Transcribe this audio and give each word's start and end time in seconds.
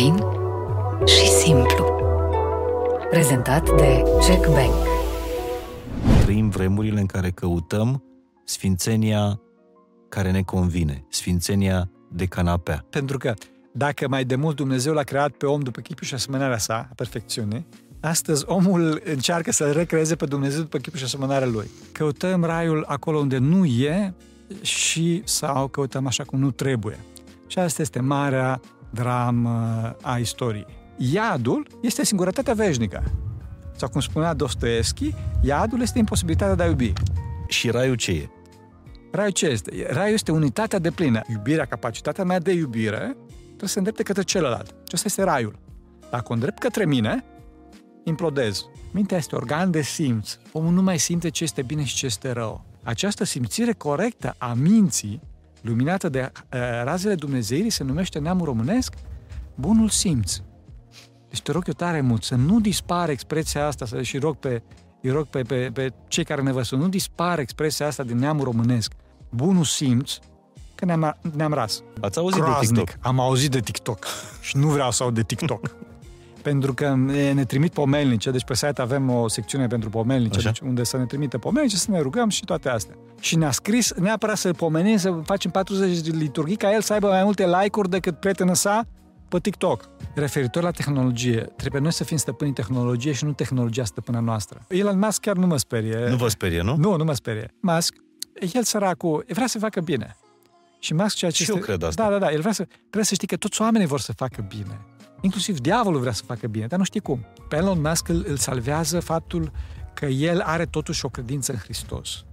fain 0.00 0.16
și 1.06 1.26
simplu. 1.26 1.84
Prezentat 3.10 3.76
de 3.76 4.02
Check 4.20 4.46
Bank. 4.46 4.74
Trăim 6.22 6.48
vremurile 6.48 7.00
în 7.00 7.06
care 7.06 7.30
căutăm 7.30 8.02
sfințenia 8.44 9.40
care 10.08 10.30
ne 10.30 10.42
convine, 10.42 11.04
sfințenia 11.08 11.90
de 12.12 12.26
canapea. 12.26 12.84
Pentru 12.90 13.18
că 13.18 13.34
dacă 13.72 14.08
mai 14.08 14.24
de 14.24 14.36
mult 14.36 14.56
Dumnezeu 14.56 14.92
l-a 14.92 15.02
creat 15.02 15.30
pe 15.30 15.46
om 15.46 15.60
după 15.60 15.80
chipul 15.80 16.06
și 16.06 16.14
asemănarea 16.14 16.58
sa, 16.58 16.74
a 16.90 16.92
perfecțiune, 16.94 17.66
astăzi 18.00 18.44
omul 18.46 19.02
încearcă 19.04 19.52
să 19.52 19.70
recreeze 19.70 20.16
pe 20.16 20.26
Dumnezeu 20.26 20.60
după 20.60 20.78
chipul 20.78 20.98
și 20.98 21.04
asemănarea 21.04 21.46
lui. 21.46 21.70
Căutăm 21.92 22.44
raiul 22.44 22.84
acolo 22.86 23.18
unde 23.18 23.38
nu 23.38 23.64
e 23.64 24.14
și 24.60 25.22
sau 25.24 25.68
căutăm 25.68 26.06
așa 26.06 26.24
cum 26.24 26.38
nu 26.38 26.50
trebuie. 26.50 26.98
Și 27.46 27.58
asta 27.58 27.82
este 27.82 28.00
marea 28.00 28.60
dramă 28.90 29.96
a 30.02 30.18
istoriei. 30.18 30.66
Iadul 30.96 31.66
este 31.82 32.04
singurătatea 32.04 32.54
veșnică. 32.54 33.02
Sau 33.76 33.88
cum 33.88 34.00
spunea 34.00 34.34
Dostoevski, 34.34 35.14
iadul 35.42 35.80
este 35.80 35.98
imposibilitatea 35.98 36.54
de 36.54 36.62
a 36.62 36.66
iubi. 36.66 36.92
Și 37.48 37.70
raiul 37.70 37.94
ce 37.94 38.10
e? 38.10 38.28
Raiul 39.12 39.32
ce 39.32 39.46
este? 39.46 39.86
Raiul 39.90 40.14
este 40.14 40.32
unitatea 40.32 40.78
de 40.78 40.90
plină. 40.90 41.20
Iubirea, 41.28 41.64
capacitatea 41.64 42.24
mea 42.24 42.38
de 42.38 42.52
iubire, 42.52 43.16
trebuie 43.46 43.68
să 43.68 43.78
îndrepte 43.78 44.02
către 44.02 44.22
celălalt. 44.22 44.66
Și 44.66 44.94
asta 44.94 45.06
este 45.06 45.22
raiul. 45.22 45.58
Dacă 46.10 46.24
o 46.28 46.32
îndrept 46.32 46.58
către 46.58 46.84
mine, 46.84 47.24
implodez. 48.04 48.64
Mintea 48.92 49.16
este 49.16 49.36
organ 49.36 49.70
de 49.70 49.82
simț. 49.82 50.36
Omul 50.52 50.72
nu 50.72 50.82
mai 50.82 50.98
simte 50.98 51.28
ce 51.28 51.44
este 51.44 51.62
bine 51.62 51.84
și 51.84 51.94
ce 51.94 52.06
este 52.06 52.32
rău. 52.32 52.64
Această 52.82 53.24
simțire 53.24 53.72
corectă 53.72 54.34
a 54.38 54.52
minții, 54.52 55.20
luminată 55.60 56.08
de 56.08 56.32
uh, 56.32 56.58
razele 56.84 57.14
Dumnezeirii, 57.14 57.70
se 57.70 57.84
numește 57.84 58.18
neamul 58.18 58.44
românesc 58.44 58.94
bunul 59.54 59.88
simț. 59.88 60.36
Deci 61.28 61.42
te 61.42 61.52
rog 61.52 61.62
eu 61.66 61.72
tare 61.72 62.00
mult 62.00 62.22
să 62.22 62.34
nu 62.34 62.60
dispară 62.60 63.10
expresia 63.10 63.66
asta 63.66 63.86
să, 63.86 64.02
și 64.02 64.18
rog 64.18 64.36
pe, 64.36 64.62
îi 65.02 65.10
rog 65.10 65.26
pe, 65.26 65.42
pe, 65.42 65.70
pe 65.72 65.92
cei 66.08 66.24
care 66.24 66.42
ne 66.42 66.52
văd 66.52 66.64
să 66.64 66.76
nu 66.76 66.88
dispară 66.88 67.40
expresia 67.40 67.86
asta 67.86 68.02
din 68.02 68.16
neamul 68.18 68.44
românesc. 68.44 68.92
Bunul 69.30 69.64
simț, 69.64 70.18
că 70.74 70.84
ne-am, 70.84 71.16
ne-am 71.36 71.52
ras. 71.52 71.82
Ați 72.00 72.18
auzit 72.18 72.40
Groaznic. 72.40 72.74
de 72.74 72.80
TikTok? 72.80 73.06
Am 73.06 73.20
auzit 73.20 73.50
de 73.50 73.60
TikTok 73.60 74.06
și 74.40 74.56
nu 74.56 74.68
vreau 74.68 74.90
să 74.90 75.02
aud 75.02 75.14
de 75.14 75.22
TikTok. 75.22 75.60
pentru 76.42 76.74
că 76.74 76.94
ne 77.34 77.44
trimit 77.44 77.72
pomelnice, 77.72 78.30
deci 78.30 78.44
pe 78.44 78.54
site 78.54 78.80
avem 78.80 79.10
o 79.10 79.28
secțiune 79.28 79.66
pentru 79.66 79.90
pomelnice, 79.90 80.38
Așa. 80.38 80.50
deci 80.50 80.60
unde 80.60 80.84
să 80.84 80.96
ne 80.96 81.04
trimite 81.04 81.38
pomelnice, 81.38 81.76
să 81.76 81.90
ne 81.90 82.00
rugăm 82.00 82.28
și 82.28 82.44
toate 82.44 82.68
astea. 82.68 82.94
Și 83.20 83.36
ne-a 83.36 83.50
scris 83.50 83.92
neapărat 83.92 84.36
să 84.36 84.52
pomenim, 84.52 84.96
să 84.96 85.20
facem 85.24 85.50
40 85.50 86.00
de 86.00 86.16
liturghii, 86.16 86.56
ca 86.56 86.72
el 86.72 86.80
să 86.80 86.92
aibă 86.92 87.08
mai 87.08 87.24
multe 87.24 87.46
like-uri 87.46 87.90
decât 87.90 88.20
prietenă 88.20 88.54
sa 88.54 88.86
pe 89.28 89.38
TikTok. 89.38 89.88
Referitor 90.14 90.62
la 90.62 90.70
tehnologie, 90.70 91.40
trebuie 91.56 91.80
noi 91.80 91.92
să 91.92 92.04
fim 92.04 92.16
stăpânii 92.16 92.52
tehnologiei 92.52 93.14
și 93.14 93.24
nu 93.24 93.32
tehnologia 93.32 93.84
stăpâna 93.84 94.20
noastră. 94.20 94.64
Elon 94.68 94.98
Musk 94.98 95.20
chiar 95.20 95.36
nu 95.36 95.46
mă 95.46 95.56
sperie. 95.56 96.08
Nu 96.08 96.16
vă 96.16 96.28
sperie, 96.28 96.62
nu? 96.62 96.76
Nu, 96.76 96.96
nu 96.96 97.04
mă 97.04 97.12
sperie. 97.12 97.54
Musk, 97.60 97.94
el 98.52 98.62
săracul, 98.62 99.24
vrea 99.28 99.46
să 99.46 99.58
facă 99.58 99.80
bine. 99.80 100.16
Și 100.78 100.94
Musk 100.94 101.16
ceea 101.16 101.30
ce 101.30 101.42
Și 101.42 101.50
eu 101.50 101.56
este... 101.56 101.66
cred 101.68 101.82
asta. 101.82 102.02
Da, 102.02 102.10
da, 102.10 102.18
da. 102.18 102.32
El 102.32 102.40
vrea 102.40 102.52
să, 102.52 102.66
trebuie 102.80 103.04
să 103.04 103.14
știi 103.14 103.26
că 103.26 103.36
toți 103.36 103.60
oamenii 103.60 103.86
vor 103.86 104.00
să 104.00 104.12
facă 104.12 104.46
bine. 104.48 104.80
Inclusiv 105.20 105.58
diavolul 105.58 106.00
vrea 106.00 106.12
să 106.12 106.22
facă 106.26 106.46
bine, 106.46 106.66
dar 106.66 106.78
nu 106.78 106.84
știi 106.84 107.00
cum. 107.00 107.26
Pe 107.48 107.56
Elon 107.56 107.80
Musk 107.80 108.08
îl, 108.08 108.24
îl 108.28 108.36
salvează 108.36 109.00
faptul 109.00 109.50
că 109.94 110.06
el 110.06 110.40
are 110.40 110.64
totuși 110.64 111.04
o 111.04 111.08
credință 111.08 111.52
în 111.52 111.58
Hristos. 111.58 112.24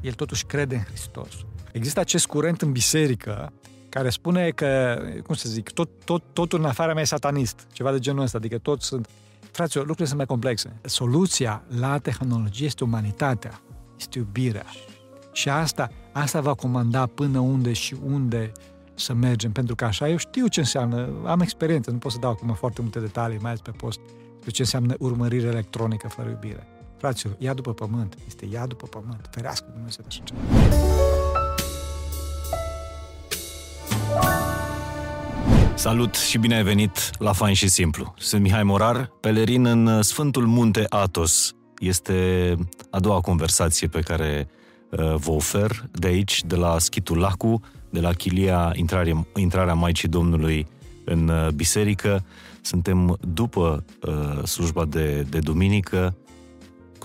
El 0.00 0.12
totuși 0.12 0.44
crede 0.44 0.74
în 0.74 0.82
Hristos. 0.82 1.28
Există 1.72 2.00
acest 2.00 2.26
curent 2.26 2.62
în 2.62 2.72
biserică 2.72 3.52
care 3.88 4.10
spune 4.10 4.50
că, 4.50 4.98
cum 5.26 5.34
să 5.34 5.48
zic, 5.48 5.70
tot, 5.70 5.90
tot, 6.04 6.22
totul 6.32 6.58
în 6.58 6.64
afara 6.64 6.92
mea 6.92 7.02
e 7.02 7.04
satanist. 7.04 7.66
Ceva 7.72 7.92
de 7.92 7.98
genul 7.98 8.22
ăsta. 8.22 8.36
Adică 8.36 8.58
toți 8.58 8.86
sunt... 8.86 9.08
Fraților, 9.50 9.86
lucrurile 9.86 10.06
sunt 10.06 10.18
mai 10.18 10.26
complexe. 10.26 10.80
Soluția 10.82 11.62
la 11.78 11.98
tehnologie 11.98 12.66
este 12.66 12.84
umanitatea, 12.84 13.60
este 13.98 14.18
iubirea. 14.18 14.64
Și 15.32 15.48
asta, 15.48 15.90
asta 16.12 16.40
va 16.40 16.54
comanda 16.54 17.06
până 17.06 17.38
unde 17.38 17.72
și 17.72 17.96
unde 18.04 18.52
să 18.94 19.12
mergem, 19.12 19.52
pentru 19.52 19.74
că 19.74 19.84
așa 19.84 20.08
eu 20.08 20.16
știu 20.16 20.46
ce 20.46 20.60
înseamnă, 20.60 21.08
am 21.24 21.40
experiență, 21.40 21.90
nu 21.90 21.96
pot 21.96 22.12
să 22.12 22.18
dau 22.18 22.30
acum 22.30 22.54
foarte 22.54 22.80
multe 22.80 23.00
detalii, 23.00 23.38
mai 23.38 23.50
ales 23.50 23.60
pe 23.60 23.70
post, 23.70 24.00
de 24.44 24.50
ce 24.50 24.62
înseamnă 24.62 24.94
urmărire 24.98 25.46
electronică 25.46 26.08
fără 26.08 26.28
iubire. 26.28 26.66
Fraților, 27.00 27.34
ia 27.38 27.54
după 27.54 27.72
pământ, 27.72 28.16
este 28.26 28.46
ia 28.52 28.66
după 28.66 28.86
pământ, 28.86 29.28
ferească 29.30 29.66
Dumnezeu 29.72 30.04
de 30.08 30.08
așa 30.08 30.22
ceva. 30.24 30.40
Salut 35.74 36.14
și 36.14 36.38
bine 36.38 36.54
ai 36.56 36.62
venit 36.62 37.10
la 37.18 37.32
Fain 37.32 37.54
și 37.54 37.68
Simplu. 37.68 38.14
Sunt 38.18 38.42
Mihai 38.42 38.62
Morar, 38.62 39.10
pelerin 39.20 39.64
în 39.66 40.02
Sfântul 40.02 40.46
Munte 40.46 40.86
Atos. 40.88 41.54
Este 41.78 42.54
a 42.90 43.00
doua 43.00 43.20
conversație 43.20 43.88
pe 43.88 44.00
care 44.00 44.48
uh, 44.90 45.14
vă 45.14 45.30
ofer 45.30 45.84
de 45.92 46.06
aici, 46.06 46.44
de 46.44 46.56
la 46.56 46.78
Schitul 46.78 47.18
Lacu, 47.18 47.60
de 47.90 48.00
la 48.00 48.12
chilia 48.12 48.72
intrare, 48.74 49.26
intrarea 49.36 49.74
Maicii 49.74 50.08
Domnului 50.08 50.66
în 51.04 51.28
uh, 51.28 51.48
biserică. 51.48 52.24
Suntem 52.60 53.16
după 53.20 53.84
uh, 54.08 54.44
slujba 54.44 54.84
de, 54.84 55.26
de 55.28 55.38
duminică, 55.38 56.16
cu- 56.19 56.19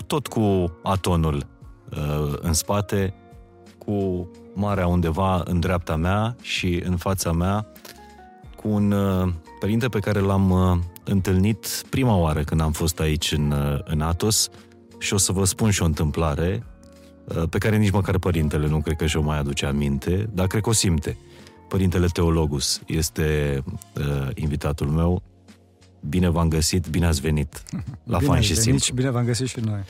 tot 0.02 0.26
cu 0.26 0.72
atonul 0.82 1.46
uh, 1.90 2.34
în 2.40 2.52
spate, 2.52 3.14
cu 3.78 4.28
marea 4.54 4.86
undeva 4.86 5.42
în 5.44 5.60
dreapta 5.60 5.96
mea 5.96 6.36
și 6.42 6.82
în 6.84 6.96
fața 6.96 7.32
mea, 7.32 7.66
cu 8.56 8.68
un 8.68 8.92
uh, 8.92 9.32
părinte 9.60 9.88
pe 9.88 9.98
care 9.98 10.18
l-am 10.18 10.50
uh, 10.50 10.78
întâlnit 11.04 11.84
prima 11.90 12.16
oară 12.16 12.42
când 12.42 12.60
am 12.60 12.72
fost 12.72 13.00
aici 13.00 13.32
în, 13.32 13.50
uh, 13.50 13.78
în 13.84 14.00
Atos 14.00 14.48
și 14.98 15.14
o 15.14 15.16
să 15.16 15.32
vă 15.32 15.44
spun 15.44 15.70
și 15.70 15.82
o 15.82 15.84
întâmplare 15.84 16.62
uh, 17.24 17.42
pe 17.50 17.58
care 17.58 17.76
nici 17.76 17.90
măcar 17.90 18.18
părintele 18.18 18.68
nu 18.68 18.80
cred 18.80 18.96
că 18.96 19.06
și-o 19.06 19.22
mai 19.22 19.38
aduce 19.38 19.66
aminte, 19.66 20.30
dar 20.32 20.46
cred 20.46 20.62
că 20.62 20.68
o 20.68 20.72
simte. 20.72 21.16
Părintele 21.68 22.06
Teologus 22.06 22.80
este 22.86 23.62
uh, 23.98 24.28
invitatul 24.34 24.86
meu. 24.86 25.22
Bine 26.08 26.28
v-am 26.28 26.48
găsit, 26.48 26.88
bine 26.88 27.06
ați 27.06 27.20
venit 27.20 27.62
la 28.12 28.18
bine 28.18 28.28
Fain 28.28 28.38
ați 28.38 28.46
și 28.46 28.52
venit 28.52 28.62
Simplu. 28.62 28.84
și 28.84 28.92
bine 28.92 29.10
v-am 29.10 29.24
găsit 29.24 29.46
și 29.46 29.60
noi. 29.60 29.80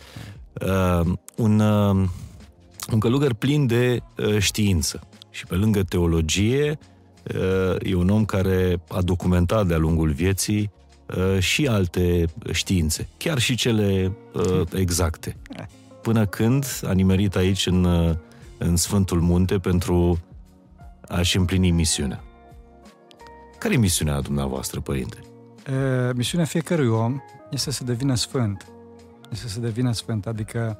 Uh, 0.60 1.12
un, 1.36 1.58
uh, 1.60 2.08
un 2.92 2.98
călugăr 2.98 3.32
plin 3.32 3.66
de 3.66 4.00
uh, 4.18 4.38
știință. 4.38 5.00
Și 5.30 5.46
pe 5.46 5.54
lângă 5.54 5.82
teologie, 5.82 6.78
uh, 7.34 7.76
e 7.82 7.94
un 7.94 8.08
om 8.08 8.24
care 8.24 8.80
a 8.88 9.00
documentat 9.02 9.66
de-a 9.66 9.76
lungul 9.76 10.10
vieții 10.10 10.70
uh, 11.16 11.38
și 11.38 11.66
alte 11.66 12.24
științe, 12.52 13.08
chiar 13.16 13.38
și 13.38 13.54
cele 13.54 14.12
uh, 14.32 14.62
exacte. 14.74 15.36
Până 16.02 16.26
când 16.26 16.80
a 16.86 16.92
nimerit 16.92 17.36
aici 17.36 17.66
în, 17.66 17.84
uh, 17.84 18.14
în 18.58 18.76
Sfântul 18.76 19.20
Munte 19.20 19.58
pentru 19.58 20.20
a-și 21.08 21.36
împlini 21.36 21.70
misiunea. 21.70 22.22
Care 23.58 23.74
e 23.74 23.76
misiunea 23.76 24.20
dumneavoastră, 24.20 24.80
părinte? 24.80 25.16
E, 25.66 26.12
misiunea 26.14 26.46
fiecărui 26.46 26.88
om 26.88 27.20
este 27.50 27.70
să 27.70 27.84
devină 27.84 28.14
sfânt. 28.14 28.66
Este 29.30 29.48
să 29.48 29.60
devină 29.60 29.92
sfânt, 29.92 30.26
adică 30.26 30.78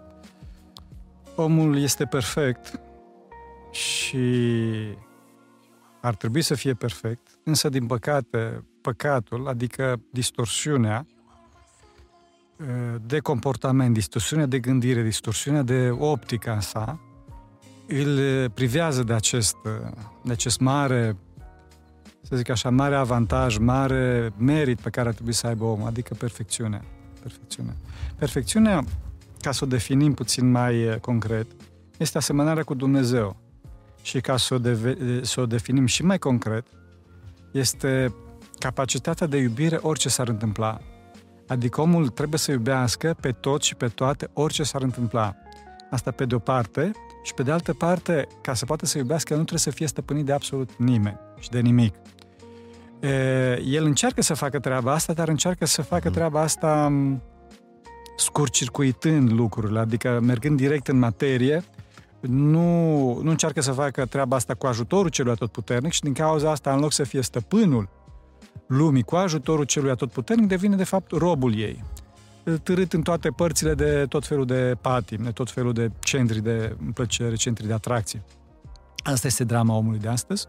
omul 1.37 1.79
este 1.79 2.05
perfect 2.05 2.81
și 3.71 4.27
ar 6.01 6.15
trebui 6.15 6.43
să 6.43 6.55
fie 6.55 6.75
perfect, 6.75 7.39
însă, 7.45 7.69
din 7.69 7.87
păcate, 7.87 8.65
păcatul, 8.81 9.49
adică 9.49 10.01
distorsiunea 10.11 11.07
e, 12.61 12.99
de 13.07 13.19
comportament, 13.19 13.95
distorsiunea 13.95 14.47
de 14.47 14.59
gândire, 14.59 15.03
distorsiunea 15.03 15.63
de 15.63 15.91
optica 15.99 16.53
în 16.53 16.61
sa, 16.61 17.01
îl 17.87 18.51
privează 18.51 19.03
de 19.03 19.13
acest, 19.13 19.57
de 20.23 20.33
acest 20.33 20.61
mare 20.61 21.17
să 22.29 22.37
zic 22.37 22.49
așa, 22.49 22.71
mare 22.71 22.95
avantaj, 22.95 23.57
mare 23.57 24.33
merit 24.37 24.81
pe 24.81 24.91
care 24.91 25.09
ar 25.09 25.15
trebui 25.15 25.33
să 25.33 25.47
aibă 25.47 25.65
omul, 25.65 25.87
adică 25.87 26.15
perfecțiunea. 26.15 26.84
Perfecțiunea. 27.23 27.75
Perfecțiunea, 28.19 28.84
ca 29.41 29.53
să 29.53 29.65
o 29.65 29.67
definim 29.67 30.15
puțin 30.15 30.51
mai 30.51 30.81
eh, 30.81 30.97
concret, 30.97 31.47
este 31.97 32.19
asemănarea 32.19 32.63
cu 32.63 32.75
Dumnezeu. 32.75 33.37
Și 34.03 34.21
ca 34.21 34.37
să 34.37 34.55
o, 34.55 34.59
deve- 34.59 35.21
să 35.23 35.41
o 35.41 35.47
definim 35.47 35.87
și 35.87 36.05
mai 36.05 36.19
concret, 36.19 36.67
este 37.53 38.15
capacitatea 38.59 39.27
de 39.27 39.37
iubire 39.37 39.79
orice 39.83 40.09
s-ar 40.09 40.29
întâmpla. 40.29 40.81
Adică 41.47 41.81
omul 41.81 42.09
trebuie 42.09 42.39
să 42.39 42.51
iubească 42.51 43.17
pe 43.21 43.33
tot 43.33 43.63
și 43.63 43.75
pe 43.75 43.89
toate 43.89 44.29
orice 44.33 44.63
s-ar 44.63 44.83
întâmpla. 44.83 45.34
Asta 45.91 46.11
pe 46.11 46.25
de 46.25 46.34
o 46.34 46.39
parte 46.39 46.91
și 47.22 47.34
pe 47.34 47.43
de 47.43 47.51
altă 47.51 47.75
parte, 47.75 48.27
ca 48.43 48.55
să 48.55 48.65
poată 48.65 48.87
să 48.87 48.99
iubească, 48.99 49.31
nu 49.31 49.39
trebuie 49.39 49.59
să 49.59 49.71
fie 49.71 49.87
stăpânit 49.87 50.25
de 50.25 50.33
absolut 50.33 50.71
nimeni 50.79 51.19
și 51.39 51.51
de 51.51 51.61
nimic. 51.61 51.95
E, 53.01 53.63
el 53.65 53.84
încearcă 53.84 54.22
să 54.22 54.34
facă 54.34 54.59
treaba 54.59 54.93
asta, 54.93 55.13
dar 55.13 55.28
încearcă 55.28 55.66
să 55.66 55.83
facă 55.83 56.10
treaba 56.10 56.41
asta 56.41 56.89
m, 56.89 57.22
scurt-circuitând 58.16 59.31
lucrurile, 59.31 59.78
adică 59.78 60.21
mergând 60.22 60.57
direct 60.57 60.89
în 60.89 60.98
materie, 60.98 61.65
nu, 62.21 63.21
nu 63.22 63.31
încearcă 63.31 63.60
să 63.60 63.72
facă 63.72 64.07
treaba 64.07 64.37
asta 64.37 64.54
cu 64.54 64.66
ajutorul 64.66 65.10
celui 65.10 65.33
atotputernic 65.33 65.93
și 65.93 66.01
din 66.01 66.13
cauza 66.13 66.51
asta, 66.51 66.72
în 66.72 66.81
loc 66.81 66.93
să 66.93 67.04
fie 67.04 67.21
stăpânul 67.21 67.89
lumii 68.66 69.03
cu 69.03 69.16
ajutorul 69.16 69.65
celui 69.65 69.91
atotputernic 69.91 70.48
devine 70.48 70.77
de 70.77 70.84
fapt 70.84 71.10
robul 71.10 71.59
ei 71.59 71.84
târât 72.63 72.93
în 72.93 73.03
toate 73.03 73.28
părțile 73.28 73.75
de 73.75 74.07
tot 74.09 74.27
felul 74.27 74.47
de 74.47 74.77
patim, 74.81 75.22
de 75.22 75.31
tot 75.31 75.51
felul 75.51 75.72
de 75.72 75.91
centri 75.98 76.41
de 76.41 76.77
plăcere, 76.95 77.34
centri 77.34 77.66
de 77.66 77.72
atracție. 77.72 78.22
Asta 79.04 79.27
este 79.27 79.45
drama 79.45 79.77
omului 79.77 79.98
de 79.98 80.09
astăzi. 80.09 80.47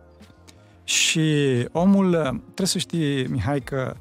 Și 0.87 1.67
omul, 1.71 2.11
trebuie 2.43 2.67
să 2.67 2.77
știi, 2.77 3.27
Mihai, 3.27 3.59
că 3.61 3.95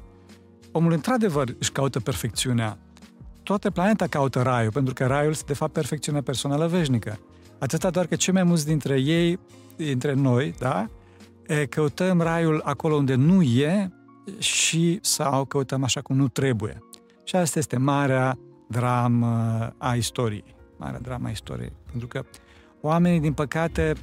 omul 0.71 0.91
într-adevăr 0.91 1.55
își 1.59 1.71
caută 1.71 1.99
perfecțiunea. 1.99 2.77
Toată 3.43 3.71
planeta 3.71 4.07
caută 4.07 4.41
raiul, 4.41 4.71
pentru 4.71 4.93
că 4.93 5.05
raiul 5.05 5.31
este 5.31 5.43
de 5.47 5.53
fapt 5.53 5.73
perfecțiunea 5.73 6.21
personală 6.21 6.67
veșnică. 6.67 7.19
Atâta 7.59 7.89
doar 7.89 8.05
că 8.05 8.15
cei 8.15 8.33
mai 8.33 8.43
mulți 8.43 8.65
dintre 8.65 8.99
ei, 8.99 9.39
dintre 9.75 10.13
noi, 10.13 10.53
da, 10.59 10.89
căutăm 11.69 12.21
raiul 12.21 12.61
acolo 12.63 12.95
unde 12.95 13.15
nu 13.15 13.41
e 13.41 13.91
și 14.37 14.99
sau 15.01 15.45
căutăm 15.45 15.83
așa 15.83 16.01
cum 16.01 16.15
nu 16.15 16.27
trebuie. 16.27 16.83
Și 17.23 17.35
asta 17.35 17.59
este 17.59 17.77
marea 17.77 18.37
dramă 18.67 19.73
a 19.77 19.95
istoriei. 19.95 20.55
Marea 20.77 20.99
dramă 20.99 21.27
a 21.27 21.31
istoriei. 21.31 21.73
Pentru 21.89 22.07
că 22.07 22.23
oamenii, 22.81 23.19
din 23.19 23.33
păcate, 23.33 23.93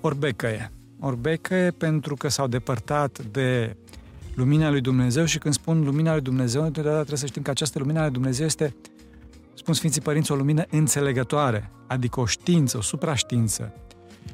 orbecăie. 0.00 0.72
Orbecăie 1.04 1.70
pentru 1.70 2.14
că 2.14 2.28
s-au 2.28 2.46
depărtat 2.46 3.22
de 3.30 3.76
lumina 4.34 4.70
lui 4.70 4.80
Dumnezeu 4.80 5.24
și 5.24 5.38
când 5.38 5.54
spun 5.54 5.84
lumina 5.84 6.12
lui 6.12 6.20
Dumnezeu, 6.20 6.62
întotdeauna 6.62 6.98
trebuie 6.98 7.18
să 7.18 7.26
știm 7.26 7.42
că 7.42 7.50
această 7.50 7.78
lumina 7.78 8.02
lui 8.02 8.10
Dumnezeu 8.10 8.46
este, 8.46 8.74
spun 9.54 9.74
Sfinții 9.74 10.00
Părinți, 10.00 10.32
o 10.32 10.34
lumină 10.34 10.64
înțelegătoare, 10.70 11.70
adică 11.86 12.20
o 12.20 12.26
știință, 12.26 12.76
o 12.76 12.80
supraștiință. 12.80 13.72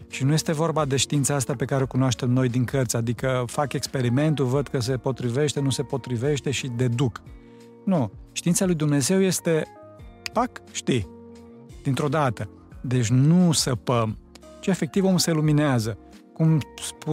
Și 0.08 0.24
nu 0.24 0.32
este 0.32 0.52
vorba 0.52 0.84
de 0.84 0.96
știința 0.96 1.34
asta 1.34 1.54
pe 1.54 1.64
care 1.64 1.82
o 1.82 1.86
cunoaștem 1.86 2.30
noi 2.30 2.48
din 2.48 2.64
cărți, 2.64 2.96
adică 2.96 3.44
fac 3.46 3.72
experimentul, 3.72 4.44
văd 4.44 4.68
că 4.68 4.80
se 4.80 4.96
potrivește, 4.96 5.60
nu 5.60 5.70
se 5.70 5.82
potrivește 5.82 6.50
și 6.50 6.70
deduc. 6.76 7.22
Nu. 7.84 8.10
Știința 8.32 8.64
lui 8.64 8.74
Dumnezeu 8.74 9.22
este, 9.22 9.66
pac, 10.32 10.50
știi, 10.72 11.08
dintr-o 11.82 12.08
dată. 12.08 12.48
Deci 12.80 13.08
nu 13.08 13.52
săpăm, 13.52 14.18
ci 14.60 14.66
efectiv 14.66 15.04
omul 15.04 15.18
se 15.18 15.32
luminează. 15.32 15.98
Cum 16.38 16.60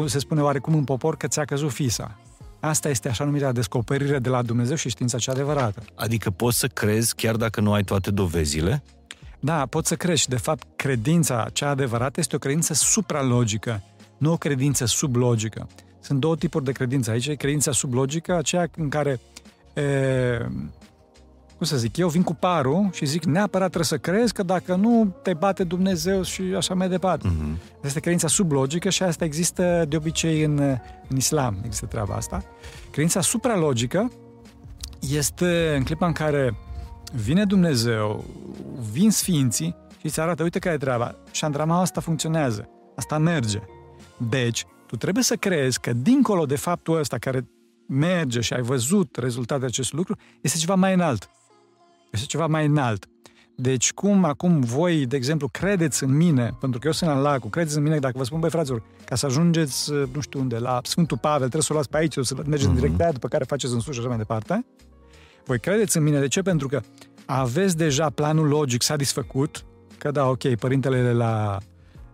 se 0.07 0.19
spune 0.19 0.41
oarecum 0.41 0.75
în 0.75 0.83
popor 0.83 1.17
că 1.17 1.27
ți-a 1.27 1.45
căzut 1.45 1.71
fisa. 1.71 2.19
Asta 2.59 2.89
este 2.89 3.09
așa 3.09 3.23
numită 3.23 3.51
descoperire 3.51 4.19
de 4.19 4.29
la 4.29 4.41
Dumnezeu 4.41 4.75
și 4.75 4.89
știința 4.89 5.17
cea 5.17 5.31
adevărată. 5.31 5.83
Adică 5.95 6.29
poți 6.29 6.59
să 6.59 6.67
crezi 6.67 7.15
chiar 7.15 7.35
dacă 7.35 7.61
nu 7.61 7.73
ai 7.73 7.83
toate 7.83 8.11
dovezile? 8.11 8.83
Da, 9.39 9.65
poți 9.65 9.87
să 9.87 9.95
crezi 9.95 10.21
și 10.21 10.27
de 10.27 10.37
fapt 10.37 10.67
credința 10.75 11.47
cea 11.53 11.69
adevărată 11.69 12.19
este 12.19 12.35
o 12.35 12.39
credință 12.39 12.73
supralogică, 12.73 13.83
nu 14.17 14.31
o 14.31 14.37
credință 14.37 14.85
sublogică. 14.85 15.67
Sunt 15.99 16.19
două 16.19 16.35
tipuri 16.35 16.63
de 16.63 16.71
credință. 16.71 17.11
Aici 17.11 17.27
e 17.27 17.35
credința 17.35 17.71
sublogică, 17.71 18.35
aceea 18.35 18.69
în 18.77 18.89
care 18.89 19.19
e, 19.73 19.83
cum 21.57 21.65
să 21.65 21.77
zic, 21.77 21.97
eu 21.97 22.07
vin 22.07 22.23
cu 22.23 22.33
parul 22.33 22.89
și 22.93 23.05
zic 23.05 23.23
neapărat 23.23 23.67
trebuie 23.67 23.85
să 23.85 23.97
crezi 23.97 24.33
că 24.33 24.43
dacă 24.43 24.75
nu 24.75 25.15
te 25.21 25.33
bate 25.33 25.63
Dumnezeu 25.63 26.23
și 26.23 26.41
așa 26.41 26.73
mai 26.73 26.89
departe. 26.89 27.27
Uh-huh. 27.27 27.73
Asta 27.73 27.87
este 27.87 27.99
credința 27.99 28.27
sublogică 28.27 28.89
și 28.89 29.03
asta 29.03 29.25
există 29.25 29.85
de 29.87 29.95
obicei 29.95 30.43
în, 30.43 30.59
în 31.07 31.17
islam, 31.17 31.57
există 31.63 31.85
treaba 31.85 32.15
asta. 32.15 32.43
Credința 32.91 33.21
supralogică 33.21 34.11
este 35.11 35.75
în 35.77 35.83
clipa 35.83 36.05
în 36.05 36.13
care 36.13 36.57
vine 37.13 37.45
Dumnezeu, 37.45 38.25
vin 38.91 39.11
sfinții 39.11 39.75
și 39.99 40.05
îți 40.05 40.19
arată, 40.19 40.43
uite 40.43 40.59
care 40.59 40.75
e 40.75 40.77
treaba, 40.77 41.15
și 41.31 41.45
andrama 41.45 41.79
asta 41.79 42.01
funcționează, 42.01 42.69
asta 42.95 43.17
merge. 43.17 43.59
Deci, 44.29 44.65
tu 44.87 44.95
trebuie 44.95 45.23
să 45.23 45.35
crezi 45.35 45.79
că 45.79 45.93
dincolo 45.93 46.45
de 46.45 46.55
faptul 46.55 46.99
ăsta 46.99 47.17
care 47.17 47.47
merge 47.87 48.41
și 48.41 48.53
ai 48.53 48.61
văzut 48.61 49.15
rezultatele 49.15 49.65
acestui 49.65 49.97
lucru, 49.97 50.17
este 50.41 50.57
ceva 50.57 50.75
mai 50.75 50.93
înalt. 50.93 51.29
Este 52.11 52.25
ceva 52.25 52.47
mai 52.47 52.65
înalt. 52.65 53.05
Deci 53.55 53.93
cum 53.93 54.23
acum 54.23 54.59
voi, 54.59 55.05
de 55.05 55.15
exemplu, 55.15 55.47
credeți 55.47 56.03
în 56.03 56.15
mine, 56.15 56.49
pentru 56.59 56.79
că 56.79 56.87
eu 56.87 56.93
sunt 56.93 57.09
la 57.09 57.19
lacul, 57.19 57.49
credeți 57.49 57.77
în 57.77 57.83
mine, 57.83 57.99
dacă 57.99 58.17
vă 58.17 58.23
spun, 58.23 58.39
băi, 58.39 58.49
fraților, 58.49 58.83
ca 59.05 59.15
să 59.15 59.25
ajungeți, 59.25 59.91
nu 60.13 60.21
știu 60.21 60.39
unde, 60.39 60.57
la 60.57 60.79
Sfântul 60.83 61.17
Pavel, 61.17 61.39
trebuie 61.39 61.61
să 61.61 61.67
o 61.71 61.73
luați 61.73 61.89
pe 61.89 61.97
aici, 61.97 62.13
să 62.21 62.35
mergeți 62.35 62.63
uh-huh. 62.63 62.65
în 62.65 62.71
mhm. 62.71 62.81
direcția 62.81 63.11
după 63.11 63.27
care 63.27 63.43
faceți 63.43 63.73
în 63.73 63.79
sus 63.79 63.93
și 63.93 63.99
așa 63.99 64.07
mai 64.07 64.17
departe. 64.17 64.65
Voi 65.45 65.59
credeți 65.59 65.97
în 65.97 66.03
mine. 66.03 66.19
De 66.19 66.27
ce? 66.27 66.41
Pentru 66.41 66.67
că 66.67 66.81
aveți 67.25 67.77
deja 67.77 68.09
planul 68.09 68.47
logic 68.47 68.81
satisfăcut, 68.81 69.65
că 69.97 70.11
da, 70.11 70.29
ok, 70.29 70.55
părintele 70.55 71.13
la 71.13 71.57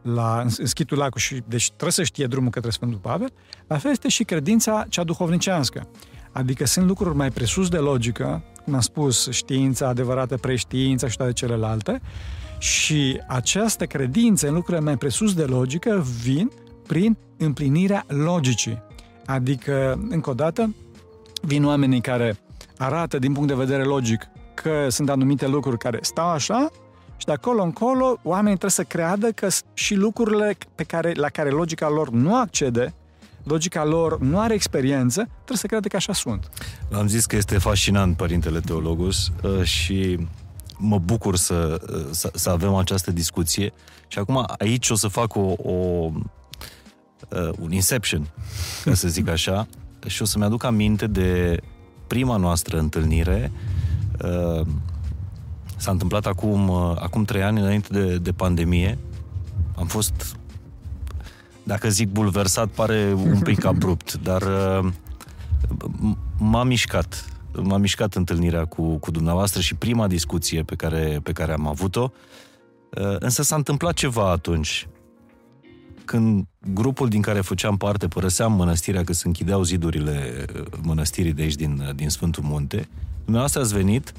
la, 0.01 0.41
în 0.41 0.65
schitul 0.65 0.97
lacul 0.97 1.19
și 1.19 1.43
deci 1.47 1.67
trebuie 1.67 1.91
să 1.91 2.03
știe 2.03 2.25
drumul 2.25 2.49
către 2.49 2.69
Sfântul 2.69 2.99
Pavel, 2.99 3.33
la 3.67 3.77
fel 3.77 3.91
este 3.91 4.09
și 4.09 4.23
credința 4.23 4.85
cea 4.89 5.03
duhovnicească. 5.03 5.88
Adică 6.31 6.66
sunt 6.66 6.88
lucruri 6.88 7.16
mai 7.16 7.30
presus 7.30 7.69
de 7.69 7.78
logică, 7.78 8.44
cum 8.63 8.74
am 8.74 8.80
spus, 8.80 9.30
știința 9.30 9.88
adevărată, 9.88 10.38
preștiința 10.38 11.07
și 11.07 11.18
toate 11.18 11.33
celelalte, 11.33 12.01
și 12.57 13.22
această 13.28 13.86
credință 13.86 14.48
în 14.48 14.54
lucrurile 14.54 14.83
mai 14.83 14.98
presus 14.98 15.33
de 15.33 15.44
logică 15.44 16.06
vin 16.24 16.51
prin 16.88 17.18
împlinirea 17.38 18.04
logicii. 18.07 18.81
Adică, 19.25 20.00
încă 20.10 20.30
o 20.30 20.33
dată, 20.33 20.75
vin 21.42 21.66
oamenii 21.66 22.01
care 22.01 22.39
arată 22.77 23.19
din 23.19 23.34
punct 23.34 23.48
de 23.48 23.54
vedere 23.54 23.84
logic 23.84 24.27
că 24.54 24.88
sunt 24.89 25.10
anumite 25.10 25.48
lucruri 25.48 25.77
care 25.77 26.00
stau 26.01 26.30
așa 26.30 26.69
și 27.18 27.25
de 27.25 27.31
acolo 27.31 27.63
încolo, 27.63 28.18
oamenii 28.24 28.57
trebuie 28.57 28.69
să 28.69 28.84
creadă 28.84 29.31
că 29.31 29.48
și 29.74 29.95
lucrurile 29.95 30.57
pe 30.75 30.84
care, 30.84 31.12
la 31.16 31.30
care 31.30 31.50
logica 31.50 31.89
lor 31.89 32.10
nu 32.10 32.36
accede, 32.36 32.94
logica 33.43 33.85
lor 33.85 34.19
nu 34.19 34.39
are 34.39 34.53
experiență, 34.53 35.21
trebuie 35.33 35.57
să 35.57 35.67
creadă 35.67 35.88
că 35.88 35.95
așa 35.95 36.13
sunt. 36.13 36.49
Am 36.91 37.07
zis 37.07 37.25
că 37.25 37.35
este 37.35 37.57
fascinant, 37.57 38.17
Părintele 38.17 38.59
Teologus, 38.59 39.31
uh, 39.43 39.63
și 39.63 40.27
mă 40.77 40.97
bucur 40.97 41.35
să, 41.35 41.81
uh, 41.93 42.07
să, 42.09 42.31
să 42.33 42.49
avem 42.49 42.73
această 42.73 43.11
discuție. 43.11 43.73
Și 44.07 44.19
acum 44.19 44.45
aici 44.57 44.89
o 44.89 44.95
să 44.95 45.07
fac 45.07 45.35
o, 45.35 45.53
o 45.57 45.71
uh, 47.29 47.49
un 47.59 47.71
inception, 47.71 48.27
ca 48.83 48.93
să 48.93 49.07
zic 49.07 49.27
așa, 49.27 49.67
și 50.05 50.21
o 50.21 50.25
să-mi 50.25 50.43
aduc 50.43 50.63
aminte 50.63 51.07
de 51.07 51.59
prima 52.07 52.35
noastră 52.35 52.79
întâlnire 52.79 53.51
S-a 55.81 55.91
întâmplat 55.91 56.25
acum, 56.25 56.67
uh, 56.67 56.95
acum 56.99 57.23
trei 57.23 57.43
ani, 57.43 57.59
înainte 57.59 57.88
de, 57.91 58.17
de 58.17 58.31
pandemie. 58.31 58.97
Am 59.75 59.88
fost, 59.88 60.35
dacă 61.63 61.90
zic 61.90 62.10
bulversat, 62.10 62.68
pare 62.68 63.13
un 63.16 63.40
pic 63.40 63.66
abrupt, 63.72 64.13
dar 64.13 64.42
uh, 64.42 64.92
m-a 66.38 66.63
mișcat. 66.63 67.25
M-a 67.62 67.77
mișcat 67.77 68.13
întâlnirea 68.13 68.65
cu, 68.65 68.98
cu 68.98 69.12
dumneavoastră 69.12 69.62
și 69.62 69.75
prima 69.75 70.08
discuție 70.08 70.63
pe 70.63 70.75
care, 70.75 71.20
pe 71.24 71.32
care 71.32 71.53
am 71.53 71.68
avut-o. 71.68 72.12
Uh, 73.01 73.15
însă 73.20 73.44
s-a 73.44 73.56
întâmplat 73.56 73.94
ceva 73.94 74.32
atunci. 74.32 74.88
Când 76.06 76.46
grupul 76.74 77.10
din 77.10 77.22
care 77.22 77.41
făceam 77.41 77.77
parte 77.77 78.08
părăseam 78.08 78.53
mănăstirea, 78.53 79.03
că 79.03 79.13
se 79.13 79.27
închideau 79.27 79.63
zidurile 79.63 80.46
mănăstirii 80.82 81.34
de 81.34 81.41
aici 81.41 81.56
din, 81.56 81.91
din 81.96 82.10
Sfântul 82.10 82.44
Munte, 82.44 82.88
dumneavoastră 83.24 83.62
ați 83.62 83.74
venit 83.74 84.13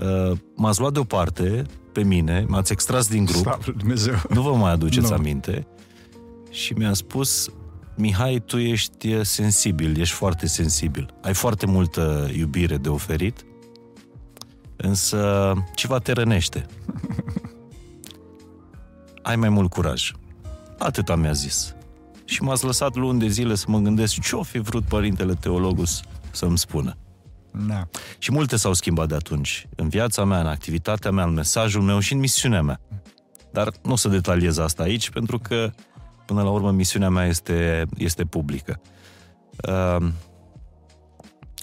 Uh, 0.00 0.38
m-ați 0.56 0.80
luat 0.80 0.92
deoparte 0.92 1.64
pe 1.92 2.02
mine, 2.02 2.44
m-ați 2.48 2.72
extras 2.72 3.08
din 3.08 3.24
grup, 3.24 3.64
Dumnezeu. 3.76 4.14
nu 4.28 4.42
vă 4.42 4.54
mai 4.54 4.72
aduceți 4.72 5.10
no. 5.10 5.14
aminte, 5.16 5.66
și 6.52 6.72
mi-a 6.72 6.92
spus, 6.92 7.50
Mihai, 7.96 8.42
tu 8.46 8.58
ești 8.58 9.24
sensibil, 9.24 10.00
ești 10.00 10.14
foarte 10.14 10.46
sensibil, 10.46 11.14
ai 11.22 11.34
foarte 11.34 11.66
multă 11.66 12.30
iubire 12.36 12.76
de 12.76 12.88
oferit, 12.88 13.44
însă 14.76 15.52
ceva 15.74 15.98
te 15.98 16.12
rănește. 16.12 16.66
ai 19.22 19.36
mai 19.36 19.48
mult 19.48 19.70
curaj. 19.70 20.12
Atâta 20.78 21.16
mi-a 21.16 21.32
zis. 21.32 21.74
Și 22.24 22.42
m-ați 22.42 22.64
lăsat 22.64 22.94
luni 22.94 23.18
de 23.18 23.28
zile 23.28 23.54
să 23.54 23.64
mă 23.68 23.78
gândesc 23.78 24.20
ce-o 24.20 24.42
fi 24.42 24.58
vrut 24.58 24.84
Părintele 24.84 25.34
Teologus 25.34 26.02
să-mi 26.30 26.58
spună. 26.58 26.96
Da. 27.66 27.88
Și 28.18 28.32
multe 28.32 28.56
s-au 28.56 28.72
schimbat 28.72 29.08
de 29.08 29.14
atunci. 29.14 29.68
În 29.76 29.88
viața 29.88 30.24
mea, 30.24 30.40
în 30.40 30.46
activitatea 30.46 31.10
mea, 31.10 31.24
în 31.24 31.32
mesajul 31.32 31.82
meu 31.82 31.98
și 31.98 32.12
în 32.12 32.18
misiunea 32.18 32.62
mea. 32.62 32.80
Dar 33.52 33.72
nu 33.82 33.92
o 33.92 33.96
să 33.96 34.08
detaliez 34.08 34.58
asta 34.58 34.82
aici, 34.82 35.10
pentru 35.10 35.38
că, 35.38 35.72
până 36.32 36.44
la 36.44 36.50
urmă, 36.50 36.70
misiunea 36.70 37.08
mea 37.08 37.26
este, 37.26 37.86
este 37.96 38.24
publică. 38.24 38.80
Uh, 39.68 40.06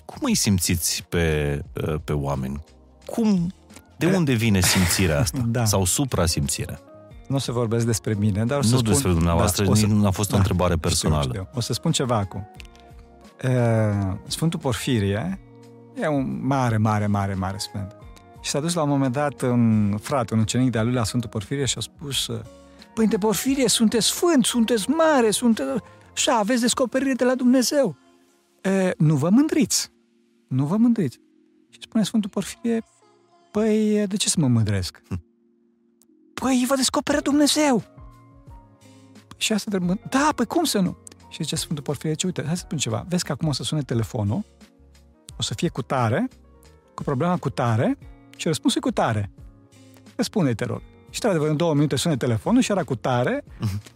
cum 0.05 0.17
îi 0.21 0.35
simțiți 0.35 1.05
pe, 1.09 1.59
uh, 1.87 1.95
pe 2.03 2.13
oameni? 2.13 2.63
Cum, 3.05 3.53
de 3.97 4.05
unde 4.05 4.33
vine 4.33 4.61
simțirea 4.61 5.19
asta? 5.19 5.43
da. 5.57 5.65
Sau 5.65 5.85
supra-simțirea? 5.85 6.79
Nu 7.27 7.35
o 7.35 7.39
să 7.39 7.51
vorbesc 7.51 7.85
despre 7.85 8.13
mine, 8.13 8.45
dar 8.45 8.57
o 8.57 8.61
să 8.61 8.71
Nu 8.71 8.77
spun... 8.77 8.91
despre 8.91 9.11
dumneavoastră, 9.11 9.65
da, 9.65 9.73
să... 9.73 9.85
nu 9.85 10.07
a 10.07 10.09
fost 10.09 10.29
da, 10.29 10.35
o 10.35 10.37
întrebare 10.37 10.75
personală. 10.75 11.21
Știu, 11.21 11.41
știu. 11.41 11.49
O 11.53 11.59
să 11.59 11.73
spun 11.73 11.91
ceva 11.91 12.17
acum. 12.17 12.49
Uh, 13.43 14.15
Sfântul 14.27 14.59
Porfirie 14.59 15.39
E 16.01 16.07
un 16.07 16.39
mare, 16.41 16.77
mare, 16.77 17.07
mare, 17.07 17.33
mare 17.33 17.57
sfânt. 17.57 17.95
Și 18.41 18.49
s-a 18.49 18.59
dus 18.59 18.73
la 18.73 18.81
un 18.81 18.89
moment 18.89 19.13
dat 19.13 19.41
un 19.41 19.97
frate, 20.01 20.33
un 20.33 20.39
ucenic 20.39 20.71
de-a 20.71 20.83
lui 20.83 20.93
la 20.93 21.03
Sfântul 21.03 21.29
Porfirie 21.29 21.65
și 21.65 21.75
a 21.77 21.81
spus 21.81 22.29
Părinte 22.93 23.17
Porfirie, 23.17 23.67
sunteți 23.67 24.05
sfânt, 24.05 24.45
sunteți 24.45 24.89
mare, 24.89 25.31
sunteți... 25.31 25.69
Așa, 26.13 26.37
aveți 26.37 26.61
descoperire 26.61 27.13
de 27.13 27.23
la 27.23 27.35
Dumnezeu. 27.35 27.95
e, 28.61 28.91
nu 28.97 29.15
vă 29.15 29.29
mândriți. 29.29 29.91
Nu 30.47 30.65
vă 30.65 30.77
mândriți. 30.77 31.19
Și 31.69 31.79
spune 31.81 32.03
Sfântul 32.03 32.29
Porfirie, 32.29 32.83
păi, 33.51 34.07
de 34.07 34.15
ce 34.15 34.29
să 34.29 34.39
mă 34.39 34.47
mândresc? 34.47 35.01
Hm. 35.07 35.23
Păi, 36.33 36.65
vă 36.67 36.75
descoperă 36.75 37.19
Dumnezeu. 37.19 37.83
Și 39.37 39.53
asta 39.53 39.69
trebuie, 39.69 39.99
da, 40.09 40.29
păi 40.35 40.45
cum 40.45 40.63
să 40.63 40.79
nu? 40.79 40.97
Și 41.29 41.43
zice 41.43 41.55
Sfântul 41.55 41.83
Porfirie, 41.83 42.13
ce 42.13 42.25
uite, 42.25 42.43
hai 42.45 42.55
să 42.55 42.63
spun 42.65 42.77
ceva. 42.77 43.05
Vezi 43.09 43.23
că 43.23 43.31
acum 43.31 43.47
o 43.47 43.51
să 43.51 43.63
sune 43.63 43.81
telefonul, 43.81 44.43
o 45.37 45.41
să 45.41 45.53
fie 45.53 45.69
cu 45.69 45.81
tare, 45.81 46.27
cu 46.93 47.03
problema 47.03 47.37
cu 47.37 47.49
tare 47.49 47.97
și 48.35 48.47
răspunsul 48.47 48.81
e 48.83 48.89
cu 48.89 48.91
tare. 48.91 49.31
Răspunde, 50.15 50.53
te 50.53 50.65
rog. 50.65 50.81
Și 51.09 51.19
într-adevăr, 51.21 51.49
în 51.49 51.57
două 51.57 51.73
minute 51.73 51.95
sună 51.95 52.15
telefonul 52.15 52.61
și 52.61 52.71
era 52.71 52.83
cu 52.83 52.95
tare, 52.95 53.43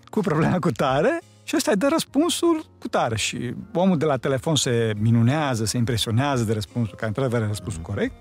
cu 0.09 0.19
problema 0.19 0.59
cu 0.59 0.71
tare 0.71 1.21
și 1.43 1.55
ăsta 1.55 1.71
îi 1.71 1.77
dă 1.77 1.87
răspunsul 1.91 2.65
cu 2.79 2.87
tare. 2.87 3.15
Și 3.15 3.53
omul 3.73 3.97
de 3.97 4.05
la 4.05 4.17
telefon 4.17 4.55
se 4.55 4.93
minunează, 4.99 5.65
se 5.65 5.77
impresionează 5.77 6.43
de 6.43 6.53
răspunsul, 6.53 6.95
care 6.95 7.07
într-adevăr 7.07 7.39
are 7.39 7.47
răspunsul 7.47 7.81
corect 7.81 8.13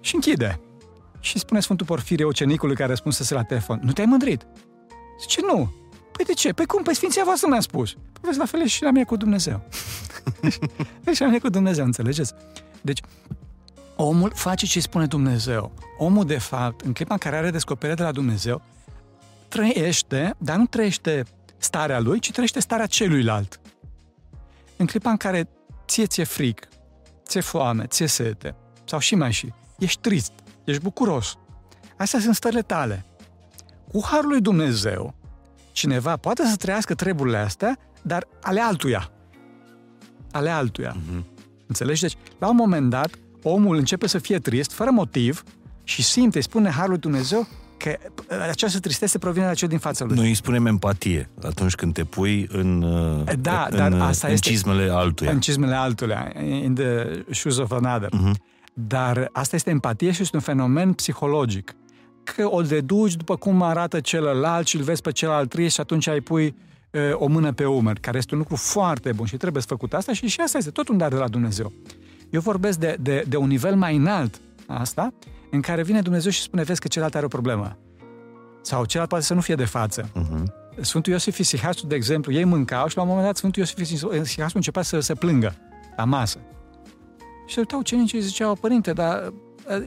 și 0.00 0.14
închide. 0.14 0.60
Și 1.20 1.38
spune 1.38 1.60
Sfântul 1.60 1.86
Porfirie 1.86 2.24
ucenicului 2.24 2.74
care 2.74 2.86
a 2.86 2.90
răspuns 2.90 3.30
la 3.30 3.42
telefon, 3.42 3.80
nu 3.82 3.92
te-ai 3.92 4.06
mândrit? 4.06 4.46
Zice, 5.20 5.40
nu. 5.40 5.72
Păi 6.12 6.24
de 6.24 6.32
ce? 6.32 6.52
Păi 6.52 6.66
cum? 6.66 6.82
Păi 6.82 6.94
Sfinția 6.94 7.22
voastră 7.24 7.48
mi-a 7.48 7.60
spus. 7.60 7.92
Păi 7.92 8.20
vezi, 8.22 8.38
la 8.38 8.44
fel 8.44 8.66
și 8.66 8.82
la 8.82 8.90
mine 8.90 9.04
cu 9.04 9.16
Dumnezeu. 9.16 9.62
și 11.14 11.20
la 11.20 11.26
mine 11.26 11.38
cu 11.38 11.48
Dumnezeu, 11.48 11.84
înțelegeți? 11.84 12.32
Deci, 12.80 13.00
omul 13.96 14.32
face 14.34 14.66
ce 14.66 14.80
spune 14.80 15.06
Dumnezeu. 15.06 15.72
Omul, 15.98 16.24
de 16.24 16.38
fapt, 16.38 16.80
în 16.80 16.92
clipa 16.92 17.12
în 17.12 17.18
care 17.18 17.36
are 17.36 17.50
descoperire 17.50 17.96
de 17.96 18.02
la 18.02 18.12
Dumnezeu, 18.12 18.62
trăiește, 19.48 20.34
dar 20.38 20.56
nu 20.56 20.66
trăiește 20.66 21.24
starea 21.56 22.00
lui, 22.00 22.18
ci 22.18 22.30
trăiește 22.30 22.60
starea 22.60 22.86
celuilalt. 22.86 23.60
În 24.76 24.86
clipa 24.86 25.10
în 25.10 25.16
care 25.16 25.48
ție 25.86 26.06
ți-e 26.06 26.24
fric, 26.24 26.68
ți-e 27.26 27.40
foame, 27.40 27.86
ți-e 27.86 28.06
sete, 28.06 28.54
sau 28.84 28.98
și 28.98 29.14
mai 29.14 29.32
și, 29.32 29.52
ești 29.78 30.00
trist, 30.00 30.32
ești 30.64 30.82
bucuros. 30.82 31.36
Astea 31.96 32.20
sunt 32.20 32.34
stările 32.34 32.62
tale. 32.62 33.04
Cu 33.92 34.04
harul 34.04 34.28
lui 34.28 34.40
Dumnezeu, 34.40 35.14
cineva 35.72 36.16
poate 36.16 36.46
să 36.46 36.56
trăiască 36.56 36.94
treburile 36.94 37.36
astea, 37.36 37.78
dar 38.02 38.26
ale 38.42 38.60
altuia. 38.60 39.10
Ale 40.32 40.50
altuia. 40.50 40.96
Uh-huh. 40.96 41.24
Înțelegi? 41.66 42.00
Deci, 42.00 42.16
la 42.38 42.48
un 42.48 42.56
moment 42.56 42.90
dat, 42.90 43.10
omul 43.48 43.76
începe 43.76 44.06
să 44.06 44.18
fie 44.18 44.38
trist, 44.38 44.72
fără 44.72 44.90
motiv, 44.90 45.42
și 45.84 46.02
simte, 46.02 46.40
spune 46.40 46.70
Harul 46.70 46.90
lui 46.90 46.98
Dumnezeu, 46.98 47.46
că 47.76 47.98
această 48.48 48.80
tristețe 48.80 49.18
provine 49.18 49.46
de 49.46 49.54
cea 49.54 49.66
din 49.66 49.78
fața 49.78 50.04
lui. 50.04 50.16
Noi 50.16 50.28
îi 50.28 50.34
spunem 50.34 50.66
empatie 50.66 51.28
atunci 51.42 51.74
când 51.74 51.92
te 51.92 52.04
pui 52.04 52.46
în, 52.50 52.80
da, 53.40 53.66
în, 53.70 53.76
dar 53.76 53.92
asta 53.92 54.26
în 54.26 54.32
este, 54.32 54.48
cizmele 54.48 54.90
altuia. 54.90 55.30
În 55.30 55.40
cizmele 55.40 55.74
altuia, 55.74 56.32
in 56.40 56.74
the 56.74 57.22
shoes 57.30 57.56
of 57.56 57.72
another. 57.72 58.08
Uh-huh. 58.08 58.34
Dar 58.74 59.28
asta 59.32 59.56
este 59.56 59.70
empatie 59.70 60.10
și 60.10 60.22
este 60.22 60.36
un 60.36 60.42
fenomen 60.42 60.92
psihologic. 60.92 61.76
Că 62.24 62.48
o 62.50 62.62
deduci 62.62 63.14
după 63.14 63.36
cum 63.36 63.62
arată 63.62 64.00
celălalt 64.00 64.66
și 64.66 64.76
îl 64.76 64.82
vezi 64.82 65.02
pe 65.02 65.12
celălalt 65.12 65.48
trist 65.48 65.74
și 65.74 65.80
atunci 65.80 66.08
ai 66.08 66.20
pui 66.20 66.54
uh, 66.90 67.00
o 67.12 67.26
mână 67.26 67.52
pe 67.52 67.64
umăr, 67.64 67.98
care 68.00 68.18
este 68.18 68.34
un 68.34 68.40
lucru 68.40 68.56
foarte 68.56 69.12
bun 69.12 69.26
și 69.26 69.36
trebuie 69.36 69.62
să 69.62 69.68
făcut 69.68 69.94
asta 69.94 70.12
și 70.12 70.26
și 70.26 70.40
asta 70.40 70.58
este 70.58 70.70
tot 70.70 70.88
un 70.88 70.96
dar 70.96 71.08
de 71.08 71.16
la 71.16 71.28
Dumnezeu. 71.28 71.72
Eu 72.36 72.42
vorbesc 72.42 72.78
de, 72.78 72.96
de, 73.00 73.24
de 73.28 73.36
un 73.36 73.46
nivel 73.46 73.76
mai 73.76 73.96
înalt 73.96 74.40
asta, 74.66 75.12
în 75.50 75.60
care 75.60 75.82
vine 75.82 76.00
Dumnezeu 76.00 76.30
și 76.30 76.40
spune, 76.40 76.62
vezi 76.62 76.80
că 76.80 76.88
celălalt 76.88 77.14
are 77.14 77.24
o 77.24 77.28
problemă. 77.28 77.76
Sau 78.62 78.84
celălalt 78.84 79.10
poate 79.10 79.24
să 79.24 79.34
nu 79.34 79.40
fie 79.40 79.54
de 79.54 79.64
față. 79.64 80.02
Uh-huh. 80.02 80.42
Sfântul 80.80 81.12
Iosif 81.12 81.38
Isihasul, 81.38 81.88
de 81.88 81.94
exemplu, 81.94 82.32
ei 82.32 82.44
mâncau 82.44 82.88
și 82.88 82.96
la 82.96 83.02
un 83.02 83.08
moment 83.08 83.26
dat 83.26 83.36
Sfântul 83.36 83.62
Iosif 83.62 83.78
Isihasul 84.22 84.56
începea 84.56 84.82
să 84.82 85.00
se 85.00 85.14
plângă 85.14 85.54
la 85.96 86.04
masă. 86.04 86.38
Și 87.46 87.54
se 87.54 87.60
uitau 87.60 87.78
ucenicii 87.78 88.20
și 88.20 88.24
ziceau, 88.26 88.54
părinte, 88.54 88.92
dar 88.92 89.32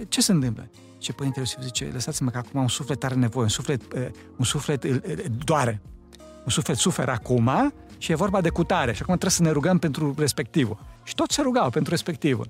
ce 0.08 0.22
se 0.22 0.32
întâmplă? 0.32 0.70
Ce 0.98 1.14
părintele 1.14 1.46
Iosif 1.46 1.64
zice, 1.64 1.90
lăsați-mă 1.94 2.30
că 2.30 2.38
acum 2.38 2.62
un 2.62 2.68
suflet 2.68 3.04
are 3.04 3.16
nevoie, 3.16 3.44
un 3.44 3.50
suflet, 3.50 3.82
un 4.38 4.46
suflet 4.46 4.86
doare. 5.46 5.82
Un 6.44 6.52
suflet 6.52 6.78
suferă 6.78 7.12
acum 7.12 7.74
și 8.00 8.12
e 8.12 8.16
vorba 8.16 8.42
de 8.42 8.50
cutare 8.50 8.94
și 8.94 9.02
acum 9.02 9.18
trebuie 9.18 9.32
să 9.32 9.44
ne 9.44 9.52
rugăm 9.52 9.78
pentru 9.78 10.16
respectivul. 10.18 10.80
Și 11.04 11.16
toți 11.16 11.36
se 11.36 11.42
rugau 11.42 11.70
pentru 11.70 11.92
respectivul. 11.92 12.50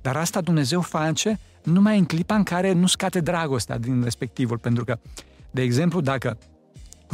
Dar 0.00 0.16
asta 0.16 0.40
Dumnezeu 0.40 0.80
face 0.80 1.38
numai 1.62 1.98
în 1.98 2.04
clipa 2.04 2.34
în 2.34 2.42
care 2.42 2.72
nu 2.72 2.86
scate 2.86 3.20
dragostea 3.20 3.78
din 3.78 4.02
respectivul. 4.02 4.58
Pentru 4.58 4.84
că, 4.84 4.98
de 5.50 5.62
exemplu, 5.62 6.00
dacă 6.00 6.38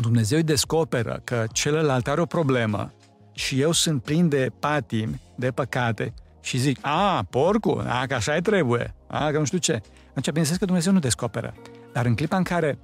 Dumnezeu 0.01 0.39
îi 0.39 0.45
descoperă 0.45 1.21
că 1.25 1.45
celălalt 1.53 2.09
are 2.09 2.21
o 2.21 2.27
problemă 2.27 2.93
și 3.33 3.61
eu 3.61 3.73
sunt 3.73 4.03
plin 4.03 4.29
de 4.29 4.51
patimi, 4.59 5.21
de 5.35 5.51
păcate, 5.51 6.15
și 6.41 6.59
zic, 6.59 6.79
a, 6.81 7.27
porcu, 7.31 7.83
a, 7.87 8.07
că 8.07 8.15
așa 8.15 8.37
e 8.37 8.41
trebuie, 8.41 8.95
a, 9.07 9.31
că 9.31 9.39
nu 9.39 9.45
știu 9.45 9.59
ce. 9.59 9.73
Atunci, 10.09 10.27
bineînțeles 10.27 10.59
că 10.59 10.65
Dumnezeu 10.65 10.93
nu 10.93 10.99
descoperă. 10.99 11.55
Dar 11.93 12.07
în 12.07 12.15
clipa 12.15 12.37
în 12.37 12.43
care 12.43 12.79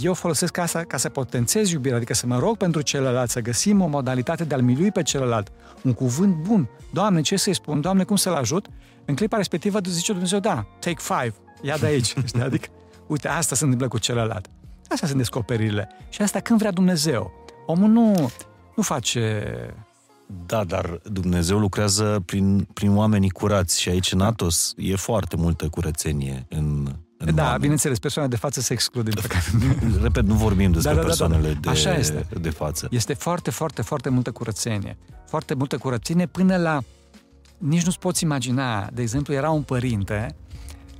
eu 0.00 0.14
folosesc 0.14 0.58
asta 0.58 0.82
ca 0.82 0.96
să 0.96 1.08
potențez 1.08 1.70
iubirea, 1.70 1.96
adică 1.96 2.14
să 2.14 2.26
mă 2.26 2.38
rog 2.38 2.56
pentru 2.56 2.80
celălalt, 2.80 3.30
să 3.30 3.40
găsim 3.40 3.80
o 3.80 3.86
modalitate 3.86 4.44
de 4.44 4.54
a-l 4.54 4.62
milui 4.62 4.90
pe 4.90 5.02
celălalt, 5.02 5.52
un 5.82 5.92
cuvânt 5.92 6.34
bun. 6.34 6.68
Doamne, 6.92 7.20
ce 7.20 7.36
să-i 7.36 7.54
spun? 7.54 7.80
Doamne, 7.80 8.04
cum 8.04 8.16
să-l 8.16 8.34
ajut? 8.34 8.66
În 9.04 9.14
clipa 9.14 9.36
respectivă 9.36 9.78
zice 9.88 10.12
Dumnezeu, 10.12 10.38
da, 10.38 10.66
take 10.78 10.96
five, 10.98 11.34
ia 11.62 11.76
de 11.76 11.86
aici. 11.86 12.14
adică, 12.40 12.68
uite, 13.06 13.28
asta 13.28 13.54
se 13.54 13.62
întâmplă 13.62 13.88
cu 13.88 13.98
celălalt. 13.98 14.50
Astea 14.88 15.06
sunt 15.06 15.18
descoperirile. 15.18 15.88
Și 16.08 16.22
asta 16.22 16.40
când 16.40 16.58
vrea 16.58 16.70
Dumnezeu. 16.70 17.32
Omul 17.66 17.88
nu, 17.88 18.30
nu 18.76 18.82
face... 18.82 19.44
Da, 20.46 20.64
dar 20.64 21.00
Dumnezeu 21.02 21.58
lucrează 21.58 22.22
prin, 22.26 22.68
prin 22.72 22.96
oamenii 22.96 23.30
curați 23.30 23.80
și 23.80 23.88
aici 23.88 24.12
în 24.12 24.20
Atos 24.20 24.74
e 24.76 24.96
foarte 24.96 25.36
multă 25.36 25.68
curățenie 25.68 26.46
în 26.48 26.94
da, 27.32 27.42
oameni. 27.42 27.60
bineînțeles, 27.60 27.98
persoanele 27.98 28.34
de 28.34 28.40
față 28.40 28.60
se 28.60 28.72
exclud. 28.72 29.04
Din 29.04 29.20
păcate. 29.22 29.44
Repet, 30.02 30.24
nu 30.24 30.34
vorbim 30.34 30.72
despre 30.72 30.94
da, 30.94 31.00
da, 31.00 31.06
persoanele 31.06 31.48
da, 31.48 31.58
da. 31.60 31.70
Așa 31.70 31.92
de, 31.92 31.98
este. 31.98 32.26
de 32.40 32.50
față. 32.50 32.88
Este 32.90 33.14
foarte, 33.14 33.50
foarte, 33.50 33.82
foarte 33.82 34.08
multă 34.08 34.30
curățenie. 34.30 34.96
Foarte 35.26 35.54
multă 35.54 35.78
curățenie 35.78 36.26
până 36.26 36.56
la... 36.56 36.80
Nici 37.58 37.84
nu-ți 37.84 37.98
poți 37.98 38.22
imagina. 38.22 38.88
De 38.92 39.02
exemplu, 39.02 39.34
era 39.34 39.50
un 39.50 39.62
părinte 39.62 40.36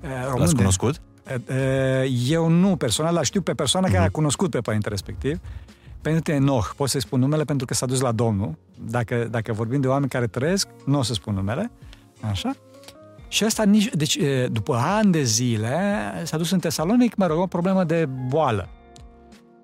eh, 0.01 0.09
român 0.25 0.41
L-ați 0.41 0.55
cunoscut? 0.55 1.01
De, 1.25 1.43
eh, 2.03 2.29
eu 2.29 2.49
nu, 2.49 2.77
personal, 2.77 3.15
dar 3.15 3.25
știu 3.25 3.41
pe 3.41 3.53
persoana 3.53 3.87
uh-huh. 3.87 3.91
care 3.91 4.03
a 4.03 4.07
mhm. 4.07 4.15
cunoscut 4.15 4.51
pe 4.51 4.61
părinte 4.61 4.89
respectiv. 4.89 5.41
Pentru 6.01 6.33
Enoch, 6.33 6.73
pot 6.77 6.89
să-i 6.89 7.01
spun 7.01 7.21
numele 7.21 7.45
pentru 7.45 7.67
că 7.67 7.75
s-a 7.75 7.87
dus 7.87 8.01
la 8.01 8.13
Domnul. 8.13 8.55
Dacă, 8.79 9.29
dacă 9.31 9.53
vorbim 9.53 9.81
de 9.81 9.87
oameni 9.87 10.11
care 10.11 10.27
trăiesc, 10.27 10.69
nu 10.85 10.99
o 10.99 11.03
să 11.03 11.13
spun 11.13 11.35
numele. 11.35 11.71
Așa? 12.21 12.57
Și 13.35 13.45
asta 13.45 13.65
nici, 13.65 13.89
deci 13.95 14.19
după 14.51 14.75
ani 14.75 15.13
de 15.13 15.23
zile 15.23 16.13
s-a 16.25 16.37
dus 16.37 16.51
în 16.51 16.59
Tesalonic, 16.59 17.15
mă 17.15 17.27
rog, 17.27 17.39
o 17.39 17.47
problemă 17.47 17.85
de 17.85 18.07
boală. 18.07 18.69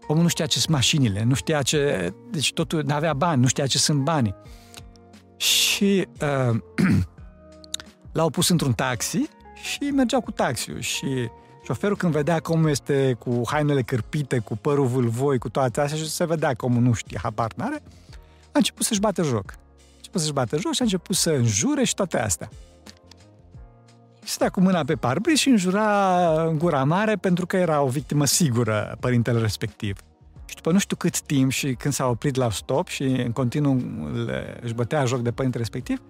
Omul 0.06 0.22
nu 0.22 0.28
știa 0.28 0.46
ce 0.46 0.58
sunt 0.58 0.74
mașinile, 0.74 1.22
nu 1.22 1.34
știa 1.34 1.62
ce, 1.62 2.12
deci 2.30 2.52
totul, 2.52 2.82
nu 2.86 2.94
avea 2.94 3.14
bani, 3.14 3.40
nu 3.40 3.46
știa 3.46 3.66
ce 3.66 3.78
sunt 3.78 4.00
banii. 4.00 4.34
Și 5.36 6.08
uh, 6.20 6.58
l-au 8.12 8.30
pus 8.30 8.48
într-un 8.48 8.72
taxi 8.72 9.28
și 9.62 9.82
mergeau 9.82 10.20
cu 10.20 10.30
taxiul 10.30 10.80
și 10.80 11.28
șoferul 11.64 11.96
când 11.96 12.12
vedea 12.12 12.40
cum 12.40 12.66
este 12.66 13.16
cu 13.18 13.42
hainele 13.46 13.82
cârpite, 13.82 14.38
cu 14.38 14.56
părul 14.56 14.86
vâlvoi, 14.86 15.38
cu 15.38 15.48
toate 15.48 15.80
astea 15.80 15.98
și 15.98 16.10
se 16.10 16.24
vedea 16.24 16.54
că 16.54 16.64
omul 16.64 16.82
nu 16.82 16.92
știe, 16.92 17.18
habar 17.22 17.52
n-are, 17.56 17.82
a 18.44 18.50
început 18.52 18.84
să-și 18.84 19.00
bate 19.00 19.22
joc. 19.22 19.44
A 19.50 19.96
început 19.96 20.20
să-și 20.20 20.32
bate 20.32 20.56
joc 20.56 20.72
și 20.72 20.80
a 20.80 20.84
început 20.84 21.16
să 21.16 21.30
înjure 21.30 21.84
și 21.84 21.94
toate 21.94 22.18
astea 22.18 22.48
stea 24.30 24.48
cu 24.48 24.60
mâna 24.60 24.84
pe 24.84 24.94
parbriz 24.94 25.38
și 25.38 25.48
înjura 25.48 26.44
în 26.46 26.58
gura 26.58 26.84
mare 26.84 27.16
pentru 27.16 27.46
că 27.46 27.56
era 27.56 27.82
o 27.82 27.88
victimă 27.88 28.24
sigură 28.24 28.96
părintele 29.00 29.40
respectiv. 29.40 29.98
Și 30.44 30.54
după 30.54 30.72
nu 30.72 30.78
știu 30.78 30.96
cât 30.96 31.20
timp 31.20 31.50
și 31.50 31.74
când 31.74 31.94
s-a 31.94 32.06
oprit 32.06 32.36
la 32.36 32.50
stop 32.50 32.88
și 32.88 33.02
în 33.02 33.32
continuu 33.32 33.74
le, 34.26 34.58
își 34.62 34.74
bătea 34.74 35.04
joc 35.04 35.20
de 35.20 35.30
părinte 35.30 35.58
respectiv, 35.58 36.02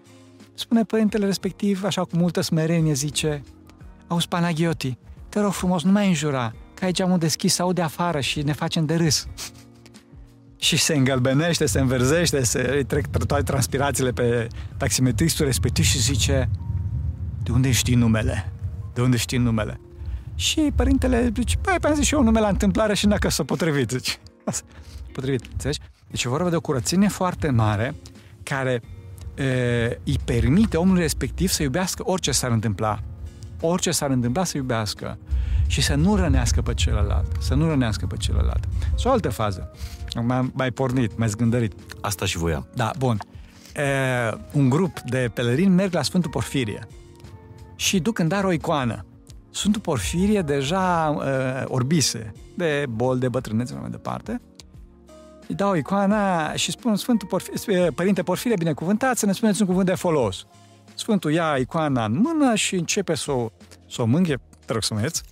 spune 0.54 0.84
părintele 0.84 1.26
respectiv, 1.26 1.84
așa 1.84 2.02
cu 2.02 2.16
multă 2.16 2.40
smerenie, 2.40 2.92
zice 2.92 3.42
Auzi, 4.06 4.28
Panagioti, 4.28 4.98
te 5.28 5.40
rog 5.40 5.52
frumos, 5.52 5.82
nu 5.82 5.90
mai 5.90 6.06
înjura, 6.06 6.52
că 6.74 6.84
aici 6.84 7.00
am 7.00 7.18
deschis, 7.18 7.54
sau 7.54 7.72
de 7.72 7.82
afară 7.82 8.20
și 8.20 8.42
ne 8.42 8.52
facem 8.52 8.86
de 8.86 8.94
râs. 8.94 9.26
și 10.66 10.76
se 10.76 10.94
îngălbenește, 10.94 11.66
se 11.66 11.80
înverzește, 11.80 12.42
se 12.42 12.84
trec 12.86 13.06
toate 13.06 13.42
transpirațiile 13.42 14.10
pe 14.10 14.46
taximetristul 14.76 15.44
respectiv 15.44 15.84
și 15.84 15.98
zice 15.98 16.48
de 17.42 17.52
unde 17.52 17.70
știi 17.70 17.94
numele? 17.94 18.52
De 18.94 19.00
unde 19.00 19.16
știi 19.16 19.38
numele? 19.38 19.80
Și 20.34 20.72
părintele 20.74 21.32
zice, 21.36 21.56
păi, 21.56 21.76
am 21.82 21.94
zis 21.94 22.04
și 22.04 22.14
eu 22.14 22.22
numele 22.22 22.44
la 22.44 22.50
întâmplare 22.50 22.94
și 22.94 23.06
dacă 23.06 23.28
s-a 23.28 23.44
potrivit. 23.44 23.90
Zice. 23.90 24.16
Potrivit, 25.12 25.44
înțelegi? 25.52 25.80
Deci 26.10 26.24
e 26.24 26.28
vorba 26.28 26.50
de 26.50 26.56
o 26.56 26.60
curățenie 26.60 27.08
foarte 27.08 27.50
mare 27.50 27.94
care 28.42 28.82
e, 29.34 29.98
îi 30.04 30.18
permite 30.24 30.76
omului 30.76 31.00
respectiv 31.00 31.48
să 31.48 31.62
iubească 31.62 32.02
orice 32.06 32.30
s-ar 32.30 32.50
întâmpla. 32.50 32.98
Orice 33.60 33.90
s-ar 33.90 34.10
întâmpla 34.10 34.44
să 34.44 34.56
iubească 34.56 35.18
și 35.66 35.82
să 35.82 35.94
nu 35.94 36.16
rănească 36.16 36.62
pe 36.62 36.74
celălalt. 36.74 37.26
Să 37.40 37.54
nu 37.54 37.68
rănească 37.68 38.06
pe 38.06 38.16
celălalt. 38.16 38.68
Și 38.98 39.06
o 39.06 39.10
altă 39.10 39.28
fază. 39.28 39.70
M-am 40.22 40.52
mai 40.54 40.70
pornit, 40.70 41.18
mai 41.18 41.28
zgândărit. 41.28 41.72
Asta 42.00 42.24
și 42.24 42.38
voiam. 42.38 42.66
Da, 42.74 42.90
bun. 42.98 43.18
uh, 43.76 44.38
un 44.52 44.68
grup 44.68 45.00
de 45.00 45.30
pelerini 45.34 45.74
merg 45.74 45.92
la 45.92 46.02
Sfântul 46.02 46.30
Porfirie 46.30 46.88
și 47.80 48.00
duc 48.00 48.18
în 48.18 48.28
dar 48.28 48.44
o 48.44 48.52
icoană. 48.52 49.04
Sfântul 49.50 49.80
Porfirie 49.80 50.42
deja 50.42 51.16
uh, 51.16 51.64
orbise 51.66 52.32
de 52.56 52.86
bol, 52.88 53.18
de 53.18 53.28
bătrânețe 53.28 53.74
mai 53.80 53.90
departe. 53.90 54.40
Îi 55.48 55.54
dau 55.54 55.74
icoana 55.74 56.54
și 56.54 56.70
spun 56.70 56.96
Sfântul 56.96 57.28
Porfirie, 57.28 57.90
Părinte 57.90 58.22
Porfirie, 58.22 58.56
binecuvântat, 58.56 59.16
să 59.16 59.26
ne 59.26 59.32
spuneți 59.32 59.60
un 59.60 59.66
cuvânt 59.66 59.86
de 59.86 59.94
folos. 59.94 60.46
Sfântul 60.94 61.32
ia 61.32 61.56
icoana 61.56 62.04
în 62.04 62.12
mână 62.12 62.54
și 62.54 62.74
începe 62.74 63.14
să 63.14 63.32
o, 63.32 63.50
să 63.88 64.02
o 64.02 64.04
mânghe, 64.04 64.34
te 64.64 64.72
rog 64.72 64.82
să 64.82 64.94
mă 64.94 65.00
ierți. 65.00 65.22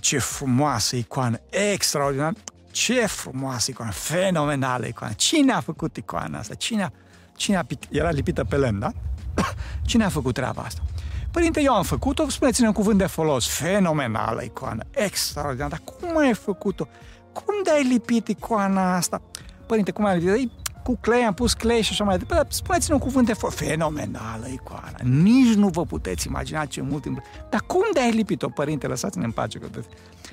Ce 0.00 0.18
frumoasă 0.18 0.96
icoană, 0.96 1.40
extraordinar. 1.72 2.32
Ce 2.70 3.06
frumoasă 3.06 3.70
icoană, 3.70 3.92
fenomenală 3.92 4.86
icoană. 4.86 5.12
Cine 5.16 5.52
a 5.52 5.60
făcut 5.60 5.96
icoana 5.96 6.38
asta? 6.38 6.54
Cine 6.54 6.82
a, 6.82 6.90
cine 7.36 7.56
a 7.56 7.62
era 7.90 8.10
lipită 8.10 8.44
pe 8.44 8.56
lemn, 8.56 8.78
da? 8.78 8.92
Cine 9.86 10.04
a 10.04 10.08
făcut 10.08 10.34
treaba 10.34 10.62
asta? 10.62 10.82
Părinte, 11.30 11.60
eu 11.62 11.74
am 11.74 11.82
făcut-o, 11.82 12.28
spuneți-ne 12.28 12.66
un 12.66 12.72
cuvânt 12.72 12.98
de 12.98 13.06
folos. 13.06 13.48
Fenomenală 13.48 14.42
icoană, 14.42 14.84
extraordinar. 14.90 15.68
Dar 15.68 15.82
cum 15.84 16.18
ai 16.18 16.34
făcut-o? 16.34 16.88
Cum 17.32 17.54
de-ai 17.64 17.82
lipit 17.82 18.28
icoana 18.28 18.96
asta? 18.96 19.22
Părinte, 19.66 19.90
cum 19.90 20.04
ai 20.04 20.18
lipit? 20.18 20.50
cu 20.82 20.98
clay, 21.00 21.22
am 21.22 21.34
pus 21.34 21.52
clay 21.52 21.82
și 21.82 21.92
așa 21.92 22.04
mai 22.04 22.18
departe. 22.18 22.46
Spuneți-ne 22.52 22.94
un 22.94 23.00
cuvânt 23.00 23.26
de 23.26 23.32
folos. 23.32 23.54
Fenomenală 23.54 24.46
icoana. 24.46 24.98
Nici 25.02 25.54
nu 25.54 25.68
vă 25.68 25.84
puteți 25.84 26.26
imagina 26.26 26.64
ce 26.64 26.80
mult 26.80 27.02
timp. 27.02 27.22
Dar 27.50 27.60
cum 27.66 27.82
de-ai 27.92 28.10
lipit-o, 28.10 28.48
părinte? 28.48 28.86
Lăsați-ne 28.86 29.24
în 29.24 29.30
pace. 29.30 29.58
Că... 29.58 29.66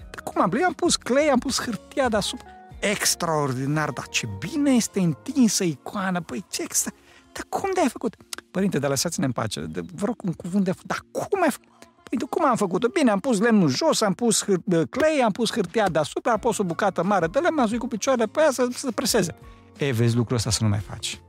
Dar 0.10 0.24
cum 0.24 0.42
am? 0.42 0.52
Am 0.66 0.74
pus 0.74 0.96
clay, 0.96 1.28
am 1.28 1.40
pus 1.40 1.62
hârtia 1.62 2.10
deasupra. 2.10 2.46
Extraordinar, 2.80 3.90
dar 3.90 4.08
ce 4.08 4.28
bine 4.40 4.72
este 4.72 5.00
întinsă 5.00 5.64
icoana. 5.64 6.22
Păi 6.22 6.46
ce 6.50 6.62
extra... 6.62 6.92
Dar 7.38 7.60
cum 7.60 7.70
de-ai 7.74 7.90
făcut? 7.90 8.16
Părinte, 8.52 8.80
dar 8.80 8.90
lăsați-ne 8.90 9.26
în 9.26 9.32
pace. 9.32 9.62
De, 9.62 9.82
vă 9.94 10.06
rog 10.06 10.16
un 10.24 10.34
cuvânt 10.34 10.64
de... 10.64 10.74
Dar 10.86 11.02
cum 11.12 11.42
ai 11.42 11.50
făcut? 11.52 11.68
Păi 12.10 12.28
cum 12.30 12.46
am 12.46 12.56
făcut-o? 12.56 12.88
Bine, 12.88 13.12
am 13.12 13.20
pus 13.20 13.40
lemnul 13.40 13.70
jos, 13.70 14.02
am 14.02 14.14
pus 14.14 14.44
hâr- 14.44 14.90
clay, 14.90 15.22
am 15.24 15.32
pus 15.32 15.52
hârtia 15.52 15.90
deasupra, 15.90 16.32
am 16.32 16.40
pus 16.40 16.58
o 16.58 16.64
bucată 16.64 17.04
mare 17.04 17.28
de 17.28 17.40
lemn, 17.40 17.60
am 17.60 17.68
zis 17.68 17.78
cu 17.78 17.88
picioarele 17.88 18.26
pe 18.28 18.40
ea 18.40 18.52
să 18.52 18.68
se 18.72 18.92
preseze. 18.92 19.36
E, 19.78 19.92
vezi, 19.92 20.16
lucrul 20.16 20.36
ăsta 20.36 20.50
să 20.50 20.64
nu 20.64 20.70
mai 20.70 20.80
faci. 20.80 21.22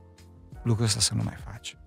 Lucrul 0.63 0.85
ăsta 0.85 0.99
să 0.99 1.13
nu 1.15 1.21
mai 1.23 1.37
faci. 1.51 1.77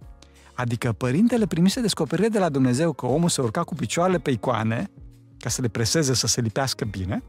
Adică 0.55 0.93
părintele 0.93 1.47
primise 1.47 1.81
descoperire 1.81 2.29
de 2.29 2.39
la 2.39 2.49
Dumnezeu 2.49 2.93
că 2.93 3.07
omul 3.07 3.29
se 3.29 3.41
urca 3.41 3.63
cu 3.63 3.75
picioarele 3.75 4.19
pe 4.19 4.31
icoane 4.31 4.91
ca 5.39 5.49
să 5.49 5.61
le 5.61 5.69
preseze, 5.69 6.15
să 6.15 6.27
se 6.27 6.41
lipească 6.41 6.85
bine 6.85 7.23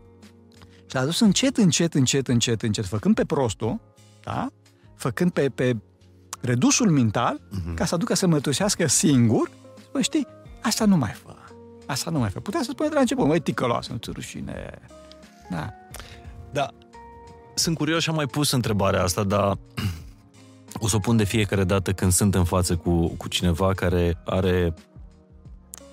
și 0.85 0.97
a 0.97 0.99
adus 0.99 1.19
încet, 1.19 1.57
încet, 1.57 1.93
încet, 1.93 2.27
încet, 2.27 2.61
încet, 2.61 2.85
făcând 2.85 3.15
pe 3.15 3.25
prostul, 3.25 3.79
da? 4.23 4.47
făcând 4.95 5.31
pe, 5.31 5.49
pe 5.49 5.77
redusul 6.43 6.89
mental, 6.89 7.39
uh-huh. 7.39 7.73
ca 7.75 7.85
să 7.85 7.95
aducă 7.95 8.13
să 8.13 8.27
mărturisească 8.27 8.87
singur, 8.87 9.51
bă, 9.91 10.01
știi, 10.01 10.27
asta 10.61 10.85
nu 10.85 10.97
mai 10.97 11.11
fă. 11.11 11.35
Asta 11.85 12.09
nu 12.09 12.19
mai 12.19 12.29
fă. 12.29 12.39
Putea 12.39 12.61
să 12.63 12.69
spune 12.71 12.89
de 12.89 12.93
la 12.93 12.99
început, 12.99 13.25
măi, 13.25 13.39
ticăloasă, 13.39 13.91
nu-ți 13.91 14.11
rușine. 14.11 14.79
Da. 15.49 15.73
Da. 16.51 16.67
Sunt 17.53 17.77
curios 17.77 18.03
și 18.03 18.09
am 18.09 18.15
mai 18.15 18.25
pus 18.25 18.51
întrebarea 18.51 19.03
asta, 19.03 19.23
dar 19.23 19.57
o 20.79 20.87
să 20.87 20.95
o 20.95 20.99
pun 20.99 21.17
de 21.17 21.23
fiecare 21.23 21.63
dată 21.63 21.93
când 21.93 22.11
sunt 22.11 22.35
în 22.35 22.43
față 22.43 22.75
cu, 22.75 23.07
cu 23.07 23.27
cineva 23.27 23.73
care 23.73 24.17
are 24.25 24.73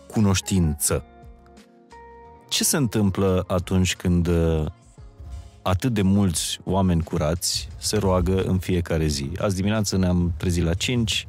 cunoștință. 0.06 1.04
Ce 2.48 2.64
se 2.64 2.76
întâmplă 2.76 3.44
atunci 3.46 3.96
când 3.96 4.28
atât 5.62 5.92
de 5.92 6.02
mulți 6.02 6.58
oameni 6.64 7.02
curați 7.02 7.68
se 7.78 7.96
roagă 7.96 8.42
în 8.42 8.58
fiecare 8.58 9.06
zi. 9.06 9.30
Azi 9.38 9.56
dimineață 9.56 9.96
ne-am 9.96 10.32
trezit 10.36 10.64
la 10.64 10.74
5 10.74 11.28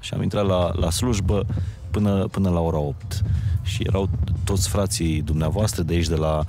și 0.00 0.14
am 0.14 0.22
intrat 0.22 0.46
la, 0.46 0.72
la 0.74 0.90
slujbă 0.90 1.46
până, 1.90 2.26
până 2.30 2.50
la 2.50 2.60
ora 2.60 2.78
8. 2.78 3.22
Și 3.62 3.82
erau 3.86 4.08
toți 4.44 4.68
frații 4.68 5.22
dumneavoastră 5.22 5.82
de 5.82 5.94
aici, 5.94 6.08
de 6.08 6.14
la, 6.14 6.44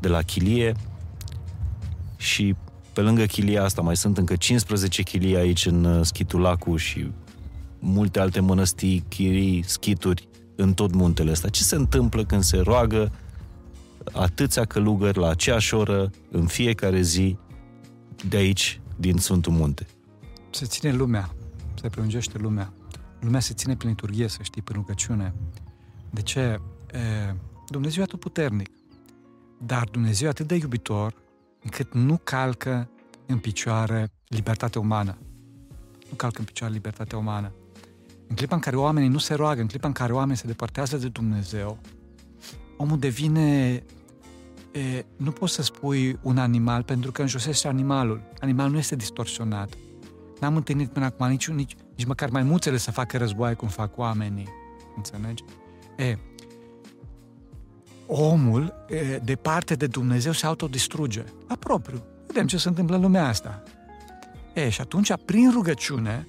de 0.00 0.08
la 0.08 0.22
chilie 0.22 0.74
și 2.16 2.54
pe 2.92 3.00
lângă 3.00 3.24
chilia 3.24 3.64
asta 3.64 3.82
mai 3.82 3.96
sunt 3.96 4.18
încă 4.18 4.36
15 4.36 5.02
chilii 5.02 5.36
aici 5.36 5.66
în 5.66 5.84
uh, 5.84 6.04
Schitul 6.04 6.40
Lacu 6.40 6.76
și 6.76 7.10
multe 7.78 8.20
alte 8.20 8.40
mănăstiri, 8.40 9.02
chirii, 9.08 9.64
schituri 9.66 10.28
în 10.56 10.74
tot 10.74 10.94
muntele 10.94 11.30
ăsta. 11.30 11.48
Ce 11.48 11.62
se 11.62 11.74
întâmplă 11.74 12.24
când 12.24 12.42
se 12.42 12.56
roagă 12.56 13.12
atâția 14.12 14.64
călugări 14.64 15.18
la 15.18 15.28
aceeași 15.28 15.74
oră, 15.74 16.10
în 16.30 16.46
fiecare 16.46 17.00
zi, 17.00 17.38
de 18.28 18.36
aici, 18.36 18.80
din 18.96 19.18
Sfântul 19.18 19.52
Munte. 19.52 19.86
Se 20.50 20.66
ține 20.66 20.92
lumea, 20.92 21.30
se 21.80 21.88
prelungește 21.88 22.38
lumea. 22.38 22.72
Lumea 23.20 23.40
se 23.40 23.54
ține 23.54 23.76
prin 23.76 23.88
liturghie, 23.88 24.28
să 24.28 24.38
știi, 24.42 24.62
prin 24.62 24.76
rugăciune. 24.76 25.34
De 26.10 26.22
ce? 26.22 26.40
E, 26.40 27.34
Dumnezeu 27.68 28.00
e 28.00 28.04
atât 28.04 28.20
puternic, 28.20 28.70
dar 29.58 29.88
Dumnezeu 29.90 30.26
e 30.26 30.30
atât 30.30 30.46
de 30.46 30.54
iubitor, 30.54 31.14
încât 31.62 31.94
nu 31.94 32.20
calcă 32.24 32.88
în 33.26 33.38
picioare 33.38 34.12
libertatea 34.28 34.80
umană. 34.80 35.18
Nu 36.10 36.16
calcă 36.16 36.38
în 36.38 36.44
picioare 36.44 36.72
libertatea 36.72 37.18
umană. 37.18 37.52
În 38.28 38.36
clipa 38.36 38.54
în 38.54 38.60
care 38.60 38.76
oamenii 38.76 39.08
nu 39.08 39.18
se 39.18 39.34
roagă, 39.34 39.60
în 39.60 39.66
clipa 39.66 39.86
în 39.86 39.92
care 39.92 40.12
oamenii 40.12 40.36
se 40.36 40.46
depărtează 40.46 40.96
de 40.96 41.08
Dumnezeu, 41.08 41.78
omul 42.76 42.98
devine 42.98 43.82
e, 44.72 45.04
nu 45.16 45.30
poți 45.30 45.54
să 45.54 45.62
spui 45.62 46.18
un 46.22 46.38
animal 46.38 46.82
pentru 46.82 47.12
că 47.12 47.20
înjosește 47.20 47.68
animalul. 47.68 48.22
Animalul 48.40 48.72
nu 48.72 48.78
este 48.78 48.96
distorsionat. 48.96 49.76
N-am 50.40 50.56
întâlnit 50.56 50.88
până 50.88 51.04
acum 51.04 51.28
nici, 51.28 51.48
nici, 51.48 51.76
nici 51.96 52.06
măcar 52.06 52.30
mai 52.30 52.42
muțele 52.42 52.76
să 52.76 52.90
facă 52.90 53.18
războaie 53.18 53.54
cum 53.54 53.68
fac 53.68 53.98
oamenii. 53.98 54.48
Înțelegi? 54.96 55.44
E, 55.96 56.18
omul, 58.06 58.74
e, 58.88 59.18
departe 59.24 59.74
de 59.74 59.86
Dumnezeu, 59.86 60.32
se 60.32 60.46
autodistruge. 60.46 61.24
La 61.48 61.54
propriu. 61.54 62.02
Vedem 62.26 62.46
ce 62.46 62.56
se 62.56 62.68
întâmplă 62.68 62.96
în 62.96 63.02
lumea 63.02 63.26
asta. 63.26 63.62
E, 64.54 64.68
și 64.68 64.80
atunci, 64.80 65.12
prin 65.24 65.50
rugăciune, 65.50 66.28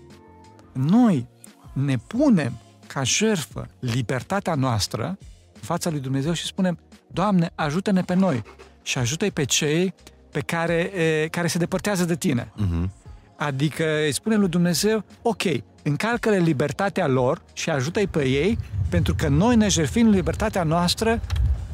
noi 0.74 1.28
ne 1.74 1.98
punem 1.98 2.54
ca 2.88 3.04
jertfă 3.04 3.68
libertatea 3.80 4.56
noastră 4.56 5.06
în 5.08 5.18
fața 5.62 5.90
lui 5.90 6.00
Dumnezeu 6.00 6.34
și 6.34 6.46
spunem 6.46 6.80
Doamne, 7.08 7.50
ajută-ne 7.56 8.02
pe 8.02 8.14
noi 8.14 8.44
și 8.82 8.98
ajută-i 8.98 9.32
pe 9.32 9.44
cei 9.44 9.94
pe 10.32 10.40
care, 10.40 10.74
e, 10.74 11.28
care 11.28 11.48
se 11.48 11.58
depărtează 11.58 12.06
de 12.06 12.16
tine. 12.16 12.52
Uh-huh. 12.62 12.90
Adică 13.38 13.84
îi 14.06 14.12
spune 14.12 14.36
lui 14.36 14.50
Dumnezeu, 14.50 15.04
ok, 15.22 15.44
încalcă-le 15.84 16.38
libertatea 16.38 17.08
lor 17.08 17.42
și 17.54 17.70
ajută-i 17.70 18.08
pe 18.08 18.28
ei 18.28 18.58
pentru 18.90 19.16
că 19.16 19.28
noi 19.28 19.56
ne 19.56 19.68
jertfim 19.68 20.10
libertatea 20.10 20.64
noastră 20.64 21.22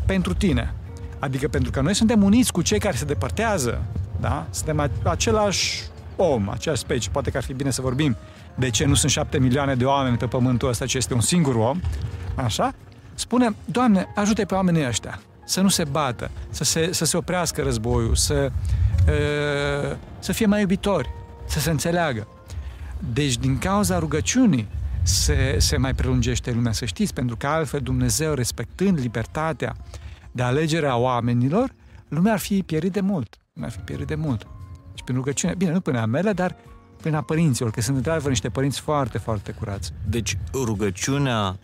pentru 0.05 0.33
tine. 0.33 0.73
Adică 1.19 1.47
pentru 1.47 1.71
că 1.71 1.81
noi 1.81 1.93
suntem 1.93 2.23
uniți 2.23 2.51
cu 2.51 2.61
cei 2.61 2.79
care 2.79 2.95
se 2.95 3.05
depărtează, 3.05 3.83
da? 4.19 4.47
Suntem 4.49 4.89
același 5.03 5.83
om, 6.15 6.49
aceeași 6.49 6.81
specie. 6.81 7.09
Poate 7.11 7.31
că 7.31 7.37
ar 7.37 7.43
fi 7.43 7.53
bine 7.53 7.69
să 7.69 7.81
vorbim 7.81 8.15
de 8.55 8.69
ce 8.69 8.85
nu 8.85 8.93
sunt 8.93 9.11
șapte 9.11 9.39
milioane 9.39 9.75
de 9.75 9.85
oameni 9.85 10.17
pe 10.17 10.25
pământul 10.25 10.69
ăsta, 10.69 10.85
ci 10.85 10.93
este 10.93 11.13
un 11.13 11.21
singur 11.21 11.55
om, 11.55 11.79
așa? 12.35 12.73
Spune, 13.15 13.55
Doamne, 13.65 14.07
ajută 14.15 14.45
pe 14.45 14.53
oamenii 14.53 14.87
ăștia 14.87 15.19
să 15.45 15.61
nu 15.61 15.67
se 15.67 15.83
bată, 15.83 16.31
să 16.49 16.63
se, 16.63 16.91
să 16.91 17.05
se 17.05 17.17
oprească 17.17 17.61
războiul, 17.61 18.15
să, 18.15 18.51
uh, 19.07 19.97
să 20.19 20.31
fie 20.31 20.45
mai 20.45 20.59
iubitori, 20.59 21.09
să 21.45 21.59
se 21.59 21.69
înțeleagă. 21.69 22.27
Deci, 23.13 23.37
din 23.37 23.57
cauza 23.57 23.99
rugăciunii, 23.99 24.67
se, 25.01 25.55
se 25.59 25.77
mai 25.77 25.93
prelungește 25.93 26.51
lumea, 26.51 26.71
să 26.71 26.85
știți, 26.85 27.13
pentru 27.13 27.35
că 27.35 27.47
altfel 27.47 27.79
Dumnezeu, 27.79 28.33
respectând 28.33 28.99
libertatea 28.99 29.75
de 30.31 30.43
alegere 30.43 30.87
a 30.87 30.95
oamenilor, 30.95 31.73
lumea 32.07 32.33
ar 32.33 32.39
fi 32.39 32.63
pierit 32.63 32.91
de 32.91 33.01
mult. 33.01 33.37
Lumea 33.53 33.69
ar 33.69 33.75
fi 33.75 33.81
pierit 33.83 34.07
de 34.07 34.15
mult. 34.15 34.47
Și 34.93 35.03
prin 35.03 35.15
rugăciune, 35.15 35.53
bine, 35.57 35.71
nu 35.71 35.79
până 35.79 35.99
a 35.99 36.05
mele, 36.05 36.33
dar 36.33 36.55
prin 37.01 37.15
a 37.15 37.21
părinților, 37.21 37.71
că 37.71 37.81
sunt 37.81 37.97
într-adevăr 37.97 38.29
niște 38.29 38.49
părinți 38.49 38.79
foarte, 38.79 39.17
foarte 39.17 39.51
curați. 39.51 39.91
Deci 40.09 40.37
rugăciunea 40.53 41.57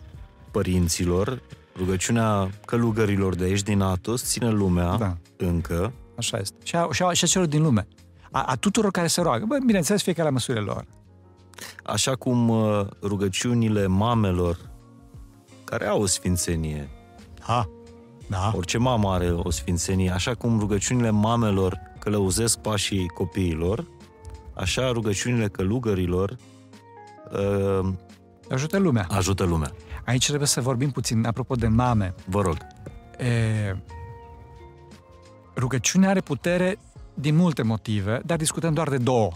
părinților, 0.50 1.42
rugăciunea 1.76 2.50
călugărilor 2.66 3.34
de 3.34 3.44
aici 3.44 3.62
din 3.62 3.80
Atos 3.80 4.24
ține 4.24 4.50
lumea 4.50 4.96
da. 4.96 5.16
încă. 5.36 5.92
Așa 6.16 6.38
este. 6.38 6.56
Și 6.62 6.76
a, 6.76 6.88
și 6.92 7.02
a, 7.02 7.12
și 7.12 7.24
a 7.24 7.26
celor 7.26 7.46
din 7.46 7.62
lume. 7.62 7.86
A, 8.30 8.42
a 8.42 8.54
tuturor 8.54 8.90
care 8.90 9.06
se 9.06 9.20
roagă. 9.20 9.44
Bă, 9.44 9.58
bineînțeles, 9.66 10.02
fiecare 10.02 10.26
la 10.26 10.32
măsurile 10.32 10.64
lor. 10.64 10.84
Așa 11.84 12.14
cum 12.14 12.48
uh, 12.48 12.86
rugăciunile 13.02 13.86
mamelor 13.86 14.70
care 15.64 15.86
au 15.86 16.02
o 16.02 16.06
sfințenie. 16.06 16.88
Ha, 17.40 17.68
da. 18.28 18.52
Orice 18.56 18.78
mamă 18.78 19.10
are 19.10 19.30
o 19.30 19.50
sfințenie. 19.50 20.10
Așa 20.10 20.34
cum 20.34 20.58
rugăciunile 20.58 21.10
mamelor 21.10 21.80
călăuzesc 21.98 22.58
pașii 22.58 23.08
copiilor, 23.08 23.86
așa 24.54 24.90
rugăciunile 24.90 25.48
călugărilor 25.48 26.36
uh, 27.32 27.88
ajută 28.50 28.78
lumea. 28.78 29.06
Ajută 29.10 29.44
lumea. 29.44 29.72
Aici 30.04 30.26
trebuie 30.26 30.48
să 30.48 30.60
vorbim 30.60 30.90
puțin, 30.90 31.26
apropo 31.26 31.54
de 31.54 31.66
mame. 31.66 32.14
Vă 32.26 32.40
rog. 32.40 32.56
E, 33.18 33.76
rugăciunea 35.56 36.08
are 36.08 36.20
putere 36.20 36.78
din 37.14 37.36
multe 37.36 37.62
motive, 37.62 38.20
dar 38.24 38.36
discutăm 38.36 38.74
doar 38.74 38.88
de 38.88 38.96
două. 38.96 39.30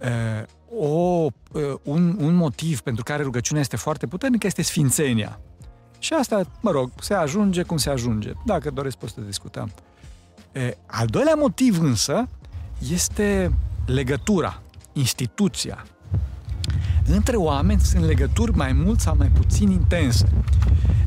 E, 0.00 0.46
o, 0.78 1.26
uh, 1.52 1.62
un, 1.82 2.16
un 2.20 2.34
motiv 2.34 2.80
pentru 2.80 3.04
care 3.04 3.22
rugăciunea 3.22 3.62
este 3.62 3.76
foarte 3.76 4.06
puternică 4.06 4.46
este 4.46 4.62
sfințenia. 4.62 5.40
Și 5.98 6.12
asta, 6.12 6.42
mă 6.60 6.70
rog, 6.70 6.90
se 7.00 7.14
ajunge 7.14 7.62
cum 7.62 7.76
se 7.76 7.90
ajunge. 7.90 8.32
Dacă 8.44 8.70
doresc, 8.70 8.96
poți 8.96 9.12
să 9.12 9.20
discutăm. 9.20 9.72
E, 10.52 10.76
al 10.86 11.06
doilea 11.06 11.34
motiv 11.34 11.80
însă 11.80 12.28
este 12.90 13.52
legătura, 13.86 14.62
instituția. 14.92 15.84
Între 17.06 17.36
oameni 17.36 17.80
sunt 17.80 18.04
legături 18.04 18.56
mai 18.56 18.72
mult 18.72 19.00
sau 19.00 19.16
mai 19.16 19.28
puțin 19.28 19.70
intense. 19.70 20.28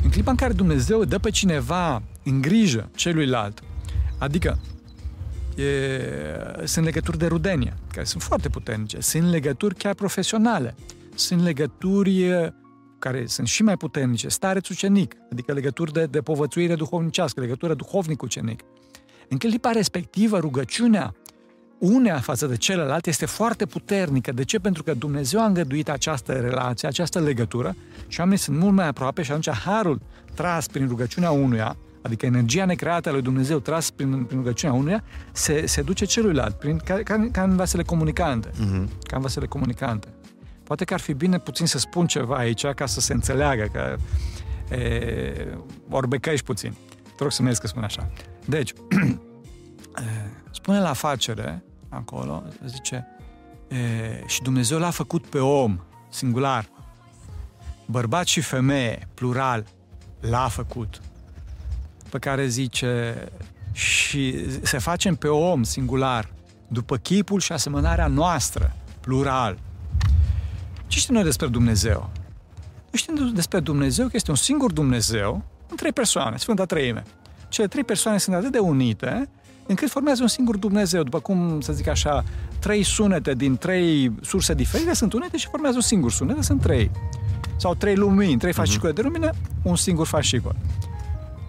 În 0.04 0.10
clipa 0.10 0.32
în 0.32 0.38
care 0.38 0.54
Dumnezeu 0.54 1.04
dă 1.04 1.20
pe 1.20 1.30
cineva 1.30 2.02
în 2.24 2.42
grijă 2.42 2.90
celuilalt, 2.96 3.64
adică 4.18 4.60
e, 5.56 5.64
sunt 6.64 6.86
legături 6.86 7.18
de 7.18 7.28
rudenie, 7.28 7.74
care 7.92 8.06
sunt 8.06 8.22
foarte 8.22 8.50
puternice, 8.50 9.00
sunt 9.00 9.30
legături 9.30 9.76
chiar 9.76 9.94
profesionale, 9.94 10.76
sunt 11.16 11.42
legături 11.42 12.52
care 13.00 13.26
sunt 13.26 13.48
și 13.48 13.64
mai 13.64 13.78
puternice, 13.78 14.28
stareț 14.28 14.70
ucenic, 14.70 15.16
adică 15.32 15.54
legături 15.54 15.94
de, 15.94 16.06
de 16.06 16.22
povățuire 16.22 16.76
duhovnicească, 16.76 17.40
legătură 17.40 17.74
duhovnic-ucenic. 17.74 18.62
În 19.30 19.38
clipa 19.38 19.72
respectivă, 19.72 20.40
rugăciunea 20.40 21.14
unea 21.84 22.20
față 22.20 22.48
de 22.48 22.58
celălalt 22.58 23.08
este 23.08 23.26
foarte 23.26 23.66
puternică. 23.66 24.32
De 24.32 24.44
ce? 24.44 24.60
Pentru 24.60 24.84
că 24.84 24.94
Dumnezeu 24.94 25.42
a 25.42 25.46
îngăduit 25.46 25.90
această 25.90 26.34
relație, 26.34 26.88
această 26.88 27.20
legătură 27.20 27.76
și 28.08 28.20
oamenii 28.20 28.40
sunt 28.40 28.58
mult 28.58 28.74
mai 28.74 28.88
aproape 28.88 29.22
și 29.22 29.32
atunci 29.32 29.50
harul 29.50 30.02
tras 30.34 30.68
prin 30.68 30.88
rugăciunea 30.88 31.32
unuia, 31.32 31.78
adică 32.02 32.26
energia 32.26 32.66
necreată 32.66 33.10
a 33.10 33.12
lui 33.12 33.22
Dumnezeu 33.22 33.60
tras 33.60 33.90
prin, 33.90 34.24
prin 34.24 34.38
rugăciunea 34.38 34.76
unuia, 34.76 35.04
se, 35.32 35.66
se 35.66 35.82
duce 35.82 36.06
celuilalt, 36.06 36.56
prin, 36.56 36.78
ca, 36.78 36.94
ca, 37.04 37.28
ca 37.32 37.44
în 37.44 37.56
vasele 37.56 37.84
comunicante. 37.84 38.50
Uh-huh. 38.50 38.88
Ca 39.04 39.16
în 39.16 39.22
vasele 39.22 39.46
comunicante. 39.46 40.08
Poate 40.64 40.86
că 40.86 40.94
ar 40.94 41.00
fi 41.00 41.14
bine 41.14 41.40
puțin 41.40 41.66
să 41.66 41.78
spun 41.78 42.08
ceva 42.08 42.36
aici 42.36 42.66
ca 42.66 42.86
să 42.86 43.00
se 43.00 43.14
înțeleagă, 43.14 43.70
că 43.72 43.96
e, 44.76 45.58
orbecăiești 45.90 46.46
puțin. 46.46 46.74
Te 47.04 47.24
rog 47.24 47.32
să 47.32 47.42
mergi 47.42 47.60
că 47.60 47.68
spun 47.68 47.84
așa. 47.84 48.12
Deci, 48.46 48.74
spune 50.60 50.80
la 50.80 50.90
afacere, 50.90 51.64
acolo, 51.96 52.44
zice, 52.66 53.08
e, 53.68 54.24
și 54.26 54.42
Dumnezeu 54.42 54.80
l-a 54.80 54.90
făcut 54.90 55.26
pe 55.26 55.40
om, 55.40 55.80
singular, 56.10 56.70
bărbat 57.86 58.26
și 58.26 58.42
femeie, 58.42 59.08
plural, 59.14 59.66
l-a 60.20 60.48
făcut. 60.48 61.02
Pe 62.10 62.20
care 62.20 62.48
zice, 62.48 63.16
și 63.72 64.46
se 64.62 64.78
facem 64.78 65.16
pe 65.16 65.28
om, 65.28 65.64
singular, 65.64 66.34
după 66.68 66.98
chipul 66.98 67.40
și 67.40 67.52
asemănarea 67.52 68.08
noastră, 68.08 68.76
plural. 69.00 69.60
Ce 70.88 71.00
știm 71.00 71.14
noi 71.14 71.24
despre 71.24 71.48
Dumnezeu? 71.48 72.10
Noi 72.76 72.94
știm 72.94 73.32
despre 73.34 73.60
Dumnezeu 73.60 74.06
că 74.06 74.12
este 74.16 74.30
un 74.30 74.38
singur 74.38 74.72
Dumnezeu 74.72 75.44
în 75.70 75.76
trei 75.76 75.92
persoane, 75.92 76.38
Sfânta 76.38 76.66
Treime. 76.66 77.04
Cele 77.50 77.68
trei 77.68 77.84
persoane 77.84 78.18
sunt 78.18 78.36
atât 78.36 78.52
de 78.52 78.60
unite 78.60 79.30
încât 79.68 79.90
formează 79.90 80.22
un 80.22 80.28
singur 80.28 80.58
Dumnezeu, 80.58 81.04
după 81.04 81.20
cum, 81.20 81.62
să 81.62 81.74
zic 81.74 81.88
așa, 81.88 82.24
trei 82.60 82.84
sunete 82.84 83.34
din 83.34 83.58
trei 83.58 84.12
surse 84.22 84.54
diferite 84.54 84.94
sunt 84.94 85.14
unite 85.14 85.38
și 85.38 85.48
formează 85.48 85.76
un 85.76 85.82
singur 85.82 86.12
sunet, 86.12 86.44
sunt 86.44 86.62
trei. 86.62 86.92
Sau 87.56 87.76
trei 87.76 87.96
lumini, 87.96 88.38
trei 88.38 88.52
mhm. 88.52 88.60
fascicule 88.60 88.92
uh-huh. 88.92 88.96
de 88.96 89.02
lumină, 89.02 89.30
un 89.62 89.76
singur 89.76 90.08
fascicol. 90.08 90.56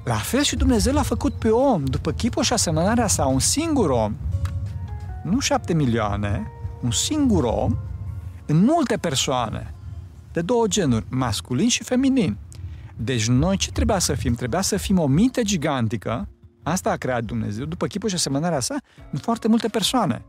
La 0.05 0.14
fel 0.14 0.42
și 0.42 0.57
Dumnezeu 0.57 0.92
l-a 0.92 1.03
făcut 1.03 1.33
pe 1.35 1.48
om, 1.48 1.85
după 1.85 2.11
chipul 2.11 2.42
și 2.42 2.53
asemănarea 2.53 3.07
sa, 3.07 3.27
un 3.27 3.38
singur 3.38 3.90
om, 3.90 4.16
nu 5.22 5.40
șapte 5.40 5.74
milioane, 5.74 6.46
un 6.83 6.90
singur 6.90 7.44
om, 7.44 7.77
în 8.46 8.64
multe 8.64 8.96
persoane, 8.96 9.74
de 10.33 10.40
două 10.40 10.66
genuri, 10.66 11.05
masculin 11.09 11.68
și 11.68 11.83
feminin. 11.83 12.37
Deci 12.96 13.29
noi 13.29 13.57
ce 13.57 13.70
trebuia 13.70 13.98
să 13.98 14.14
fim? 14.14 14.35
Trebuia 14.35 14.61
să 14.61 14.77
fim 14.77 14.98
o 14.98 15.07
minte 15.07 15.42
gigantică, 15.42 16.29
asta 16.64 16.90
a 16.90 16.96
creat 16.96 17.24
Dumnezeu, 17.24 17.64
după 17.64 17.87
chipul 17.87 18.09
și 18.09 18.14
asemănarea 18.14 18.61
sa, 18.61 18.77
în 19.11 19.18
foarte 19.18 19.48
multe 19.48 19.68
persoane. 19.68 20.24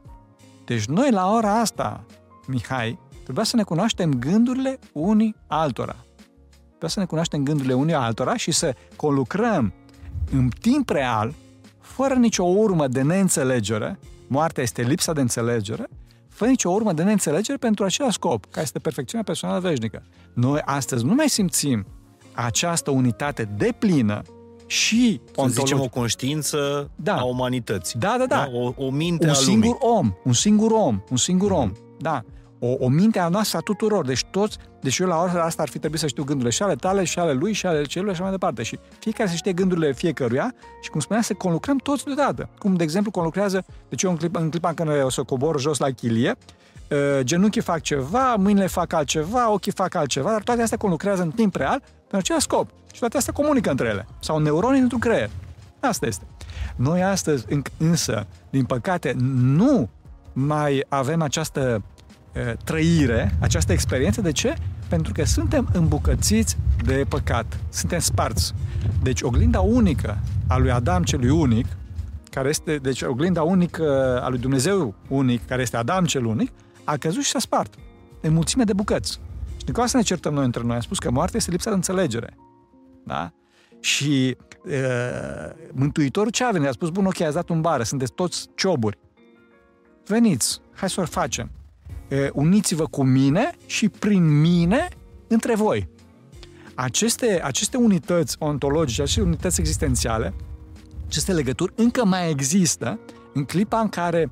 Deci 0.65 0.85
noi 0.85 1.11
la 1.11 1.31
ora 1.31 1.59
asta, 1.59 2.05
Mihai, 2.47 2.99
trebuia 3.23 3.43
să 3.43 3.55
ne 3.55 3.63
cunoaștem 3.63 4.13
gândurile 4.13 4.79
unii 4.91 5.35
altora. 5.47 5.95
Trebuia 6.67 6.89
să 6.89 6.99
ne 6.99 7.05
cunoaștem 7.05 7.43
gândurile 7.43 7.73
unii 7.73 7.93
altora 7.93 8.37
și 8.37 8.51
să 8.51 8.75
colucrăm 8.95 9.73
în 10.31 10.49
timp 10.61 10.89
real, 10.89 11.33
fără 11.79 12.13
nicio 12.13 12.43
urmă 12.43 12.87
de 12.87 13.01
neînțelegere, 13.01 13.99
moartea 14.27 14.63
este 14.63 14.81
lipsa 14.81 15.13
de 15.13 15.21
înțelegere, 15.21 15.87
fără 16.29 16.49
nicio 16.49 16.69
urmă 16.69 16.93
de 16.93 17.03
neînțelegere 17.03 17.57
pentru 17.57 17.83
același 17.83 18.13
scop, 18.13 18.45
care 18.45 18.61
este 18.61 18.79
perfecțiunea 18.79 19.25
personală 19.25 19.59
veșnică. 19.59 20.03
Noi 20.33 20.61
astăzi 20.65 21.05
nu 21.05 21.13
mai 21.13 21.29
simțim 21.29 21.85
această 22.33 22.91
unitate 22.91 23.43
deplină 23.57 24.21
și 24.65 25.21
Să 25.25 25.31
ontologi... 25.41 25.71
zicem 25.71 25.81
o 25.81 25.87
conștiință 25.87 26.89
da. 26.95 27.15
a 27.15 27.23
umanității. 27.23 27.99
Da, 27.99 28.15
da, 28.19 28.25
da. 28.25 28.35
da? 28.35 28.57
O, 28.57 28.73
o 28.85 28.89
minte 28.89 29.25
un 29.25 29.31
a 29.31 29.33
singur 29.33 29.77
lumii. 29.81 29.97
om, 29.97 30.13
un 30.23 30.33
singur 30.33 30.71
om, 30.71 31.03
un 31.09 31.17
singur 31.17 31.51
mm-hmm. 31.51 31.61
om. 31.61 31.71
Da 31.99 32.23
o, 32.59 32.85
o 32.85 32.87
minte 32.87 33.19
a 33.19 33.27
noastră 33.27 33.57
a 33.57 33.61
tuturor. 33.61 34.05
Deci 34.05 34.23
toți, 34.31 34.57
deci 34.81 34.97
eu 34.97 35.07
la 35.07 35.21
ora 35.21 35.43
asta 35.43 35.61
ar 35.61 35.69
fi 35.69 35.79
trebuit 35.79 35.99
să 35.99 36.07
știu 36.07 36.23
gândurile 36.23 36.51
și 36.51 36.63
ale 36.63 36.75
tale, 36.75 37.03
și 37.03 37.19
ale 37.19 37.33
lui, 37.33 37.53
și 37.53 37.65
ale 37.65 37.83
celuilalt 37.83 38.17
și 38.17 38.21
așa 38.21 38.21
mai 38.21 38.31
departe. 38.31 38.63
Și 38.63 38.79
fiecare 38.99 39.29
să 39.29 39.35
știe 39.35 39.53
gândurile 39.53 39.93
fiecăruia 39.93 40.53
și, 40.81 40.89
cum 40.89 40.99
spunea, 40.99 41.21
să 41.21 41.33
conlucrăm 41.33 41.77
toți 41.77 42.05
deodată. 42.05 42.49
Cum, 42.59 42.75
de 42.75 42.83
exemplu, 42.83 43.11
conlucrează, 43.11 43.65
deci 43.89 44.03
eu 44.03 44.09
în 44.09 44.17
clipa, 44.17 44.39
în 44.39 44.49
clipa 44.49 44.69
în 44.69 44.75
care 44.75 45.03
o 45.03 45.09
să 45.09 45.23
cobor 45.23 45.59
jos 45.59 45.77
la 45.77 45.89
chilie, 45.89 46.35
uh, 46.91 47.19
genunchii 47.21 47.61
fac 47.61 47.81
ceva, 47.81 48.35
mâinile 48.35 48.67
fac 48.67 48.93
altceva, 48.93 49.51
ochii 49.51 49.71
fac 49.71 49.95
altceva, 49.95 50.31
dar 50.31 50.43
toate 50.43 50.61
astea 50.61 50.77
conlucrează 50.77 51.21
în 51.21 51.31
timp 51.31 51.55
real 51.55 51.81
pentru 52.07 52.17
același 52.17 52.43
scop. 52.43 52.69
Și 52.93 52.99
toate 52.99 53.17
astea 53.17 53.33
comunică 53.33 53.69
între 53.69 53.87
ele. 53.87 54.07
Sau 54.19 54.39
neuronii 54.39 54.81
într-un 54.81 54.99
creier. 54.99 55.29
Asta 55.79 56.05
este. 56.05 56.25
Noi 56.75 57.03
astăzi, 57.03 57.45
însă, 57.77 58.27
din 58.49 58.65
păcate, 58.65 59.15
nu 59.33 59.89
mai 60.33 60.85
avem 60.89 61.21
această 61.21 61.83
trăire, 62.63 63.35
această 63.39 63.71
experiență. 63.71 64.21
De 64.21 64.31
ce? 64.31 64.55
Pentru 64.87 65.13
că 65.13 65.25
suntem 65.25 65.69
îmbucățiți 65.73 66.57
de 66.83 67.05
păcat. 67.09 67.59
Suntem 67.69 67.99
sparți. 67.99 68.53
Deci 69.01 69.21
oglinda 69.21 69.59
unică 69.59 70.17
a 70.47 70.57
lui 70.57 70.71
Adam 70.71 71.03
celui 71.03 71.29
unic, 71.29 71.65
care 72.29 72.49
este, 72.49 72.77
deci 72.77 73.01
oglinda 73.01 73.43
unică 73.43 74.19
a 74.23 74.29
lui 74.29 74.39
Dumnezeu 74.39 74.95
unic, 75.07 75.47
care 75.47 75.61
este 75.61 75.77
Adam 75.77 76.05
cel 76.05 76.25
unic, 76.25 76.51
a 76.83 76.97
căzut 76.97 77.23
și 77.23 77.29
s-a 77.29 77.39
spart 77.39 77.73
în 78.21 78.33
mulțime 78.33 78.63
de 78.63 78.73
bucăți. 78.73 79.19
Și 79.65 79.71
din 79.71 79.85
să 79.85 79.97
ne 79.97 80.03
certăm 80.03 80.33
noi 80.33 80.45
între 80.45 80.63
noi. 80.63 80.75
Am 80.75 80.81
spus 80.81 80.99
că 80.99 81.11
moartea 81.11 81.37
este 81.37 81.51
lipsa 81.51 81.69
de 81.69 81.75
înțelegere. 81.75 82.37
Da? 83.05 83.31
Și 83.79 84.27
e, 84.27 84.37
Mântuitorul 85.73 86.31
ce 86.31 86.43
a 86.43 86.51
venit? 86.51 86.67
A 86.67 86.71
spus, 86.71 86.89
bun, 86.89 87.05
ok, 87.05 87.21
ați 87.21 87.33
dat 87.33 87.49
un 87.49 87.61
bară, 87.61 87.83
sunteți 87.83 88.11
toți 88.11 88.47
cioburi. 88.55 88.99
Veniți, 90.05 90.61
hai 90.73 90.89
să 90.89 91.01
o 91.01 91.05
facem 91.05 91.51
uniți-vă 92.33 92.85
cu 92.85 93.03
mine 93.03 93.51
și 93.65 93.89
prin 93.89 94.39
mine 94.39 94.87
între 95.27 95.55
voi. 95.55 95.89
Aceste, 96.75 97.41
aceste 97.43 97.77
unități 97.77 98.35
ontologice, 98.39 99.01
aceste 99.01 99.21
unități 99.21 99.59
existențiale, 99.59 100.33
aceste 101.05 101.33
legături 101.33 101.73
încă 101.75 102.05
mai 102.05 102.29
există 102.29 102.99
în 103.33 103.43
clipa 103.43 103.79
în 103.79 103.89
care 103.89 104.31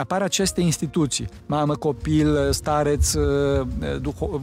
apar 0.00 0.22
aceste 0.22 0.60
instituții, 0.60 1.28
mamă, 1.46 1.76
copil, 1.76 2.52
stareț 2.52 3.12
duho- 4.00 4.40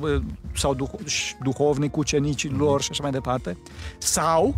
sau 0.56 0.76
duho- 0.76 1.04
duhovnic, 1.44 1.98
ucenicii 1.98 2.50
lor 2.50 2.82
și 2.82 2.88
așa 2.92 3.04
mai 3.04 3.12
departe, 3.12 3.58
sau, 3.98 4.56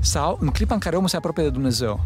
sau 0.00 0.38
în 0.40 0.48
clipa 0.48 0.74
în 0.74 0.80
care 0.80 0.96
omul 0.96 1.08
se 1.08 1.16
apropie 1.16 1.42
de 1.42 1.50
Dumnezeu. 1.50 2.00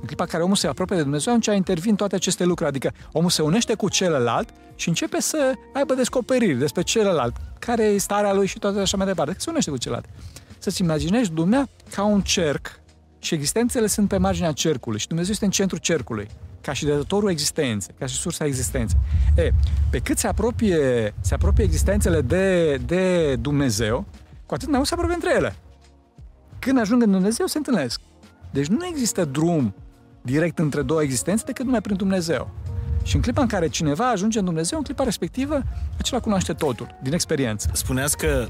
În 0.00 0.06
clipa 0.06 0.22
în 0.22 0.28
care 0.28 0.42
omul 0.42 0.56
se 0.56 0.66
apropie 0.66 0.96
de 0.96 1.02
Dumnezeu, 1.02 1.34
atunci 1.34 1.56
intervin 1.56 1.94
toate 1.94 2.14
aceste 2.14 2.44
lucruri. 2.44 2.68
Adică 2.70 2.92
omul 3.12 3.30
se 3.30 3.42
unește 3.42 3.74
cu 3.74 3.88
celălalt 3.88 4.48
și 4.74 4.88
începe 4.88 5.20
să 5.20 5.52
aibă 5.72 5.94
descoperiri 5.94 6.58
despre 6.58 6.82
celălalt, 6.82 7.36
care 7.58 7.82
e 7.82 7.98
starea 7.98 8.32
lui 8.32 8.46
și 8.46 8.58
toate 8.58 8.78
așa 8.78 8.96
mai 8.96 9.06
departe. 9.06 9.34
Se 9.38 9.50
unește 9.50 9.70
cu 9.70 9.76
celălalt. 9.76 10.08
Să-ți 10.58 10.82
imaginezi 10.82 11.32
lumea 11.34 11.68
ca 11.94 12.04
un 12.04 12.20
cerc 12.20 12.80
și 13.18 13.34
existențele 13.34 13.86
sunt 13.86 14.08
pe 14.08 14.16
marginea 14.16 14.52
cercului 14.52 14.98
și 14.98 15.06
Dumnezeu 15.06 15.32
este 15.32 15.44
în 15.44 15.50
centrul 15.50 15.78
cercului 15.78 16.28
ca 16.62 16.72
și 16.72 16.84
dătătorul 16.84 17.30
existenței, 17.30 17.94
ca 17.98 18.06
și 18.06 18.14
sursa 18.14 18.44
existenței. 18.44 18.98
E, 19.36 19.50
pe 19.90 19.98
cât 19.98 20.18
se 20.18 20.26
apropie, 20.26 21.14
se 21.20 21.34
apropie 21.34 21.64
existențele 21.64 22.20
de, 22.20 22.76
de 22.76 23.36
Dumnezeu, 23.36 24.06
cu 24.46 24.54
atât 24.54 24.68
mai 24.68 24.76
mult 24.76 24.88
se 24.88 24.94
apropie 24.94 25.14
între 25.14 25.32
ele. 25.36 25.56
Când 26.58 26.78
ajung 26.78 27.02
în 27.02 27.10
Dumnezeu, 27.10 27.46
se 27.46 27.58
întâlnesc. 27.58 28.00
Deci 28.50 28.66
nu 28.66 28.86
există 28.86 29.24
drum 29.24 29.74
direct 30.22 30.58
între 30.58 30.82
două 30.82 31.02
existențe 31.02 31.44
decât 31.46 31.64
numai 31.64 31.80
prin 31.80 31.96
Dumnezeu. 31.96 32.50
Și 33.02 33.16
în 33.16 33.22
clipa 33.22 33.42
în 33.42 33.48
care 33.48 33.68
cineva 33.68 34.10
ajunge 34.10 34.38
în 34.38 34.44
Dumnezeu, 34.44 34.78
în 34.78 34.84
clipa 34.84 35.04
respectivă, 35.04 35.62
acela 35.98 36.20
cunoaște 36.20 36.52
totul, 36.52 36.98
din 37.02 37.12
experiență. 37.12 37.70
Spuneați 37.72 38.16
că 38.16 38.46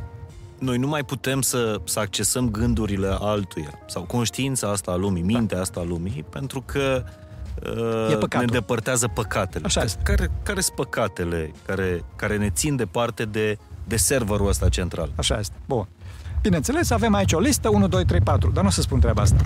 noi 0.58 0.78
nu 0.78 0.86
mai 0.86 1.04
putem 1.04 1.40
să, 1.40 1.80
să 1.84 1.98
accesăm 1.98 2.50
gândurile 2.50 3.16
altuia 3.20 3.78
sau 3.86 4.02
conștiința 4.02 4.70
asta 4.70 4.90
a 4.90 4.94
lumii, 4.94 5.22
mintea 5.22 5.60
asta 5.60 5.80
a 5.80 5.82
lumii, 5.82 6.24
pentru 6.30 6.62
că 6.66 7.04
uh, 7.04 7.21
E 8.10 8.14
păcatul. 8.14 8.38
ne 8.38 8.44
îndepărtează 8.44 9.08
păcatele. 9.08 9.64
Așa 9.64 9.82
este. 9.82 10.00
Care, 10.02 10.30
care 10.42 10.60
sunt 10.60 10.76
păcatele 10.76 11.52
care, 11.66 12.04
care 12.16 12.36
ne 12.36 12.50
țin 12.50 12.76
departe 12.76 13.24
de, 13.24 13.58
de 13.84 13.96
serverul 13.96 14.48
ăsta 14.48 14.68
central? 14.68 15.12
Așa 15.16 15.38
este. 15.38 15.54
Bun. 15.66 15.88
Bineînțeles, 16.42 16.90
avem 16.90 17.14
aici 17.14 17.32
o 17.32 17.38
listă, 17.38 17.68
1, 17.68 17.88
2, 17.88 18.04
3, 18.04 18.20
4, 18.20 18.50
dar 18.50 18.62
nu 18.62 18.68
o 18.68 18.72
să 18.72 18.80
spun 18.80 19.00
treaba 19.00 19.22
asta. 19.22 19.40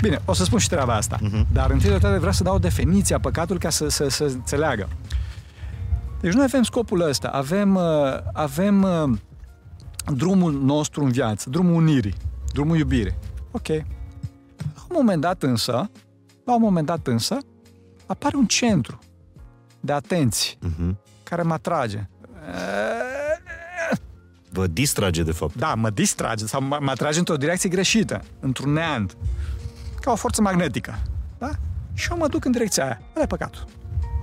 Bine, 0.00 0.20
o 0.24 0.32
să 0.32 0.44
spun 0.44 0.58
și 0.58 0.68
treaba 0.68 0.94
asta. 0.94 1.18
Mhm. 1.20 1.46
Dar 1.52 1.70
întâi 1.70 1.90
de 1.90 1.98
toate 1.98 2.16
vreau 2.16 2.32
să 2.32 2.42
dau 2.42 2.54
o 2.54 2.58
definiție 2.58 3.14
a 3.14 3.20
păcatului 3.20 3.60
ca 3.60 3.70
să, 3.70 3.88
să, 3.88 4.08
să 4.08 4.24
înțeleagă. 4.24 4.88
Deci 6.20 6.32
noi 6.32 6.44
avem 6.44 6.62
scopul 6.62 7.00
ăsta, 7.00 7.28
avem, 7.28 7.74
uh, 7.74 7.82
avem 8.32 8.82
uh, 8.82 9.18
drumul 10.14 10.52
nostru 10.52 11.04
în 11.04 11.10
viață, 11.10 11.50
drumul 11.50 11.74
unirii, 11.74 12.14
drumul 12.52 12.76
iubirii. 12.76 13.14
Ok. 13.50 13.68
La 13.68 14.82
un 14.88 14.96
moment 14.96 15.20
dat 15.20 15.42
însă, 15.42 15.90
la 16.48 16.54
un 16.54 16.60
moment 16.62 16.86
dat 16.86 17.06
însă, 17.06 17.38
apare 18.06 18.36
un 18.36 18.46
centru 18.46 18.98
de 19.80 19.92
atenție 19.92 20.54
Mhm. 20.60 20.98
care 21.22 21.42
mă 21.42 21.52
atrage. 21.52 22.08
Vă 24.50 24.66
distrage, 24.66 25.22
de 25.22 25.32
fapt. 25.32 25.54
Da, 25.54 25.74
mă 25.74 25.90
distrage 25.90 26.46
sau 26.46 26.62
mă, 26.62 26.78
mă 26.80 26.90
atrage 26.90 27.18
într-o 27.18 27.36
direcție 27.36 27.68
greșită, 27.68 28.22
într-un 28.40 28.72
neant, 28.72 29.16
ca 30.00 30.10
o 30.10 30.14
forță 30.16 30.42
magnetică. 30.42 30.98
Da? 31.38 31.50
Și 31.94 32.10
eu 32.10 32.16
mă 32.16 32.28
duc 32.28 32.44
în 32.44 32.50
direcția 32.52 32.84
aia. 32.84 33.00
Ăla 33.14 33.22
e 33.24 33.26
păcatul. 33.26 33.64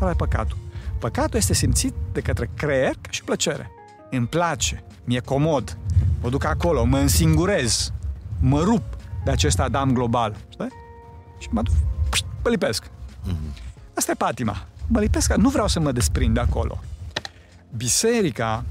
Ăla 0.02 0.10
e 0.10 0.14
păcatul. 0.14 0.58
Păcatul 1.00 1.38
este 1.38 1.54
simțit 1.54 1.94
de 2.14 2.22
către 2.22 2.50
creier 2.58 2.94
ca 3.02 3.10
și 3.10 3.24
plăcere. 3.24 3.72
Îmi 4.12 4.28
place, 4.28 4.84
mi-e 5.04 5.20
comod, 5.20 5.78
mă 6.22 6.30
duc 6.30 6.44
acolo, 6.44 6.84
mă 6.84 6.98
însingurez, 6.98 7.92
mă 8.40 8.62
rup 8.62 8.84
de 9.26 9.32
acest 9.32 9.60
Adam 9.60 9.94
global. 9.94 10.36
Știi? 10.50 10.68
Și 11.38 11.48
mă 11.52 11.62
duc, 11.62 11.74
pșt, 11.74 11.84
mă 12.46 12.52
lipesc. 12.52 12.90
Asta 13.94 14.12
e 14.12 14.16
patima. 14.16 14.66
Mă 14.88 15.00
lipesc, 15.00 15.34
nu 15.36 15.50
vreau 15.50 15.68
să 15.68 15.80
mă 15.80 15.92
desprind 15.92 16.34
de 16.34 16.40
acolo. 16.40 16.80
Biserica 17.76 18.66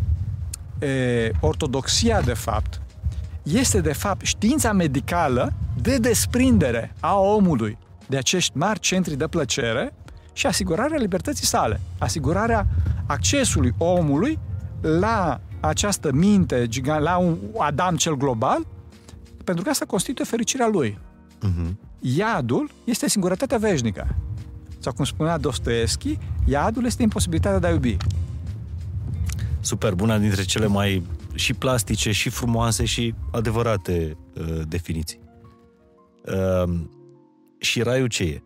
e, 0.78 1.30
ortodoxia, 1.40 2.20
de 2.20 2.34
fapt, 2.34 2.80
este, 3.42 3.80
de 3.80 3.92
fapt, 3.92 4.24
știința 4.24 4.72
medicală 4.72 5.52
de 5.80 5.98
desprindere 5.98 6.94
a 7.00 7.18
omului 7.18 7.78
de 8.06 8.16
acești 8.16 8.56
mari 8.56 8.78
centri 8.78 9.16
de 9.16 9.26
plăcere 9.26 9.94
și 10.32 10.46
asigurarea 10.46 10.98
libertății 10.98 11.46
sale, 11.46 11.80
asigurarea 11.98 12.66
accesului 13.06 13.74
omului 13.78 14.38
la 14.80 15.40
această 15.60 16.12
minte 16.12 16.66
gigant, 16.68 17.02
la 17.02 17.16
un 17.16 17.36
Adam 17.58 17.96
cel 17.96 18.16
global, 18.16 18.66
pentru 19.44 19.64
că 19.64 19.70
asta 19.70 19.84
constituie 19.84 20.26
fericirea 20.26 20.68
lui. 20.68 20.98
Mhm. 21.40 21.78
Iadul 22.06 22.70
este 22.84 23.08
singurătatea 23.08 23.58
veșnică. 23.58 24.14
Sau 24.78 24.92
cum 24.92 25.04
spunea 25.04 25.38
Dostoevski, 25.38 26.18
iadul 26.44 26.84
este 26.84 27.02
imposibilitatea 27.02 27.58
de 27.58 27.66
a 27.66 27.70
iubi. 27.70 27.96
Superb, 29.60 30.00
una 30.00 30.18
dintre 30.18 30.42
cele 30.42 30.66
mai 30.66 31.02
și 31.34 31.54
plastice, 31.54 32.12
și 32.12 32.28
frumoase, 32.28 32.84
și 32.84 33.14
adevărate 33.32 34.16
uh, 34.34 34.60
definiții. 34.68 35.18
Uh, 36.26 36.74
și 37.58 37.82
raiul 37.82 38.06
ce 38.08 38.22
e? 38.22 38.42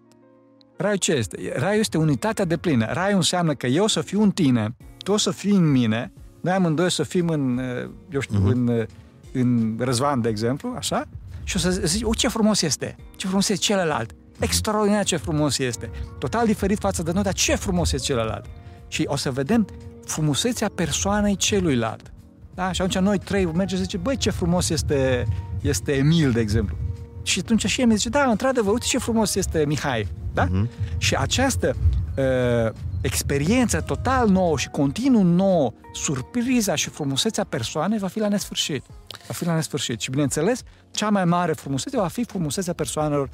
Raiul 0.76 0.96
ce 0.98 1.12
este? 1.12 1.52
Raiul 1.56 1.80
este 1.80 1.98
unitatea 1.98 2.44
de 2.44 2.56
plină. 2.56 2.92
Raiul 2.92 3.16
înseamnă 3.16 3.54
că 3.54 3.66
eu 3.66 3.86
să 3.86 4.00
fiu 4.00 4.22
în 4.22 4.30
tine, 4.30 4.76
tu 5.04 5.12
o 5.12 5.16
să 5.16 5.30
fii 5.30 5.54
în 5.56 5.70
mine, 5.70 6.12
noi 6.40 6.52
amândoi 6.52 6.84
o 6.84 6.88
să 6.88 7.02
fim 7.02 7.28
în, 7.28 7.58
uh, 7.58 7.90
eu 8.10 8.20
știu, 8.20 8.38
Mhm. 8.38 8.48
uh-huh. 8.48 8.52
în, 8.52 8.66
uh, 8.68 8.84
în 9.32 9.76
Răzvan, 9.78 10.20
de 10.20 10.28
exemplu, 10.28 10.74
așa, 10.76 11.08
și 11.48 11.56
o 11.56 11.58
să 11.58 11.70
zici, 11.70 12.02
o, 12.02 12.14
ce 12.14 12.28
frumos 12.28 12.62
este, 12.62 12.96
ce 13.16 13.26
frumos 13.26 13.48
este 13.48 13.64
celălalt, 13.64 14.10
extraordinar 14.38 15.04
ce 15.04 15.16
frumos 15.16 15.58
este, 15.58 15.90
total 16.18 16.46
diferit 16.46 16.78
față 16.78 17.02
de 17.02 17.12
noi, 17.12 17.22
dar 17.22 17.32
ce 17.32 17.54
frumos 17.54 17.92
este 17.92 18.06
celălalt. 18.06 18.44
Și 18.88 19.04
o 19.06 19.16
să 19.16 19.30
vedem 19.30 19.66
frumusețea 20.04 20.70
persoanei 20.74 21.36
celuilalt. 21.36 22.12
Da? 22.54 22.72
Și 22.72 22.82
atunci 22.82 23.04
noi 23.04 23.18
trei 23.18 23.44
mergem 23.44 23.76
și 23.76 23.82
zice, 23.82 23.96
băi, 23.96 24.16
ce 24.16 24.30
frumos 24.30 24.68
este, 24.68 25.26
este 25.60 25.92
Emil, 25.92 26.30
de 26.30 26.40
exemplu. 26.40 26.76
Și 27.22 27.38
atunci 27.38 27.66
și 27.66 27.80
Emil 27.80 27.96
zice, 27.96 28.08
da, 28.08 28.24
într-adevăr, 28.24 28.72
uite 28.72 28.86
ce 28.86 28.98
frumos 28.98 29.34
este 29.34 29.64
Mihai. 29.66 30.08
Da? 30.34 30.44
Mhm. 30.44 30.68
Și 30.98 31.14
această 31.14 31.76
uh, 32.16 32.72
experiență 33.00 33.80
total 33.80 34.28
nouă 34.28 34.58
și 34.58 34.68
continuu 34.68 35.22
nouă, 35.22 35.72
surpriza 35.92 36.74
și 36.74 36.88
frumusețea 36.90 37.44
persoanei 37.44 37.98
va 37.98 38.06
fi 38.06 38.18
la 38.18 38.28
nesfârșit. 38.28 38.84
Va 39.26 39.32
fi 39.34 39.44
la 39.44 39.54
nesfârșit. 39.54 40.00
Și, 40.00 40.10
bineînțeles, 40.10 40.62
cea 40.90 41.10
mai 41.10 41.24
mare 41.24 41.52
frumusețe 41.52 41.96
va 41.96 42.08
fi 42.08 42.24
frumusețea 42.24 42.72
persoanelor 42.72 43.28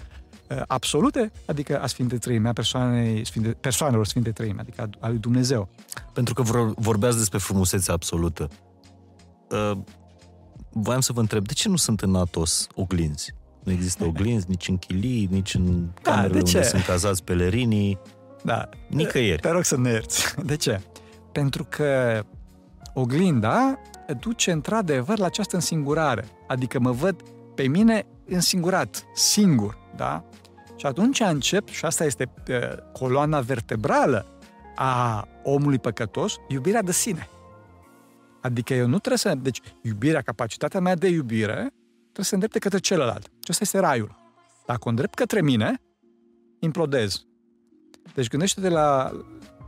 uh, 0.51 0.63
absolute, 0.67 1.33
adică 1.47 1.81
a 1.81 1.87
Sfinte 1.87 2.19
Treime, 2.19 2.49
a 2.49 2.53
persoanei, 2.53 3.25
Sfinte, 3.27 3.49
persoanelor 3.49 4.07
Sfinte 4.07 4.31
Treime, 4.33 4.61
adică 4.61 4.83
a, 4.83 4.89
a 5.07 5.09
lui 5.09 5.19
Dumnezeu. 5.19 5.69
Pentru 6.13 6.35
că 6.35 6.43
vor- 6.43 6.75
vorbeați 6.77 7.17
despre 7.19 7.39
frumusețe 7.39 7.93
absolută. 7.93 8.49
Uh, 9.51 9.79
voiam 10.71 11.01
să 11.01 11.13
vă 11.13 11.21
întreb, 11.21 11.47
de 11.47 11.53
ce 11.53 11.69
nu 11.69 11.77
sunt 11.77 12.01
în 12.01 12.15
Atos 12.15 12.67
oglinzi? 12.75 13.35
Nu 13.65 13.73
există 13.73 14.05
oglinzi 14.11 14.47
nici 14.49 14.69
în 14.69 14.77
chilii, 14.77 15.29
nici 15.31 15.55
în 15.55 15.87
Da, 16.03 16.11
camerele 16.11 16.41
de 16.41 16.45
ce? 16.51 16.57
unde 16.57 16.69
sunt 16.69 16.85
cazați 16.85 17.25
pelerinii. 17.25 17.99
Da. 18.45 18.69
Nicăieri. 18.89 19.41
Te 19.41 19.51
rog 19.51 19.65
să 19.65 19.77
ne 19.77 19.91
ierți. 19.91 20.35
De 20.51 20.57
ce? 20.57 20.81
Pentru 21.33 21.67
că 21.69 22.23
oglinda 22.95 23.79
duce 24.21 24.53
într-adevăr 24.53 25.19
la 25.19 25.27
această 25.27 25.57
însingurare. 25.57 26.25
Adică 26.47 26.81
mă 26.81 26.91
văd 26.91 27.23
pe 27.55 27.67
mine 27.67 28.07
însingurat, 28.27 29.07
singur, 29.15 29.79
da? 29.97 30.25
Și 30.77 30.87
atunci 30.87 31.21
încep, 31.21 31.69
și 31.69 31.85
asta 31.85 32.05
este 32.05 32.33
uh, 32.49 32.57
coloana 32.93 33.41
vertebrală 33.41 34.27
a 34.75 35.29
omului 35.43 35.79
păcătos, 35.79 36.37
iubirea 36.49 36.83
de 36.83 36.93
sine. 36.93 37.29
Adică 38.41 38.75
eu 38.75 38.87
nu 38.87 38.99
trebuie 38.99 39.19
să... 39.19 39.35
Deci 39.35 39.61
iubirea, 39.83 40.23
capacitatea 40.23 40.81
mea 40.81 40.95
de 40.95 41.09
iubire, 41.09 41.55
trebuie 42.03 42.25
să 42.25 42.35
îndrepte 42.35 42.59
către 42.59 42.79
celălalt. 42.79 43.27
Și 43.27 43.49
ăsta 43.49 43.65
este 43.65 43.79
raiul. 43.79 44.17
Dacă 44.67 44.81
o 44.85 44.89
îndrept 44.89 45.15
către 45.15 45.43
mine, 45.43 45.81
implodez. 46.59 47.27
Deci 48.15 48.29
gândește-te 48.29 48.69
la, 48.69 49.11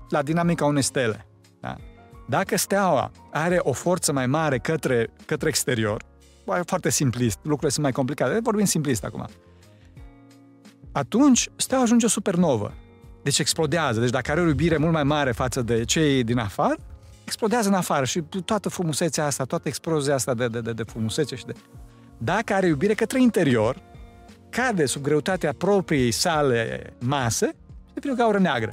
la 0.09 0.23
dinamica 0.23 0.65
unei 0.65 0.83
stele. 0.83 1.27
Da? 1.61 1.77
Dacă 2.29 2.57
steaua 2.57 3.11
are 3.33 3.59
o 3.63 3.73
forță 3.73 4.13
mai 4.13 4.27
mare 4.27 4.59
către, 4.59 5.11
către 5.27 5.49
exterior, 5.49 6.03
bă, 6.45 6.63
foarte 6.67 6.91
simplist, 6.91 7.39
lucrurile 7.43 7.71
sunt 7.71 7.83
mai 7.83 7.93
complicate, 7.93 8.39
vorbim 8.43 8.65
simplist 8.65 9.05
acum, 9.05 9.27
atunci 10.93 11.49
steaua 11.57 11.83
ajunge 11.83 12.07
o 12.07 12.09
supernovă. 12.09 12.75
Deci 13.23 13.39
explodează. 13.39 14.01
Deci 14.01 14.11
dacă 14.11 14.31
are 14.31 14.41
o 14.41 14.47
iubire 14.47 14.77
mult 14.77 14.93
mai 14.93 15.03
mare 15.03 15.33
față 15.33 15.63
de 15.63 15.85
cei 15.85 16.25
din 16.25 16.39
afară, 16.39 16.77
explodează 17.25 17.69
în 17.69 17.75
afară 17.75 18.05
și 18.05 18.23
toată 18.45 18.69
frumusețea 18.69 19.25
asta, 19.27 19.45
toată 19.45 19.69
explozia 19.69 20.15
asta 20.15 20.35
de, 20.35 20.49
de, 20.49 20.61
de, 20.61 20.73
de 20.73 20.83
frumusețe 20.83 21.37
și 21.37 21.45
de... 21.45 21.53
Dacă 22.19 22.55
are 22.55 22.67
iubire 22.67 22.95
către 22.95 23.21
interior, 23.21 23.83
cade 24.51 24.87
sub 24.87 25.03
greutatea 25.03 25.53
propriei 25.53 26.11
sale 26.11 26.93
mase 26.99 27.55
și 27.97 28.03
devine 28.03 28.13
o 28.13 28.17
gaură 28.17 28.39
neagră. 28.39 28.73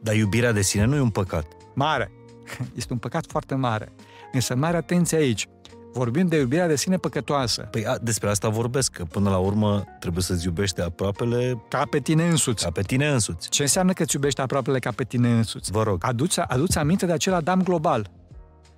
Dar 0.00 0.14
iubirea 0.14 0.52
de 0.52 0.62
sine 0.62 0.84
nu 0.84 0.96
e 0.96 1.00
un 1.00 1.10
păcat. 1.10 1.46
Mare. 1.74 2.10
Este 2.76 2.92
un 2.92 2.98
păcat 2.98 3.24
foarte 3.28 3.54
mare. 3.54 3.92
Însă 4.32 4.54
mare 4.54 4.76
atenție 4.76 5.16
aici. 5.18 5.46
Vorbim 5.92 6.26
de 6.28 6.36
iubirea 6.36 6.66
de 6.66 6.76
sine 6.76 6.96
păcătoasă. 6.96 7.68
Păi 7.70 7.86
a, 7.86 7.98
despre 7.98 8.28
asta 8.28 8.48
vorbesc, 8.48 8.92
că 8.92 9.04
până 9.04 9.30
la 9.30 9.36
urmă 9.38 9.84
trebuie 10.00 10.22
să-ți 10.22 10.46
iubești 10.46 10.80
aproapele 10.80 11.62
Ca 11.68 11.82
pe 11.90 11.98
tine 11.98 12.28
însuți. 12.28 12.64
ca 12.64 12.70
pe 12.70 12.82
tine 12.82 13.08
însuți. 13.08 13.48
Ce 13.48 13.62
înseamnă 13.62 13.92
că 13.92 14.02
îți 14.02 14.14
iubești 14.14 14.40
aproapele 14.40 14.78
ca 14.78 14.90
pe 14.90 15.04
tine 15.04 15.32
însuți? 15.32 15.70
Vă 15.70 15.82
rog. 15.82 15.98
Aduți, 16.04 16.40
aduți 16.40 16.78
aminte 16.78 17.06
de 17.06 17.12
acel 17.12 17.34
Adam 17.34 17.62
global. 17.62 18.10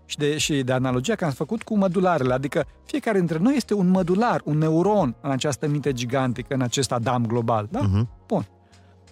Și 0.07 0.17
de, 0.17 0.39
și 0.39 0.63
de 0.63 0.73
analogia 0.73 1.15
care 1.15 1.25
am 1.27 1.31
făcut 1.37 1.63
cu 1.63 1.77
mădularele. 1.77 2.33
Adică 2.33 2.67
fiecare 2.87 3.19
dintre 3.19 3.39
noi 3.39 3.55
este 3.57 3.75
un 3.75 3.89
mădular, 3.89 4.41
un 4.45 4.59
neuron 4.59 5.17
în 5.21 5.31
această 5.31 5.69
minte 5.69 5.93
gigantică, 5.93 6.55
în 6.55 6.61
acest 6.61 6.93
Adam 6.93 7.27
global. 7.27 7.69
Da? 7.71 7.81
Mhm. 7.81 8.09
Bun. 8.27 8.47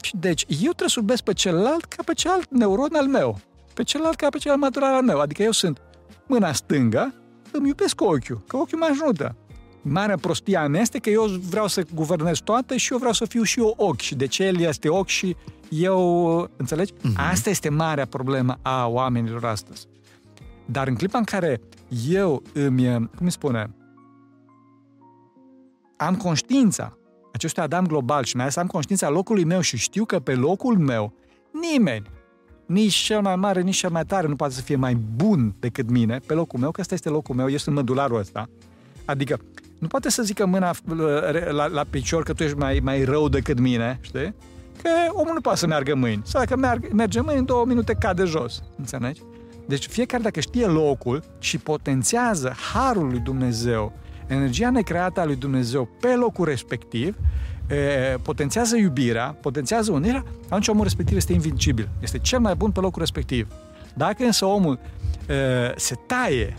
Și 0.04 0.16
deci 0.16 0.44
eu 0.48 0.58
trebuie 0.58 0.88
să 0.88 0.98
iubesc 1.00 1.22
pe 1.22 1.32
celălalt 1.32 1.84
ca 1.84 2.02
pe 2.06 2.12
celălalt 2.12 2.50
neuron 2.50 2.94
al 2.94 3.06
meu. 3.06 3.38
Pe 3.74 3.82
celălalt 3.82 4.16
ca 4.16 4.28
pe 4.28 4.38
celălalt 4.38 4.62
mădular 4.62 4.94
al 4.94 5.02
meu. 5.02 5.20
Adică 5.20 5.42
eu 5.42 5.50
sunt 5.50 5.80
mâna 6.26 6.52
stângă, 6.52 7.14
îmi 7.50 7.68
iubesc 7.68 8.00
ochiul, 8.00 8.42
că 8.46 8.56
ochiul 8.56 8.78
mă 8.78 8.88
ajută. 8.90 9.36
Marea 9.82 10.16
prostie 10.16 10.56
a 10.56 10.68
mea 10.68 10.80
este 10.80 10.98
că 10.98 11.10
eu 11.10 11.24
vreau 11.50 11.68
să 11.68 11.82
guvernez 11.94 12.38
toate 12.38 12.76
și 12.76 12.92
eu 12.92 12.98
vreau 12.98 13.12
să 13.12 13.24
fiu 13.24 13.42
și 13.42 13.58
eu 13.58 13.74
ochi. 13.76 14.00
Și 14.00 14.14
de 14.14 14.26
ce 14.26 14.44
el 14.44 14.60
este 14.60 14.88
ochi 14.88 15.08
și 15.08 15.36
eu... 15.68 16.50
Înțelegi? 16.56 16.92
Mm-hmm. 16.92 17.30
Asta 17.30 17.50
este 17.50 17.68
marea 17.68 18.06
problemă 18.06 18.58
a 18.62 18.86
oamenilor 18.86 19.44
astăzi. 19.44 19.86
Dar 20.64 20.86
în 20.86 20.94
clipa 20.94 21.18
în 21.18 21.24
care 21.24 21.60
eu 22.08 22.42
îmi, 22.52 22.84
cum 23.16 23.26
îi 23.26 23.30
spune, 23.30 23.74
am 25.96 26.16
conștiința 26.16 26.96
acestui 27.32 27.62
Adam 27.62 27.86
global 27.86 28.24
și 28.24 28.36
mai 28.36 28.44
ales 28.44 28.56
am 28.56 28.66
conștiința 28.66 29.08
locului 29.08 29.44
meu 29.44 29.60
și 29.60 29.76
știu 29.76 30.04
că 30.04 30.18
pe 30.18 30.34
locul 30.34 30.78
meu 30.78 31.12
nimeni, 31.70 32.10
nici 32.66 32.94
cel 32.94 33.20
mai 33.20 33.36
mare, 33.36 33.60
nici 33.60 33.76
cel 33.76 33.90
mai 33.90 34.04
tare 34.04 34.26
nu 34.26 34.36
poate 34.36 34.54
să 34.54 34.60
fie 34.60 34.76
mai 34.76 34.94
bun 34.94 35.54
decât 35.60 35.90
mine 35.90 36.18
pe 36.26 36.34
locul 36.34 36.58
meu, 36.58 36.70
că 36.70 36.80
ăsta 36.80 36.94
este 36.94 37.08
locul 37.08 37.34
meu, 37.34 37.50
eu 37.50 37.56
sunt 37.56 37.74
mădularul 37.74 38.18
ăsta. 38.18 38.48
Adică 39.04 39.38
nu 39.78 39.86
poate 39.86 40.10
să 40.10 40.22
zică 40.22 40.46
mâna 40.46 40.74
la, 40.84 41.50
la, 41.50 41.66
la 41.66 41.84
picior 41.90 42.22
că 42.22 42.32
tu 42.32 42.42
ești 42.42 42.56
mai, 42.56 42.80
mai 42.82 43.04
rău 43.04 43.28
decât 43.28 43.58
mine, 43.58 43.98
știi? 44.00 44.34
că 44.82 44.90
omul 45.10 45.34
nu 45.34 45.40
poate 45.40 45.58
să 45.58 45.66
meargă 45.66 45.94
mâini. 45.94 46.22
Sau 46.24 46.40
dacă 46.40 46.56
merg, 46.56 46.92
merge 46.92 47.20
mâini, 47.20 47.38
în 47.38 47.44
două 47.44 47.64
minute 47.64 47.94
cade 47.94 48.24
jos. 48.24 48.62
Înțelegi? 48.76 49.20
Deci 49.66 49.86
fiecare 49.86 50.22
dacă 50.22 50.40
știe 50.40 50.66
locul 50.66 51.22
și 51.38 51.58
potențează 51.58 52.54
harul 52.72 53.08
lui 53.08 53.18
Dumnezeu, 53.18 53.92
energia 54.32 54.70
necreată 54.70 55.20
a 55.20 55.24
lui 55.24 55.36
Dumnezeu 55.36 55.88
pe 56.00 56.14
locul 56.14 56.44
respectiv, 56.44 57.16
e, 57.66 58.16
potențează 58.22 58.76
iubirea, 58.76 59.36
potențează 59.40 59.92
unirea, 59.92 60.24
atunci 60.44 60.68
omul 60.68 60.82
respectiv 60.82 61.16
este 61.16 61.32
invincibil. 61.32 61.88
Este 62.00 62.18
cel 62.18 62.38
mai 62.38 62.54
bun 62.54 62.70
pe 62.70 62.80
locul 62.80 63.00
respectiv. 63.00 63.48
Dacă 63.94 64.24
însă 64.24 64.44
omul 64.44 64.78
e, 65.28 65.72
se 65.76 65.94
taie 66.06 66.56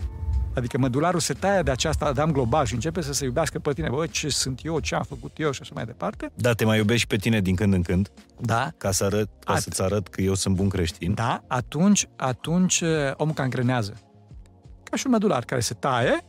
Adică 0.54 0.78
mădularul 0.78 1.20
se 1.20 1.32
taie 1.32 1.62
de 1.62 1.70
această 1.70 2.04
Adam 2.04 2.32
global 2.32 2.64
și 2.64 2.74
începe 2.74 3.00
să 3.00 3.12
se 3.12 3.24
iubească 3.24 3.58
pe 3.58 3.72
tine. 3.72 3.88
Bă, 3.88 4.06
ce 4.06 4.28
sunt 4.28 4.60
eu, 4.62 4.80
ce 4.80 4.94
am 4.94 5.02
făcut 5.02 5.32
eu 5.36 5.50
și 5.50 5.60
așa 5.62 5.72
mai 5.74 5.84
departe. 5.84 6.30
Da, 6.34 6.52
te 6.52 6.64
mai 6.64 6.78
iubești 6.78 7.06
pe 7.06 7.16
tine 7.16 7.40
din 7.40 7.54
când 7.54 7.72
în 7.72 7.82
când. 7.82 8.10
Da. 8.40 8.70
Ca, 8.76 8.90
să 8.90 9.04
arăt, 9.04 9.28
ca 9.44 9.54
At- 9.54 9.58
să-ți 9.58 9.82
arăt 9.82 10.08
că 10.08 10.22
eu 10.22 10.34
sunt 10.34 10.54
bun 10.54 10.68
creștin. 10.68 11.14
Da, 11.14 11.44
atunci, 11.46 12.08
atunci 12.16 12.82
omul 13.16 13.34
cancrenează. 13.34 13.94
Ca 14.82 14.96
și 14.96 15.06
un 15.06 15.12
mădular 15.12 15.44
care 15.44 15.60
se 15.60 15.74
taie, 15.74 16.24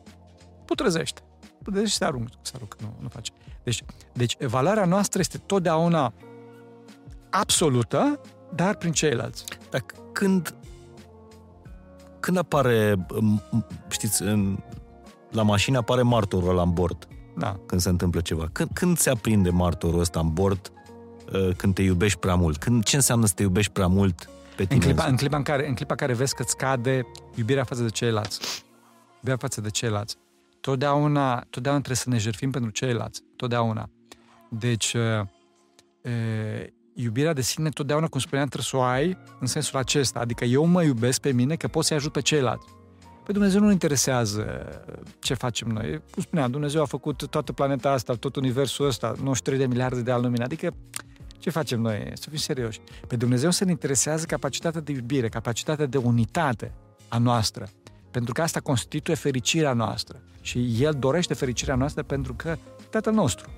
putrezește. 0.65 1.21
Putrezește 1.65 1.91
și 1.91 1.97
se 1.97 2.05
aruncă. 2.05 2.33
Se 2.41 2.51
aruncă, 2.55 2.77
nu, 2.81 2.95
nu 2.99 3.07
face. 3.07 3.31
Deci, 3.63 3.83
deci 4.13 4.43
valoarea 4.43 4.85
noastră 4.85 5.19
este 5.19 5.37
totdeauna 5.37 6.13
absolută, 7.29 8.19
dar 8.53 8.75
prin 8.75 8.91
ceilalți. 8.91 9.43
Dar 9.69 9.85
când 10.11 10.55
când 12.25 12.37
apare, 12.37 13.05
știți, 13.89 14.21
în, 14.21 14.57
la 15.31 15.41
mașină 15.41 15.77
apare 15.77 16.01
martorul 16.01 16.49
ăla 16.49 16.61
în 16.61 16.71
bord. 16.73 17.07
Da. 17.37 17.59
Când 17.65 17.81
se 17.81 17.89
întâmplă 17.89 18.21
ceva. 18.21 18.49
Când, 18.51 18.69
când 18.73 18.97
se 18.97 19.09
aprinde 19.09 19.49
martorul 19.49 19.99
ăsta 19.99 20.19
în 20.19 20.33
bord, 20.33 20.71
uh, 21.33 21.55
când 21.55 21.73
te 21.73 21.81
iubești 21.81 22.19
prea 22.19 22.35
mult? 22.35 22.57
Când, 22.57 22.83
ce 22.83 22.95
înseamnă 22.95 23.25
să 23.25 23.33
te 23.33 23.41
iubești 23.41 23.71
prea 23.71 23.87
mult 23.87 24.29
pe 24.55 24.65
tine? 24.65 24.75
În 24.75 24.79
clipa, 24.79 25.03
în 25.03 25.15
clipa, 25.15 25.37
în 25.37 25.43
care, 25.43 25.67
în 25.67 25.73
clipa 25.73 25.95
care 25.95 26.13
vezi 26.13 26.35
că 26.35 26.41
îți 26.41 26.57
cade 26.57 27.07
iubirea 27.35 27.63
față 27.63 27.81
de 27.81 27.89
ceilalți. 27.89 28.63
Iubirea 29.15 29.37
față 29.37 29.61
de 29.61 29.69
ceilalți. 29.69 30.17
Totdeauna, 30.65 31.45
totdeauna 31.49 31.81
trebuie 31.81 31.95
să 31.95 32.09
ne 32.09 32.17
jertfim 32.17 32.51
pentru 32.51 32.69
ceilalți. 32.71 33.23
Totdeauna. 33.35 33.89
Deci, 34.49 34.93
uh, 34.93 35.27
e, 36.11 36.73
iubirea 36.93 37.33
de 37.33 37.41
sine 37.41 37.69
totdeauna, 37.69 38.07
cum 38.07 38.19
spuneam, 38.19 38.47
trebuie 38.47 38.67
să 38.69 38.77
o 38.77 38.81
ai 38.81 39.17
în 39.39 39.47
sensul 39.47 39.79
acesta. 39.79 40.19
Adică 40.19 40.45
eu 40.45 40.65
mă 40.65 40.83
iubesc 40.83 41.21
pe 41.21 41.31
mine 41.31 41.55
că 41.55 41.67
pot 41.67 41.85
să-i 41.85 41.97
ajut 41.97 42.11
pe 42.11 42.21
ceilalți. 42.21 42.65
Pe 43.25 43.31
Dumnezeu 43.31 43.61
nu 43.61 43.71
interesează 43.71 44.45
ce 45.19 45.33
facem 45.33 45.67
noi. 45.67 46.01
Cum 46.11 46.21
spuneam, 46.21 46.51
Dumnezeu 46.51 46.81
a 46.81 46.85
făcut 46.85 47.27
toată 47.29 47.51
planeta 47.51 47.91
asta, 47.91 48.13
tot 48.13 48.35
universul 48.35 48.85
ăsta, 48.85 49.07
93 49.07 49.59
de 49.59 49.65
miliarde 49.65 50.01
de 50.01 50.11
ani 50.11 50.23
lumini. 50.23 50.43
Adică 50.43 50.75
ce 51.39 51.49
facem 51.49 51.81
noi? 51.81 52.11
Să 52.13 52.29
fim 52.29 52.37
serioși. 52.37 52.79
Pe 53.07 53.15
Dumnezeu 53.15 53.51
se 53.51 53.65
ne 53.65 53.71
interesează 53.71 54.25
capacitatea 54.25 54.81
de 54.81 54.91
iubire, 54.91 55.29
capacitatea 55.29 55.85
de 55.85 55.97
unitate 55.97 56.73
a 57.07 57.17
noastră. 57.17 57.67
Pentru 58.11 58.33
că 58.33 58.41
asta 58.41 58.59
constituie 58.59 59.15
fericirea 59.15 59.73
noastră. 59.73 60.21
Și 60.45 60.75
El 60.79 60.95
dorește 60.99 61.33
fericirea 61.33 61.75
noastră 61.75 62.03
pentru 62.03 62.33
că 62.33 62.57
Tatăl 62.89 63.13
nostru. 63.13 63.49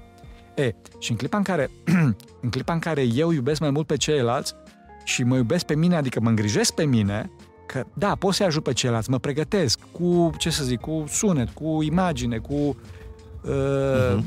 E, 0.56 0.76
și 1.00 1.12
în 1.12 1.18
clipa 1.18 1.38
în 1.38 1.44
care, 1.44 1.70
în 2.44 2.50
clipa 2.50 2.74
în 2.74 2.80
care 2.80 3.02
eu 3.02 3.32
iubesc 3.32 3.60
mai 3.60 3.70
mult 3.70 3.88
pe 3.88 3.98
ceilalți 3.98 4.56
și 5.04 5.24
mă 5.24 5.36
iubesc 5.36 5.66
pe 5.66 5.76
mine, 5.76 5.96
adică 5.96 6.20
mă 6.20 6.30
îngrijesc 6.30 6.74
pe 6.74 6.86
mine, 6.86 7.32
că 7.66 7.86
da, 7.94 8.16
pot 8.16 8.34
să-i 8.34 8.46
ajut 8.46 8.64
pe 8.64 8.74
ceilalți, 8.74 9.10
mă 9.10 9.20
pregătesc 9.20 9.80
cu, 9.92 10.30
ce 10.38 10.50
să 10.50 10.64
zic, 10.64 10.80
cu 10.80 11.04
sunet, 11.08 11.50
cu 11.50 11.82
imagine, 11.82 12.38
cu 12.38 12.54
uh, 12.54 12.76
uh-huh. 13.44 14.24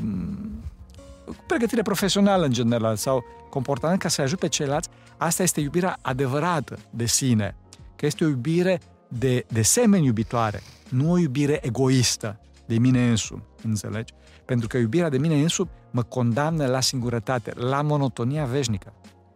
cu 1.25 1.35
pregătire 1.47 1.81
profesională 1.81 2.45
în 2.45 2.51
general 2.51 2.95
sau 2.95 3.23
comportament 3.49 3.99
ca 3.99 4.07
să-i 4.09 4.23
ajut 4.23 4.39
pe 4.39 4.47
ceilalți, 4.47 4.89
asta 5.17 5.43
este 5.43 5.61
iubirea 5.61 5.97
adevărată 6.01 6.77
de 6.89 7.05
sine, 7.05 7.55
că 7.95 8.05
este 8.05 8.23
o 8.23 8.27
iubire 8.27 8.81
de, 9.07 9.45
de 9.47 9.61
semeni 9.61 10.05
iubitoare, 10.05 10.61
nu 10.89 11.11
o 11.11 11.17
iubire 11.17 11.59
egoistă 11.65 12.39
de 12.71 12.79
mine 12.79 13.09
însumi, 13.09 13.43
înțelegi? 13.63 14.13
Pentru 14.45 14.67
că 14.67 14.77
iubirea 14.77 15.09
de 15.09 15.17
mine 15.17 15.41
însumi 15.41 15.69
mă 15.91 16.03
condamnă 16.03 16.65
la 16.65 16.79
singurătate, 16.79 17.53
la 17.55 17.81
monotonia 17.81 18.45
veșnică, 18.45 18.93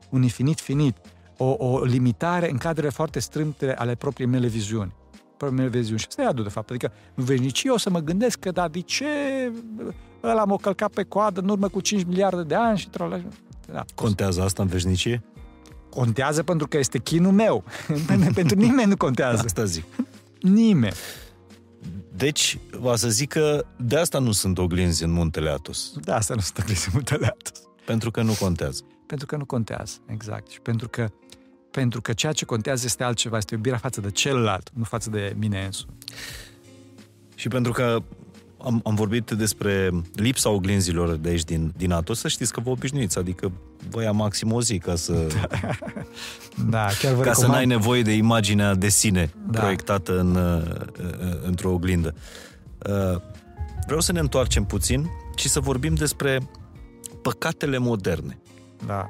un 0.09 0.21
infinit 0.21 0.59
finit, 0.59 0.97
o, 1.37 1.55
o 1.57 1.83
limitare 1.83 2.51
în 2.51 2.57
cadrele 2.57 2.89
foarte 2.89 3.19
strâmte 3.19 3.73
ale 3.73 3.95
propriei 3.95 4.29
mele 4.29 4.47
viziuni. 4.47 4.93
Propriei 5.37 5.65
mele 5.65 5.77
viziuni. 5.77 5.99
Și 5.99 6.05
asta 6.07 6.21
e 6.21 6.25
adu, 6.25 6.41
de 6.41 6.49
fapt. 6.49 6.69
Adică 6.69 6.91
în 7.15 7.23
veșnicie 7.23 7.71
o 7.71 7.77
să 7.77 7.89
mă 7.89 7.99
gândesc 7.99 8.39
că, 8.39 8.51
da, 8.51 8.67
de 8.67 8.79
ce 8.79 9.05
ăla 10.23 10.45
m-a 10.45 10.57
călcat 10.61 10.91
pe 10.91 11.03
coadă 11.03 11.39
în 11.39 11.49
urmă 11.49 11.67
cu 11.67 11.81
5 11.81 12.03
miliarde 12.03 12.43
de 12.43 12.55
ani 12.55 12.77
și 12.77 12.89
trola. 12.89 13.21
Da, 13.71 13.85
Contează 13.95 14.41
asta 14.41 14.61
în 14.61 14.67
veșnicie? 14.67 15.23
Contează 15.89 16.43
pentru 16.43 16.67
că 16.67 16.77
este 16.77 16.97
chinul 16.99 17.31
meu. 17.31 17.63
pentru 18.33 18.57
nimeni 18.57 18.89
nu 18.89 18.97
contează. 18.97 19.41
Asta 19.45 19.63
zic. 19.63 19.83
Nimeni. 20.41 20.95
Deci, 22.17 22.57
va 22.79 22.95
să 22.95 23.09
zic 23.09 23.29
că 23.29 23.65
de 23.77 23.97
asta 23.97 24.19
nu 24.19 24.31
sunt 24.31 24.57
oglinzi 24.57 25.03
în 25.03 25.11
muntele 25.11 25.49
Atos. 25.49 25.93
De 26.01 26.11
asta 26.11 26.33
nu 26.33 26.39
sunt 26.39 26.57
oglinzi 26.57 26.87
în 26.87 26.91
muntele 26.93 27.25
Atos. 27.25 27.61
Pentru 27.85 28.11
că 28.11 28.21
nu 28.21 28.33
contează. 28.39 28.83
Pentru 29.05 29.25
că 29.25 29.35
nu 29.35 29.45
contează, 29.45 29.97
exact. 30.05 30.49
Și 30.49 30.59
pentru 30.59 30.89
că, 30.89 31.09
pentru 31.71 32.01
că 32.01 32.13
ceea 32.13 32.31
ce 32.31 32.45
contează 32.45 32.85
este 32.85 33.03
altceva, 33.03 33.37
este 33.37 33.53
iubirea 33.53 33.77
față 33.77 34.01
de 34.01 34.11
celălalt, 34.11 34.69
nu 34.73 34.83
față 34.83 35.09
de 35.09 35.35
mine 35.37 35.65
însumi. 35.65 35.93
Și 37.35 37.47
pentru 37.47 37.71
că 37.71 38.03
am, 38.57 38.81
am 38.85 38.95
vorbit 38.95 39.31
despre 39.31 39.91
lipsa 40.13 40.49
oglinzilor 40.49 41.15
de 41.15 41.29
aici 41.29 41.43
din, 41.43 41.73
din 41.77 41.91
Atos, 41.91 42.19
să 42.19 42.27
știți 42.27 42.53
că 42.53 42.59
vă 42.59 42.69
obișnuiți, 42.69 43.17
adică 43.17 43.51
vă 43.89 44.01
ia 44.01 44.11
maxim 44.11 44.51
o 44.51 44.61
zi 44.61 44.77
ca 44.77 44.95
să, 44.95 45.13
da, 46.69 46.87
chiar 46.99 47.13
vă 47.13 47.21
ca 47.21 47.29
recomand. 47.29 47.35
să 47.35 47.47
n-ai 47.47 47.65
nevoie 47.65 48.01
de 48.01 48.11
imaginea 48.11 48.73
de 48.73 48.89
sine 48.89 49.33
da. 49.47 49.59
proiectată 49.59 50.19
în, 50.19 50.37
într-o 51.43 51.71
oglindă. 51.71 52.15
Uh, 52.89 53.21
vreau 53.85 53.99
să 53.99 54.11
ne 54.11 54.19
întoarcem 54.19 54.63
puțin 54.65 55.09
și 55.35 55.49
să 55.49 55.59
vorbim 55.59 55.93
despre 55.93 56.49
păcatele 57.21 57.77
moderne. 57.77 58.39
Da. 58.85 59.09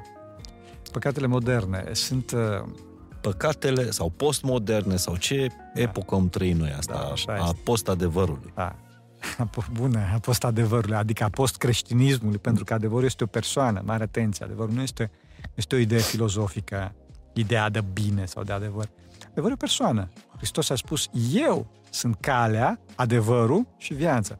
Păcatele 0.92 1.26
moderne 1.26 1.84
sunt... 1.92 2.30
Uh, 2.30 2.68
păcatele 3.20 3.90
sau 3.90 4.12
postmoderne 4.16 4.96
sau 4.96 5.16
ce 5.16 5.46
da. 5.74 5.80
epocă 5.80 6.14
am 6.14 6.28
trăit 6.28 6.56
noi 6.56 6.74
asta, 6.78 7.14
da, 7.26 7.32
a 7.32 7.54
post-adevărului. 7.64 8.52
Da. 8.54 8.76
Bună, 9.72 9.98
a 10.14 10.18
post-adevărului, 10.18 10.96
adică 10.96 11.24
a 11.24 11.28
post-creștinismului, 11.28 12.38
pentru 12.38 12.64
că 12.64 12.74
adevărul 12.74 13.04
este 13.04 13.24
o 13.24 13.26
persoană, 13.26 13.82
mare 13.84 14.02
atenție, 14.02 14.44
adevărul 14.44 14.74
nu 14.74 14.82
este, 14.82 15.10
este 15.54 15.74
o 15.74 15.78
idee 15.78 15.98
filozofică, 15.98 16.94
ideea 17.32 17.68
de 17.68 17.84
bine 17.92 18.24
sau 18.24 18.42
de 18.42 18.52
adevăr. 18.52 18.88
Adevărul 19.22 19.50
e 19.50 19.52
o 19.52 19.56
persoană. 19.56 20.08
Hristos 20.36 20.70
a 20.70 20.74
spus, 20.74 21.08
eu 21.32 21.66
sunt 21.90 22.16
calea, 22.20 22.80
adevărul 22.94 23.66
și 23.76 23.94
viața. 23.94 24.38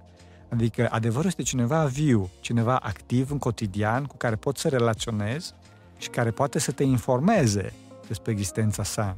Adică 0.48 0.88
adevărul 0.90 1.26
este 1.26 1.42
cineva 1.42 1.84
viu, 1.84 2.30
cineva 2.40 2.76
activ 2.76 3.30
în 3.30 3.38
cotidian, 3.38 4.04
cu 4.04 4.16
care 4.16 4.36
poți 4.36 4.60
să 4.60 4.68
relaționezi 4.68 5.54
și 5.98 6.08
care 6.08 6.30
poate 6.30 6.58
să 6.58 6.72
te 6.72 6.82
informeze 6.82 7.72
despre 8.06 8.32
existența 8.32 8.82
sa. 8.82 9.16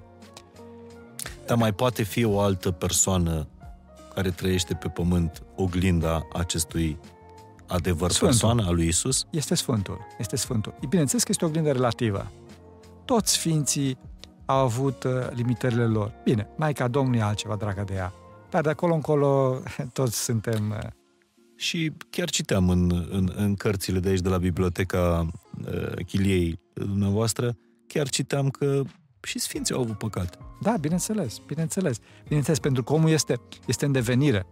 Dar 1.46 1.56
mai 1.56 1.72
poate 1.72 2.02
fi 2.02 2.24
o 2.24 2.40
altă 2.40 2.70
persoană 2.70 3.46
care 4.18 4.30
trăiește 4.30 4.74
pe 4.74 4.88
pământ 4.88 5.42
oglinda 5.56 6.26
acestui 6.32 6.98
adevăr 7.66 8.10
Sfântul. 8.10 8.26
persoană 8.26 8.66
a 8.66 8.70
lui 8.70 8.86
Isus? 8.86 9.26
Este 9.30 9.54
Sfântul. 9.54 10.06
Este 10.18 10.36
Sfântul. 10.36 10.74
Bineînțeles 10.88 11.22
că 11.22 11.28
este 11.30 11.44
o 11.44 11.48
oglindă 11.48 11.72
relativă. 11.72 12.30
Toți 13.04 13.32
sfinții 13.32 13.98
au 14.44 14.58
avut 14.58 15.02
uh, 15.02 15.12
limitările 15.30 15.84
lor. 15.84 16.12
Bine, 16.24 16.48
Maica 16.56 16.88
Domnului 16.88 17.18
e 17.18 17.22
altceva 17.22 17.56
dragă 17.56 17.82
de 17.86 17.94
ea. 17.94 18.12
Dar 18.50 18.62
de 18.62 18.68
acolo 18.68 18.94
încolo 18.94 19.60
toți 19.92 20.24
suntem... 20.24 20.70
Uh... 20.70 20.88
Și 21.56 21.92
chiar 22.10 22.30
citeam 22.30 22.68
în, 22.68 23.06
în, 23.10 23.32
în 23.36 23.54
cărțile 23.54 23.98
de 23.98 24.08
aici, 24.08 24.20
de 24.20 24.28
la 24.28 24.38
biblioteca 24.38 25.26
uh, 25.66 26.04
Chiliei 26.06 26.58
dumneavoastră, 26.72 27.56
chiar 27.86 28.08
citeam 28.08 28.48
că 28.48 28.82
și 29.22 29.38
sfinții 29.38 29.74
au 29.74 29.80
avut 29.80 29.98
păcat. 29.98 30.38
Da, 30.60 30.76
bineînțeles, 30.80 31.38
bineînțeles. 31.46 31.98
Bineînțeles, 32.24 32.58
pentru 32.58 32.82
că 32.82 32.92
omul 32.92 33.10
este, 33.10 33.40
este 33.66 33.84
în 33.84 33.92
devenire. 33.92 34.46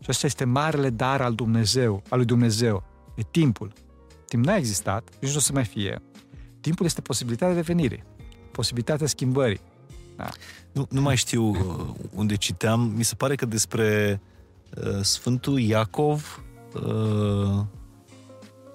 Și 0.00 0.10
asta 0.10 0.26
este 0.26 0.44
marele 0.44 0.90
dar 0.90 1.20
al 1.20 1.34
Dumnezeu, 1.34 2.02
al 2.08 2.16
lui 2.16 2.26
Dumnezeu. 2.26 2.82
E 3.14 3.22
timpul. 3.30 3.72
Timp 4.26 4.44
nu 4.44 4.52
a 4.52 4.56
existat, 4.56 5.08
nici 5.20 5.30
nu 5.30 5.36
o 5.36 5.40
să 5.40 5.52
mai 5.52 5.64
fie. 5.64 6.02
Timpul 6.60 6.86
este 6.86 7.00
posibilitatea 7.00 7.54
devenirii, 7.54 8.04
posibilitatea 8.52 9.06
schimbării. 9.06 9.60
Da. 10.16 10.28
Nu, 10.72 10.86
nu 10.90 11.00
mai 11.00 11.16
știu 11.16 11.48
uh, 11.48 11.94
unde 12.14 12.34
citeam, 12.34 12.80
mi 12.80 13.02
se 13.02 13.14
pare 13.14 13.34
că 13.34 13.46
despre 13.46 14.20
uh, 14.76 15.00
Sfântul 15.00 15.60
Iacov 15.60 16.42
uh, 16.74 17.64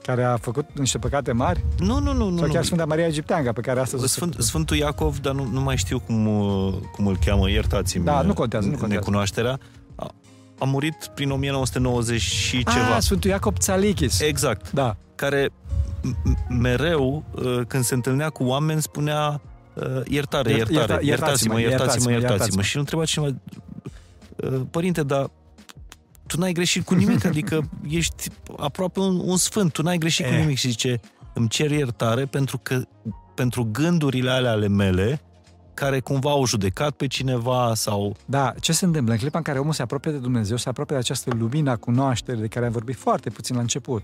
care 0.05 0.23
a 0.23 0.37
făcut 0.37 0.65
niște 0.73 0.97
păcate 0.97 1.31
mari? 1.31 1.63
Nu, 1.79 1.99
nu, 1.99 2.13
nu. 2.13 2.37
Sau 2.37 2.47
nu, 2.47 2.53
chiar 2.53 2.63
Sfânta 2.63 2.85
Maria 2.85 3.05
Egipteanca, 3.05 3.51
pe 3.51 3.61
care 3.61 3.79
astăzi... 3.79 4.07
Sfânt, 4.07 4.35
Sfântul 4.39 4.77
Iacov, 4.77 5.19
dar 5.19 5.33
nu, 5.33 5.47
nu 5.51 5.61
mai 5.61 5.77
știu 5.77 5.99
cum, 5.99 6.27
uh, 6.27 6.73
cum 6.91 7.07
îl 7.07 7.17
cheamă, 7.25 7.49
iertați-mi 7.49 8.05
da, 8.05 8.21
nu 8.21 8.33
contează, 8.33 8.65
nu 8.65 8.71
contează. 8.71 8.93
necunoașterea. 8.93 9.59
A, 9.95 10.11
a 10.59 10.65
murit 10.65 11.11
prin 11.15 11.31
1990 11.31 12.21
și 12.21 12.61
ah, 12.65 12.73
ceva. 12.73 12.99
Sfântul 12.99 13.29
Iacob 13.29 13.57
Țalichis. 13.57 14.19
Exact. 14.19 14.71
Da. 14.71 14.95
Care 15.15 15.49
mereu, 16.49 17.23
uh, 17.31 17.61
când 17.67 17.83
se 17.83 17.93
întâlnea 17.93 18.29
cu 18.29 18.43
oameni, 18.43 18.81
spunea 18.81 19.41
uh, 19.73 20.01
iertare, 20.03 20.51
Iert- 20.51 20.69
iertare, 20.69 20.93
ierta- 20.93 21.05
iertați-mă, 21.05 21.59
iertați-mă, 21.59 21.59
iertați-mă. 21.59 22.11
iertați-mă. 22.11 22.61
Și 22.61 22.75
îl 22.75 22.79
întreba 22.79 23.05
cineva, 23.05 23.35
uh, 24.35 24.61
părinte, 24.71 25.03
dar 25.03 25.29
tu 26.27 26.39
n-ai 26.39 26.53
greșit 26.53 26.85
cu 26.85 26.93
nimic, 26.93 27.25
adică 27.31 27.69
ești 27.89 28.29
aproape 28.57 28.99
un, 28.99 29.19
un 29.23 29.37
sfânt, 29.37 29.71
tu 29.71 29.81
n-ai 29.81 29.97
greșit 29.97 30.25
cu 30.25 30.31
Eh. 30.33 30.39
nimic 30.39 30.57
și 30.57 30.67
zice, 30.69 30.99
îmi 31.33 31.47
cer 31.47 31.71
iertare 31.71 32.25
pentru 32.25 32.59
că 32.63 32.81
pentru 33.35 33.69
gândurile 33.71 34.29
alea 34.29 34.51
ale 34.51 34.67
mele 34.67 35.21
care 35.73 35.99
cumva 35.99 36.29
au 36.29 36.45
judecat 36.45 36.91
pe 36.91 37.07
cineva 37.07 37.71
sau... 37.75 38.15
Da, 38.25 38.53
ce 38.59 38.71
se 38.73 38.85
întâmplă? 38.85 39.13
În 39.13 39.19
clipa 39.19 39.37
în 39.37 39.43
care 39.43 39.59
omul 39.59 39.73
se 39.73 39.81
apropie 39.81 40.11
de 40.11 40.17
Dumnezeu, 40.17 40.57
se 40.57 40.69
apropie 40.69 40.95
de 40.95 41.01
această 41.01 41.33
lumină 41.33 41.71
a 41.71 41.75
cunoașterii 41.75 42.41
de 42.41 42.47
care 42.47 42.65
am 42.65 42.71
vorbit 42.71 42.95
foarte 42.95 43.29
puțin 43.29 43.55
la 43.55 43.61
început. 43.61 44.03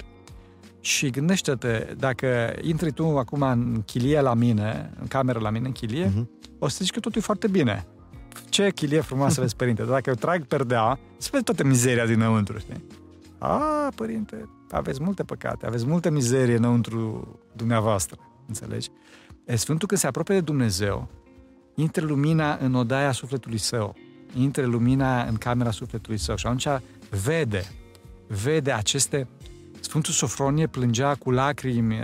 Și 0.82 1.10
gândește-te, 1.10 1.88
dacă 1.98 2.54
intri 2.62 2.92
tu 2.92 3.18
acum 3.18 3.42
în 3.42 3.82
chilie 3.86 4.22
la 4.22 4.34
mine, 4.34 4.90
în 5.02 5.08
cameră 5.08 5.40
la 5.40 5.50
mine, 5.50 5.66
în 5.66 5.72
chilie, 5.72 6.06
Mhm. 6.16 6.30
o 6.60 6.68
să 6.68 6.78
zici 6.82 6.92
că 6.94 7.00
totul 7.00 7.18
e 7.22 7.24
foarte 7.24 7.48
bine. 7.48 7.86
Ce 8.50 8.72
chilie 8.72 9.02
frumoasă 9.02 9.42
vezi, 9.42 9.56
părinte. 9.56 9.82
Dar 9.82 9.92
dacă 9.92 10.10
eu 10.10 10.16
trag 10.16 10.46
perdea, 10.46 11.00
se 11.18 11.30
vede 11.32 11.44
toată 11.44 11.64
mizeria 11.64 12.06
dinăuntru, 12.06 12.58
știi? 12.58 12.84
A, 13.38 13.92
părinte, 13.96 14.50
aveți 14.72 15.04
multe 15.04 15.24
păcate, 15.24 15.66
aveți 15.66 15.86
multă 15.86 16.10
mizerie 16.10 16.56
înăuntru 16.56 17.28
dumneavoastră, 17.54 18.18
înțelegi? 18.48 18.90
E, 19.46 19.56
Sfântul 19.56 19.88
când 19.88 20.00
se 20.00 20.08
apropie 20.08 20.36
de 20.36 20.42
Dumnezeu, 20.42 21.08
intre 21.76 22.06
lumina 22.06 22.58
în 22.62 22.74
odaia 22.74 23.12
sufletului 23.12 23.58
său, 23.58 23.96
intre 24.34 24.66
lumina 24.66 25.24
în 25.24 25.36
camera 25.36 25.72
sufletului 25.72 26.18
său 26.18 26.36
și 26.36 26.46
atunci 26.46 26.68
vede, 27.24 27.64
vede 28.28 28.72
aceste... 28.72 29.28
Sfântul 29.80 30.14
Sofronie 30.14 30.68
plângea 30.68 31.16
cu 31.16 31.32
lacrimi 31.32 31.96
eh, 31.96 32.02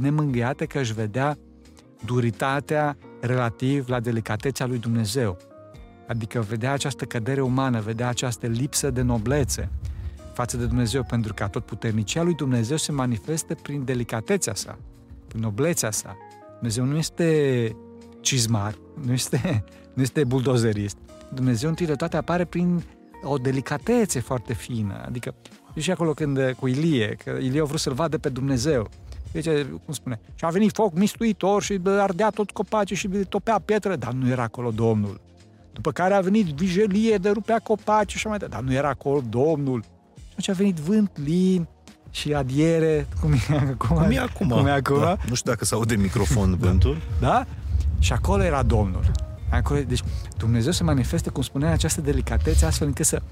nemângâiate 0.00 0.64
că 0.64 0.78
își 0.78 0.92
vedea 0.92 1.38
duritatea 2.04 2.96
relativ 3.26 3.88
la 3.88 4.00
delicatețea 4.00 4.66
lui 4.66 4.78
Dumnezeu. 4.78 5.36
Adică 6.08 6.40
vedea 6.40 6.72
această 6.72 7.04
cădere 7.04 7.40
umană, 7.40 7.80
vedea 7.80 8.08
această 8.08 8.46
lipsă 8.46 8.90
de 8.90 9.02
noblețe 9.02 9.70
față 10.32 10.56
de 10.56 10.66
Dumnezeu, 10.66 11.02
pentru 11.02 11.34
că 11.34 11.46
tot 11.50 11.64
puternicia 11.64 12.22
lui 12.22 12.34
Dumnezeu 12.34 12.76
se 12.76 12.92
manifestă 12.92 13.54
prin 13.62 13.84
delicatețea 13.84 14.54
sa, 14.54 14.78
prin 15.28 15.40
noblețea 15.40 15.90
sa. 15.90 16.16
Dumnezeu 16.54 16.84
nu 16.84 16.96
este 16.96 17.76
cizmar, 18.20 18.74
nu 19.04 19.12
este, 19.12 19.64
nu 19.94 20.02
este 20.02 20.24
buldozerist. 20.24 20.96
Dumnezeu 21.34 21.68
întâi 21.68 21.86
de 21.86 21.94
toate 21.94 22.16
apare 22.16 22.44
prin 22.44 22.84
o 23.22 23.36
delicatețe 23.36 24.20
foarte 24.20 24.54
fină. 24.54 25.02
Adică, 25.06 25.34
și 25.76 25.90
acolo 25.90 26.12
când 26.12 26.54
cu 26.58 26.66
Ilie, 26.66 27.16
că 27.24 27.30
Ilie 27.40 27.60
a 27.60 27.64
vrut 27.64 27.80
să-l 27.80 27.92
vadă 27.92 28.18
pe 28.18 28.28
Dumnezeu. 28.28 28.88
Deci, 29.34 29.66
cum 29.84 29.94
spune, 29.94 30.20
și 30.34 30.44
a 30.44 30.48
venit 30.48 30.74
foc 30.74 30.94
mistuitor 30.94 31.62
și 31.62 31.74
bă, 31.74 31.90
ardea 31.90 32.30
tot 32.30 32.50
copacii 32.50 32.96
și 32.96 33.08
topea 33.08 33.58
pietre, 33.64 33.96
dar 33.96 34.12
nu 34.12 34.28
era 34.28 34.42
acolo 34.42 34.70
Domnul. 34.70 35.20
După 35.72 35.90
care 35.90 36.14
a 36.14 36.20
venit 36.20 36.46
vijelie 36.46 37.16
de 37.16 37.30
rupea 37.30 37.58
copaci 37.58 38.10
și 38.10 38.16
așa 38.16 38.28
mai 38.28 38.38
departe, 38.38 38.62
dar 38.62 38.72
nu 38.72 38.78
era 38.78 38.88
acolo 38.88 39.22
Domnul. 39.28 39.80
Și 39.80 40.30
atunci 40.30 40.48
a 40.48 40.52
venit 40.52 40.76
vânt 40.76 41.10
lin 41.24 41.66
și 42.10 42.34
adiere, 42.34 43.08
cum 43.20 43.32
e 43.32 43.56
acum. 43.56 43.96
Cum 43.96 44.10
e 44.10 44.18
acum? 44.18 44.48
Cum 44.48 44.66
e 44.66 44.70
acum. 44.70 44.98
Da. 44.98 45.16
Nu 45.28 45.34
știu 45.34 45.50
dacă 45.50 45.64
se 45.64 45.74
aude 45.74 45.94
microfon 45.94 46.56
vântul. 46.56 46.96
Da? 47.20 47.46
Și 47.98 48.12
acolo 48.12 48.42
era 48.42 48.62
Domnul. 48.62 49.10
Acolo, 49.50 49.80
deci 49.80 50.02
Dumnezeu 50.36 50.72
se 50.72 50.82
manifestă, 50.82 51.30
cum 51.30 51.42
spunea, 51.42 51.68
în 51.68 51.74
această 51.74 52.00
delicatețe, 52.00 52.66
astfel 52.66 52.86
încât 52.86 53.06
să, 53.06 53.22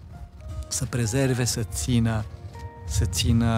să 0.68 0.84
prezerve, 0.84 1.44
să 1.44 1.62
țină, 1.72 2.24
să 2.86 3.04
țină 3.04 3.50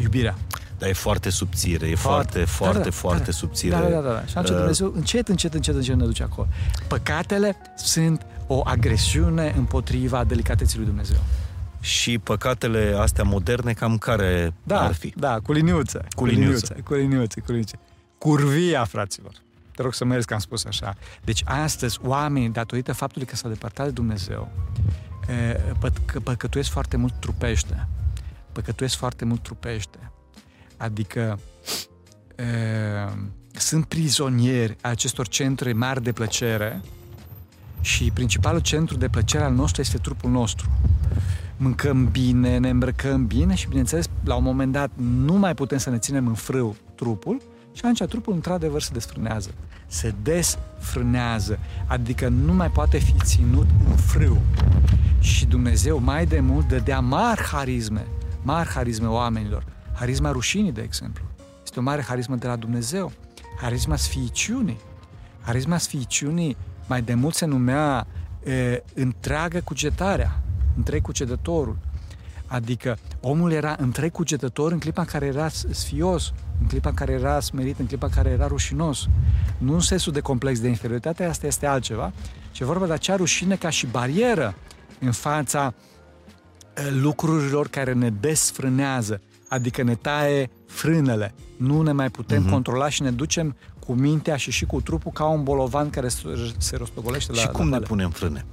iubirea. 0.00 0.34
Dar 0.78 0.88
e 0.88 0.92
foarte 0.92 1.30
subțire, 1.30 1.88
e 1.88 1.94
foarte, 1.94 2.44
foarte, 2.44 2.78
da, 2.78 2.84
da, 2.84 2.90
foarte 2.90 3.24
da, 3.24 3.30
subțire. 3.30 3.74
Da, 3.74 3.80
da, 3.80 4.00
da, 4.00 4.12
da. 4.12 4.24
Și 4.26 4.36
atunci 4.36 4.48
Uh, 4.50 4.56
Dumnezeu 4.56 4.92
încet, 4.94 5.28
încet, 5.28 5.54
încet, 5.54 5.74
încet 5.74 5.94
ne 5.96 6.04
duce 6.04 6.22
acolo. 6.22 6.48
Păcatele 6.88 7.56
sunt 7.76 8.26
o 8.46 8.60
agresiune 8.64 9.54
împotriva 9.56 10.24
delicateții 10.24 10.76
lui 10.78 10.86
Dumnezeu. 10.86 11.18
Și 11.80 12.18
păcatele 12.18 12.96
astea 13.00 13.24
moderne, 13.24 13.72
cam 13.72 13.98
care 13.98 14.52
Da, 14.62 14.80
ar 14.80 14.94
fi? 14.94 15.12
da, 15.16 15.38
cu 15.42 15.52
liniuță. 15.52 16.04
Cu 16.14 16.24
liniuță. 16.24 16.76
Cu 16.84 16.94
liniuță, 16.94 17.40
cu 17.40 17.50
liniuță. 17.50 17.76
Curvia, 18.18 18.84
fraților. 18.84 19.32
Te 19.76 19.82
rog 19.82 19.94
să 19.94 20.04
mă 20.04 20.12
ierți 20.12 20.26
că 20.26 20.34
am 20.34 20.40
spus 20.40 20.64
așa. 20.64 20.94
Deci 21.24 21.42
astăzi 21.44 21.98
oamenii, 22.02 22.48
datorită 22.48 22.92
faptului 22.92 23.26
că 23.26 23.36
s-au 23.36 23.50
depărtat 23.50 23.86
de 23.86 23.92
Dumnezeu, 23.92 24.48
e, 25.28 25.60
păc- 25.78 26.22
păcătuiesc 26.22 26.70
foarte 26.70 26.96
mult 26.96 27.14
trupește. 27.20 27.86
Păcătuiesc 28.52 28.96
foarte 28.96 29.24
mult 29.24 29.42
trupește. 29.42 29.98
Adică 30.76 31.38
e, 32.36 32.44
sunt 33.52 33.84
prizonieri 33.84 34.76
a 34.80 34.88
acestor 34.88 35.28
centre 35.28 35.72
mari 35.72 36.02
de 36.02 36.12
plăcere 36.12 36.80
și 37.80 38.10
principalul 38.10 38.60
centru 38.60 38.96
de 38.96 39.08
plăcere 39.08 39.44
al 39.44 39.52
nostru 39.52 39.80
este 39.80 39.98
trupul 39.98 40.30
nostru 40.30 40.70
mâncăm 41.56 42.08
bine, 42.10 42.58
ne 42.58 42.68
îmbrăcăm 42.68 43.26
bine 43.26 43.54
și, 43.54 43.68
bineînțeles, 43.68 44.08
la 44.24 44.34
un 44.34 44.42
moment 44.42 44.72
dat 44.72 44.90
nu 44.96 45.32
mai 45.32 45.54
putem 45.54 45.78
să 45.78 45.90
ne 45.90 45.98
ținem 45.98 46.26
în 46.26 46.34
frâu 46.34 46.76
trupul 46.94 47.40
și 47.72 47.80
atunci 47.84 48.10
trupul, 48.10 48.32
într-adevăr, 48.32 48.82
se 48.82 48.90
desfrânează. 48.92 49.50
Se 49.86 50.14
desfrânează, 50.22 51.58
adică 51.86 52.28
nu 52.28 52.52
mai 52.52 52.70
poate 52.70 52.98
fi 52.98 53.14
ținut 53.24 53.66
în 53.88 53.96
frâu. 53.96 54.40
Și 55.18 55.46
Dumnezeu 55.46 55.98
mai 55.98 56.26
de 56.26 56.40
mult 56.40 56.68
dădea 56.68 57.00
mari 57.00 57.40
harisme, 57.40 58.06
mari 58.42 58.68
harisme 58.68 59.06
oamenilor. 59.06 59.64
Harisma 59.96 60.30
rușinii, 60.30 60.72
de 60.72 60.82
exemplu. 60.82 61.24
Este 61.64 61.78
o 61.78 61.82
mare 61.82 62.02
harismă 62.02 62.36
de 62.36 62.46
la 62.46 62.56
Dumnezeu. 62.56 63.12
Harisma 63.60 63.96
sfiiciunii. 63.96 64.78
Harisma 65.40 65.78
sfiiciunii 65.78 66.56
mai 66.86 67.02
de 67.02 67.14
mult 67.14 67.34
se 67.34 67.44
numea 67.44 68.06
e, 68.44 68.82
întreagă 68.94 69.60
cugetarea, 69.60 70.42
întreg 70.76 71.02
cugetătorul. 71.02 71.78
Adică 72.46 72.98
omul 73.20 73.52
era 73.52 73.76
întreg 73.78 74.12
cugetător 74.12 74.72
în 74.72 74.78
clipa 74.78 75.00
în 75.00 75.06
care 75.06 75.26
era 75.26 75.48
sfios, 75.70 76.32
în 76.60 76.66
clipa 76.66 76.88
în 76.88 76.94
care 76.94 77.12
era 77.12 77.40
smerit, 77.40 77.78
în 77.78 77.86
clipa 77.86 78.06
în 78.06 78.12
care 78.12 78.28
era 78.28 78.46
rușinos. 78.46 79.06
Nu 79.58 79.72
în 79.72 79.80
sensul 79.80 80.12
de 80.12 80.20
complex 80.20 80.60
de 80.60 80.68
inferioritate, 80.68 81.24
asta 81.24 81.46
este 81.46 81.66
altceva, 81.66 82.12
ci 82.50 82.60
e 82.60 82.64
vorba 82.64 82.86
de 82.86 82.92
acea 82.92 83.16
rușine 83.16 83.56
ca 83.56 83.70
și 83.70 83.86
barieră 83.86 84.54
în 85.00 85.12
fața 85.12 85.74
eh, 86.74 86.86
lucrurilor 86.90 87.68
care 87.68 87.92
ne 87.92 88.10
desfrânează, 88.10 89.20
adică 89.48 89.82
ne 89.82 89.94
taie 89.94 90.50
frânele. 90.66 91.34
Nu 91.56 91.82
ne 91.82 91.92
mai 91.92 92.10
putem 92.10 92.38
Mhm. 92.38 92.48
uh-huh. 92.48 92.52
controla 92.52 92.88
și 92.88 93.02
ne 93.02 93.10
ducem 93.10 93.56
cu 93.86 93.92
mintea 93.92 94.36
și 94.36 94.50
și 94.50 94.66
cu 94.66 94.80
trupul 94.80 95.12
ca 95.12 95.24
un 95.26 95.42
bolovan 95.42 95.90
care 95.90 96.08
se- 96.08 96.52
se 96.58 96.76
rostogolește 96.76 97.32
la 97.32 97.38
și 97.38 97.46
cum 97.48 97.58
la 97.58 97.64
ne 97.64 97.70
vale. 97.70 97.84
punem 97.86 98.10
frâne? 98.10 98.44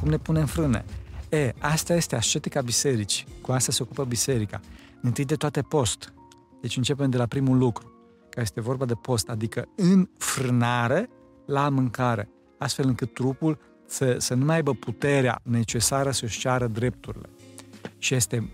Cum 0.00 0.08
ne 0.08 0.16
punem 0.16 0.46
frâne? 0.46 0.84
E, 1.28 1.52
asta 1.58 1.94
este 1.94 2.16
ascetica 2.16 2.60
bisericii. 2.60 3.26
Cu 3.40 3.52
asta 3.52 3.72
se 3.72 3.82
ocupă 3.82 4.04
biserica. 4.04 4.60
Întâi 5.00 5.24
de 5.24 5.34
toate 5.34 5.62
post. 5.62 6.12
Deci 6.60 6.76
începem 6.76 7.10
de 7.10 7.16
la 7.16 7.26
primul 7.26 7.58
lucru, 7.58 7.92
care 8.28 8.40
este 8.42 8.60
vorba 8.60 8.84
de 8.84 8.94
post, 8.94 9.28
adică 9.28 9.68
în 9.76 10.08
frânare 10.18 11.10
la 11.46 11.68
mâncare, 11.68 12.28
astfel 12.58 12.86
încât 12.86 13.14
trupul 13.14 13.58
să, 13.86 14.16
să 14.18 14.34
nu 14.34 14.44
mai 14.44 14.54
aibă 14.54 14.72
puterea 14.74 15.40
necesară 15.42 16.10
să-și 16.10 16.38
ceară 16.38 16.66
drepturile. 16.66 17.28
Și 17.98 18.14
este, 18.14 18.50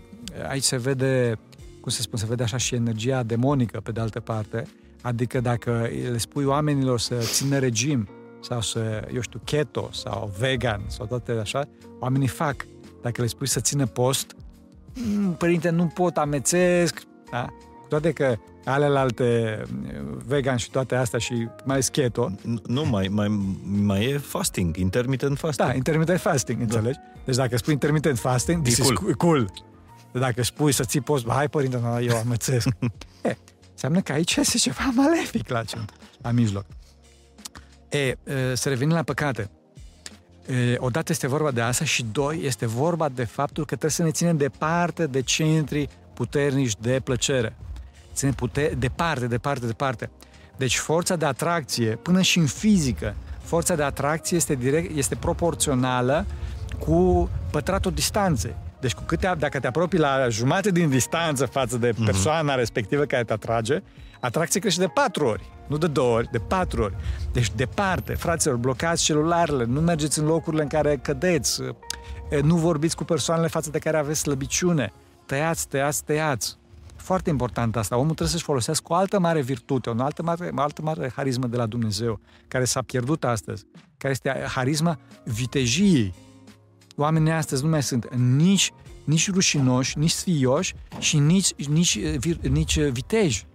aici 0.49 0.63
se 0.63 0.77
vede, 0.77 1.39
cum 1.81 1.91
se 1.91 2.01
spune, 2.01 2.21
se 2.21 2.27
vede 2.27 2.43
așa 2.43 2.57
și 2.57 2.75
energia 2.75 3.23
demonică 3.23 3.79
pe 3.79 3.91
de 3.91 3.99
altă 3.99 4.19
parte, 4.19 4.63
adică 5.01 5.39
dacă 5.39 5.87
le 6.11 6.17
spui 6.17 6.43
oamenilor 6.43 6.99
să 6.99 7.15
țină 7.19 7.57
regim 7.57 8.07
sau 8.41 8.61
să, 8.61 9.07
eu 9.13 9.21
știu, 9.21 9.41
keto 9.43 9.89
sau 9.91 10.31
vegan 10.39 10.81
sau 10.87 11.05
toate 11.05 11.31
așa, 11.31 11.67
oamenii 11.99 12.27
fac. 12.27 12.65
Dacă 13.01 13.21
le 13.21 13.27
spui 13.27 13.47
să 13.47 13.59
țină 13.59 13.85
post, 13.85 14.35
"Mm, 14.93 15.33
părinte, 15.33 15.69
nu 15.69 15.85
pot, 15.85 16.17
amețesc, 16.17 17.01
da? 17.31 17.45
Cu 17.81 17.87
toate 17.89 18.11
că 18.11 18.35
alelalte 18.65 19.61
vegan 20.25 20.55
și 20.57 20.71
toate 20.71 20.95
astea 20.95 21.19
și 21.19 21.33
mai 21.33 21.49
ales 21.75 21.87
keto, 21.89 22.29
N- 22.31 22.61
Nu, 22.67 22.85
mai, 22.85 23.07
mai, 23.07 23.27
mai 23.83 24.05
e 24.05 24.17
fasting, 24.17 24.75
intermittent 24.77 25.37
fasting. 25.37 25.69
da, 25.69 25.75
intermittent 25.75 26.19
fasting, 26.19 26.61
înțelegi? 26.61 26.97
Deci 27.25 27.35
dacă 27.35 27.57
spui 27.57 27.73
intermittent 27.73 28.17
fasting, 28.19 28.63
this 28.63 28.77
E 28.77 28.81
is 28.81 28.89
cool. 29.17 29.51
Cool. 30.11 30.23
Dacă 30.23 30.43
spui 30.43 30.71
să 30.71 30.83
ții 30.83 31.01
post, 31.01 31.29
hai 31.29 31.49
părinte, 31.49 31.77
no, 31.77 31.99
eu 31.99 32.17
amățesc. 32.17 32.67
e, 33.21 33.37
înseamnă 33.71 34.01
că 34.01 34.11
aici 34.11 34.35
este 34.35 34.57
ceva 34.57 34.91
malefic 34.95 35.49
la 35.49 35.63
centru, 35.63 35.95
la 36.21 36.31
mijloc. 36.31 36.65
E, 37.89 37.97
e, 37.97 38.15
să 38.53 38.69
revenim 38.69 38.95
la 38.95 39.03
păcate. 39.03 39.49
E, 40.47 40.75
odată 40.77 41.11
este 41.11 41.27
vorba 41.27 41.51
de 41.51 41.61
asta 41.61 41.85
și 41.85 42.05
doi, 42.11 42.41
este 42.43 42.65
vorba 42.65 43.09
de 43.09 43.23
faptul 43.23 43.63
că 43.63 43.69
trebuie 43.69 43.91
să 43.91 44.03
ne 44.03 44.11
ținem 44.11 44.37
departe 44.37 45.07
de 45.07 45.21
centri 45.21 45.89
puternici 46.13 46.75
de 46.79 47.01
plăcere. 47.03 47.55
Ține 48.13 48.31
pute- 48.31 48.75
departe, 48.77 49.27
departe, 49.27 49.65
departe. 49.65 50.09
Deci 50.57 50.77
forța 50.77 51.15
de 51.15 51.25
atracție, 51.25 51.95
până 51.95 52.21
și 52.21 52.37
în 52.37 52.45
fizică, 52.45 53.15
forța 53.43 53.75
de 53.75 53.83
atracție 53.83 54.37
este, 54.37 54.55
direct, 54.55 54.97
este 54.97 55.15
proporțională 55.15 56.25
cu 56.79 57.29
pătratul 57.51 57.91
distanței. 57.91 58.55
Deci 58.81 58.93
cu 58.93 59.03
câte, 59.05 59.35
dacă 59.37 59.59
te 59.59 59.67
apropii 59.67 59.99
la 59.99 60.27
jumate 60.29 60.71
din 60.71 60.89
distanță 60.89 61.45
față 61.45 61.77
de 61.77 61.91
Mhm. 61.95 62.05
persoana 62.05 62.55
respectivă 62.55 63.03
care 63.03 63.23
te 63.23 63.33
atrage, 63.33 63.81
atracția 64.19 64.61
crește 64.61 64.81
de 64.81 64.87
patru 64.93 65.25
ori. 65.25 65.43
Nu 65.67 65.77
de 65.77 65.87
două 65.87 66.15
ori, 66.15 66.27
de 66.31 66.37
patru 66.37 66.83
ori. 66.83 66.95
Deci 67.31 67.51
departe, 67.55 68.13
fraților, 68.13 68.55
blocați 68.55 69.03
celularele, 69.03 69.63
nu 69.65 69.81
mergeți 69.81 70.19
în 70.19 70.25
locurile 70.25 70.61
în 70.61 70.67
care 70.67 70.97
cădeți, 71.01 71.61
e, 72.29 72.39
nu 72.39 72.55
vorbiți 72.55 72.95
cu 72.95 73.03
persoanele 73.03 73.47
față 73.47 73.69
de 73.69 73.79
care 73.79 73.97
aveți 73.97 74.19
slăbiciune. 74.19 74.93
Tăiați, 75.25 75.67
tăiați, 75.67 76.03
tăiați. 76.03 76.57
Foarte 76.95 77.29
important 77.29 77.75
asta. 77.75 77.95
Omul 77.95 78.05
trebuie 78.07 78.27
să-și 78.29 78.43
folosească 78.43 78.85
o 78.93 78.95
altă 78.95 79.19
mare 79.19 79.41
virtute, 79.41 79.89
o 79.89 79.93
altă 80.03 80.23
mare, 80.23 80.51
o 80.57 80.61
altă 80.61 80.81
mare 80.81 81.11
harismă 81.15 81.47
de 81.47 81.57
la 81.57 81.65
Dumnezeu, 81.65 82.19
care 82.47 82.65
s-a 82.65 82.81
pierdut 82.81 83.23
astăzi, 83.23 83.65
care 83.97 84.13
este 84.13 84.43
harisma 84.47 84.99
vitejiei. 85.23 86.13
Oamenii 86.95 87.31
astăzi 87.31 87.63
nu 87.63 87.69
mai 87.69 87.83
sunt 87.83 88.15
nici, 88.15 88.71
nici 89.03 89.31
rușinoși, 89.31 89.97
nici 89.97 90.11
sfioși 90.11 90.75
și 90.99 91.17
nici, 91.17 91.53
nici, 91.53 91.99
vir, 91.99 92.37
nici 92.37 92.79
viteji. 92.79 93.45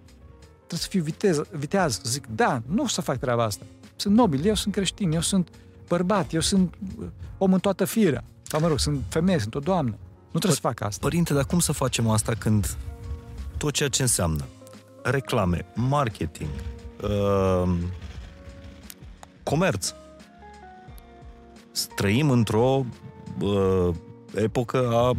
Trebuie 0.57 0.79
să 0.79 0.89
fiu 0.89 1.03
vitez, 1.03 1.41
viteaz. 1.51 2.01
Zic, 2.05 2.27
da, 2.27 2.63
nu 2.67 2.83
o 2.83 2.87
să 2.89 3.01
fac 3.01 3.19
treaba 3.19 3.45
asta. 3.45 3.65
Sunt 3.97 4.15
nobil, 4.15 4.47
eu 4.47 4.55
sunt 4.55 4.75
creștin, 4.75 5.13
eu 5.13 5.21
sunt 5.21 5.49
bărbat, 5.89 6.33
eu 6.33 6.41
sunt 6.41 6.75
uh, 6.99 7.07
om 7.39 7.53
în 7.53 7.59
toată 7.59 7.85
firea. 7.85 8.25
Sau 8.43 8.61
mă 8.61 8.67
rog, 8.67 8.79
sunt 8.79 9.01
femeie, 9.09 9.39
sunt 9.39 9.55
o 9.55 9.59
doamnă. 9.59 9.99
Nu 10.31 10.39
trebuie 10.39 10.53
să 10.53 10.61
fac 10.61 10.81
asta. 10.81 10.99
Părinte, 11.01 11.35
dar 11.35 11.45
cum 11.45 11.59
să 11.59 11.73
facem 11.73 12.09
asta 12.09 12.33
când 12.39 12.77
tot 13.57 13.73
ceea 13.73 13.89
ce 13.89 14.03
înseamnă 14.03 14.45
reclame, 15.03 15.67
marketing, 15.75 16.51
uh, 17.03 17.73
comerț, 19.43 19.95
trăim 21.97 22.31
într-o 22.31 22.85
uh, 23.41 23.89
epocă 24.35 24.89
a 24.93 25.13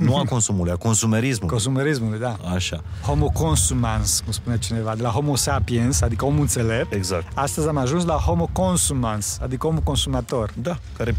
nu 0.00 0.16
a 0.16 0.24
consumului, 0.24 0.72
a 0.72 0.76
consumerismului. 0.76 1.48
Consumerismul, 1.48 2.18
da. 2.18 2.36
Așa, 2.54 2.82
Homo 3.06 3.28
consumans, 3.28 4.20
cum 4.20 4.32
spune 4.32 4.58
cineva, 4.58 4.94
de 4.94 5.02
la 5.02 5.08
homo 5.08 5.36
sapiens, 5.36 6.00
adică 6.00 6.24
omul 6.24 6.40
înțelept. 6.40 6.92
exact. 6.92 7.32
Astăzi 7.34 7.68
am 7.68 7.76
ajuns 7.76 8.04
la 8.04 8.14
homo 8.14 8.48
consumans, 8.52 9.38
adică 9.42 9.66
omul 9.66 9.80
consumator. 9.80 10.52
Da, 10.62 10.78
care 10.96 11.14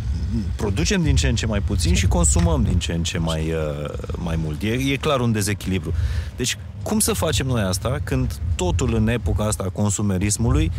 producem 0.55 1.01
din 1.01 1.15
ce 1.15 1.27
în 1.27 1.35
ce 1.35 1.45
mai 1.45 1.59
puțin 1.59 1.93
și 1.93 2.07
consumăm 2.07 2.63
din 2.63 2.79
ce 2.79 2.93
în 2.93 3.03
ce 3.03 3.17
mai, 3.17 3.51
uh, 3.51 3.89
mai 4.17 4.35
mult. 4.43 4.61
E, 4.61 4.71
e 4.71 4.95
clar 4.95 5.19
un 5.19 5.31
dezechilibru. 5.31 5.93
Deci, 6.35 6.57
cum 6.83 6.99
să 6.99 7.13
facem 7.13 7.47
noi 7.47 7.61
asta 7.61 7.99
când 8.03 8.39
totul 8.55 8.95
în 8.95 9.07
epoca 9.07 9.45
asta 9.45 9.63
a 9.67 9.69
consumerismului 9.69 10.71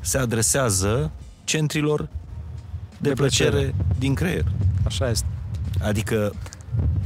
se 0.00 0.18
adresează 0.18 1.10
centrilor 1.44 2.08
de, 3.02 3.08
De 3.08 3.14
de 3.14 3.14
plăcere, 3.14 3.50
plăcere. 3.50 3.74
din 3.98 4.14
creier? 4.14 4.44
Așa 4.84 5.10
este. 5.10 5.26
Adică 5.82 6.32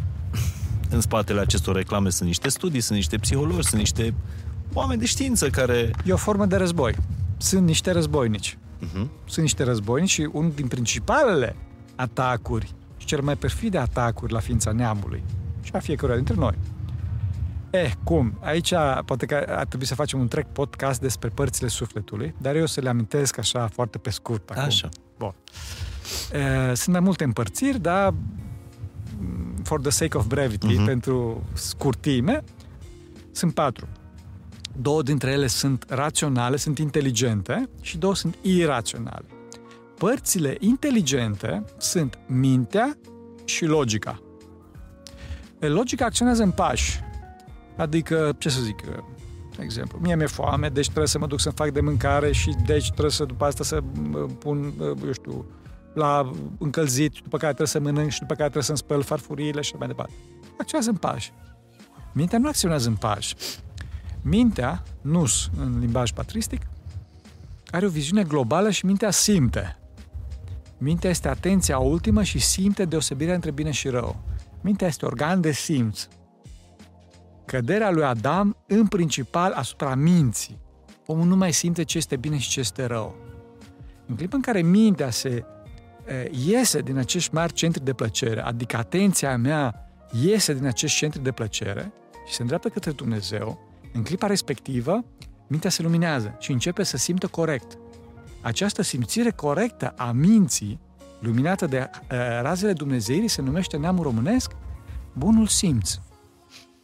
în 0.94 1.01
spatele 1.01 1.40
acestor 1.40 1.74
reclame 1.76 2.11
sunt 2.11 2.28
niște 2.28 2.49
studii, 2.49 2.80
sunt 2.80 2.97
niște 2.97 3.16
psihologi, 3.16 3.66
sunt 3.66 3.80
niște 3.80 4.14
oameni 4.72 5.01
de 5.01 5.07
știință 5.07 5.49
care... 5.49 5.90
E 6.05 6.12
o 6.12 6.16
formă 6.16 6.47
de 6.47 6.57
război. 6.57 6.94
Sunt 7.36 7.66
niște 7.66 7.90
războinici. 7.90 8.59
Uh-huh. 8.59 9.07
Sunt 9.24 9.38
niște 9.44 9.64
războinici 9.64 10.11
și 10.11 10.28
unul 10.32 10.53
din 10.55 10.66
principalele 10.66 11.57
atacuri 11.94 12.74
și 12.97 13.07
cel 13.07 13.20
mai 13.22 13.36
perfide 13.36 13.78
atacuri 13.78 14.32
la 14.32 14.38
ființa 14.38 14.72
neamului 14.72 15.22
și 15.62 15.70
a 15.74 15.78
fiecăruia 15.78 16.16
dintre 16.16 16.34
noi. 16.34 16.55
Eh, 17.70 17.92
cum? 18.05 18.38
Aici 18.40 18.72
poate 19.05 19.26
că 19.26 19.47
ar 19.49 19.64
trebui 19.66 19.86
să 19.86 19.94
facem 19.94 20.20
un 20.20 20.28
trec 20.28 20.47
podcast 20.47 21.01
despre 21.01 21.28
părțile 21.28 21.68
sufletului, 21.68 22.34
dar 22.38 22.57
eu 22.57 22.62
o 22.62 22.66
să 22.66 22.80
le 22.80 22.88
amintesc 22.88 23.38
așa 23.38 23.68
foarte 23.72 23.99
pe 23.99 24.11
scurt 24.11 24.51
acum. 24.51 24.62
Așa. 24.62 24.88
Bun. 25.18 25.34
Eh, 26.32 26.72
Sunt 26.74 26.88
mai 26.94 27.00
multe 27.00 27.24
împărțiri, 27.24 27.80
dar 27.80 28.14
mm, 29.18 29.54
for 29.64 29.80
the 29.80 29.90
sake 29.90 30.16
of 30.16 30.26
brevity, 30.26 30.66
Mhm. 30.66 30.82
uh-huh. 30.82 30.86
pentru 30.86 31.42
scurtime, 31.52 32.44
sunt 33.32 33.54
patru. 33.54 33.86
Două 34.80 35.02
dintre 35.02 35.30
ele 35.30 35.46
sunt 35.46 35.84
raționale, 35.88 36.56
sunt 36.56 36.78
inteligente 36.78 37.68
și 37.80 37.98
două 37.98 38.14
sunt 38.14 38.36
iraționale. 38.42 39.24
Părțile 39.98 40.56
inteligente 40.60 41.64
sunt 41.78 42.18
mintea 42.26 42.96
și 43.44 43.64
logica. 43.64 44.20
E, 45.58 45.66
Logica 45.68 46.04
acționează 46.04 46.42
în 46.42 46.50
pași. 46.50 47.00
Adică, 47.76 48.34
ce 48.38 48.48
să 48.48 48.60
zic, 48.60 48.80
de 49.57 49.62
exemplu, 49.62 49.98
mie 49.98 50.16
mi-e 50.16 50.26
foame, 50.26 50.68
deci 50.68 50.84
trebuie 50.84 51.07
să 51.07 51.18
mă 51.18 51.26
duc 51.26 51.40
să 51.40 51.50
fac 51.50 51.70
de 51.70 51.80
mâncare 51.80 52.32
și 52.32 52.54
deci 52.66 52.90
trebuie 52.90 53.11
să 53.11 53.24
după 53.24 53.44
asta 53.44 53.64
să 53.64 53.82
mă 54.11 54.18
pun, 54.18 54.72
eu 54.80 55.12
știu, 55.12 55.46
la 55.94 56.30
încălzit, 56.59 57.12
după 57.12 57.36
care 57.36 57.52
trebuie 57.52 57.66
să 57.66 57.80
mănânc 57.80 58.11
și 58.11 58.18
după 58.18 58.34
care 58.34 58.50
trebuie 58.50 58.62
să-mi 58.62 58.78
spăl 58.78 59.02
farfuriile 59.02 59.61
și 59.61 59.70
așa 59.70 59.78
mai 59.78 59.86
departe. 59.86 60.12
Acționează 60.59 60.90
în 60.90 60.96
pași. 60.96 61.32
Mintea 62.12 62.38
nu 62.38 62.48
acționează 62.48 62.88
în 62.88 62.94
pași. 62.94 63.34
Mintea, 64.22 64.82
nus 65.00 65.50
în 65.59 65.78
limbaj 65.78 66.12
patristic, 66.12 66.61
are 67.70 67.86
o 67.86 67.88
viziune 67.88 68.22
globală 68.22 68.70
și 68.70 68.86
mintea 68.86 69.11
simte. 69.11 69.78
Mintea 70.78 71.11
este 71.11 71.28
atenția 71.28 71.78
ultimă 71.78 72.22
și 72.22 72.38
simte 72.38 72.84
deosebirea 72.84 73.34
între 73.34 73.50
bine 73.50 73.70
și 73.70 73.88
rău. 73.88 74.16
Mintea 74.61 74.86
este 74.86 75.07
organ 75.07 75.40
de 75.40 75.52
simț. 75.52 76.09
Căderea 77.47 77.90
lui 77.90 78.05
Adam, 78.05 78.57
în 78.66 78.86
principal, 78.86 79.53
asupra 79.53 79.94
minții. 79.94 80.59
Omul 81.07 81.26
nu 81.26 81.36
mai 81.36 81.53
simte 81.53 81.82
ce 81.82 81.99
este 81.99 82.16
bine 82.16 82.38
și 82.38 82.49
ce 82.49 82.61
este 82.61 82.84
rău. 82.84 83.14
În 84.07 84.16
clipa 84.16 84.36
în 84.36 84.42
care 84.42 84.62
mintea 84.62 85.11
se 85.11 85.44
e, 86.07 86.30
iese 86.47 86.80
din 86.80 86.97
acești 86.97 87.34
mari 87.34 87.53
centri 87.53 87.84
de 87.84 87.92
plăcere, 87.92 88.40
adică 88.40 88.76
atenția 88.76 89.36
mea 89.36 89.90
iese 90.22 90.55
din 90.55 90.66
acești 90.66 90.99
centri 90.99 91.22
de 91.22 91.32
plăcere 91.32 91.92
și 92.26 92.34
se 92.34 92.40
îndreaptă 92.40 92.68
către 92.68 92.90
Dumnezeu, 92.90 93.59
în 93.92 94.03
clipa 94.03 94.26
respectivă, 94.26 95.05
mintea 95.47 95.70
se 95.70 95.82
luminează 95.82 96.36
și 96.38 96.53
începe 96.53 96.82
să 96.82 96.97
simtă 96.97 97.26
corect. 97.26 97.78
Această 98.42 98.82
simțire 98.82 99.30
corectă 99.30 99.94
a 99.97 100.11
minții, 100.11 100.80
luminată 101.20 101.66
de 101.66 101.90
uh, 101.90 102.09
razele 102.40 102.72
Dumnezeirii, 102.72 103.28
se 103.28 103.42
numește 103.42 103.76
neamul 103.76 104.03
românesc 104.03 104.53
bunul 105.12 105.47
simț. 105.47 105.99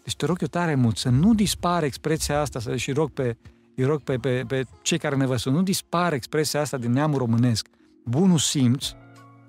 Deci 0.05 0.17
te 0.17 0.27
rog 0.27 0.37
eu 0.41 0.49
tare 0.49 0.75
mult 0.75 0.97
să 0.97 1.09
nu 1.09 1.35
dispară 1.35 1.85
expresia 1.87 2.41
asta, 2.41 2.61
să 2.61 2.77
și 2.77 2.93
rog 2.93 3.11
pe, 3.11 3.37
îi 3.77 3.85
rog 3.85 4.01
pe, 4.01 4.17
pe, 4.17 4.45
pe 4.47 4.65
cei 4.83 4.99
care 4.99 5.17
ne 5.17 5.27
văd 5.27 5.39
să 5.39 5.51
nu 5.51 5.63
dispară 5.63 6.15
expresia 6.15 6.61
asta 6.61 6.77
din 6.77 6.93
neamul 6.93 7.19
românesc. 7.19 7.67
Bunul 8.05 8.39
simț, 8.39 8.87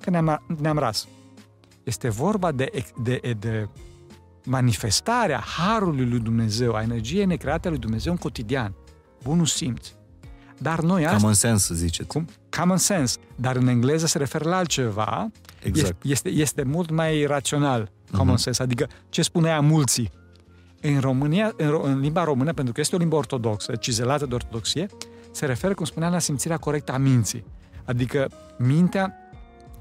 că 0.01 0.10
ne-am, 0.10 0.43
ne-am 0.62 0.78
ras. 0.78 1.08
Este 1.84 2.10
vorba 2.10 2.51
de, 2.51 2.70
de, 3.04 3.36
de 3.39 3.68
manifestarea 4.45 5.39
harului 5.39 6.06
lui 6.10 6.20
Dumnezeu, 6.20 6.74
a 6.74 6.82
energiei 6.82 7.26
necreate 7.26 7.68
a 7.68 7.70
lui 7.72 7.80
Dumnezeu 7.80 8.12
în 8.12 8.18
cotidian. 8.18 8.74
Bunul 9.24 9.45
simț. 9.45 9.88
Dar 10.58 10.80
noi 10.82 11.04
asta... 11.06 11.16
Common 11.18 11.34
sense, 11.34 11.74
ziceți. 11.74 12.08
Cum? 12.08 12.28
Common 12.60 12.78
sense. 12.78 13.18
Dar 13.36 13.56
în 13.56 13.68
engleză 13.68 14.06
se 14.06 14.18
referă 14.18 14.49
la 14.49 14.58
altceva. 14.58 15.32
Exact. 15.64 16.04
Este, 16.04 16.30
este 16.30 16.64
mult 16.64 16.89
mai 16.89 17.26
rațional, 17.26 17.91
common 18.12 18.34
Mhm. 18.34 18.41
sense. 18.41 18.64
Adică 18.64 18.88
ce 19.10 19.22
spunea 19.22 19.60
mulți. 19.60 20.12
În 20.86 20.99
România, 20.99 21.53
în, 21.57 21.67
ro- 21.67 21.84
în 21.84 21.99
limba 21.99 22.23
română, 22.23 22.53
pentru 22.53 22.73
că 22.73 22.79
este 22.79 22.95
o 22.95 22.97
limbă 22.97 23.15
ortodoxă, 23.15 23.75
cizelată 23.75 24.25
de 24.25 24.34
ortodoxie, 24.34 24.88
se 25.31 25.45
referă, 25.45 25.73
cum 25.73 25.86
spuneam, 25.86 26.11
la 26.11 26.19
simțirea 26.19 26.57
corectă 26.57 26.91
a 26.91 26.97
minții. 26.97 27.45
Adică 27.86 28.29
mintea, 28.57 29.17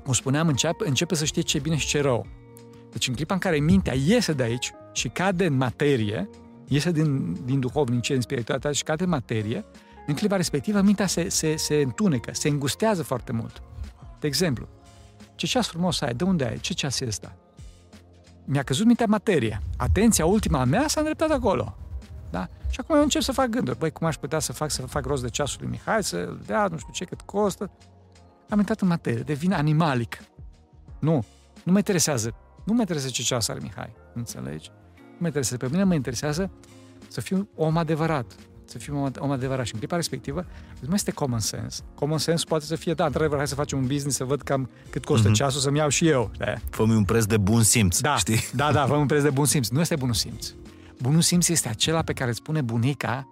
cum 0.05 0.13
spuneam, 0.13 0.49
începe, 0.49 0.89
începe 0.89 1.15
să 1.15 1.25
știe 1.25 1.43
ce 1.43 1.57
e 1.57 1.61
bine 1.61 1.77
și 1.77 1.87
ce 1.87 1.99
e 1.99 2.01
rău. 2.01 2.27
Deci 2.91 3.09
în 3.09 3.15
clipa 3.15 3.35
în 3.35 3.41
care 3.41 3.59
mintea 3.59 3.95
iese 3.95 4.33
de 4.33 4.43
aici 4.43 4.73
și 4.93 5.09
cade 5.09 5.47
în 5.47 5.57
materie, 5.57 6.29
iese 6.69 6.91
din, 6.91 7.37
din 7.45 7.61
duhovnicie, 7.61 8.15
din 8.15 8.23
spiritualitate 8.23 8.75
și 8.75 8.83
cade 8.83 9.03
în 9.03 9.09
materie, 9.09 9.65
în 10.07 10.15
clipa 10.15 10.37
respectivă 10.37 10.81
mintea 10.81 11.07
se, 11.07 11.29
se, 11.29 11.57
se 11.57 11.75
întunecă, 11.75 12.31
se 12.35 12.49
îngustează 12.49 13.03
foarte 13.03 13.33
mult. 13.33 13.63
De 14.21 14.27
exemplu, 14.27 14.69
ce 15.35 15.47
ceas 15.47 15.69
frumos 15.69 16.01
ai, 16.01 16.15
de 16.15 16.25
unde 16.25 16.45
ai, 16.45 16.59
ce 16.59 16.73
ceas 16.73 17.01
e 17.01 17.07
ăsta? 17.07 17.37
Mi-a 18.45 18.63
căzut 18.63 18.87
mintea 18.87 19.07
materie. 19.09 19.63
Atenția 19.77 20.27
ultima 20.27 20.61
a 20.61 20.65
mea 20.65 20.89
s-a 20.89 21.01
îndreptat 21.01 21.31
acolo. 21.31 21.77
Da? 22.31 22.49
Și 22.71 22.81
acum 22.81 22.97
eu 22.97 23.03
încep 23.03 23.23
să 23.23 23.33
fac 23.33 23.47
gânduri. 23.47 23.79
Băi, 23.79 23.91
cum 23.91 24.07
aș 24.07 24.17
putea 24.17 24.39
să 24.39 24.53
fac, 24.53 24.71
să 24.71 24.83
fac 24.83 25.05
rost 25.05 25.23
de 25.23 25.29
ceasul 25.29 25.59
lui 25.61 25.71
Mihai, 25.71 26.05
să 26.05 26.37
dea 26.47 26.67
nu 26.71 26.79
știu 26.79 26.93
ce, 26.93 27.05
cât 27.05 27.21
costă. 27.21 27.71
Am 28.49 28.59
intrat 28.59 28.81
în 28.81 28.89
materie, 28.89 29.23
devin 29.23 29.53
animalic. 29.53 30.25
Nu, 30.99 31.25
nu 31.65 31.73
mă 31.73 31.79
interesează. 31.79 32.35
Nu 32.65 32.73
mă 32.73 32.81
interesează 32.81 33.15
ce 33.15 33.23
ceas 33.23 33.49
are 33.49 33.59
Mihai. 33.63 33.93
Înțelegi? 34.15 34.71
Nu 34.97 35.17
mă 35.19 35.27
interesează. 35.27 35.65
Pe 35.65 35.71
mine 35.71 35.85
mă 35.85 35.95
interesează 35.95 36.51
să 37.09 37.21
fiu 37.21 37.49
om 37.57 37.77
adevărat. 37.77 38.35
Să 38.65 38.79
fiu 38.79 38.97
om, 39.03 39.11
om 39.19 39.31
adevărat. 39.31 39.67
Și 39.67 39.73
în 39.73 39.79
clipa 39.79 39.97
respectivă, 39.97 40.41
nu 40.73 40.87
mai 40.87 40.95
este 40.95 41.11
common 41.11 41.39
sense. 41.39 41.83
Common 41.95 42.19
sense 42.19 42.45
poate 42.49 42.65
să 42.65 42.77
fie, 42.77 42.95
da, 42.95 43.05
într-adevăr, 43.05 43.37
hai 43.37 43.47
să 43.49 43.55
facem 43.55 43.79
un 43.79 43.87
business, 43.87 44.17
să 44.17 44.25
văd 44.25 44.43
cam 44.43 44.71
cât 44.91 45.05
costă 45.05 45.29
Mhm. 45.29 45.37
ceasul, 45.37 45.61
să-mi 45.61 45.79
iau 45.79 45.89
și 45.89 46.09
eu. 46.09 46.31
Da. 46.39 46.55
fă 46.71 46.83
un 46.83 47.05
preț 47.05 47.25
de 47.25 47.37
bun 47.37 47.63
simț, 47.63 48.01
Da, 48.01 48.17
știi? 48.17 48.39
da, 48.55 48.73
da, 48.73 48.85
vă 48.85 48.95
un 48.95 49.07
preț 49.07 49.23
de 49.23 49.31
bun 49.31 49.45
simț. 49.45 49.69
Nu 49.69 49.81
este 49.81 49.97
bunul 49.97 50.15
simț. 50.15 50.53
Bunul 51.01 51.21
simț 51.21 51.49
este 51.49 51.69
acela 51.69 52.03
pe 52.03 52.13
care 52.13 52.31
îți 52.31 52.39
spune 52.39 52.61
bunica, 52.61 53.29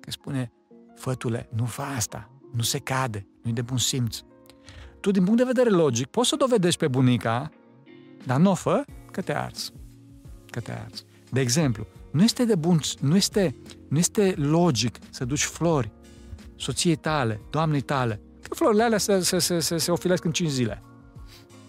că 0.00 0.10
spune, 0.10 0.52
fătule, 0.96 1.48
nu 1.54 1.64
fă 1.64 1.82
asta, 1.96 2.30
nu 2.52 2.62
se 2.62 2.78
cade, 2.78 3.26
nu 3.42 3.50
e 3.50 3.52
de 3.52 3.62
bun 3.62 3.78
simț. 3.78 4.18
Tu, 5.00 5.10
din 5.10 5.22
punct 5.24 5.38
de 5.38 5.44
vedere 5.44 5.70
logic, 5.70 6.06
poți 6.06 6.28
să 6.28 6.34
o 6.34 6.46
dovedești 6.46 6.78
pe 6.78 6.88
bunica, 6.88 7.50
dar 8.26 8.38
nu 8.38 8.50
o 8.50 8.54
fă, 8.54 8.84
că 9.10 9.20
te 9.20 9.34
arzi. 9.34 9.72
Că 10.50 10.60
te 10.60 10.72
arzi. 10.84 11.04
De 11.30 11.40
exemplu, 11.40 11.86
nu 12.10 12.22
este 12.22 12.44
de 12.44 12.54
bun, 12.54 12.80
nu 13.00 13.16
este, 13.16 13.56
nu 13.88 13.98
este 13.98 14.34
logic 14.36 14.98
să 15.10 15.24
duci 15.24 15.44
flori 15.44 15.90
soției 16.56 16.96
tale, 16.96 17.40
doamnei 17.50 17.80
tale, 17.80 18.20
că 18.42 18.54
florile 18.54 18.82
alea 18.82 18.98
se, 18.98 19.20
se, 19.20 19.38
se, 19.38 19.60
se, 19.60 19.76
se 19.78 19.90
ofilesc 19.90 20.24
în 20.24 20.32
5 20.32 20.50
zile. 20.50 20.82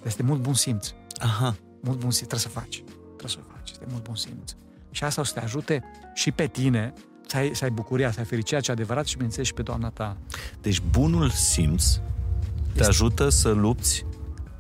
Este 0.06 0.24
mult 0.24 0.42
bun 0.42 0.54
simț. 0.54 0.92
Aha. 1.18 1.56
Mult 1.82 1.98
bun 2.00 2.12
simț. 2.12 2.28
Trebuie 2.28 2.40
să 2.40 2.50
faci. 2.50 2.84
Trebuie 3.18 3.30
să 3.30 3.38
faci. 3.54 3.70
Este 3.72 3.86
mult 3.92 4.04
bun 4.04 4.16
simț. 4.16 4.52
Și 4.92 5.04
asta 5.04 5.22
o 5.22 5.24
să 5.24 5.34
te 5.34 5.40
ajute 5.40 5.84
și 6.14 6.32
pe 6.32 6.48
tine 6.48 6.94
să 7.28 7.38
ai, 7.38 7.52
să 7.56 7.64
ai 7.64 7.70
bucuria, 7.70 8.12
să 8.12 8.20
ai 8.20 8.26
fericirea 8.26 8.62
ce 8.62 8.72
adevărat 8.72 9.06
și, 9.06 9.14
bineînțeles, 9.14 9.48
și 9.48 9.54
pe 9.54 9.62
doamna 9.62 9.90
ta. 9.90 10.18
Deci 10.62 10.82
bunul 10.82 11.30
simț 11.30 11.86
te 11.94 12.00
Este- 12.74 12.84
ajută 12.84 13.30
să 13.30 13.50
lupți 13.50 14.06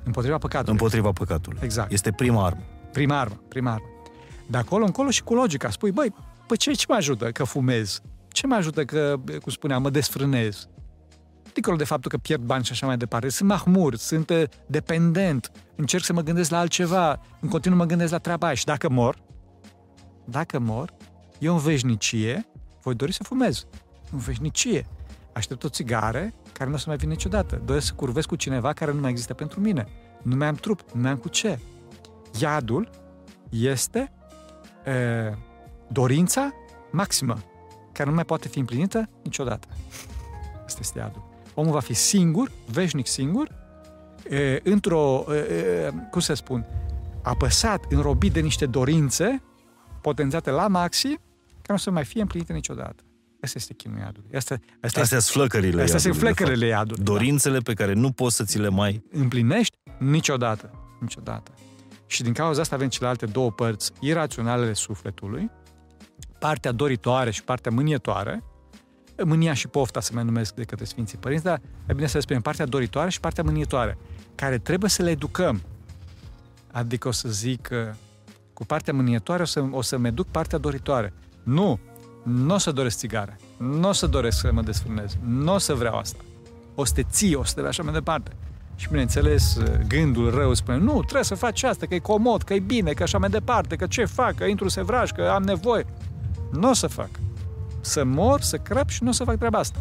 Împotriva 0.03 0.38
păcatului. 0.38 0.71
împotriva 0.71 1.11
păcatului. 1.11 1.59
Exact. 1.63 1.91
Este 1.91 2.11
prima 2.11 2.45
armă. 2.45 2.61
Prima 2.91 3.19
armă, 3.19 3.41
prima 3.47 3.71
armă. 3.71 3.86
De 4.50 4.58
acolo 4.58 4.86
încolo 4.86 5.10
și 5.10 5.24
cu 5.24 5.34
logica. 5.34 5.70
Spui, 5.70 5.91
băi, 5.91 6.14
păi 6.47 6.58
ce, 6.58 6.72
ce 6.72 6.86
mă 6.88 6.95
ajută 6.95 7.32
că 7.32 7.43
fumez? 7.43 8.02
Ce 8.28 8.47
mă 8.47 8.56
ajută 8.56 8.86
că, 8.86 9.16
cum 9.41 9.52
spuneam, 9.52 9.82
mă 9.82 9.89
desfrânez? 9.89 10.68
Dincolo 11.54 11.76
de 11.76 11.84
faptul 11.84 12.12
că 12.12 12.18
pierd 12.18 12.41
bani 12.41 12.64
și 12.64 12.72
așa 12.72 12.86
mai 12.86 12.97
departe. 12.97 13.30
Sunt 13.30 13.50
mahmur, 13.50 13.95
sunt 13.95 14.30
uh, 14.30 14.43
dependent, 14.68 15.52
încerc 15.76 16.04
să 16.04 16.14
mă 16.14 16.22
gândesc 16.22 16.50
la 16.50 16.60
altceva, 16.60 17.20
în 17.39 17.50
continuu 17.50 17.78
mă 17.78 17.86
gândesc 17.86 18.12
la 18.12 18.18
treaba 18.18 18.45
aia. 18.45 18.56
Și 18.56 18.66
dacă 18.66 18.89
mor, 18.89 19.18
dacă 20.26 20.60
mor, 20.60 20.93
eu 21.39 21.54
în 21.54 21.60
veșnicie 21.60 22.45
voi 22.82 22.95
dori 22.95 23.14
să 23.14 23.24
fumez. 23.24 23.66
În 24.12 24.18
veșnicie. 24.18 24.88
Aștept 25.34 25.64
o 25.64 25.70
țigare 25.70 26.34
care 26.54 26.70
nu 26.70 26.76
o 26.76 26.80
să 26.80 26.86
mai 26.88 26.97
vină 26.97 27.12
niciodată. 27.12 27.62
Doresc 27.66 27.86
să 27.86 27.93
curvesc 27.93 28.28
cu 28.28 28.36
cineva 28.36 28.74
care 28.74 28.93
nu 28.93 29.00
mai 29.00 29.10
există 29.10 29.34
pentru 29.34 29.60
mine. 29.60 29.88
Nu 30.22 30.36
mai 30.36 30.47
am 30.47 30.56
trup, 30.56 30.82
nu 30.93 31.02
mai 31.02 31.12
am 31.12 31.18
cu 31.18 31.28
ce. 31.28 31.60
Iadul 32.39 32.89
este 33.50 34.12
e, 34.89 35.33
dorința 35.87 36.53
maximă, 36.91 37.37
care 37.91 38.09
nu 38.09 38.15
mai 38.15 38.25
poate 38.25 38.47
fi 38.47 38.59
împlinită 38.59 39.09
niciodată. 39.23 39.67
Asta 40.65 40.77
este 40.81 40.99
iadul. 40.99 41.27
Omul 41.53 41.71
va 41.71 41.79
fi 41.79 41.93
singur, 41.93 42.51
veșnic 42.71 43.07
singur, 43.07 43.47
e, 44.29 44.59
într-o, 44.63 45.25
e, 45.29 45.35
e, 45.35 45.93
cum 46.11 46.21
să 46.21 46.33
spun, 46.33 46.65
apăsat, 47.23 47.85
înrobit 47.89 48.33
de 48.33 48.39
niște 48.39 48.65
dorințe 48.65 49.41
potențate 50.01 50.49
la 50.49 50.67
maxim, 50.67 51.19
care 51.47 51.67
nu 51.67 51.75
o 51.75 51.77
să 51.77 51.91
mai 51.91 52.05
fie 52.05 52.21
împlinite 52.21 52.53
niciodată. 52.53 53.03
Asta 53.41 53.57
este 53.57 53.73
chinul 53.73 53.97
iadului. 53.97 54.29
Asta, 54.35 54.53
asta, 54.53 54.75
Astea 54.81 55.01
este, 55.01 55.19
sunt 55.19 55.35
flăcările 55.35 55.81
astea 55.81 55.99
sunt 55.99 56.13
iadului, 56.13 56.33
de 56.33 56.35
flecările 56.35 56.67
iadului. 56.67 57.03
fapt. 57.03 57.09
Dorințele 57.09 57.59
pe 57.59 57.73
care 57.73 57.93
nu 57.93 58.11
poți 58.11 58.35
să 58.35 58.43
ți 58.43 58.59
le 58.59 58.69
mai... 58.69 59.03
împlinești 59.11 59.77
niciodată. 59.97 60.71
Niciodată. 60.99 61.51
Și 62.10 62.24
din 62.24 62.34
cauza 62.34 62.62
asta 62.62 62.76
avem 62.76 62.89
celelalte 62.89 63.26
două 63.26 63.51
părți 63.51 63.91
iraționale 63.99 64.62
ale 64.62 64.74
sufletului, 64.74 65.51
partea 66.39 66.72
doritoare 66.72 67.32
și 67.32 67.43
partea 67.43 67.72
mânietoare, 67.72 68.43
mânia 69.24 69.53
și 69.53 69.68
pofta 69.68 69.99
se 69.99 70.14
mai 70.14 70.24
numesc 70.24 70.53
de 70.53 70.64
către 70.64 70.86
Sfinții 70.86 71.18
Părinți, 71.18 71.43
dar 71.43 71.62
e 71.88 71.93
bine 71.93 72.07
să 72.07 72.18
le 72.18 72.24
spunem 72.24 72.41
partea 72.41 72.66
doritoare 72.66 73.10
și 73.10 73.20
partea 73.20 73.43
mânietoare, 73.43 73.97
care 74.36 74.57
trebuie 74.57 74.89
să 74.89 75.03
le 75.03 75.10
educăm. 75.10 75.62
Adică 76.72 77.07
o 77.07 77.12
să 77.12 77.30
zic 77.30 77.62
că 77.62 77.93
cu 78.53 78.66
partea 78.66 78.93
mânietoare 78.93 79.41
o, 79.41 79.45
să, 79.45 79.68
o 79.72 79.82
să-mi 79.82 80.07
educ 80.07 80.28
partea 80.28 80.57
doritoare. 80.57 81.14
Nu! 81.43 81.80
Nu 82.24 82.53
o 82.53 82.57
să 82.57 82.72
doresc 82.72 82.97
țigare. 82.97 83.39
Nu 83.57 83.88
o 83.88 83.91
să 83.91 84.07
doresc 84.07 84.39
să 84.39 84.51
mă 84.53 84.62
desfrânez. 84.62 85.18
Nu 85.22 85.53
o 85.53 85.57
să 85.57 85.74
vreau 85.74 85.97
asta. 85.97 86.24
O 86.76 86.86
să 86.86 86.93
te 86.93 87.03
ții, 87.03 87.36
o 87.36 87.43
să 87.43 87.53
te 87.53 87.68
așa 87.68 87.84
mai 87.84 87.93
departe. 87.93 88.36
Și 88.80 88.88
bineînțeles, 88.88 89.57
gândul 89.88 90.30
rău 90.30 90.53
spune, 90.53 90.77
nu, 90.77 91.01
trebuie 91.01 91.23
să 91.23 91.36
faci 91.36 91.63
asta, 91.63 91.86
că 91.86 91.95
e 91.95 91.99
comod, 91.99 92.41
că 92.41 92.53
e 92.53 92.59
bine, 92.59 92.91
că 92.91 93.03
așa 93.03 93.17
mai 93.17 93.30
departe, 93.30 93.75
că 93.75 93.88
ce 93.88 94.05
fac, 94.05 94.36
că 94.36 94.43
intru 94.43 94.67
să 94.67 94.84
vraj, 94.84 95.11
că 95.11 95.30
am 95.34 95.43
nevoie. 95.43 95.86
Nu 96.51 96.69
o 96.69 96.73
să 96.73 96.88
fac. 96.88 97.09
Să 97.82 98.03
mor, 98.03 98.41
să 98.41 98.57
crăp 98.57 98.89
și 98.89 99.03
nu 99.03 99.09
o 99.09 99.11
să 99.11 99.23
fac 99.23 99.38
treaba 99.38 99.59
asta. 99.59 99.80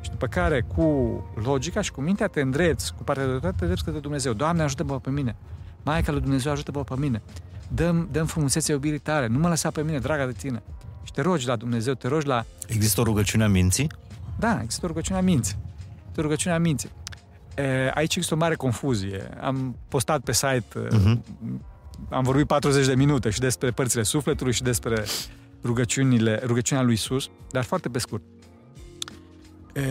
Și 0.00 0.10
după 0.10 0.26
care, 0.26 0.60
cu 0.60 0.84
logica 1.44 1.80
și 1.80 1.92
cu 1.92 2.00
mintea 2.00 2.26
te 2.26 2.40
îndreți, 2.40 2.94
cu 2.94 3.02
partea 3.02 3.26
de 3.26 3.30
toate, 3.30 3.54
te 3.56 3.62
îndreți 3.62 3.84
către 3.84 4.00
Dumnezeu. 4.00 4.32
Doamne, 4.32 4.62
ajută-mă 4.62 5.00
pe 5.00 5.10
mine. 5.10 5.36
Maica 5.82 6.12
lui 6.12 6.20
Dumnezeu, 6.20 6.52
ajută-mă 6.52 6.84
pe 6.84 6.94
mine. 6.98 7.22
Dăm, 7.68 8.08
dăm 8.12 8.26
frumusețea 8.26 8.74
iubirii 8.74 8.98
tale. 8.98 9.26
Nu 9.26 9.38
mă 9.38 9.48
lăsa 9.48 9.70
pe 9.70 9.82
mine, 9.82 9.98
draga 9.98 10.26
de 10.26 10.32
tine. 10.32 10.62
Și 11.04 11.12
te 11.12 11.20
rogi 11.22 11.46
la 11.46 11.56
Dumnezeu, 11.56 11.94
te 11.94 12.08
rogi 12.08 12.26
la 12.26 12.44
Există 12.66 13.00
o 13.00 13.04
rugăciune 13.04 13.44
a 13.44 13.48
minții? 13.48 13.90
da, 14.38 14.60
există 14.62 14.84
o 14.84 14.88
rugăciune 14.88 15.18
a 15.18 15.22
minții. 15.22 15.56
Este 16.08 16.20
o 16.20 16.22
rugăciune 16.22 16.54
a 16.54 16.58
minții. 16.58 16.90
E, 17.54 17.90
aici 17.94 18.16
există 18.16 18.34
o 18.34 18.38
mare 18.38 18.54
confuzie. 18.54 19.38
Am 19.40 19.76
postat 19.88 20.20
pe 20.20 20.32
site, 20.32 20.64
uh-huh. 20.86 21.18
am 22.08 22.22
vorbit 22.22 22.46
40 22.46 22.86
de 22.86 22.94
minute 22.94 23.30
și 23.30 23.40
despre 23.40 23.70
părțile 23.70 24.02
sufletului 24.02 24.52
și 24.52 24.62
despre 24.62 25.04
rugăciunile, 25.64 26.40
rugăciunea 26.44 26.84
lui 26.84 26.92
Isus, 26.92 27.30
dar 27.50 27.64
foarte 27.64 27.88
pe 27.88 27.98
scurt. 27.98 28.22
E, 29.74 29.82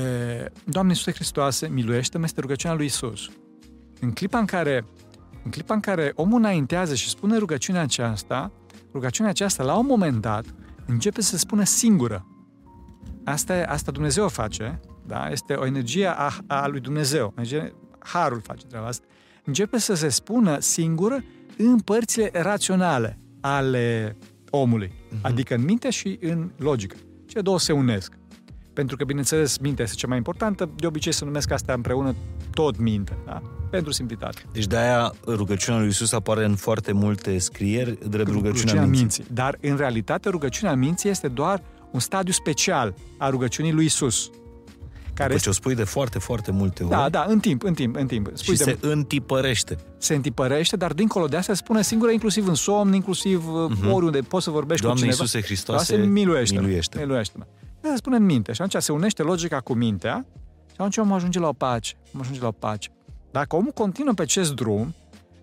Doamne 0.63 0.91
Iisuse 0.91 1.11
Hristoase, 1.11 1.67
miluiește-mă, 1.67 2.23
este 2.23 2.41
rugăciunea 2.41 2.75
lui 2.75 2.85
Isus. 2.85 3.29
În 3.99 4.11
clipa 4.11 4.39
în 4.39 4.45
care, 4.45 4.85
în 5.43 5.51
clipa 5.51 5.73
în 5.73 5.79
care 5.79 6.11
omul 6.15 6.39
înaintează 6.39 6.95
și 6.95 7.09
spune 7.09 7.37
rugăciunea 7.37 7.81
aceasta, 7.81 8.51
rugăciunea 8.93 9.31
aceasta, 9.31 9.63
la 9.63 9.77
un 9.77 9.85
moment 9.85 10.21
dat, 10.21 10.45
începe 10.85 11.21
să 11.21 11.37
spună 11.37 11.63
singură. 11.63 12.25
Asta, 13.23 13.57
e- 13.57 13.63
asta 13.63 13.91
Dumnezeu 13.91 14.23
o 14.23 14.27
face, 14.27 14.79
da? 15.09 15.29
este 15.31 15.53
o 15.53 15.65
energie 15.65 16.07
a, 16.07 16.31
a 16.47 16.67
lui 16.67 16.79
Dumnezeu. 16.79 17.33
Energie, 17.35 17.73
harul 17.99 18.41
face 18.41 18.65
treaba 18.65 18.87
asta. 18.87 19.05
Începe 19.43 19.77
să 19.77 19.93
se 19.93 20.09
spună 20.09 20.59
singură 20.59 21.23
în 21.57 21.79
părțile 21.79 22.29
raționale 22.33 23.19
ale 23.41 24.17
omului, 24.49 24.87
uh-huh. 24.87 25.21
adică 25.21 25.55
în 25.55 25.63
minte 25.63 25.89
și 25.89 26.17
în 26.21 26.51
logică. 26.57 26.95
Cele 27.25 27.41
două 27.41 27.59
se 27.59 27.71
unesc. 27.71 28.17
Pentru 28.73 28.95
că, 28.97 29.03
bineînțeles, 29.03 29.57
mintea 29.57 29.83
este 29.83 29.95
cea 29.95 30.07
mai 30.07 30.17
importantă, 30.17 30.69
de 30.75 30.87
obicei 30.87 31.11
se 31.11 31.25
numesc 31.25 31.51
astea 31.51 31.73
împreună 31.73 32.15
tot 32.51 32.77
minte, 32.79 33.17
da? 33.25 33.41
pentru 33.69 33.91
simplitate. 33.91 34.41
Deci 34.51 34.65
de-aia 34.65 35.13
rugăciunea 35.25 35.79
lui 35.79 35.89
Isus 35.89 36.11
apare 36.11 36.45
în 36.45 36.55
foarte 36.55 36.91
multe 36.91 37.37
scrieri, 37.37 38.09
drept 38.09 38.29
rugăciunea 38.29 38.73
minții. 38.73 38.99
minții. 38.99 39.25
Dar, 39.33 39.57
în 39.61 39.77
realitate, 39.77 40.29
rugăciunea 40.29 40.75
minții 40.75 41.09
este 41.09 41.27
doar 41.27 41.63
un 41.91 41.99
stadiu 41.99 42.33
special 42.33 42.93
a 43.17 43.29
rugăciunii 43.29 43.71
lui 43.71 43.85
Isus. 43.85 44.29
Care 45.19 45.31
După 45.31 45.43
ce 45.43 45.49
o 45.49 45.51
spui 45.51 45.75
de 45.75 45.83
foarte, 45.83 46.19
foarte 46.19 46.51
multe 46.51 46.83
ori 46.83 46.91
Da, 46.91 47.09
da, 47.09 47.25
în 47.27 47.39
timp, 47.39 47.63
în 47.63 47.73
timp, 47.73 47.95
în 47.95 48.07
timp. 48.07 48.29
Spui 48.33 48.55
și 48.55 48.63
de, 48.63 48.77
se 48.81 48.87
întipărește. 48.87 49.77
se 49.97 50.15
întipărește, 50.15 50.75
dar 50.75 50.93
dincolo 50.93 51.27
de 51.27 51.37
asta 51.37 51.53
se 51.53 51.59
spune 51.59 51.81
singură, 51.81 52.11
inclusiv 52.11 52.47
în 52.47 52.53
somn, 52.53 52.93
inclusiv 52.93 53.43
uh-huh. 53.43 53.91
oriunde 53.91 54.19
poți 54.19 54.43
să 54.43 54.49
vorbești 54.49 54.83
Doamne 54.83 55.01
cu 55.01 55.07
cineva. 55.07 55.23
Iisuse 55.23 55.45
Hristoase, 55.45 55.95
Doamne, 55.95 56.11
miluiește-mă. 56.11 56.61
miluiește-mă. 56.61 57.03
miluiește-mă. 57.03 57.45
Asta 57.75 57.89
se 57.89 57.95
spune 57.95 58.15
în 58.15 58.25
minte 58.25 58.53
și 58.53 58.61
atunci 58.61 58.83
se 58.83 58.91
unește 58.91 59.23
logica 59.23 59.59
cu 59.59 59.73
mintea 59.73 60.25
și 60.67 60.75
atunci 60.77 60.97
omul 60.97 61.15
ajunge 61.15 61.39
la 61.39 61.47
o 61.47 61.53
pace. 61.53 61.93
Omul 62.13 62.21
ajunge 62.21 62.41
la 62.41 62.47
o 62.47 62.51
pace. 62.51 62.89
Dacă 63.31 63.55
omul 63.55 63.71
continuă 63.71 64.13
pe 64.13 64.21
acest 64.21 64.53
drum, 64.53 64.95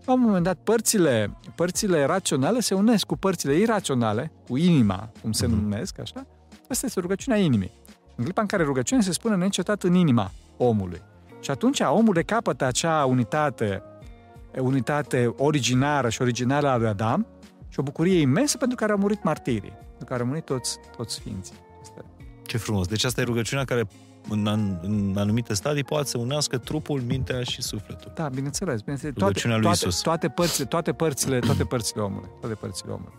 la 0.05 0.12
un 0.12 0.20
moment 0.20 0.45
dat 0.45 0.59
părțile, 0.64 1.37
părțile 1.55 2.05
raționale 2.05 2.61
se 2.61 2.74
unesc 2.74 3.07
cu 3.07 3.16
părțile 3.16 3.59
iraționale, 3.59 4.33
cu 4.49 4.57
inima, 4.57 5.11
cum 5.22 5.33
se 5.33 5.47
numesc, 5.47 6.01
așa. 6.01 6.27
Asta 6.68 6.87
este 6.87 7.01
rugăciunea 7.01 7.39
inimii. 7.39 7.70
În 8.17 8.25
clipa 8.25 8.41
în 8.41 8.47
care 8.47 8.62
rugăciunea 8.62 9.05
se 9.05 9.12
spune 9.12 9.37
neîncetat 9.37 9.83
în 9.83 9.95
inima 9.95 10.31
omului. 10.57 11.03
Și 11.41 11.51
atunci 11.51 11.81
omul 11.81 12.14
recapătă 12.14 12.64
acea 12.64 13.05
unitate, 13.05 13.83
unitate 14.59 15.35
originară 15.37 16.09
și 16.09 16.23
originală 16.23 16.69
a 16.69 16.77
lui 16.77 16.87
Adam 16.87 17.27
și 17.69 17.81
o 17.81 17.83
bucurie 17.83 18.21
imensă 18.21 18.57
pentru 18.57 18.77
care 18.77 18.93
au 18.93 18.99
murit 18.99 19.23
martirii, 19.23 19.73
pentru 19.89 20.05
care 20.07 20.21
au 20.21 20.27
murit 20.27 20.45
toți, 20.45 20.79
toți 20.97 21.14
sfinții. 21.14 21.55
Asta 21.83 22.05
e. 22.19 22.25
Ce 22.47 22.57
frumos. 22.57 22.87
Deci 22.87 23.05
asta 23.05 23.21
e 23.21 23.25
rugăciunea 23.25 23.64
care 23.64 23.87
în, 24.29 24.47
an, 24.47 24.79
în 24.83 25.14
anumite 25.17 25.55
stadii 25.55 25.85
poate 25.85 26.09
să 26.09 26.19
unească 26.19 26.59
trupul, 26.59 27.01
mintea 27.01 27.43
și 27.43 27.62
sufletul. 27.62 28.12
Da, 28.14 28.29
bineînțeles. 28.29 28.81
bineînțeles. 28.81 29.14
Toate, 29.14 29.29
Rugăciunea 29.29 29.57
lui 29.57 29.64
toate, 29.64 29.87
Isus. 29.87 30.01
toate, 30.01 30.29
părțile, 30.29 30.67
toate 30.67 30.93
părțile, 30.93 31.39
toate 31.39 31.64
părțile 31.64 32.03
omului. 32.03 32.29
Toate 32.41 32.55
părțile 32.55 32.93
omului. 32.93 33.14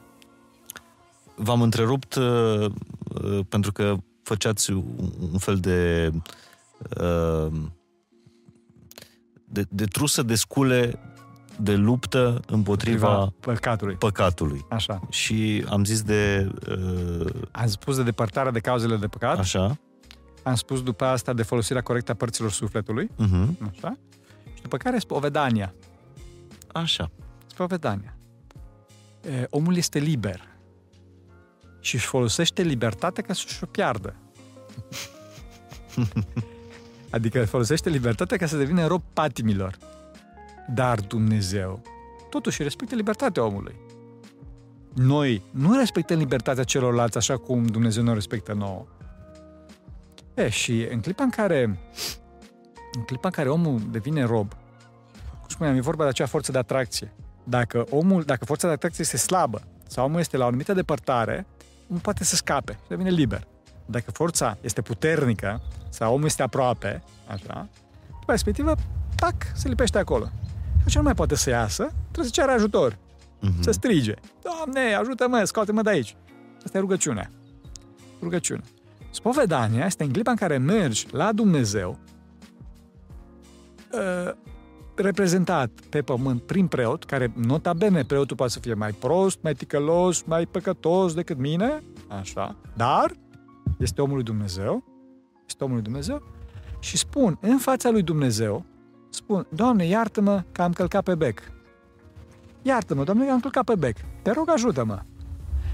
V-am 1.36 1.62
întrerupt 1.62 2.16
uh, 2.16 2.24
uh, 2.24 3.40
pentru 3.50 3.72
că 3.72 3.96
făceați 4.28 4.72
un 4.72 4.84
un 5.32 5.38
fel 5.38 5.56
de, 5.56 6.12
uh, 7.02 7.52
de 9.46 9.66
de 9.70 9.86
trusă 9.86 10.24
de 10.24 10.36
scule 10.36 11.00
de 11.60 11.76
luptă 11.76 12.42
împotriva 12.48 13.34
păcatului. 13.40 13.96
păcatului. 13.96 14.66
Așa. 14.70 15.00
Și 15.10 15.66
am 15.70 15.86
zis 15.86 16.02
de 16.02 16.52
uh, 16.70 17.26
Am 17.52 17.68
spus 17.68 17.96
de 17.96 18.04
depărtarea 18.04 18.52
de 18.52 18.60
cauzele 18.60 18.96
de 18.98 19.08
păcat, 19.08 19.38
așa. 19.40 19.78
am 20.44 20.56
spus 20.56 20.84
după 20.84 21.06
asta 21.06 21.34
de 21.34 21.44
folosirea 21.44 21.82
corectă 21.82 22.12
a 22.12 22.16
părților 22.16 22.52
sufletului, 22.52 23.10
Uh-huh. 23.12 23.70
așa, 23.76 23.98
și 24.54 24.62
după 24.62 24.78
care 24.78 25.00
spovedania. 25.00 25.74
Așa. 26.74 27.12
Spovedania. 27.48 28.18
E, 29.30 29.48
omul 29.50 29.76
este 29.76 30.00
liber 30.00 30.42
și 31.88 31.96
își 31.96 32.06
folosește 32.06 32.62
libertatea 32.62 33.24
ca 33.24 33.34
să-și 33.34 33.64
o 33.64 33.66
piardă. 33.66 34.16
adică 37.16 37.46
folosește 37.46 37.90
libertatea 37.90 38.38
ca 38.38 38.46
să 38.46 38.58
devină 38.58 38.88
rob 38.88 39.02
patimilor. 39.14 39.78
Dar 40.74 41.00
Dumnezeu 41.00 41.82
totuși 42.30 42.64
respectă 42.64 42.96
libertatea 42.96 43.44
omului. 43.44 43.76
Noi 44.94 45.42
nu 45.52 45.78
respectăm 45.78 46.18
libertatea 46.18 46.64
celorlalți 46.64 47.18
așa 47.18 47.38
cum 47.38 47.66
Dumnezeu 47.66 48.04
ne 48.04 48.14
respectă 48.14 48.54
nouă. 48.54 48.86
E, 50.34 50.50
și 50.50 50.88
în 50.92 51.00
clipa 51.00 51.24
în 51.24 51.30
care 51.30 51.80
în 52.94 53.04
clipa 53.06 53.28
în 53.28 53.34
care 53.34 53.50
omul 53.50 53.82
devine 53.92 54.24
rob, 54.24 54.54
cum 55.40 55.48
spuneam, 55.48 55.76
e 55.76 55.82
vorba 55.82 56.04
de 56.04 56.10
acea 56.10 56.26
forță 56.26 56.52
de 56.52 56.58
atracție. 56.58 57.14
Dacă, 57.44 57.86
omul, 57.90 58.24
dacă 58.24 58.46
forța 58.46 58.68
de 58.68 58.74
atracție 58.74 59.04
este 59.04 59.18
slabă 59.18 59.62
sau 59.88 60.06
omul 60.06 60.20
este 60.20 60.38
la 60.38 60.44
o 60.44 60.48
anumită 60.48 60.74
depărtare, 60.74 61.48
omul 61.90 62.02
poate 62.02 62.24
să 62.24 62.36
scape 62.36 62.72
și 62.72 62.88
devine 62.88 63.10
liber. 63.10 63.48
Dacă 63.86 64.12
forța 64.12 64.58
este 64.62 64.82
puternică 64.82 65.62
sau 65.90 66.14
omul 66.14 66.26
este 66.26 66.42
aproape, 66.44 67.04
așa, 67.28 67.68
după 68.20 68.32
respectivă, 68.32 68.76
tac, 69.16 69.36
se 69.54 69.68
lipește 69.68 69.98
acolo. 69.98 70.26
Și 70.26 70.80
atunci 70.80 70.96
nu 70.96 71.02
mai 71.02 71.14
poate 71.14 71.36
să 71.36 71.50
iasă, 71.50 71.84
trebuie 72.04 72.26
să 72.26 72.32
ceară 72.32 72.52
ajutor, 72.52 72.98
Mhm. 73.42 73.62
să 73.62 73.72
strige. 73.72 74.14
Doamne, 74.42 74.94
ajută-mă, 74.94 75.44
scoate-mă 75.44 75.82
de 75.82 75.90
aici. 75.90 76.16
Asta 76.66 76.78
e 76.78 76.82
rugăciunea. 76.82 77.30
Rugăciune. 78.22 78.62
Spovedania 79.10 79.86
este 79.86 80.04
în 80.04 80.12
clipa 80.12 80.32
în 80.32 80.38
care 80.38 80.58
mergi 80.58 81.08
la 81.12 81.32
Dumnezeu, 81.32 81.98
uh, 83.94 84.34
reprezentat 85.00 85.70
pe 85.90 86.02
pământ 86.02 86.42
prin 86.42 86.68
preot, 86.68 87.04
care 87.04 87.32
nota 87.36 87.74
bene, 87.74 88.04
preotul 88.04 88.36
poate 88.36 88.52
să 88.52 88.60
fie 88.60 88.74
mai 88.74 88.92
prost, 88.92 89.40
mai 89.42 89.54
ticălos, 89.54 90.24
mai 90.24 90.46
păcătos 90.46 91.14
decât 91.14 91.38
mine, 91.38 91.84
așa, 92.08 92.56
dar 92.76 93.12
este 93.80 94.02
omul 94.02 94.16
lui 94.16 94.24
Dumnezeu, 94.24 94.84
este 95.48 95.64
omul 95.64 95.76
lui 95.76 95.84
Dumnezeu 95.84 96.22
și 96.80 96.98
spun 96.98 97.38
în 97.42 97.58
fața 97.58 97.90
lui 97.90 98.02
Dumnezeu, 98.02 98.66
spun, 99.10 99.48
Doamne, 99.50 99.86
iartă-mă 99.86 100.44
că 100.52 100.62
am 100.62 100.72
călcat 100.72 101.04
pe 101.04 101.16
bec. 101.16 101.42
Iartă-mă, 102.62 103.04
Doamne, 103.04 103.26
că 103.26 103.32
am 103.32 103.40
călcat 103.40 103.64
pe 103.64 103.76
bec. 103.76 103.96
Te 104.22 104.32
rog, 104.32 104.50
ajută-mă. 104.50 105.00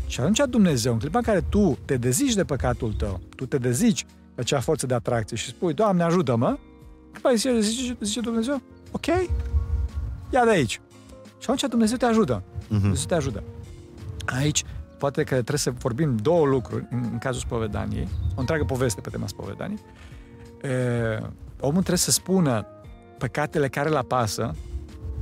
Și 0.07 0.19
atunci 0.19 0.41
Dumnezeu, 0.49 0.93
în 0.93 0.99
clipa 0.99 1.17
în 1.17 1.23
care 1.23 1.41
tu 1.49 1.77
te 1.85 1.97
dezici 1.97 2.33
de 2.33 2.43
păcatul 2.43 2.93
tău, 2.93 3.19
tu 3.35 3.45
te 3.45 3.57
dezici 3.57 4.05
de 4.35 4.41
acea 4.41 4.59
forță 4.59 4.85
de 4.85 4.93
atracție 4.93 5.37
și 5.37 5.47
spui, 5.47 5.73
Doamne, 5.73 6.03
ajută-mă, 6.03 6.57
clipa 7.11 7.33
zice, 7.33 7.59
zice, 7.59 7.97
zice 8.01 8.21
Dumnezeu, 8.21 8.61
ok, 8.93 9.05
ia 10.29 10.43
de 10.43 10.49
aici. 10.49 10.81
Și 11.37 11.49
atunci 11.49 11.61
Dumnezeu 11.69 11.97
te 11.97 12.05
ajută. 12.05 12.43
Mhm. 12.67 12.79
Dumnezeu 12.79 13.05
te 13.07 13.15
ajută. 13.15 13.43
Aici, 14.25 14.63
poate 14.97 15.23
că 15.23 15.33
trebuie 15.33 15.57
să 15.57 15.71
vorbim 15.71 16.17
două 16.17 16.45
lucruri 16.45 16.87
în, 16.89 17.09
în 17.11 17.17
cazul 17.17 17.41
spovedaniei, 17.41 18.07
o 18.35 18.39
întreagă 18.39 18.63
poveste 18.63 19.01
pe 19.01 19.09
tema 19.09 19.27
spovedaniei. 19.27 19.79
E, 20.61 20.69
omul 21.59 21.79
trebuie 21.79 21.97
să 21.97 22.11
spună 22.11 22.65
păcatele 23.17 23.67
care 23.67 23.89
îl 23.89 23.95
apasă, 23.95 24.55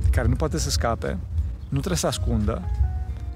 de 0.02 0.08
care 0.10 0.28
nu 0.28 0.34
poate 0.34 0.58
să 0.58 0.70
scape, 0.70 1.18
nu 1.68 1.78
trebuie 1.78 1.96
să 1.96 2.06
ascundă, 2.06 2.62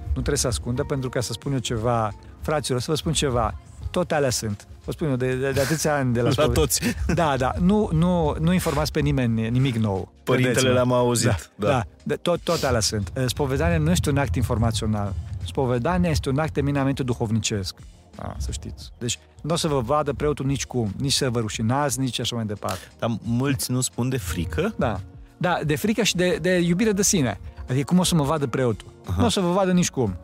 nu 0.07 0.13
trebuie 0.13 0.37
să 0.37 0.47
ascundă, 0.47 0.85
pentru 0.85 1.09
ca 1.09 1.21
să 1.21 1.33
spun 1.33 1.53
eu 1.53 1.59
ceva, 1.59 2.15
fraților, 2.41 2.81
să 2.81 2.91
vă 2.91 2.97
spun 2.97 3.13
ceva, 3.13 3.55
tot 3.99 4.13
alea 4.13 4.31
sunt. 4.31 4.67
Vă 4.85 4.93
spun 4.93 5.09
eu, 5.09 5.17
de, 5.17 5.35
de, 5.35 5.51
de 5.51 5.61
atâția 5.61 5.95
ani 5.97 6.13
de 6.13 6.21
la, 6.21 6.31
La 6.37 6.45
spoved- 6.45 6.53
toți. 6.53 6.81
Da, 7.15 7.37
da, 7.37 7.53
nu, 7.61 7.89
nu, 7.93 8.37
nu 8.41 8.53
informați 8.53 8.93
pe 8.93 9.01
nimeni 9.01 9.49
nimic 9.51 9.77
nou. 9.77 10.13
Părintele 10.23 10.53
Credeți-mă. 10.55 10.73
le-am 10.73 10.93
auzit. 10.93 11.51
Da, 11.55 11.69
da. 11.69 11.85
da 12.03 12.15
tot, 12.23 12.41
tot 12.41 12.63
alea 12.63 12.81
sunt. 12.81 13.13
Eh, 13.15 13.25
Spovedania 13.27 13.79
nu 13.79 13.91
este 13.91 14.11
un 14.11 14.17
act 14.19 14.35
informațional. 14.35 15.13
Spovedania 15.45 16.11
este 16.11 16.29
un 16.29 16.39
act 16.39 16.57
eminamente 16.57 17.03
duhovnicesc. 17.03 17.75
Da, 18.17 18.35
să 18.39 18.51
știți. 18.53 18.91
Deci 18.99 19.19
nu 19.43 19.53
o 19.53 19.57
să 19.57 19.69
vă 19.69 19.81
vadă 19.81 20.13
preotul 20.13 20.47
nici 20.47 20.67
cum, 20.67 20.93
nici 20.99 21.13
să 21.13 21.31
vă 21.31 21.41
rușinați, 21.41 22.01
nici 22.01 22.21
așa 22.21 22.37
mai 22.37 22.45
departe. 22.45 22.79
Dar 22.99 23.17
mulți 23.23 23.71
nu 23.71 23.81
spun 23.81 24.09
de 24.09 24.17
frică? 24.17 24.75
Da. 24.79 25.01
Da, 25.37 25.59
de 25.65 25.77
frică 25.77 26.03
și 26.03 26.17
de, 26.17 26.39
de 26.41 26.59
iubire 26.59 26.93
de 26.93 27.03
sine. 27.03 27.41
Adică 27.69 27.85
cum 27.85 27.99
o 27.99 28.03
să 28.03 28.15
mă 28.15 28.25
vadă 28.25 28.47
preotul? 28.47 28.87
Aha. 29.07 29.17
Nu 29.21 29.25
o 29.27 29.29
să 29.29 29.41
vă 29.41 29.53
vadă 29.53 29.73
nici 29.73 29.91
cum. 29.91 30.17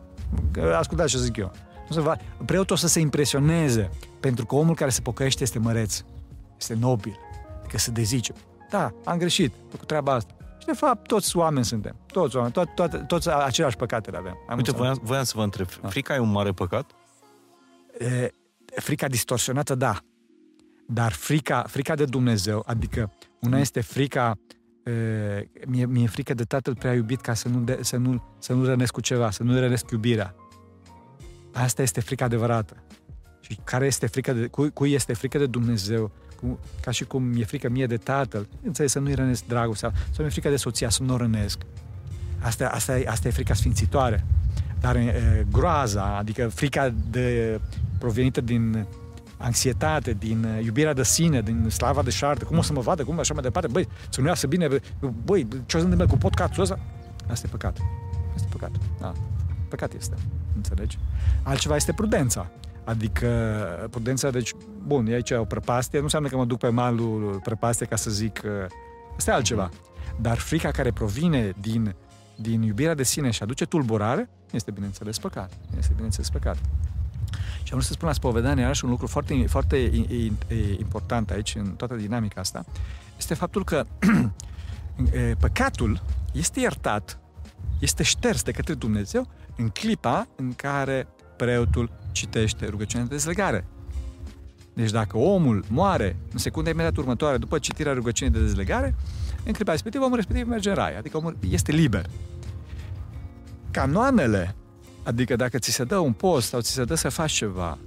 Că 0.51 0.75
Ascultați 0.77 1.09
ce 1.11 1.17
zic 1.17 1.37
eu. 1.37 1.51
Nu 1.83 1.89
o 1.89 1.93
să 1.93 2.01
vă... 2.01 2.17
Preotul 2.45 2.75
o 2.75 2.77
să 2.77 2.87
se 2.87 2.99
impresioneze, 2.99 3.89
pentru 4.19 4.45
că 4.45 4.55
omul 4.55 4.75
care 4.75 4.89
se 4.89 5.01
pocăiește 5.01 5.43
este 5.43 5.59
măreț, 5.59 6.03
este 6.59 6.73
nobil, 6.73 7.19
adică 7.59 7.77
se 7.77 7.91
dezice. 7.91 8.33
Da, 8.69 8.93
am 9.05 9.17
greșit, 9.17 9.53
am 9.61 9.67
făcut 9.69 9.87
treaba 9.87 10.13
asta. 10.13 10.33
Și 10.59 10.65
de 10.65 10.73
fapt, 10.73 11.07
toți 11.07 11.37
oameni 11.37 11.65
suntem. 11.65 11.95
Toți 12.05 12.35
oameni, 12.35 12.53
tot, 12.53 12.75
tot, 12.75 13.07
toți 13.07 13.29
aceleași 13.29 13.75
păcate 13.75 14.11
le 14.11 14.17
avem. 14.17 14.37
Am 14.47 14.57
Uite, 14.57 14.69
înțeles. 14.69 14.77
voiam, 14.77 14.99
voiam 15.01 15.23
să 15.23 15.33
vă 15.35 15.43
întreb, 15.43 15.67
frica 15.67 16.15
e 16.15 16.19
un 16.19 16.31
mare 16.31 16.51
păcat? 16.51 16.91
E, 17.99 18.29
frica 18.75 19.07
distorsionată, 19.07 19.75
da. 19.75 19.97
Dar 20.87 21.11
frica, 21.11 21.63
frica 21.67 21.95
de 21.95 22.05
Dumnezeu, 22.05 22.63
adică 22.65 23.11
una 23.39 23.59
este 23.59 23.81
frica, 23.81 24.33
e, 24.83 25.49
mie, 25.67 25.85
mie 25.85 26.03
e 26.03 26.07
frică 26.07 26.33
de 26.33 26.43
tatăl 26.43 26.75
prea 26.75 26.93
iubit 26.93 27.21
ca 27.21 27.33
să 27.33 27.47
nu, 27.47 27.59
de, 27.59 27.79
să, 27.81 27.97
nu, 27.97 28.23
să 28.39 28.53
nu 28.53 28.65
rănesc 28.65 28.91
cu 28.93 29.01
ceva, 29.01 29.31
să 29.31 29.43
nu 29.43 29.59
rănesc 29.59 29.91
iubirea. 29.91 30.35
Asta 31.53 31.81
este 31.81 32.01
frica 32.01 32.25
adevărată. 32.25 32.75
Și 33.39 33.59
care 33.63 33.85
este 33.85 34.07
frica 34.07 34.33
de, 34.33 34.47
cui, 34.47 34.71
cui 34.71 34.93
este 34.93 35.13
frică 35.13 35.37
de 35.37 35.45
Dumnezeu, 35.45 36.11
cu, 36.41 36.59
ca 36.81 36.91
și 36.91 37.05
cum 37.05 37.23
mi-e 37.23 37.45
frică 37.45 37.69
mie 37.69 37.85
de 37.85 37.97
tatăl, 37.97 38.47
înțeleg, 38.63 38.89
să 38.89 38.99
nu-i 38.99 39.13
rănesc 39.13 39.45
dragostea, 39.45 39.91
sau 39.95 40.15
mi-e 40.17 40.29
frică 40.29 40.49
de 40.49 40.55
soția, 40.55 40.89
să 40.89 41.03
nu 41.03 41.13
o 41.13 41.17
rănesc. 41.17 41.61
Asta, 42.39 42.67
asta, 42.67 42.99
e, 42.99 43.05
asta 43.07 43.27
e 43.27 43.31
frica 43.31 43.53
sfințitoare. 43.53 44.25
Dar 44.79 44.95
e, 44.95 45.47
groaza, 45.51 46.17
adică 46.17 46.47
frica 46.47 46.93
de, 47.09 47.59
provenită 47.97 48.41
din 48.41 48.85
anxietate, 49.37 50.13
din 50.13 50.43
uh, 50.43 50.65
iubirea 50.65 50.93
de 50.93 51.03
sine, 51.03 51.41
din 51.41 51.69
slava 51.69 52.03
de 52.03 52.09
șartă, 52.09 52.45
cum 52.45 52.57
o 52.57 52.61
să 52.61 52.73
mă 52.73 52.81
vadă, 52.81 53.03
cum 53.03 53.19
așa 53.19 53.33
mai 53.33 53.43
departe, 53.43 53.67
băi, 53.71 53.87
să 54.09 54.21
nu 54.21 54.27
iasă 54.27 54.47
bine, 54.47 54.67
băi, 55.25 55.47
ce 55.65 55.77
o 55.77 55.79
să 55.79 55.85
întâmple 55.85 56.07
cu 56.07 56.17
podcastul 56.17 56.61
ăsta? 56.61 56.79
Asta 57.29 57.47
e 57.47 57.51
păcat. 57.51 57.77
Asta 58.35 58.47
e 58.49 58.51
păcat. 58.51 58.71
Da. 58.99 59.11
Păcat 59.69 59.93
este. 59.93 60.15
Înțelegi? 60.55 60.97
Altceva 61.43 61.75
este 61.75 61.93
prudența. 61.93 62.47
Adică 62.83 63.27
prudența, 63.89 64.29
deci, 64.29 64.51
bun, 64.85 65.07
e 65.07 65.13
aici 65.13 65.31
o 65.31 65.43
prăpastie, 65.43 65.97
nu 65.97 66.03
înseamnă 66.03 66.27
că 66.29 66.37
mă 66.37 66.45
duc 66.45 66.59
pe 66.59 66.69
malul 66.69 67.39
prăpastie 67.43 67.85
ca 67.85 67.95
să 67.95 68.09
zic, 68.09 68.41
uh, 68.45 68.51
asta 69.17 69.31
e 69.31 69.33
altceva. 69.33 69.69
Dar 70.21 70.37
frica 70.37 70.71
care 70.71 70.91
provine 70.91 71.53
din, 71.61 71.95
din 72.35 72.61
iubirea 72.61 72.93
de 72.93 73.03
sine 73.03 73.29
și 73.29 73.43
aduce 73.43 73.65
tulburare, 73.65 74.29
este 74.51 74.71
bineînțeles 74.71 75.19
păcat. 75.19 75.51
Este 75.77 75.91
bineînțeles 75.93 76.29
păcat. 76.29 76.57
Și 77.63 77.73
am 77.73 77.79
vrut 77.79 77.83
să 77.83 77.93
spun 77.93 78.07
la 78.07 78.13
spovedanie, 78.13 78.61
iarăși 78.63 78.83
un 78.83 78.89
lucru 78.89 79.07
foarte, 79.07 79.45
foarte 79.47 79.75
i- 79.77 80.07
i- 80.09 80.77
important 80.79 81.29
aici, 81.29 81.55
în 81.55 81.65
toată 81.75 81.95
dinamica 81.95 82.39
asta, 82.41 82.65
este 83.17 83.33
faptul 83.33 83.63
că 83.63 83.83
e, 85.13 85.35
păcatul 85.39 86.01
este 86.33 86.59
iertat, 86.59 87.19
este 87.79 88.03
șters 88.03 88.43
de 88.43 88.51
către 88.51 88.73
Dumnezeu 88.73 89.27
în 89.57 89.69
clipa 89.69 90.27
în 90.35 90.53
care 90.53 91.07
preotul 91.37 91.91
citește 92.11 92.65
rugăciunea 92.65 93.05
de 93.05 93.13
dezlegare. 93.13 93.67
Deci 94.73 94.91
dacă 94.91 95.17
omul 95.17 95.63
moare 95.69 96.17
în 96.31 96.37
secunda 96.37 96.69
imediat 96.69 96.97
următoare 96.97 97.37
după 97.37 97.59
citirea 97.59 97.93
rugăciunii 97.93 98.33
de 98.33 98.39
dezlegare, 98.39 98.95
în 99.45 99.53
clipa 99.53 99.71
respectivă 99.71 100.03
omul 100.03 100.15
respectiv 100.15 100.47
merge 100.47 100.69
în 100.69 100.75
rai, 100.75 100.97
adică 100.97 101.17
omul 101.17 101.37
este 101.49 101.71
liber. 101.71 102.05
Canoanele, 103.71 104.55
adică 105.03 105.35
dacă 105.35 105.57
ți 105.57 105.71
se 105.71 105.83
dă 105.83 105.97
un 105.97 106.13
post 106.13 106.47
sau 106.47 106.61
ți 106.61 106.71
se 106.71 106.83
dă 106.83 106.95
să 106.95 107.09
faci 107.09 107.31
ceva, 107.31 107.77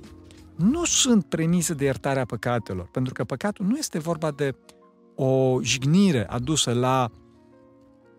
nu 0.56 0.84
sunt 0.84 1.24
premise 1.24 1.74
de 1.74 1.84
iertarea 1.84 2.24
păcatelor, 2.24 2.88
pentru 2.92 3.12
că 3.12 3.24
păcatul 3.24 3.66
nu 3.66 3.76
este 3.76 3.98
vorba 3.98 4.30
de 4.30 4.54
o 5.14 5.60
jignire 5.62 6.26
adusă 6.28 6.72
la 6.72 7.10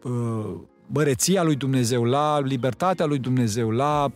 uh, 0.03 0.59
băreția 0.87 1.43
lui 1.43 1.55
Dumnezeu, 1.55 2.03
la 2.03 2.39
libertatea 2.39 3.05
lui 3.05 3.19
Dumnezeu, 3.19 3.69
la 3.69 4.11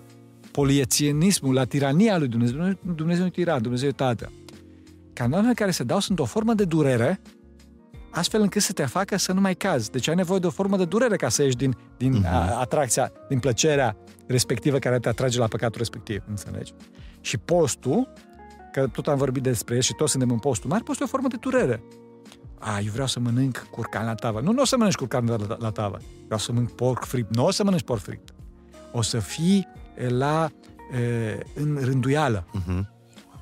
poliețienismul, 0.52 1.54
la 1.54 1.64
tirania 1.64 2.18
lui 2.18 2.28
Dumnezeu. 2.28 2.78
Dumnezeu 2.96 3.22
nu 3.22 3.28
e 3.28 3.32
tiran, 3.32 3.62
Dumnezeu 3.62 3.90
e 3.90 3.92
tată. 3.92 4.32
Canoanele 5.14 5.54
care 5.54 5.72
se 5.72 5.84
dau 5.84 6.00
sunt 6.00 6.20
o 6.20 6.26
formă 6.26 6.54
de 6.54 6.64
durere, 6.64 7.22
astfel 8.10 8.42
încât 8.42 8.62
să 8.62 8.74
te 8.74 8.86
facă 8.86 9.18
să 9.18 9.34
nu 9.34 9.42
mai 9.42 9.56
cazi. 9.56 9.92
Deci 9.92 10.08
ai 10.08 10.16
nevoie 10.16 10.40
de 10.40 10.48
o 10.48 10.50
formă 10.50 10.78
de 10.78 10.86
durere 10.86 11.16
ca 11.16 11.30
să 11.30 11.44
ieși 11.44 11.56
din, 11.56 11.76
din 11.98 12.24
uh-huh. 12.24 12.32
a, 12.32 12.60
atracția, 12.60 13.12
din 13.30 13.40
plăcerea 13.40 13.98
respectivă 14.28 14.78
care 14.78 15.00
te 15.00 15.10
atrage 15.10 15.40
la 15.40 15.48
păcatul 15.48 15.78
respectiv, 15.78 16.24
înțelegi? 16.30 16.74
Și 17.22 17.38
postul, 17.38 18.14
că 18.72 18.88
tot 18.88 19.08
am 19.08 19.18
vorbit 19.18 19.44
despre 19.44 19.76
el 19.76 19.82
și 19.82 19.94
toți 19.94 20.12
suntem 20.12 20.30
în 20.30 20.40
postul 20.40 20.70
mare, 20.70 20.84
postul 20.84 21.06
e 21.06 21.10
o 21.10 21.12
formă 21.12 21.28
de 21.28 21.38
durere. 21.40 21.84
A, 22.64 22.80
eu 22.80 22.92
vreau 22.92 23.08
să 23.08 23.20
mănânc 23.20 23.68
curcan 23.72 24.06
la 24.06 24.16
tavă. 24.16 24.40
Nu, 24.40 24.52
nu 24.52 24.62
o 24.62 24.66
să 24.66 24.78
mănânci 24.78 24.96
curcan 24.96 25.26
la, 25.26 25.36
la, 25.48 25.58
la 25.60 25.70
tavă. 25.70 26.00
Vreau 26.26 26.40
să 26.40 26.52
mănânc 26.52 26.72
porc 26.72 27.04
fript. 27.06 27.36
Nu 27.36 27.46
o 27.46 27.52
să 27.52 27.64
mănânci 27.64 27.84
porc 27.84 28.02
fript. 28.02 28.34
O 28.92 29.02
să 29.02 29.20
fii 29.20 29.68
e, 29.98 30.10
la, 30.10 30.52
e, 30.94 31.40
în 31.56 31.80
rânduială. 31.82 32.46
Uh-huh. 32.46 32.82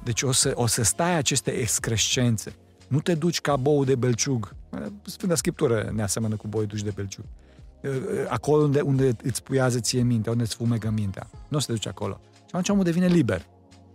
Deci 0.03 0.22
o 0.22 0.32
să, 0.32 0.51
o 0.55 0.65
să 0.65 0.84
stai 0.84 1.15
aceste 1.15 1.51
excrescențe. 1.51 2.53
Nu 2.88 2.99
te 2.99 3.15
duci 3.15 3.41
ca 3.41 3.55
bou 3.55 3.84
de 3.84 3.95
belciug. 3.95 4.55
Sfânta 5.03 5.36
Scriptură 5.36 5.91
ne 5.93 6.01
asemănă 6.01 6.36
cu 6.36 6.47
boi 6.47 6.65
duci 6.65 6.82
de 6.82 6.91
belciug. 6.95 7.26
Acolo 8.28 8.63
unde, 8.63 8.82
unde 8.82 9.15
îți 9.24 9.43
puiază 9.43 9.80
ție 9.80 10.01
mintea, 10.01 10.32
unde 10.32 10.43
îți 10.43 10.55
fumegă 10.55 10.89
mintea. 10.89 11.30
Nu 11.47 11.57
o 11.57 11.59
să 11.59 11.65
te 11.65 11.72
duci 11.72 11.88
acolo. 11.88 12.22
Și 12.34 12.41
atunci 12.45 12.70
omul 12.70 12.84
devine 12.84 13.07
liber. 13.07 13.45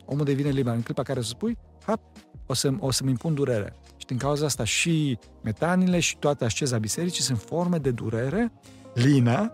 Omul 0.04 0.24
devine 0.24 0.50
liber. 0.50 0.74
În 0.74 0.82
clipa 0.82 1.02
care 1.02 1.18
o 1.18 1.22
să 1.22 1.28
spui, 1.28 1.58
hap, 1.86 2.00
o, 2.46 2.54
să, 2.54 2.72
o 2.78 2.90
să-mi 2.90 3.10
impun 3.10 3.34
durere. 3.34 3.76
Și 3.97 4.07
din 4.07 4.16
cauza 4.16 4.45
asta 4.45 4.64
și 4.64 5.18
metanile 5.42 6.01
și 6.01 6.16
toată 6.16 6.45
asceza 6.45 6.78
bisericii 6.78 7.22
sunt 7.22 7.38
forme 7.38 7.78
de 7.78 7.90
durere 7.90 8.53
lină 8.95 9.53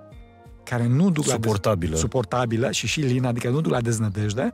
care 0.65 0.87
nu 0.87 1.11
duc 1.11 1.25
Suportabilă. 1.25 1.91
la 1.91 1.91
dez... 1.91 2.01
suportabilă 2.01 2.71
și 2.71 2.87
și 2.87 3.01
lin, 3.01 3.25
adică 3.25 3.49
nu 3.49 3.61
duc 3.61 3.73
la 3.73 3.81
deznădejde, 3.81 4.53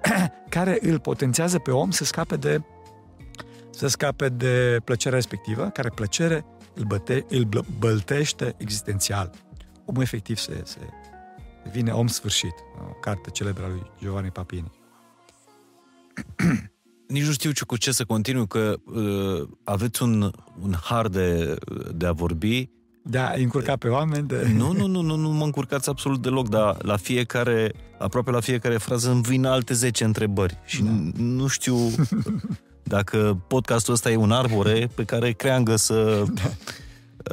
care 0.48 0.78
îl 0.80 0.98
potențează 0.98 1.58
pe 1.58 1.70
om 1.70 1.90
să 1.90 2.04
scape 2.04 2.36
de 2.36 2.62
să 3.70 3.86
scape 3.86 4.28
de 4.28 4.80
plăcerea 4.84 5.16
respectivă, 5.16 5.68
care 5.68 5.88
plăcere 5.88 6.44
îl, 6.74 6.84
băte, 6.84 7.24
îl 7.28 7.48
băltește 7.78 8.54
existențial. 8.56 9.30
Omul 9.84 10.02
efectiv 10.02 10.36
se, 10.36 10.60
se 10.64 10.78
devine 11.64 11.90
om 11.90 12.06
sfârșit. 12.06 12.54
O 12.90 12.92
carte 12.92 13.30
celebră 13.30 13.64
a 13.64 13.68
lui 13.68 13.90
Giovanni 13.98 14.30
Papini. 14.30 14.72
Nici 17.10 17.24
nu 17.24 17.32
știu 17.32 17.50
cu 17.66 17.76
ce 17.76 17.92
să 17.92 18.04
continu, 18.04 18.46
că 18.46 18.74
uh, 18.84 19.48
aveți 19.64 20.02
un, 20.02 20.32
un 20.62 20.74
har 20.82 21.08
de, 21.08 21.56
de 21.94 22.06
a 22.06 22.12
vorbi. 22.12 22.70
De 23.02 23.18
a 23.18 23.32
încurca 23.36 23.76
pe 23.76 23.88
oameni? 23.88 24.26
De... 24.26 24.52
Nu, 24.56 24.72
nu, 24.72 24.86
nu, 24.86 25.00
nu, 25.00 25.16
nu 25.16 25.30
mă 25.30 25.44
încurcați 25.44 25.88
absolut 25.88 26.22
deloc, 26.22 26.48
dar 26.48 26.84
la 26.84 26.96
fiecare, 26.96 27.72
aproape 27.98 28.30
la 28.30 28.40
fiecare 28.40 28.76
frază 28.76 29.10
îmi 29.10 29.22
vin 29.22 29.44
alte 29.44 29.74
10 29.74 30.04
întrebări. 30.04 30.58
Și 30.64 30.82
da. 30.82 30.90
nu 31.16 31.46
știu 31.46 31.76
dacă 32.82 33.44
podcastul 33.46 33.94
ăsta 33.94 34.10
e 34.10 34.16
un 34.16 34.32
arbore 34.32 34.90
pe 34.94 35.04
care 35.04 35.32
creangă 35.32 35.76
să, 35.76 36.24
da. 36.32 36.50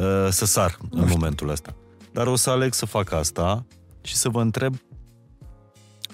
uh, 0.02 0.32
să 0.32 0.46
sar 0.46 0.78
în 0.90 1.08
momentul 1.10 1.50
ăsta. 1.50 1.76
Dar 2.12 2.28
o 2.28 2.36
să 2.36 2.50
aleg 2.50 2.74
să 2.74 2.86
fac 2.86 3.12
asta 3.12 3.66
și 4.02 4.16
să 4.16 4.30
vă 4.30 4.42
întreb 4.42 4.76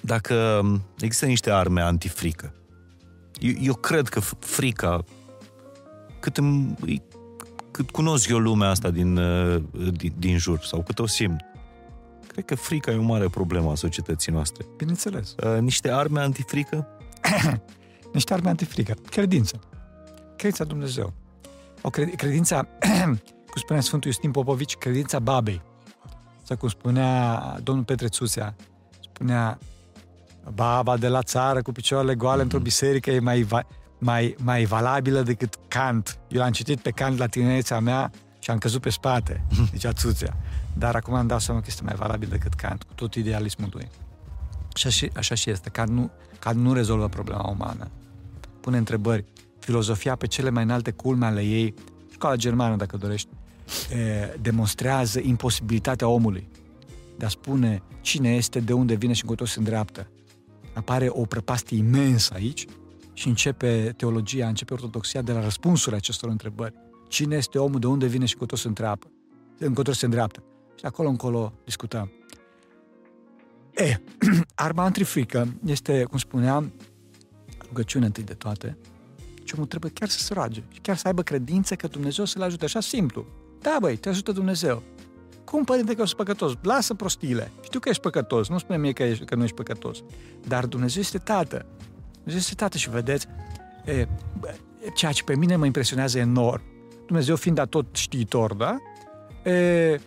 dacă 0.02 0.62
există 1.00 1.26
niște 1.26 1.52
arme 1.52 1.82
antifrică. 1.82 2.54
Eu, 3.40 3.54
eu 3.62 3.74
cred 3.74 4.08
că 4.08 4.20
frica, 4.40 5.04
cât, 6.20 6.38
îmi, 6.38 6.76
cât 7.72 7.92
cunosc 7.92 8.30
eu 8.30 8.38
lumea 8.38 8.70
asta 8.70 8.90
din, 8.90 9.18
uh, 9.18 9.64
din, 9.92 10.14
din 10.18 10.38
jur, 10.38 10.60
sau 10.60 10.84
cât 10.84 11.00
o 11.00 11.08
simt, 11.08 11.42
cred 12.28 12.46
că 12.46 12.56
frica 12.56 12.92
e 12.92 12.96
o 12.96 13.02
mare 13.02 13.28
problemă 13.28 13.72
a 13.72 13.76
societății 13.76 14.32
noastre. 14.32 14.66
Bineînțeles. 14.78 15.36
Uh, 15.44 15.60
niște 15.60 15.92
arme 15.92 16.20
antifrică? 16.20 16.88
niște 18.14 18.34
arme 18.34 18.50
antifrică. 18.50 18.94
Credință. 19.10 19.60
Credința 20.36 20.64
Dumnezeu. 20.64 21.14
O 21.82 21.90
cred, 21.90 22.16
credința, 22.16 22.68
cum 23.50 23.62
spunea 23.62 23.82
Sfântul 23.82 24.10
Iustin 24.10 24.32
Popovici, 24.32 24.76
credința 24.76 25.20
babei. 25.20 25.62
Sau 26.44 26.58
cum 26.58 26.70
spunea 26.70 27.40
domnul 27.64 27.84
Petre 27.84 28.08
Țusea, 28.08 28.56
spunea 29.00 29.60
baba 30.54 30.98
de 30.98 31.08
la 31.08 31.22
țară 31.22 31.62
cu 31.62 31.72
picioarele 31.72 32.16
goale 32.16 32.40
mm-hmm. 32.40 32.44
într-o 32.44 32.60
biserică 32.60 33.12
e 33.12 33.20
mai, 33.20 33.48
mai, 33.98 34.36
mai 34.44 34.66
valabilă 34.66 35.22
decât 35.22 35.56
Kant. 35.68 36.20
Eu 36.28 36.40
l-am 36.40 36.52
citit 36.52 36.80
pe 36.80 36.92
Kant 36.92 37.18
la 37.18 37.28
tinerețea 37.28 37.80
mea 37.80 38.12
și 38.40 38.52
am 38.52 38.58
căzut 38.58 38.82
pe 38.82 38.90
spate, 38.90 39.44
zicea 39.72 39.94
Țuțea. 39.94 40.38
Dar 40.78 40.96
acum 40.96 41.14
îmi 41.14 41.28
dau 41.28 41.40
seama 41.40 41.60
că 41.60 41.66
este 41.70 41.84
mai 41.84 41.96
valabil 41.96 42.28
decât 42.30 42.54
Kant, 42.54 42.84
cu 42.84 42.94
tot 42.94 43.16
idealismul 43.16 43.70
lui. 43.74 43.90
Așa 44.74 44.90
și, 44.90 45.10
așa 45.16 45.36
și 45.36 45.50
este. 45.50 45.70
Kant 45.70 45.90
nu, 45.90 46.12
Kant 46.40 46.60
nu 46.60 46.74
rezolvă 46.74 47.08
problema 47.08 47.50
umană. 47.50 47.92
Pune 48.62 48.78
întrebări. 48.78 49.26
Filozofia 49.60 50.16
pe 50.16 50.28
cele 50.28 50.50
mai 50.50 50.64
înalte 50.64 50.92
culme 50.92 51.26
ale 51.26 51.42
ei, 51.42 51.74
școala 52.12 52.36
germană, 52.36 52.76
dacă 52.76 52.98
dorești, 52.98 53.30
e, 53.92 54.38
demonstrează 54.42 55.20
imposibilitatea 55.24 56.08
omului 56.08 56.50
de 57.18 57.26
a 57.26 57.30
spune 57.30 57.82
cine 58.02 58.36
este, 58.36 58.60
de 58.60 58.74
unde 58.74 58.94
vine 58.94 59.14
și 59.14 59.22
încotro 59.22 59.46
se 59.46 59.60
îndreaptă 59.60 60.08
apare 60.74 61.08
o 61.10 61.26
prăpastie 61.26 61.78
imensă 61.78 62.34
aici 62.34 62.66
și 63.14 63.28
începe 63.28 63.94
teologia, 63.98 64.48
începe 64.48 64.74
ortodoxia 64.74 65.22
de 65.22 65.32
la 65.32 65.42
răspunsurile 65.42 65.96
acestor 65.96 66.30
întrebări. 66.30 66.74
Cine 67.08 67.36
este 67.36 67.58
omul, 67.58 67.80
de 67.80 67.88
unde 67.88 68.06
vine 68.06 68.26
și 68.26 68.34
încotro 68.34 68.56
se 68.56 68.68
întreapă? 68.68 69.08
Încotro 69.58 69.94
se 69.94 70.06
îndreaptă. 70.06 70.44
Și 70.80 70.86
acolo 70.86 71.10
încolo 71.10 71.54
discutăm. 71.66 72.12
E, 73.76 74.02
arma 74.56 74.84
antifrică 74.84 75.48
este, 75.66 76.04
cum 76.04 76.18
spuneam, 76.18 76.74
rugăciune 77.68 78.06
întâi 78.06 78.24
de 78.24 78.34
toate, 78.34 78.78
și 79.44 79.54
omul 79.56 79.68
trebuie 79.68 79.92
chiar 79.92 80.10
să 80.10 80.20
se 80.20 80.34
roage 80.34 80.64
și 80.72 80.80
chiar 80.80 80.98
să 80.98 81.08
aibă 81.08 81.22
credință 81.22 81.76
că 81.76 81.88
Dumnezeu 81.88 82.26
să-l 82.26 82.42
ajute. 82.42 82.66
Așa 82.66 82.80
simplu. 82.80 83.26
Da, 83.62 83.78
băi, 83.80 83.96
te 83.96 84.10
ajută 84.10 84.32
Dumnezeu. 84.32 84.84
Cum, 85.46 85.64
părinte, 85.64 85.94
că 85.94 86.00
eu 86.00 86.06
sunt 86.06 86.18
păcătos? 86.18 86.54
Lasă 86.62 86.94
prostiile. 86.94 87.52
Știu 87.62 87.80
că 87.80 87.90
ești 87.90 88.02
păcătos, 88.02 88.50
nu 88.50 88.58
spune 88.58 88.78
mie 88.78 88.92
că, 88.92 89.04
ești, 89.04 89.26
că 89.26 89.36
nu 89.36 89.44
ești 89.44 89.56
păcătos. 89.56 89.98
Dar 90.48 90.66
Dumnezeu 90.66 91.02
este 91.02 91.18
Tată. 91.18 91.66
Dumnezeu 92.14 92.40
este 92.40 92.54
Tată 92.56 92.78
și 92.78 92.90
vedeți, 92.90 93.28
e, 93.86 94.08
ceea 94.96 95.12
ce 95.12 95.24
pe 95.24 95.36
mine 95.36 95.56
mă 95.56 95.66
impresionează 95.66 96.18
enorm, 96.18 96.62
Dumnezeu 97.06 97.36
fiind 97.36 97.58
a 97.58 97.66
tot 97.66 97.86
știitor, 97.92 98.54
da? 98.54 98.78
E, 99.52 100.00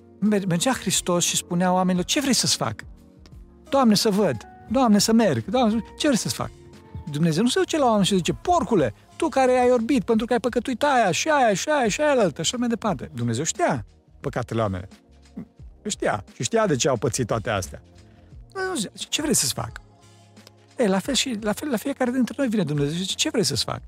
mergea 0.48 0.72
Hristos 0.72 1.24
și 1.24 1.36
spunea 1.36 1.72
oamenilor, 1.72 2.04
ce 2.04 2.20
vrei 2.20 2.32
să-ți 2.32 2.56
fac? 2.56 2.84
Doamne, 3.68 3.94
să 3.94 4.10
văd. 4.10 4.36
Doamne, 4.68 4.98
să 4.98 5.12
merg. 5.12 5.44
Doamne, 5.44 5.84
ce 5.98 6.06
vrei 6.06 6.18
să-ți 6.18 6.34
fac? 6.34 6.50
Dumnezeu 7.10 7.42
nu 7.42 7.48
se 7.48 7.58
duce 7.58 7.78
la 7.78 7.84
oameni 7.86 8.04
și 8.04 8.14
zice, 8.14 8.32
porcule, 8.32 8.94
tu 9.16 9.28
care 9.28 9.58
ai 9.58 9.70
orbit 9.70 10.04
pentru 10.04 10.26
că 10.26 10.32
ai 10.32 10.40
păcătuit 10.40 10.82
aia 10.82 11.10
și 11.10 11.28
aia 11.28 11.54
și 11.54 11.68
aia 11.68 11.88
și 11.88 12.00
aia 12.00 12.10
altă, 12.10 12.40
așa 12.40 12.56
mai 12.56 12.68
departe. 12.68 13.10
Dumnezeu 13.14 13.44
știa 13.44 13.86
păcatele 14.20 14.60
oamenilor. 14.60 14.88
Știa. 15.88 16.24
Și 16.34 16.42
știa 16.42 16.66
de 16.66 16.76
ce 16.76 16.88
au 16.88 16.96
pățit 16.96 17.26
toate 17.26 17.50
astea. 17.50 17.82
Ce 18.94 19.22
vrei 19.22 19.34
să-ți 19.34 19.52
fac? 19.52 19.80
E, 20.76 20.86
la 20.86 20.98
fel 20.98 21.14
și 21.14 21.38
la 21.40 21.52
fel 21.52 21.70
la 21.70 21.76
fiecare 21.76 22.10
dintre 22.10 22.34
noi 22.38 22.48
vine 22.48 22.62
Dumnezeu 22.62 22.92
și 22.92 23.00
zice, 23.00 23.14
ce 23.14 23.28
vrei 23.30 23.44
să-ți 23.44 23.64
fac? 23.64 23.80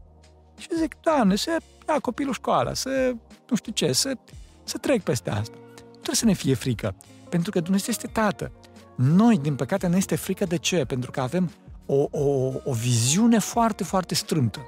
Și 0.58 0.68
zic, 0.78 0.96
Doamne, 1.00 1.36
să 1.36 1.56
ia 1.88 1.98
copilul 1.98 2.32
școala, 2.32 2.74
să 2.74 3.12
nu 3.48 3.56
știu 3.56 3.72
ce, 3.72 3.92
să, 3.92 4.16
să 4.64 4.78
trec 4.78 5.02
peste 5.02 5.30
asta. 5.30 5.56
Nu 5.76 5.90
trebuie 5.90 6.14
să 6.14 6.24
ne 6.24 6.32
fie 6.32 6.54
frică, 6.54 6.94
pentru 7.28 7.50
că 7.50 7.60
Dumnezeu 7.60 7.88
este 7.88 8.06
Tată. 8.06 8.52
Noi, 8.96 9.38
din 9.38 9.54
păcate, 9.54 9.86
ne 9.86 9.96
este 9.96 10.16
frică 10.16 10.44
de 10.44 10.56
ce? 10.56 10.84
Pentru 10.84 11.10
că 11.10 11.20
avem 11.20 11.50
o, 11.86 12.08
o, 12.10 12.52
o 12.64 12.72
viziune 12.72 13.38
foarte, 13.38 13.84
foarte 13.84 14.14
strâmtă. 14.14 14.60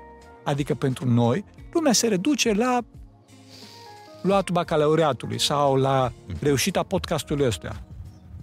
Adică 0.45 0.75
pentru 0.75 1.09
noi, 1.09 1.45
lumea 1.73 1.93
se 1.93 2.07
reduce 2.09 2.53
la 2.53 2.81
luatul 4.23 4.55
bacalaureatului 4.55 5.41
sau 5.41 5.77
la 5.77 6.13
reușita 6.41 6.83
podcastului 6.83 7.47
ăsta. 7.47 7.83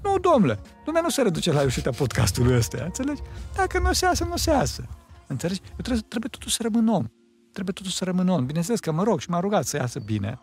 Nu, 0.04 0.18
domnule, 0.18 0.60
lumea 0.86 1.02
nu 1.02 1.10
se 1.10 1.22
reduce 1.22 1.52
la 1.52 1.60
reușita 1.60 1.90
podcastului 1.90 2.56
ăsta, 2.56 2.84
înțelegi? 2.84 3.22
Dacă 3.56 3.80
nu 3.80 3.94
se 3.94 4.06
iasă, 4.06 4.24
nu 4.24 4.38
se 4.38 4.52
iasă. 4.52 4.88
Înțelegi? 5.28 5.62
Eu 5.64 5.78
trebuie, 5.82 6.04
trebuie 6.08 6.30
totul 6.30 6.50
să 6.50 6.60
rămân 6.62 6.88
om. 6.88 7.06
Trebuie 7.52 7.74
totul 7.74 7.92
să 7.92 8.04
rămân 8.04 8.28
om. 8.28 8.46
Bineînțeles 8.46 8.80
că 8.80 8.92
mă 8.92 9.04
rog 9.04 9.20
și 9.20 9.30
m-a 9.30 9.40
rugat 9.40 9.66
să 9.66 9.78
iasă 9.78 10.00
bine. 10.00 10.40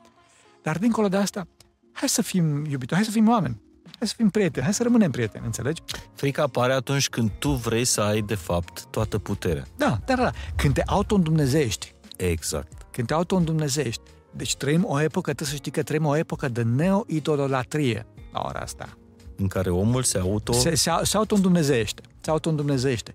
Dar 0.62 0.78
dincolo 0.78 1.09
de 1.09 1.16
asta, 1.16 1.47
hai 1.93 2.09
să 2.09 2.22
fim 2.22 2.64
iubitori, 2.64 2.95
hai 2.95 3.05
să 3.05 3.11
fim 3.11 3.28
oameni. 3.28 3.62
Hai 3.99 4.09
să 4.09 4.14
fim 4.16 4.30
prieteni, 4.30 4.64
hai 4.64 4.74
să 4.74 4.82
rămânem 4.82 5.11
prieteni, 5.11 5.45
înțelegi? 5.45 5.82
Frica 6.14 6.43
apare 6.43 6.72
atunci 6.72 7.09
când 7.09 7.30
tu 7.39 7.51
vrei 7.51 7.85
să 7.85 8.01
ai, 8.01 8.20
de 8.20 8.35
fapt, 8.35 8.85
toată 8.85 9.18
puterea. 9.18 9.64
Da, 9.76 9.99
da, 10.07 10.14
da. 10.14 10.30
Când 10.57 10.74
te 10.74 10.82
auto-îndumnezești. 10.87 11.95
Exact. 12.16 12.72
Când 12.93 13.07
te 13.07 13.14
auto-îndumnezești. 13.14 14.03
Deci 14.37 14.57
trăim 14.57 14.85
o 14.89 15.01
epocă, 15.01 15.32
trebuie 15.32 15.49
să 15.49 15.55
știi 15.55 15.72
că 15.72 15.82
trăim 15.82 16.07
o 16.07 16.16
epocă 16.16 16.49
de 16.49 16.62
neo-idolatrie 16.62 18.07
la 18.32 18.43
ora 18.45 18.61
asta. 18.61 18.89
În 19.37 19.47
care 19.47 19.70
omul 19.70 20.03
se 20.03 20.18
auto... 20.18 20.53
Se, 20.53 20.74
se, 20.74 20.91
se 21.03 21.16
auto-îndumnezește. 21.16 22.03
Se 22.20 22.30
auto-îndumnezește. 22.30 23.14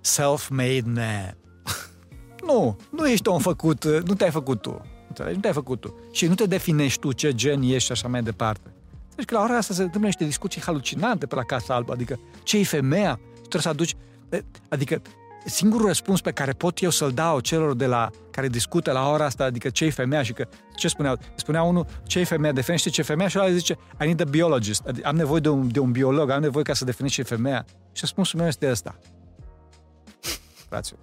Self-made 0.00 0.82
man. 0.84 1.36
nu, 2.48 2.76
nu 2.90 3.08
ești 3.08 3.28
om 3.28 3.38
făcut, 3.38 3.84
nu 3.84 4.14
te-ai 4.14 4.30
făcut 4.30 4.62
tu. 4.62 4.80
Înțelegi? 5.08 5.34
Nu 5.34 5.40
te-ai 5.40 5.52
făcut 5.52 5.80
tu. 5.80 5.94
Și 6.12 6.26
nu 6.26 6.34
te 6.34 6.46
definești 6.46 7.00
tu 7.00 7.12
ce 7.12 7.34
gen 7.34 7.62
ești 7.62 7.84
și 7.84 7.92
așa 7.92 8.08
mai 8.08 8.22
departe. 8.22 8.74
Deci 9.14 9.24
că 9.24 9.34
la 9.34 9.42
ora 9.42 9.56
asta 9.56 9.74
se 9.74 9.82
întâmplă 9.82 10.06
niște 10.06 10.24
discuții 10.24 10.60
halucinante 10.60 11.26
pe 11.26 11.34
la 11.34 11.42
Casa 11.42 11.74
Albă, 11.74 11.92
adică 11.92 12.20
ce 12.42 12.58
e 12.58 12.64
femeia? 12.64 13.20
Trebuie 13.34 13.62
să 13.62 13.68
aduci... 13.68 13.94
Adică 14.68 15.02
singurul 15.44 15.86
răspuns 15.86 16.20
pe 16.20 16.30
care 16.30 16.52
pot 16.52 16.78
eu 16.78 16.90
să-l 16.90 17.10
dau 17.10 17.40
celor 17.40 17.74
de 17.74 17.86
la 17.86 18.10
care 18.30 18.48
discută 18.48 18.92
la 18.92 19.10
ora 19.10 19.24
asta, 19.24 19.44
adică 19.44 19.68
ce 19.68 19.90
femeia 19.90 20.22
și 20.22 20.32
că 20.32 20.48
ce 20.76 20.88
spuneau? 20.88 21.18
Spunea 21.34 21.62
unul 21.62 21.86
ce 22.02 22.24
femeia, 22.24 22.52
definește 22.52 22.90
ce 22.90 23.02
femeia 23.02 23.28
și 23.28 23.38
ăla 23.38 23.50
zice 23.50 23.78
I 24.00 24.04
need 24.04 24.20
a 24.20 24.24
biologist, 24.24 24.86
adică 24.86 25.08
am 25.08 25.16
nevoie 25.16 25.40
de 25.40 25.48
un, 25.48 25.72
de 25.72 25.78
un 25.78 25.92
biolog, 25.92 26.30
am 26.30 26.40
nevoie 26.40 26.64
ca 26.64 26.74
să 26.74 26.84
definești 26.84 27.16
ce 27.16 27.22
femeia. 27.22 27.64
Și 27.92 28.00
răspunsul 28.00 28.38
meu 28.38 28.48
este 28.48 28.70
ăsta. 28.70 28.98
Fraților. 30.68 31.00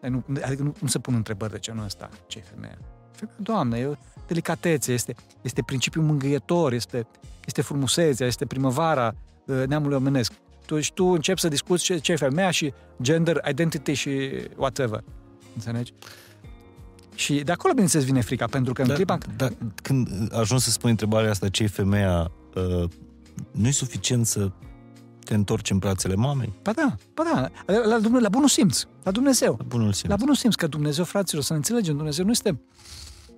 Nu, 0.00 0.24
adică 0.44 0.62
nu, 0.62 0.74
nu 0.80 0.88
se 0.88 0.98
pun 0.98 1.14
întrebări 1.14 1.52
de 1.52 1.58
ce 1.58 1.72
nu 1.72 1.84
ăsta, 1.84 2.08
ce 2.26 2.38
femeia. 2.38 2.78
Femeia, 3.12 3.36
doamne, 3.40 3.78
e 3.78 3.86
o 3.86 3.92
delicatețe, 4.26 4.92
este, 4.92 5.14
este 5.42 5.62
principiul 5.62 6.04
mângâietor, 6.04 6.72
este, 6.72 7.06
este 7.44 7.62
frumusețea, 7.62 8.26
este 8.26 8.46
primăvara 8.46 9.14
uh, 9.46 9.62
neamului 9.66 9.96
omenesc 9.96 10.32
tu, 10.66 10.80
și 10.80 10.92
tu 10.92 11.04
începi 11.04 11.40
să 11.40 11.48
discuți 11.48 11.84
ce, 11.84 11.98
ce 11.98 12.12
e 12.12 12.16
femeia 12.16 12.50
și 12.50 12.72
gender, 13.02 13.40
identity 13.50 13.92
și 13.92 14.30
whatever. 14.56 15.04
Înțelegi? 15.54 15.92
Și 17.14 17.34
de 17.34 17.52
acolo, 17.52 17.72
bineînțeles, 17.72 18.06
vine 18.06 18.20
frica, 18.20 18.46
pentru 18.46 18.72
că 18.72 18.82
în 18.82 18.88
da, 18.88 18.94
clipa... 18.94 19.18
Da, 19.36 19.48
când 19.82 20.08
ajungi 20.32 20.64
să 20.64 20.70
spui 20.70 20.90
întrebarea 20.90 21.30
asta, 21.30 21.48
ce 21.48 21.62
e 21.62 21.66
femeia, 21.66 22.30
uh, 22.54 22.88
nu 23.50 23.66
e 23.66 23.70
suficient 23.70 24.26
să 24.26 24.50
te 25.24 25.34
întorci 25.34 25.70
în 25.70 25.78
brațele 25.78 26.14
mamei? 26.14 26.52
Ba 26.62 26.72
da, 26.72 26.94
ba 27.14 27.22
da, 27.32 27.48
la, 27.66 27.84
la, 27.84 28.18
la 28.18 28.28
bunul 28.28 28.48
simț, 28.48 28.82
la 29.02 29.10
Dumnezeu. 29.10 29.54
La 29.58 29.64
bunul 29.64 29.92
simț. 29.92 30.10
La 30.10 30.16
bunul 30.16 30.34
simț, 30.34 30.54
că 30.54 30.66
Dumnezeu, 30.66 31.04
fraților, 31.04 31.42
să 31.42 31.52
ne 31.52 31.58
înțelegem, 31.58 31.96
Dumnezeu 31.96 32.24
nu 32.24 32.30
este 32.30 32.60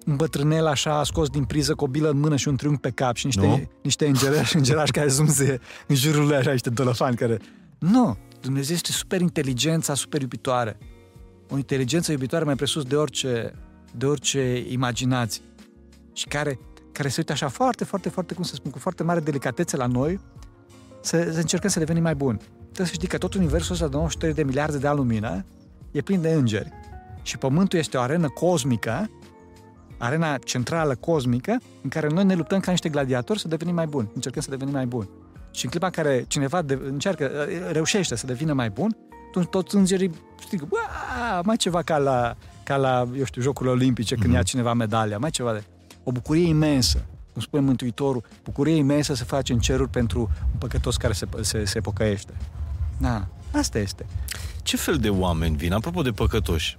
un 0.06 0.16
bătrânel 0.16 0.66
așa 0.66 1.04
scos 1.04 1.28
din 1.28 1.44
priză 1.44 1.74
cu 1.74 1.84
o 1.84 1.86
bilă 1.86 2.10
în 2.10 2.18
mână 2.18 2.36
și 2.36 2.48
un 2.48 2.56
triunghi 2.56 2.80
pe 2.80 2.90
cap 2.90 3.16
și 3.16 3.26
niște, 3.26 3.46
Nu? 3.46 3.62
niște 3.82 4.06
îngerași, 4.06 4.56
îngerași 4.56 4.92
care 4.92 5.08
zumze 5.08 5.60
în 5.86 5.96
jurul 5.96 6.26
lui 6.26 6.36
așa, 6.36 6.50
niște 6.50 6.70
dolofani 6.70 7.16
care... 7.16 7.38
Nu! 7.78 8.16
Dumnezeu 8.40 8.74
este 8.74 8.92
super 8.92 9.20
inteligența, 9.20 9.94
super 9.94 10.20
iubitoare. 10.20 10.78
O 11.50 11.56
inteligență 11.56 12.12
iubitoare 12.12 12.44
mai 12.44 12.54
presus 12.54 12.84
de 12.84 12.96
orice, 12.96 13.52
de 13.96 14.06
orice 14.06 14.64
imaginație. 14.68 15.42
Și 16.12 16.26
care, 16.26 16.58
care 16.92 17.08
se 17.08 17.14
uită 17.18 17.32
așa 17.32 17.48
foarte, 17.48 17.84
foarte, 17.84 18.08
foarte, 18.08 18.34
cum 18.34 18.44
să 18.44 18.54
spun, 18.54 18.70
cu 18.70 18.78
foarte 18.78 19.02
mare 19.02 19.20
delicatețe 19.20 19.76
la 19.76 19.86
noi, 19.86 20.20
să, 21.02 21.28
să 21.32 21.38
încercăm 21.38 21.70
să 21.70 21.78
devenim 21.78 22.02
mai 22.02 22.14
buni. 22.14 22.38
Trebuie 22.62 22.86
să 22.86 22.92
știi 22.92 23.08
că 23.08 23.18
tot 23.18 23.34
universul 23.34 23.72
ăsta 23.72 23.88
de 23.88 23.96
93 23.96 24.34
de 24.34 24.42
miliarde 24.42 24.78
de 24.78 24.86
ani 24.86 24.96
lumină 24.96 25.44
e 25.90 26.00
plin 26.00 26.20
de 26.20 26.32
îngeri. 26.32 26.72
Și 27.22 27.38
Pământul 27.38 27.78
este 27.78 27.96
o 27.96 28.00
arenă 28.00 28.28
cosmică, 28.28 29.10
arena 29.98 30.38
centrală 30.44 30.94
cosmică, 30.94 31.58
în 31.82 31.88
care 31.88 32.08
noi 32.08 32.24
ne 32.24 32.34
luptăm 32.34 32.60
ca 32.60 32.70
niște 32.70 32.88
gladiatori 32.88 33.40
să 33.40 33.48
devenim 33.48 33.74
mai 33.74 33.86
buni. 33.86 34.08
Încercăm 34.14 34.42
să 34.42 34.50
devenim 34.50 34.74
mai 34.74 34.86
buni. 34.86 35.08
Și 35.50 35.64
în 35.64 35.70
clipa 35.70 35.86
în 35.86 35.92
care 35.92 36.24
cineva 36.28 36.62
de, 36.62 36.78
încearcă, 36.84 37.46
reușește 37.72 38.16
să 38.16 38.26
devină 38.26 38.52
mai 38.52 38.70
bun, 38.70 38.96
atunci 39.28 39.46
toți 39.46 39.74
îngerii 39.76 40.10
strigă, 40.40 40.66
"Bă, 40.68 40.76
mai 41.44 41.56
ceva 41.56 41.82
ca 41.82 41.98
la, 41.98 42.36
ca 42.64 42.76
la, 42.76 43.08
eu 43.16 43.24
știu, 43.24 43.42
Jocurile 43.42 43.74
Olimpice, 43.74 44.14
când 44.14 44.32
ia 44.32 44.42
cineva 44.42 44.72
medalia, 44.72 45.18
mai 45.18 45.30
ceva 45.30 45.52
de... 45.52 45.64
O 46.04 46.12
bucurie 46.12 46.48
imensă, 46.48 47.04
cum 47.32 47.42
spune 47.42 47.62
Mântuitorul, 47.62 48.22
bucurie 48.44 48.74
imensă 48.74 49.14
se 49.14 49.24
face 49.24 49.52
în 49.52 49.58
ceruri 49.58 49.90
pentru 49.90 50.18
un 50.52 50.58
păcătos 50.58 50.96
care 50.96 51.12
se, 51.12 51.26
se, 51.40 51.64
se 51.64 51.80
pocăiește. 51.80 52.32
Da, 52.98 53.26
asta 53.52 53.78
este. 53.78 54.06
Ce 54.62 54.76
fel 54.76 54.96
de 54.96 55.08
oameni 55.08 55.56
vin? 55.56 55.72
Apropo 55.72 56.02
de 56.02 56.10
păcătoși. 56.10 56.78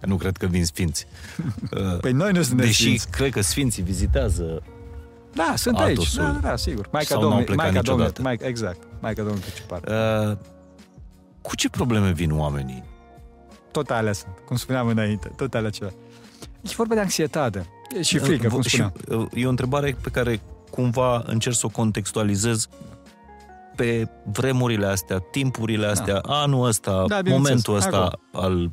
Că 0.00 0.06
nu 0.06 0.16
cred 0.16 0.36
că 0.36 0.46
vin 0.46 0.64
sfinți. 0.64 1.06
Păi 2.00 2.12
noi 2.12 2.32
nu 2.32 2.42
suntem 2.42 2.66
Deși 2.66 2.82
sfinți. 2.82 3.10
cred 3.10 3.30
că 3.32 3.40
sfinții 3.40 3.82
vizitează 3.82 4.62
Da, 5.34 5.52
sunt 5.56 5.76
Atosul. 5.76 5.98
aici. 5.98 6.14
Da, 6.14 6.22
da, 6.40 6.48
da, 6.48 6.56
sigur. 6.56 6.88
Maica 6.92 7.08
Sau 7.08 7.20
n-au 7.20 7.28
Domnului, 7.28 7.44
plecat 7.54 7.64
Maica 7.72 7.82
Domnului, 7.82 8.08
niciodată. 8.12 8.22
Maica, 8.22 8.46
exact. 8.46 8.86
Maica 9.00 9.22
Domnului 9.22 9.48
Principal. 9.48 9.80
Uh, 10.30 10.36
cu 11.42 11.56
ce 11.56 11.68
probleme 11.68 12.10
vin 12.12 12.38
oamenii? 12.38 12.84
Tot 13.70 13.90
alea 13.90 14.12
sunt, 14.12 14.32
cum 14.46 14.56
spuneam 14.56 14.86
înainte, 14.86 15.30
tot 15.36 15.54
alea 15.54 15.70
ceva. 15.70 15.90
E 16.62 16.70
vorba 16.76 16.94
de 16.94 17.00
anxietate 17.00 17.66
și 18.02 18.18
frică, 18.18 18.48
cum 18.48 18.58
Uh, 18.58 18.64
și, 18.64 18.70
spuneam. 18.70 18.92
uh, 19.08 19.26
E 19.34 19.46
o 19.46 19.48
întrebare 19.48 19.96
pe 20.02 20.08
care 20.08 20.40
cumva 20.70 21.22
încerc 21.26 21.54
să 21.56 21.66
o 21.66 21.68
contextualizez 21.68 22.68
pe 23.76 24.08
vremurile 24.32 24.86
astea, 24.86 25.18
timpurile 25.18 25.86
astea, 25.86 26.18
anul 26.22 26.66
ăsta, 26.66 26.90
Da, 26.90 27.20
bineînțeles. 27.20 27.36
momentul 27.36 27.74
ăsta 27.76 27.96
Acum. 27.96 28.40
al 28.44 28.62
Ah. 28.64 28.70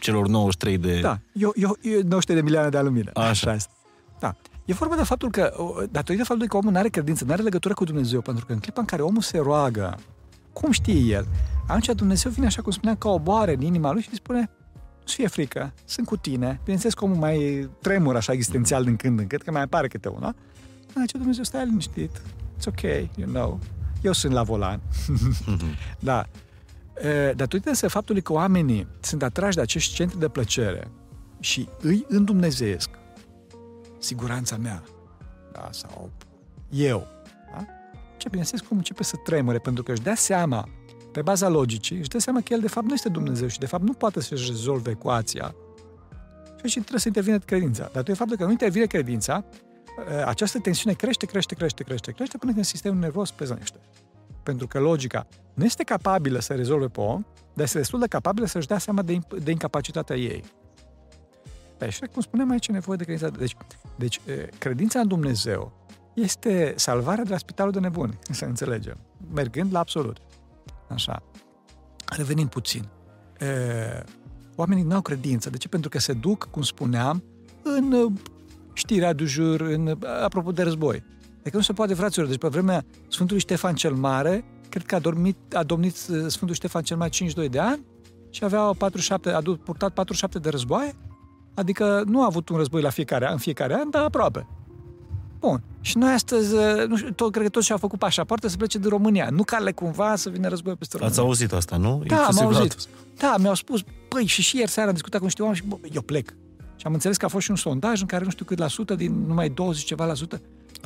Celor 0.00 0.28
93 0.28 0.78
de... 0.78 1.00
Da, 1.00 1.18
eu, 1.32 1.52
eu, 1.56 1.76
eu 1.82 2.00
900 2.00 2.34
de 2.34 2.40
milioane 2.40 2.68
de 2.68 2.80
lumină. 2.80 3.10
Așa. 3.14 3.54
este. 3.54 3.72
Da. 4.20 4.36
E 4.64 4.72
vorba 4.72 4.96
de 4.96 5.02
faptul 5.02 5.30
că, 5.30 5.52
o, 5.56 5.72
datorită 5.90 6.24
faptului 6.24 6.48
că 6.48 6.56
omul 6.56 6.72
nu 6.72 6.78
are 6.78 6.88
credință, 6.88 7.24
nu 7.24 7.32
are 7.32 7.42
legătură 7.42 7.74
cu 7.74 7.84
Dumnezeu, 7.84 8.20
pentru 8.20 8.46
că 8.46 8.52
în 8.52 8.58
clipa 8.58 8.80
în 8.80 8.86
care 8.86 9.02
omul 9.02 9.22
se 9.22 9.38
roagă, 9.38 9.98
cum 10.52 10.70
știe 10.70 11.14
el? 11.14 11.26
Atunci 11.66 11.96
Dumnezeu 11.96 12.30
vine 12.30 12.46
așa 12.46 12.62
cum 12.62 12.72
spunea, 12.72 12.96
ca 12.96 13.08
o 13.08 13.18
boare 13.18 13.54
în 13.54 13.60
inima 13.60 13.92
lui 13.92 14.02
și 14.02 14.08
îi 14.10 14.16
spune, 14.16 14.50
nu 14.74 15.12
fie 15.12 15.26
frică, 15.26 15.72
sunt 15.84 16.06
cu 16.06 16.16
tine. 16.16 16.60
Bineînțeles 16.62 16.94
că 16.94 17.04
omul 17.04 17.16
mai 17.16 17.68
tremură 17.80 18.16
așa 18.16 18.32
existențial 18.32 18.84
din 18.84 18.96
când 18.96 19.18
în 19.18 19.26
când, 19.26 19.42
că 19.42 19.50
mai 19.50 19.62
apare 19.62 19.88
câte 19.88 20.08
una. 20.08 20.34
Dar 20.94 21.06
ce 21.06 21.16
Dumnezeu, 21.16 21.44
stai 21.44 21.64
liniștit, 21.64 22.10
it's 22.58 22.66
ok, 22.66 22.82
you 23.16 23.28
know, 23.28 23.58
eu 24.02 24.12
sunt 24.12 24.32
la 24.32 24.42
volan. 24.42 24.80
da. 25.98 26.26
E, 27.02 27.32
Datorită 27.32 27.68
însă 27.68 27.88
faptului 27.88 28.22
că 28.22 28.32
oamenii 28.32 28.86
sunt 29.00 29.22
atrași 29.22 29.56
de 29.56 29.62
acești 29.62 29.94
centri 29.94 30.18
de 30.18 30.28
plăcere 30.28 30.90
și 31.40 31.68
îi 31.80 32.04
îndumnezeiesc 32.08 32.90
siguranța 33.98 34.56
mea, 34.56 34.82
da, 35.52 35.68
sau 35.70 36.10
eu, 36.70 37.06
da? 37.52 37.64
ce 38.16 38.28
bineînțeles 38.28 38.60
cum 38.60 38.76
începe 38.76 39.02
să 39.02 39.16
tremure, 39.24 39.58
pentru 39.58 39.82
că 39.82 39.92
își 39.92 40.02
dea 40.02 40.14
seama, 40.14 40.68
pe 41.12 41.22
baza 41.22 41.48
logicii, 41.48 41.98
își 41.98 42.08
dă 42.08 42.18
seama 42.18 42.40
că 42.40 42.52
el 42.52 42.60
de 42.60 42.68
fapt 42.68 42.86
nu 42.86 42.94
este 42.94 43.08
Dumnezeu 43.08 43.48
și 43.48 43.58
de 43.58 43.66
fapt 43.66 43.82
nu 43.82 43.92
poate 43.92 44.20
să-și 44.20 44.50
rezolve 44.50 44.90
ecuația 44.90 45.54
și 46.64 46.78
trebuie 46.78 47.00
să 47.00 47.08
intervine 47.08 47.38
credința. 47.38 47.90
Dar 47.92 48.02
de 48.02 48.14
faptul 48.14 48.36
că 48.36 48.44
nu 48.44 48.50
intervine 48.50 48.84
credința, 48.84 49.44
e, 50.10 50.24
această 50.24 50.58
tensiune 50.58 50.94
crește, 50.94 51.26
crește, 51.26 51.54
crește, 51.54 51.82
crește, 51.82 52.12
crește 52.12 52.38
până 52.38 52.52
când 52.52 52.64
sistemul 52.64 52.98
nervos 52.98 53.30
prezănește. 53.30 53.78
Pentru 54.46 54.66
că 54.66 54.78
logica 54.78 55.26
nu 55.54 55.64
este 55.64 55.84
capabilă 55.84 56.40
să 56.40 56.54
rezolve 56.54 56.86
pe 56.86 57.00
om, 57.00 57.24
dar 57.54 57.64
este 57.64 57.78
destul 57.78 58.00
de 58.00 58.06
capabilă 58.06 58.46
să-și 58.46 58.66
dea 58.66 58.78
seama 58.78 59.02
de, 59.02 59.18
de 59.42 59.50
incapacitatea 59.50 60.16
ei. 60.16 60.44
Păi, 61.76 61.90
și 61.90 62.00
cum 62.12 62.22
spuneam 62.22 62.50
aici, 62.50 62.66
e 62.66 62.72
nevoie 62.72 62.96
de 62.96 63.04
credință. 63.04 63.36
Deci, 63.38 63.56
deci 63.96 64.20
e, 64.26 64.48
credința 64.58 65.00
în 65.00 65.08
Dumnezeu 65.08 65.72
este 66.14 66.74
salvarea 66.76 67.24
de 67.24 67.30
la 67.30 67.36
spitalul 67.36 67.72
de 67.72 67.78
nebuni, 67.78 68.18
să 68.30 68.44
înțelegem. 68.44 68.96
Mergând 69.34 69.72
la 69.72 69.78
absolut. 69.78 70.16
Așa. 70.88 71.22
Revenind 72.16 72.48
puțin. 72.48 72.88
E, 73.38 74.04
oamenii 74.54 74.82
nu 74.82 74.94
au 74.94 75.00
credință. 75.00 75.50
De 75.50 75.56
ce? 75.56 75.68
Pentru 75.68 75.90
că 75.90 75.98
se 75.98 76.12
duc, 76.12 76.48
cum 76.50 76.62
spuneam, 76.62 77.24
în 77.62 77.92
uh, 77.92 78.12
știrea 78.72 79.12
du 79.12 79.24
jur, 79.24 79.60
în, 79.60 79.86
uh, 79.86 79.96
apropo 80.22 80.52
de 80.52 80.62
război. 80.62 81.04
Adică 81.46 81.60
nu 81.60 81.66
se 81.66 81.72
poate, 81.72 81.94
fraților. 81.94 82.28
Deci 82.28 82.38
pe 82.38 82.48
vremea 82.48 82.84
Sfântului 83.08 83.42
Ștefan 83.42 83.74
cel 83.74 83.94
Mare, 83.94 84.44
cred 84.68 84.86
că 84.86 84.94
a, 84.94 84.98
dormit, 84.98 85.36
a 85.54 85.62
domnit 85.62 85.96
uh, 86.10 86.24
Sfântul 86.26 86.54
Ștefan 86.54 86.82
cel 86.82 86.96
Mare 86.96 87.10
52 87.10 87.48
de 87.48 87.58
ani 87.58 87.84
și 88.30 88.44
avea 88.44 88.60
47, 88.60 89.30
a 89.30 89.40
du- 89.40 89.56
purtat 89.56 89.92
47 89.92 90.38
de 90.38 90.48
războaie, 90.48 90.94
adică 91.54 92.02
nu 92.06 92.22
a 92.22 92.24
avut 92.24 92.48
un 92.48 92.56
război 92.56 92.82
la 92.82 92.90
fiecare 92.90 93.26
an, 93.26 93.32
în 93.32 93.38
fiecare 93.38 93.74
an, 93.74 93.90
dar 93.90 94.02
aproape. 94.02 94.46
Bun. 95.38 95.62
Și 95.80 95.98
noi 95.98 96.12
astăzi, 96.12 96.54
uh, 96.54 96.86
nu 96.88 96.96
știu, 96.96 97.10
tot, 97.10 97.32
cred 97.32 97.44
că 97.44 97.50
toți 97.50 97.66
și-au 97.66 97.78
făcut 97.78 97.98
pașapoarte 97.98 98.48
să 98.48 98.56
plece 98.56 98.78
din 98.78 98.88
România. 98.90 99.28
Nu 99.30 99.42
ca 99.42 99.58
le 99.58 99.72
cumva 99.72 100.16
să 100.16 100.30
vină 100.30 100.48
război 100.48 100.74
peste 100.74 100.96
România. 100.96 101.18
Ați 101.18 101.26
auzit 101.26 101.52
asta, 101.52 101.76
nu? 101.76 102.02
Da, 102.06 102.16
am 102.16 102.20
Inclusiv 102.20 102.50
la 102.50 102.56
auzit. 102.56 102.72
Atos. 102.72 102.88
Da, 103.18 103.34
mi-au 103.38 103.54
spus, 103.54 103.80
păi, 104.08 104.26
și 104.26 104.42
și 104.42 104.56
ieri 104.56 104.70
seara 104.70 104.88
am 104.88 104.94
discutat 104.94 105.18
cu 105.18 105.24
niște 105.26 105.42
oameni 105.42 105.60
și 105.60 105.66
bă, 105.68 105.76
eu 105.92 106.02
plec. 106.02 106.34
Și 106.76 106.86
am 106.86 106.92
înțeles 106.92 107.16
că 107.16 107.24
a 107.24 107.28
fost 107.28 107.44
și 107.44 107.50
un 107.50 107.56
sondaj 107.56 108.00
în 108.00 108.06
care 108.06 108.24
nu 108.24 108.30
știu 108.30 108.44
cât 108.44 108.58
la 108.58 108.68
sută, 108.68 108.94
din 108.94 109.24
numai 109.26 109.48
20 109.48 109.84
ceva 109.84 110.04
la 110.04 110.14
sută, 110.14 110.34
Ar 110.34 110.40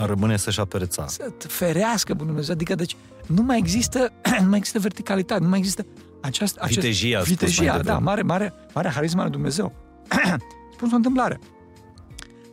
rămâne 0.06 0.36
să-și 0.36 0.60
apere 0.60 0.84
țara. 0.86 1.08
să 1.08 1.32
te 1.38 1.46
ferească, 1.48 2.12
bunul 2.12 2.26
Dumnezeu. 2.26 2.54
Adică, 2.54 2.74
deci, 2.74 2.96
nu 3.26 3.42
mai 3.42 3.58
există, 3.58 4.12
nu 4.42 4.48
mai 4.48 4.58
există 4.58 4.78
verticalitate, 4.78 5.42
nu 5.42 5.48
mai 5.48 5.58
există 5.58 5.86
această... 6.20 6.60
Acest, 6.62 6.78
Vitejia, 6.78 7.18
ați 7.18 7.26
spus 7.28 7.40
mai 7.40 7.48
Vitejia, 7.50 7.76
devreme. 7.76 7.98
da, 7.98 8.04
mare, 8.04 8.22
mare, 8.22 8.52
mare 8.74 8.88
harisma 8.88 9.22
lui 9.22 9.30
Dumnezeu. 9.30 9.72
Spun 10.74 10.88
o 10.92 10.96
întâmplare. 10.96 11.38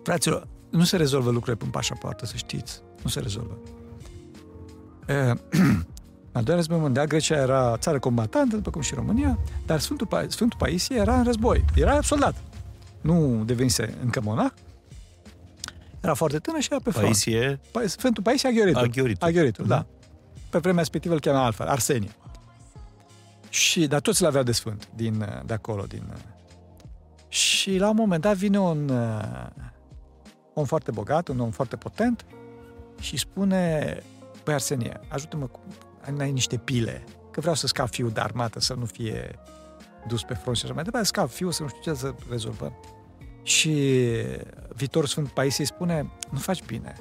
Fraților, 0.03 0.47
nu 0.69 0.83
se 0.83 0.97
rezolvă 0.97 1.29
lucrurile 1.29 1.55
prin 1.55 1.69
pașapoartă, 1.69 2.25
să 2.25 2.33
știți. 2.35 2.81
Nu 3.03 3.09
se 3.09 3.19
rezolvă. 3.19 3.57
E, 5.07 5.13
al 6.31 6.43
doilea 6.43 6.55
război 6.55 6.79
mondial, 6.79 7.05
Grecia 7.07 7.35
era 7.35 7.77
țară 7.77 7.99
combatantă, 7.99 8.55
după 8.55 8.69
cum 8.69 8.81
și 8.81 8.93
România, 8.93 9.39
dar 9.65 9.79
Sfântul, 9.79 10.07
Pa- 10.07 10.27
Sfântul 10.27 10.59
Paisie 10.59 10.95
era 10.95 11.17
în 11.17 11.23
război. 11.23 11.65
Era 11.75 12.01
soldat. 12.01 12.35
Nu 13.01 13.43
devenise 13.45 13.93
încă 14.03 14.21
monah. 14.23 14.51
Era 16.01 16.13
foarte 16.13 16.39
tânăr 16.39 16.61
și 16.61 16.67
era 16.71 16.81
pe 16.83 16.89
front. 16.89 17.05
Paisie, 17.05 17.55
Pa- 17.55 17.85
Sfântul 17.85 18.23
Paisie 18.23 18.49
Aghioritul. 18.49 18.81
Aghioritul. 18.81 19.27
Aghioritul, 19.27 19.65
da. 19.65 19.85
Pe 20.49 20.57
vremea 20.57 20.79
respectivă 20.79 21.13
îl 21.13 21.19
chema 21.19 21.45
altfel, 21.45 21.67
Arsenie. 21.67 22.15
Și, 23.49 23.87
dar 23.87 23.99
toți 23.99 24.21
l-aveau 24.21 24.43
de 24.43 24.51
sfânt, 24.51 24.89
din, 24.95 25.21
uh, 25.21 25.45
de 25.45 25.53
acolo. 25.53 25.83
Din, 25.83 26.03
uh. 26.09 26.17
și 27.27 27.77
la 27.77 27.89
un 27.89 27.95
moment 27.95 28.21
dat 28.21 28.35
vine 28.35 28.59
un 28.59 28.89
uh, 28.89 29.47
om 30.53 30.65
foarte 30.65 30.91
bogat, 30.91 31.27
un 31.27 31.39
om 31.39 31.51
foarte 31.51 31.75
potent 31.75 32.25
și 32.99 33.17
spune, 33.17 33.97
băi 34.43 34.53
Arsenie, 34.53 34.99
ajută-mă 35.07 35.45
cu, 35.45 35.59
ai 36.19 36.31
niște 36.31 36.57
pile, 36.57 37.03
că 37.31 37.39
vreau 37.39 37.55
să 37.55 37.67
scap 37.67 37.89
fiul 37.89 38.09
de 38.09 38.19
armată, 38.19 38.59
să 38.59 38.73
nu 38.73 38.85
fie 38.85 39.39
dus 40.07 40.23
pe 40.23 40.33
front 40.33 40.57
și 40.57 40.63
așa 40.63 40.73
mai 40.73 40.83
departe, 40.83 41.07
scap 41.07 41.29
fiul 41.29 41.51
să 41.51 41.61
nu 41.61 41.67
știu 41.67 41.81
ce 41.81 41.99
să 41.99 42.13
rezolvăm. 42.29 42.73
Și 43.43 43.93
viitorul 44.77 45.07
Sfânt 45.07 45.27
Paisie 45.27 45.63
îi 45.63 45.75
spune, 45.75 46.11
nu 46.31 46.37
faci 46.37 46.63
bine. 46.65 46.95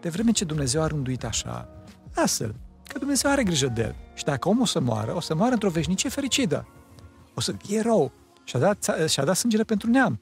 De 0.00 0.08
vreme 0.08 0.30
ce 0.30 0.44
Dumnezeu 0.44 0.82
a 0.82 0.86
rânduit 0.86 1.24
așa, 1.24 1.68
lasă-l, 2.14 2.54
că 2.88 2.98
Dumnezeu 2.98 3.30
are 3.30 3.42
grijă 3.42 3.66
de 3.66 3.82
el. 3.82 3.94
Și 4.14 4.24
dacă 4.24 4.48
omul 4.48 4.62
o 4.62 4.66
să 4.66 4.80
moară, 4.80 5.16
o 5.16 5.20
să 5.20 5.34
moară 5.34 5.52
într-o 5.52 5.68
veșnicie 5.68 6.10
fericită. 6.10 6.68
O 7.34 7.40
să 7.40 7.52
fie 7.64 7.80
rău. 7.80 8.12
Și-a 8.44 8.58
dat, 8.58 8.94
și-a 9.08 9.24
dat 9.24 9.36
sângele 9.36 9.62
pentru 9.62 9.90
neam. 9.90 10.20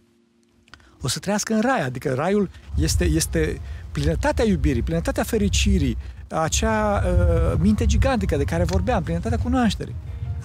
O 1.03 1.09
să 1.09 1.19
trăiască 1.19 1.55
în 1.55 1.61
rai, 1.61 1.81
adică 1.85 2.15
raiul 2.15 2.51
este, 2.77 3.05
este 3.05 3.61
plinătatea 3.93 4.45
iubirii, 4.45 4.83
plinătatea 4.83 5.23
fericirii, 5.23 5.97
acea 6.31 7.03
uh, 7.05 7.59
minte 7.59 7.87
gigantică 7.87 8.37
de 8.37 8.45
care 8.45 8.65
vorbeam, 8.65 9.03
plinătatea 9.03 9.39
cunoașterii. 9.39 9.95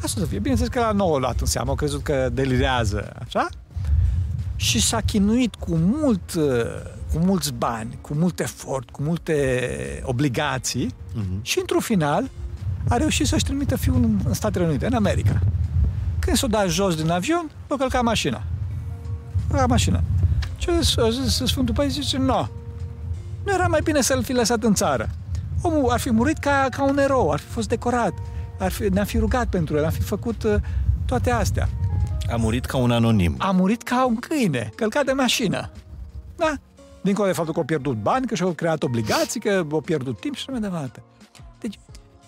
Asta 0.03 0.19
o 0.19 0.23
să 0.23 0.29
fie. 0.29 0.39
Bineînțeles 0.39 0.73
că 0.73 0.79
la 0.79 0.91
nouă 0.91 1.19
luat 1.19 1.39
în 1.39 1.45
seamă, 1.45 1.69
au 1.69 1.75
crezut 1.75 2.03
că 2.03 2.29
delirează, 2.33 3.13
așa? 3.25 3.47
Și 4.55 4.81
s-a 4.81 5.01
chinuit 5.05 5.55
cu 5.55 5.75
mult, 5.75 6.33
uh, 6.33 6.43
cu 7.13 7.19
mulți 7.19 7.53
bani, 7.53 7.97
cu 8.01 8.13
mult 8.13 8.39
efort, 8.39 8.89
cu 8.89 9.01
multe 9.01 9.59
obligații 10.05 10.93
Mhm. 11.15 11.39
și 11.41 11.59
într-un 11.59 11.79
final 11.79 12.29
a 12.89 12.97
reușit 12.97 13.27
să-și 13.27 13.43
trimită 13.43 13.75
fiul 13.77 13.95
în, 13.95 14.19
în 14.25 14.33
Statele 14.33 14.65
Unite, 14.65 14.85
în 14.85 14.93
America. 14.93 15.39
Când 16.19 16.37
s-a 16.37 16.47
dat 16.47 16.67
jos 16.67 16.95
din 16.95 17.09
avion, 17.09 17.49
l-a 17.67 17.75
călcat 17.75 18.03
mașina. 18.03 18.37
A 18.37 19.47
călcat 19.49 19.67
mașina. 19.67 20.03
Și 20.57 20.69
a 20.69 20.79
zis, 20.79 20.97
a 20.97 21.09
zis 21.09 21.41
Sfântul 21.49 21.75
Părinte, 21.75 21.99
zice, 22.01 22.17
nu, 22.17 22.49
nu 23.45 23.53
era 23.53 23.67
mai 23.67 23.79
bine 23.83 24.01
să-l 24.01 24.23
fi 24.23 24.33
lăsat 24.33 24.63
în 24.63 24.73
țară. 24.73 25.09
Omul 25.61 25.89
ar 25.89 25.99
fi 25.99 26.11
murit 26.11 26.37
ca, 26.37 26.67
ca 26.71 26.83
un 26.83 26.97
erou, 26.97 27.29
ar 27.31 27.39
fi 27.39 27.45
fost 27.47 27.67
decorat, 27.67 28.13
ar 28.59 28.71
fi, 28.71 28.83
ne-am 28.83 29.05
fi 29.05 29.17
rugat 29.17 29.47
pentru 29.47 29.77
el, 29.77 29.83
am 29.83 29.91
fi 29.91 30.01
făcut 30.01 30.43
uh, 30.43 30.55
toate 31.05 31.31
astea. 31.31 31.69
A 32.31 32.35
murit 32.35 32.65
ca 32.65 32.77
un 32.77 32.91
anonim. 32.91 33.35
A 33.37 33.51
murit 33.51 33.83
ca 33.83 34.05
un 34.05 34.15
câine, 34.15 34.69
călcat 34.75 35.05
de 35.05 35.11
mașină. 35.11 35.71
Da? 36.35 36.53
Dincolo 37.01 37.27
de 37.27 37.33
faptul 37.33 37.53
că 37.53 37.59
au 37.59 37.65
pierdut 37.65 38.01
bani, 38.01 38.27
că 38.27 38.35
și-au 38.35 38.51
creat 38.51 38.83
obligații, 38.83 39.39
că 39.39 39.65
au 39.71 39.81
pierdut 39.81 40.19
timp 40.19 40.35
și 40.35 40.41
așa 40.47 40.51
mai 40.51 40.69
departe. 40.69 41.03
Deci, 41.59 41.79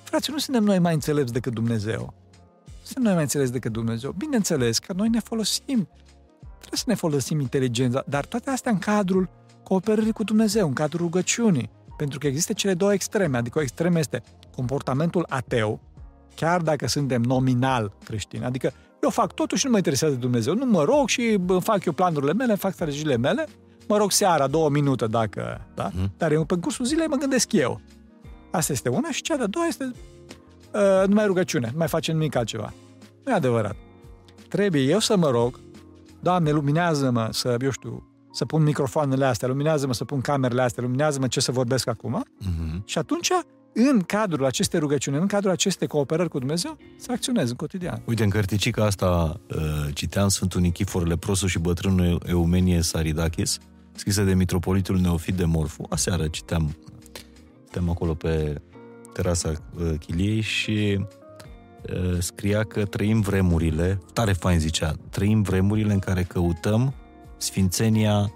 frate, 0.04 0.32
nu 0.32 0.38
suntem 0.38 0.64
noi 0.64 0.80
mai 0.80 0.94
înțelepți 0.94 1.34
decât 1.34 1.54
Dumnezeu. 1.54 2.14
Nu 2.66 2.84
suntem 2.84 3.04
noi 3.04 3.14
mai 3.14 3.22
înțelepți 3.22 3.54
decât 3.54 3.72
Dumnezeu. 3.72 4.12
Bineînțeles 4.12 4.80
că 4.80 4.94
noi 4.94 5.10
ne 5.10 5.20
folosim, 5.20 5.88
trebuie 6.58 6.80
să 6.80 6.84
ne 6.88 6.94
folosim 6.94 7.40
inteligența, 7.40 8.04
dar 8.08 8.26
toate 8.26 8.50
astea 8.50 8.72
în 8.72 8.80
cadrul 8.80 9.30
cooperării 9.64 10.12
cu 10.12 10.24
Dumnezeu, 10.24 10.68
în 10.68 10.74
cadrul 10.74 11.00
rugăciunii. 11.00 11.70
Pentru 11.98 12.20
că 12.20 12.28
există 12.28 12.54
cele 12.54 12.74
două 12.74 12.94
extreme, 12.94 13.38
adică 13.38 13.60
o 13.60 13.62
extremă 13.62 14.00
este 14.00 14.24
comportamentul 14.56 15.26
ateu, 15.30 15.80
chiar 16.36 16.62
dacă 16.62 16.88
suntem 16.88 17.22
nominal 17.22 17.94
creștini. 18.04 18.44
Adică 18.44 18.74
eu 19.06 19.12
fac 19.12 19.34
totul 19.34 19.58
și 19.58 19.66
nu 19.66 19.72
mă 19.72 19.78
interesează 19.78 20.16
Dumnezeu. 20.16 20.54
Nu 20.54 20.66
mă 20.66 20.84
rog 20.84 21.08
și 21.08 21.40
fac 21.60 21.86
eu 21.86 21.94
planurile 21.94 22.34
mele, 22.34 22.56
fac 22.56 22.74
strategiile 22.74 23.18
mele, 23.18 23.48
mă 23.88 23.98
rog 23.98 24.12
seara, 24.12 24.48
două 24.48 24.70
minute 24.70 25.08
dacă, 25.08 25.68
da? 25.74 25.90
Mm. 25.94 26.12
Dar 26.18 26.32
eu 26.32 26.44
pe 26.44 26.56
cursul 26.56 26.86
zilei 26.86 27.08
mă 27.08 27.16
gândesc 27.16 27.52
eu. 27.52 27.82
Asta 28.52 28.74
este 28.74 28.90
una 28.90 29.12
și 29.12 29.22
cea 29.22 29.36
de-a 29.38 29.48
doua 29.48 29.66
este 29.66 29.92
uh, 30.74 31.08
numai 31.08 31.26
rugăciune, 31.26 31.70
nu 31.72 31.78
mai 31.78 31.88
facem 31.88 32.18
nimic 32.18 32.36
altceva. 32.36 32.74
Nu 33.24 33.32
e 33.32 33.36
adevărat. 33.36 33.76
Trebuie 34.48 34.82
eu 34.82 35.00
să 35.00 35.18
mă 35.18 35.30
rog, 35.30 35.60
Doamne, 36.20 36.52
luminează-mă 36.52 37.28
să, 37.32 37.58
eu 37.62 37.70
știu, 37.70 38.08
să 38.32 38.46
pun 38.46 38.64
microfoanele 38.64 39.26
astea, 39.26 39.48
luminează-mă 39.48 39.94
să 39.94 40.06
pun 40.06 40.22
camerele 40.22 40.62
astea, 40.62 40.84
luminează-mă 40.84 41.28
ce 41.28 41.40
să 41.40 41.52
vorbesc 41.52 41.88
acum. 41.88 42.26
Mm-hmm. 42.26 42.86
Și 42.86 42.98
atunci, 42.98 43.32
în 43.78 44.02
cadrul 44.02 44.46
acestei 44.46 44.80
rugăciuni, 44.80 45.18
în 45.18 45.28
cadrul 45.28 45.52
acestei 45.52 45.88
cooperări 45.88 46.30
cu 46.30 46.40
Dumnezeu, 46.40 46.78
să 46.98 47.12
acționez 47.12 47.50
în 47.50 47.56
cotidian. 47.56 48.02
Uite, 48.06 48.24
în 48.24 48.30
cărticica 48.30 48.86
asta 48.86 49.40
uh, 49.56 49.94
citeam 49.94 50.28
Sfântul 50.28 50.62
Nichifor 50.62 51.08
Leprosul 51.08 51.48
și 51.48 51.60
bătrânul 51.60 52.22
Eumenie 52.28 52.82
Saridachis, 52.82 53.58
scrisă 53.96 54.24
de 54.24 54.34
mitropolitul 54.34 55.00
Neofit 55.00 55.34
de 55.34 55.46
Morfu. 55.46 55.86
Aseară 55.90 56.28
citeam, 56.28 56.76
citeam 57.64 57.90
acolo 57.90 58.14
pe 58.14 58.62
terasa 59.14 59.50
uh, 59.50 59.94
chiliei 60.00 60.42
și 60.42 61.06
uh, 61.94 62.18
scria 62.20 62.64
că 62.64 62.86
trăim 62.86 63.22
vremurile, 63.22 64.02
tare 64.14 64.34
fain 64.34 64.60
zicea, 64.60 64.94
trăim 65.10 65.42
vremurile 65.42 65.94
în 65.94 66.00
care 66.00 66.24
căutăm 66.24 66.94
sfințenia 67.38 68.32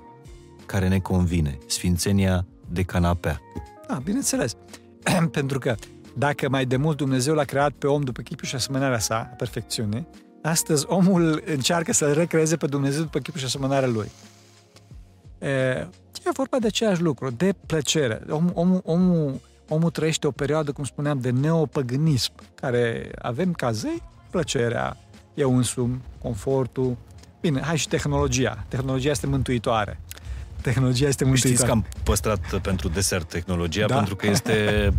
care 0.65 0.87
ne 0.87 0.99
convine, 0.99 1.57
sfințenia 1.67 2.45
de 2.67 2.83
canapea. 2.83 3.41
Da, 3.87 4.01
bineînțeles. 4.03 4.55
Pentru 5.31 5.59
că 5.59 5.75
dacă 6.17 6.49
mai 6.49 6.65
de 6.65 6.75
mult 6.75 6.97
Dumnezeu 6.97 7.33
l-a 7.33 7.43
creat 7.43 7.71
pe 7.71 7.87
om 7.87 8.01
după 8.01 8.21
chipul 8.21 8.47
și 8.47 8.55
asemănarea 8.55 8.99
sa, 8.99 9.15
a 9.15 9.35
perfecțiune, 9.35 10.07
astăzi 10.41 10.85
omul 10.87 11.43
încearcă 11.45 11.93
să-l 11.93 12.13
recreeze 12.13 12.57
pe 12.57 12.67
Dumnezeu 12.67 13.01
după 13.01 13.19
chipul 13.19 13.39
și 13.39 13.45
asemănarea 13.45 13.87
lui. 13.87 14.11
E, 15.39 15.49
e 16.25 16.31
vorba 16.33 16.59
de 16.59 16.67
același 16.67 17.01
lucru, 17.01 17.29
de 17.29 17.53
plăcere. 17.65 18.21
Om, 18.29 18.51
om, 18.53 18.79
omul, 18.83 19.39
omul 19.67 19.89
trăiește 19.89 20.27
o 20.27 20.31
perioadă, 20.31 20.71
cum 20.71 20.83
spuneam, 20.83 21.19
de 21.19 21.29
neopăgânism, 21.29 22.31
care 22.55 23.11
avem 23.21 23.53
ca 23.53 23.71
zei 23.71 24.03
plăcerea, 24.29 24.97
eu 25.33 25.55
însumi, 25.57 26.01
confortul. 26.21 26.97
Bine, 27.41 27.61
hai 27.61 27.77
și 27.77 27.87
tehnologia. 27.87 28.65
Tehnologia 28.67 29.09
este 29.09 29.27
mântuitoare. 29.27 29.99
Tehnologia 30.61 31.07
este 31.07 31.23
mântuitoare. 31.23 31.55
Știți 31.55 31.65
că 31.65 31.71
am 31.71 31.85
păstrat 32.03 32.59
pentru 32.61 32.89
desert 32.89 33.29
tehnologia, 33.29 33.85
da. 33.85 33.95
pentru 33.95 34.15
că 34.15 34.27
este, 34.27 34.89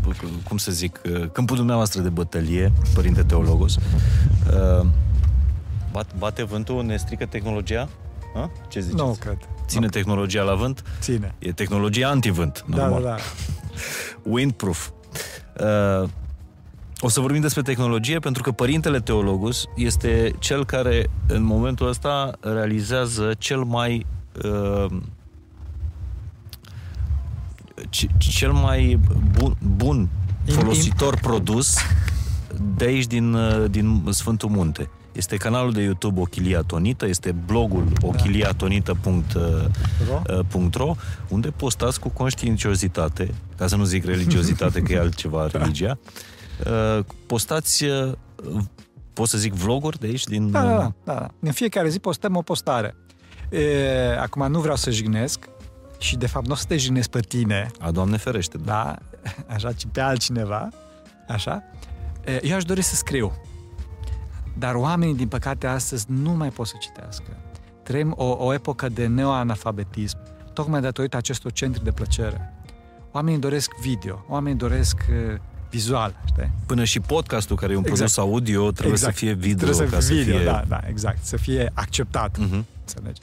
cum 0.49 0.57
să 0.57 0.71
zic, 0.71 1.01
câmpul 1.33 1.57
dumneavoastră 1.57 2.01
de 2.01 2.09
bătălie, 2.09 2.73
Părinte 2.95 3.23
Teologos. 3.23 3.77
Bate 6.19 6.45
vântul, 6.45 6.85
ne 6.85 6.97
strică 6.97 7.27
tehnologia? 7.27 7.89
Ha? 8.35 8.51
Ce 8.69 8.81
ziceți? 8.81 9.03
Nu 9.03 9.17
cred. 9.21 9.39
Ține 9.67 9.85
no. 9.85 9.91
tehnologia 9.91 10.43
la 10.43 10.55
vânt? 10.55 10.85
Ține. 11.01 11.35
E 11.39 11.53
tehnologia 11.53 12.09
antivânt, 12.09 12.65
da, 12.69 12.77
normal. 12.77 13.03
Da, 13.03 13.09
da, 13.09 13.17
Windproof. 14.33 14.89
Uh, 15.61 16.09
o 17.01 17.09
să 17.09 17.21
vorbim 17.21 17.41
despre 17.41 17.63
tehnologie 17.63 18.19
pentru 18.19 18.43
că 18.43 18.53
Părintele 18.53 19.01
Teologus 19.01 19.65
este 19.77 20.33
cel 20.39 20.65
care 20.65 21.07
în 21.27 21.43
momentul 21.43 21.89
ăsta 21.89 22.31
realizează 22.41 23.35
cel 23.39 23.63
mai 23.63 24.07
uh, 24.45 24.97
cel 28.19 28.53
mai 28.53 29.01
bun, 29.39 29.57
bun 29.77 30.09
folositor 30.47 31.19
produs 31.21 31.77
de 32.77 32.85
aici 32.85 33.07
din, 33.07 33.35
uh, 33.35 33.71
din 33.71 34.05
Sfântul 34.11 34.49
Munte. 34.49 34.91
Este 35.13 35.37
canalul 35.37 35.73
de 35.73 35.83
YouTube 35.83 36.21
Ochilia 36.21 36.61
Tonită, 36.61 37.07
este 37.07 37.35
blogul 37.47 37.93
ochiliatonită.ro 38.01 40.89
uh, 40.89 40.97
unde 41.29 41.49
postați 41.49 42.01
cu 42.01 42.09
conștiinciozitate, 42.09 43.35
ca 43.57 43.67
să 43.67 43.77
nu 43.77 43.85
zic 43.85 44.05
religiozitate, 44.05 44.81
că 44.81 44.93
e 44.93 44.99
altceva 45.07 45.49
religia, 45.53 45.99
uh, 46.67 46.99
postați, 47.27 47.85
pot 49.13 49.29
să 49.29 49.39
zic 49.39 49.53
vloguri 49.53 49.99
de 49.99 50.07
aici? 50.07 50.25
Din... 50.25 50.51
Da, 50.51 50.63
da, 50.63 50.93
da, 51.05 51.15
da. 51.15 51.29
În 51.41 51.53
fiecare 51.53 51.89
zi 51.89 51.99
postăm 51.99 52.37
o 52.37 52.43
postare. 52.43 52.95
E, 53.51 54.19
acum 54.21 54.51
nu 54.51 54.61
vreau 54.61 54.77
să 54.77 54.91
jignesc, 54.91 55.49
și 56.01 56.17
de 56.17 56.27
fapt 56.27 56.47
nu 56.47 56.53
o 56.53 56.57
să 56.57 56.65
te 56.69 56.77
jignesc 56.77 57.09
pe 57.09 57.21
tine. 57.21 57.71
A, 57.81 57.91
Doamne 57.91 58.17
ferește. 58.17 58.59
Da, 58.59 58.97
da 59.23 59.31
așa, 59.55 59.73
ci 59.73 59.87
pe 59.93 60.01
altcineva, 60.01 60.69
așa. 61.29 61.63
Eu 62.43 62.57
aș 62.57 62.65
dori 62.65 62.83
să 62.83 62.95
scriu. 62.95 63.33
Dar 64.59 64.75
oamenii, 64.75 65.15
din 65.15 65.29
păcate, 65.29 65.67
astăzi 65.67 66.05
nu 66.09 66.31
mai 66.31 66.49
pot 66.49 66.67
să 66.67 66.75
citească. 66.81 67.37
Trăim 67.83 68.15
o, 68.17 68.37
o 68.39 68.53
epocă 68.53 68.89
de 68.89 69.07
neoanalfabetism, 69.07 70.19
tocmai 70.53 70.81
datorită 70.81 71.17
acestor 71.17 71.53
centri 71.53 71.85
de 71.85 71.91
plăcere. 71.91 72.55
Oamenii 73.13 73.41
doresc 73.41 73.71
video, 73.81 74.25
oamenii 74.29 74.59
doresc 74.59 75.05
uh, 75.11 75.39
vizual, 75.71 76.21
știi? 76.27 76.51
Până 76.67 76.85
și 76.85 77.01
podcastul, 77.01 77.57
care 77.57 77.73
e 77.73 77.77
un 77.77 77.85
exact. 77.87 77.99
produs 77.99 78.17
audio, 78.17 78.71
trebuie 78.71 78.93
exact. 78.93 79.17
să 79.17 79.19
fie 79.19 79.33
video. 79.33 79.69
Trebuie 79.69 80.01
să 80.01 80.07
fie 80.07 80.17
video, 80.17 80.35
să 80.35 80.43
fie... 80.43 80.51
da, 80.51 80.65
da, 80.69 80.81
exact. 80.89 81.25
Să 81.25 81.37
fie 81.37 81.71
acceptat. 81.75 82.39
Uh-huh. 82.39 82.65
Înțelegi? 82.81 83.21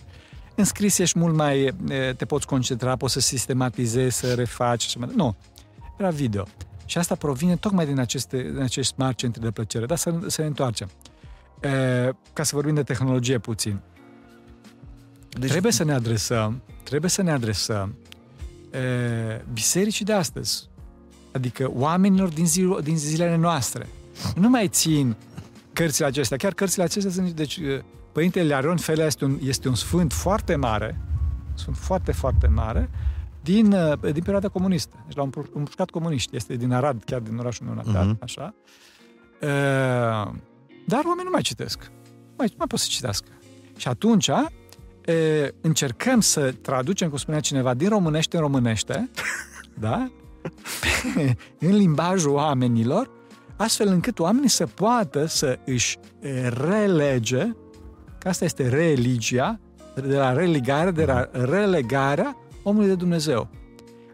În 0.59 0.63
scris 0.63 0.97
ești 0.97 1.19
mult 1.19 1.35
mai, 1.35 1.75
te 2.17 2.25
poți 2.25 2.47
concentra, 2.47 2.95
poți 2.95 3.13
să 3.13 3.19
sistematizezi, 3.19 4.17
să 4.17 4.33
refaci 4.33 4.87
și 4.87 4.97
mai 4.97 5.09
Nu, 5.15 5.35
era 5.97 6.09
video. 6.09 6.43
Și 6.85 6.97
asta 6.97 7.15
provine 7.15 7.55
tocmai 7.55 7.85
din 7.85 7.99
aceste, 7.99 8.41
din 8.41 8.61
acești 8.61 8.93
smart 8.93 9.17
centri 9.17 9.41
de 9.41 9.51
plăcere. 9.51 9.85
Dar 9.85 9.97
să, 9.97 10.13
să 10.27 10.41
ne 10.41 10.47
întoarcem. 10.47 10.89
E, 11.61 11.69
ca 12.33 12.43
să 12.43 12.55
vorbim 12.55 12.73
de 12.73 12.83
tehnologie 12.83 13.37
puțin. 13.37 13.79
Deci... 15.29 15.49
Trebuie 15.49 15.71
să 15.71 15.83
ne 15.83 15.93
adresăm, 15.93 16.61
trebuie 16.83 17.09
să 17.09 17.21
ne 17.21 17.31
adresăm 17.31 17.95
e, 18.71 19.45
bisericii 19.53 20.05
de 20.05 20.13
astăzi. 20.13 20.69
Adică 21.31 21.71
oamenilor 21.73 22.29
din, 22.29 22.47
zi, 22.47 22.67
din 22.83 22.97
zilele 22.97 23.35
noastre. 23.35 23.87
Nu 24.35 24.49
mai 24.49 24.67
țin 24.67 25.15
cărțile 25.73 26.05
acestea. 26.05 26.37
Chiar 26.37 26.53
cărțile 26.53 26.83
acestea 26.83 27.11
sunt, 27.11 27.29
deci, 27.29 27.59
Părintele 28.17 28.45
Learion 28.45 28.77
Felea 28.77 29.05
este 29.05 29.25
un, 29.25 29.37
este 29.43 29.67
un 29.67 29.75
sfânt 29.75 30.13
foarte 30.13 30.55
mare, 30.55 30.99
sunt 31.53 31.77
foarte, 31.77 32.11
foarte 32.11 32.47
mare, 32.47 32.89
din, 33.43 33.71
uh, 33.71 33.99
din 33.99 34.21
perioada 34.21 34.47
comunistă. 34.47 35.03
Deci 35.05 35.15
l-au 35.15 35.29
împușcat 35.53 35.89
comuniști. 35.89 36.35
Este 36.35 36.55
din 36.55 36.73
Arad, 36.73 37.03
chiar 37.05 37.19
din 37.19 37.37
orașul 37.37 37.65
meu 37.65 37.75
natal, 37.75 38.15
uh-huh. 38.15 38.19
așa. 38.19 38.53
E, 39.41 39.45
uh, 39.45 40.33
dar 40.87 41.03
oamenii 41.05 41.23
nu 41.23 41.29
mai 41.31 41.41
citesc. 41.41 41.79
Nu 41.79 42.33
mai, 42.37 42.47
nu 42.49 42.55
mai 42.57 42.67
pot 42.67 42.79
să 42.79 42.87
citească. 42.89 43.27
Și 43.75 43.87
atunci 43.87 44.27
e, 44.27 45.53
încercăm 45.61 46.19
să 46.19 46.51
traducem, 46.51 47.09
cum 47.09 47.17
spunea 47.17 47.39
cineva, 47.39 47.73
din 47.73 47.89
românește 47.89 48.35
în 48.35 48.41
românește, 48.41 49.09
da? 49.85 50.11
în 51.67 51.75
limbajul 51.75 52.31
oamenilor, 52.31 53.09
astfel 53.55 53.87
încât 53.87 54.19
oamenii 54.19 54.49
să 54.49 54.65
poată 54.65 55.25
să 55.25 55.59
își 55.65 55.97
relege 56.69 57.55
că 58.27 58.33
asta 58.33 58.45
este 58.45 58.69
religia, 58.69 59.59
de 59.95 60.15
la 60.15 60.33
religare, 60.33 60.91
de 60.91 61.05
la 61.05 61.29
relegarea 61.31 62.37
omului 62.63 62.87
de 62.87 62.95
Dumnezeu. 62.95 63.47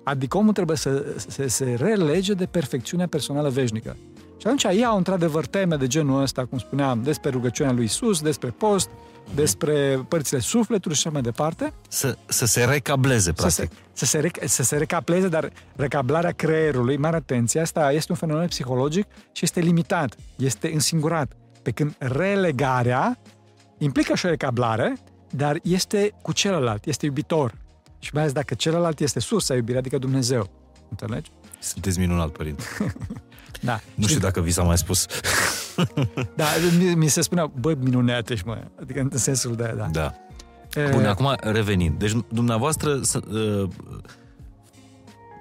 Adică 0.03 0.37
omul 0.37 0.53
trebuie 0.53 0.77
să, 0.77 1.05
să 1.27 1.47
se 1.47 1.75
relege 1.79 2.33
de 2.33 2.45
perfecțiunea 2.45 3.07
personală 3.07 3.49
veșnică. 3.49 3.95
Și 4.37 4.47
atunci 4.47 4.77
iau 4.79 4.97
într-adevăr 4.97 5.45
teme 5.45 5.75
de 5.75 5.87
genul 5.87 6.21
ăsta, 6.21 6.45
cum 6.45 6.57
spuneam, 6.57 7.01
despre 7.03 7.29
rugăciunea 7.29 7.71
lui 7.71 7.83
Isus, 7.83 8.21
despre 8.21 8.49
post, 8.49 8.89
despre 9.35 10.05
părțile 10.07 10.39
sufletului 10.39 10.97
și 10.97 11.01
așa 11.05 11.13
mai 11.13 11.21
departe. 11.21 11.73
Să, 11.87 12.17
să 12.25 12.45
se 12.45 12.63
recableze, 12.63 13.31
practic. 13.31 13.71
Să 13.71 13.71
se, 13.71 13.77
să, 13.93 14.05
se, 14.05 14.19
rec, 14.19 14.37
să 14.45 14.63
se 14.63 14.77
recableze, 14.77 15.27
dar 15.27 15.51
recablarea 15.75 16.31
creierului, 16.31 16.97
mare 16.97 17.15
atenție, 17.15 17.61
asta 17.61 17.91
este 17.91 18.11
un 18.11 18.17
fenomen 18.17 18.47
psihologic 18.47 19.05
și 19.31 19.43
este 19.43 19.59
limitat, 19.59 20.15
este 20.35 20.73
însingurat. 20.73 21.31
Pe 21.61 21.71
când 21.71 21.95
relegarea 21.97 23.19
implică 23.83 24.15
și 24.15 24.25
o 24.25 24.29
recablare, 24.29 24.97
dar 25.29 25.59
este 25.63 26.13
cu 26.21 26.31
celălalt, 26.31 26.85
este 26.85 27.05
iubitor. 27.05 27.61
Și 27.99 28.09
mai 28.13 28.21
ales 28.21 28.33
dacă 28.33 28.53
celălalt 28.53 28.99
este 28.99 29.19
sursa 29.19 29.55
iubirii, 29.55 29.79
adică 29.79 29.97
Dumnezeu. 29.97 30.49
Înțelegi? 30.89 31.31
Sunteți 31.59 31.99
minunat, 31.99 32.29
părinte. 32.29 32.63
Da. 33.61 33.79
Nu 33.95 34.07
știu 34.07 34.19
dacă 34.19 34.41
vi 34.41 34.51
s-a 34.51 34.63
mai 34.63 34.77
spus. 34.77 35.05
Da, 36.35 36.45
mi, 36.77 36.95
mi 36.95 37.07
se 37.07 37.21
spunea, 37.21 37.51
bă, 37.59 37.75
minunate 37.79 38.35
și 38.35 38.43
mă. 38.45 38.57
Adică 38.81 38.99
în 38.99 39.17
sensul 39.17 39.55
de, 39.55 39.73
da. 39.77 39.87
Da. 39.91 40.13
E, 40.81 40.89
Bun, 40.91 41.05
acum 41.05 41.35
revenind. 41.39 41.99
Deci 41.99 42.11
dumneavoastră 42.29 42.99
să, 43.01 43.19
uh, 43.31 43.69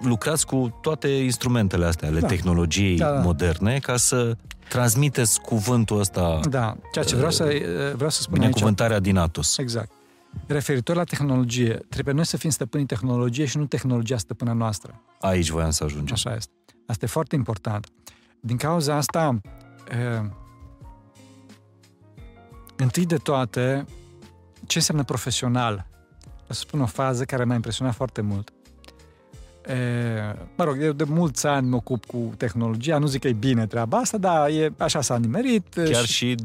lucrați 0.03 0.45
cu 0.45 0.77
toate 0.81 1.07
instrumentele 1.07 1.85
astea 1.85 2.07
ale 2.07 2.19
Da. 2.19 2.27
tehnologiei 2.27 2.97
Da, 2.97 3.11
da. 3.11 3.19
moderne 3.19 3.79
ca 3.79 3.97
să 3.97 4.37
transmiteți 4.69 5.41
cuvântul 5.41 5.99
ăsta, 5.99 6.39
Da, 6.49 6.75
ceea 6.91 7.05
ce 7.05 7.15
vreau 7.15 7.31
să, 7.31 7.43
vreau 7.95 8.09
să 8.09 8.21
spun 8.21 8.33
aici. 8.33 8.41
binecuvântarea 8.43 8.99
din 8.99 9.17
Atos. 9.17 9.57
Exact. 9.57 9.91
Referitor 10.47 10.95
la 10.95 11.03
tehnologie, 11.03 11.79
trebuie 11.89 12.13
noi 12.13 12.25
să 12.25 12.37
fim 12.37 12.49
stăpânii 12.49 12.85
tehnologiei 12.85 13.47
și 13.47 13.57
nu 13.57 13.65
tehnologia 13.65 14.17
stăpâna 14.17 14.53
noastră. 14.53 15.01
Aici 15.19 15.49
voiam 15.49 15.69
să 15.69 15.83
ajungem. 15.83 16.13
Așa 16.13 16.35
este. 16.35 16.51
Asta 16.87 17.05
e 17.05 17.07
foarte 17.07 17.35
important. 17.35 17.87
Din 18.39 18.57
cauza 18.57 18.95
asta, 18.95 19.39
e, 19.91 20.29
întâi 22.75 23.05
de 23.05 23.15
toate, 23.17 23.85
ce 24.67 24.77
înseamnă 24.77 25.03
profesional? 25.03 25.87
O 26.49 26.53
să 26.53 26.59
spun 26.59 26.81
o 26.81 26.85
fază 26.85 27.23
care 27.25 27.43
m-a 27.43 27.53
impresionat 27.55 27.93
foarte 27.93 28.21
mult. 28.21 28.53
E, 29.67 29.75
mă 30.57 30.63
rog, 30.63 30.77
eu 30.81 30.91
de 30.91 31.03
mulți 31.03 31.47
ani 31.47 31.69
mă 31.69 31.75
ocup 31.75 32.05
cu 32.05 32.31
tehnologia, 32.37 32.97
nu 32.97 33.05
zic 33.07 33.21
că 33.21 33.27
e 33.27 33.33
bine 33.33 33.67
treaba 33.67 33.97
asta, 33.97 34.17
dar 34.17 34.49
e, 34.49 34.73
așa 34.77 35.01
s-a 35.01 35.17
nimerit. 35.17 35.65
Chiar 35.73 36.05
și 36.05 36.11
și 36.13 36.35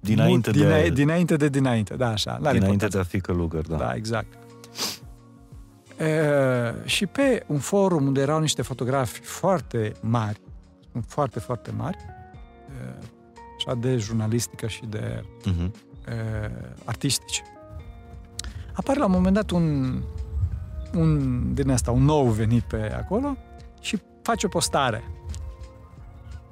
dinainte 0.00 0.50
mult, 0.54 0.62
de, 0.66 0.84
dina- 0.88 0.92
dinainte 0.94 1.36
de 1.36 1.48
dinainte, 1.48 1.94
da, 1.94 2.08
așa. 2.08 2.30
n-are 2.30 2.58
dinainte 2.58 2.66
importanță. 2.84 2.96
de 2.96 3.02
a 3.02 3.06
fi 3.06 3.20
călugăr, 3.20 3.66
da. 3.66 3.76
Da, 3.76 3.94
exact. 3.94 4.26
E, 5.98 6.08
și 6.84 7.06
pe 7.06 7.44
un 7.46 7.58
forum 7.58 8.06
unde 8.06 8.20
erau 8.20 8.40
niște 8.40 8.62
fotografi 8.62 9.20
foarte 9.20 9.92
mari, 10.00 10.40
foarte, 11.06 11.38
foarte 11.40 11.70
mari, 11.76 11.96
e, 12.68 13.04
așa 13.56 13.74
de 13.80 13.96
jurnalistică 13.96 14.66
și 14.66 14.82
de 14.88 15.24
Mhm. 15.44 15.74
e, 16.08 16.50
artistici, 16.84 17.42
apare 18.72 18.98
la 18.98 19.04
un 19.04 19.10
moment 19.12 19.34
dat 19.34 19.50
un, 19.50 19.96
un 20.94 21.54
din 21.54 21.70
asta, 21.70 21.90
un 21.90 22.04
nou 22.04 22.24
venit 22.24 22.62
pe 22.62 22.92
acolo 22.96 23.36
și 23.80 23.98
face 24.22 24.46
o 24.46 24.48
postare. 24.48 25.04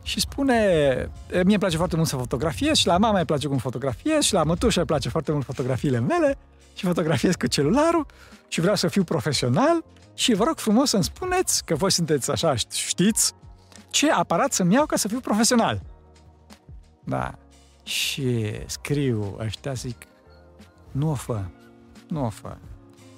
Și 0.02 0.20
spune, 0.20 0.54
e, 0.54 1.10
mie 1.30 1.42
îmi 1.42 1.58
place 1.58 1.76
foarte 1.76 1.96
mult 1.96 2.08
să 2.08 2.16
fotografiez 2.16 2.76
și 2.76 2.86
la 2.86 2.98
mama 2.98 3.18
îi 3.18 3.24
place 3.24 3.48
cum 3.48 3.58
fotografiez 3.58 4.24
și 4.24 4.32
la 4.32 4.42
mătușa 4.42 4.80
îi 4.80 4.86
place 4.86 5.08
foarte 5.08 5.32
mult 5.32 5.44
fotografiile 5.44 6.00
mele 6.00 6.38
și 6.74 6.86
fotografiez 6.86 7.34
cu 7.34 7.46
celularul 7.46 8.06
și 8.48 8.60
vreau 8.60 8.76
să 8.76 8.88
fiu 8.88 9.04
profesional 9.04 9.84
și 10.14 10.34
vă 10.34 10.44
rog 10.44 10.58
frumos 10.58 10.88
să-mi 10.88 11.04
spuneți, 11.04 11.64
că 11.64 11.74
voi 11.74 11.90
sunteți 11.90 12.30
așa, 12.30 12.54
știți, 12.72 13.32
ce 13.90 14.10
aparat 14.10 14.52
să-mi 14.52 14.74
iau 14.74 14.86
ca 14.86 14.96
să 14.96 15.08
fiu 15.08 15.20
profesional. 15.20 15.82
Da. 17.04 17.34
Și 17.82 18.52
scriu 18.66 19.36
ăștia, 19.38 19.72
zic, 19.72 19.96
nu 20.90 21.10
o 21.10 21.14
fă, 21.14 21.44
nu 22.08 22.24
o 22.24 22.28
fă. 22.28 22.56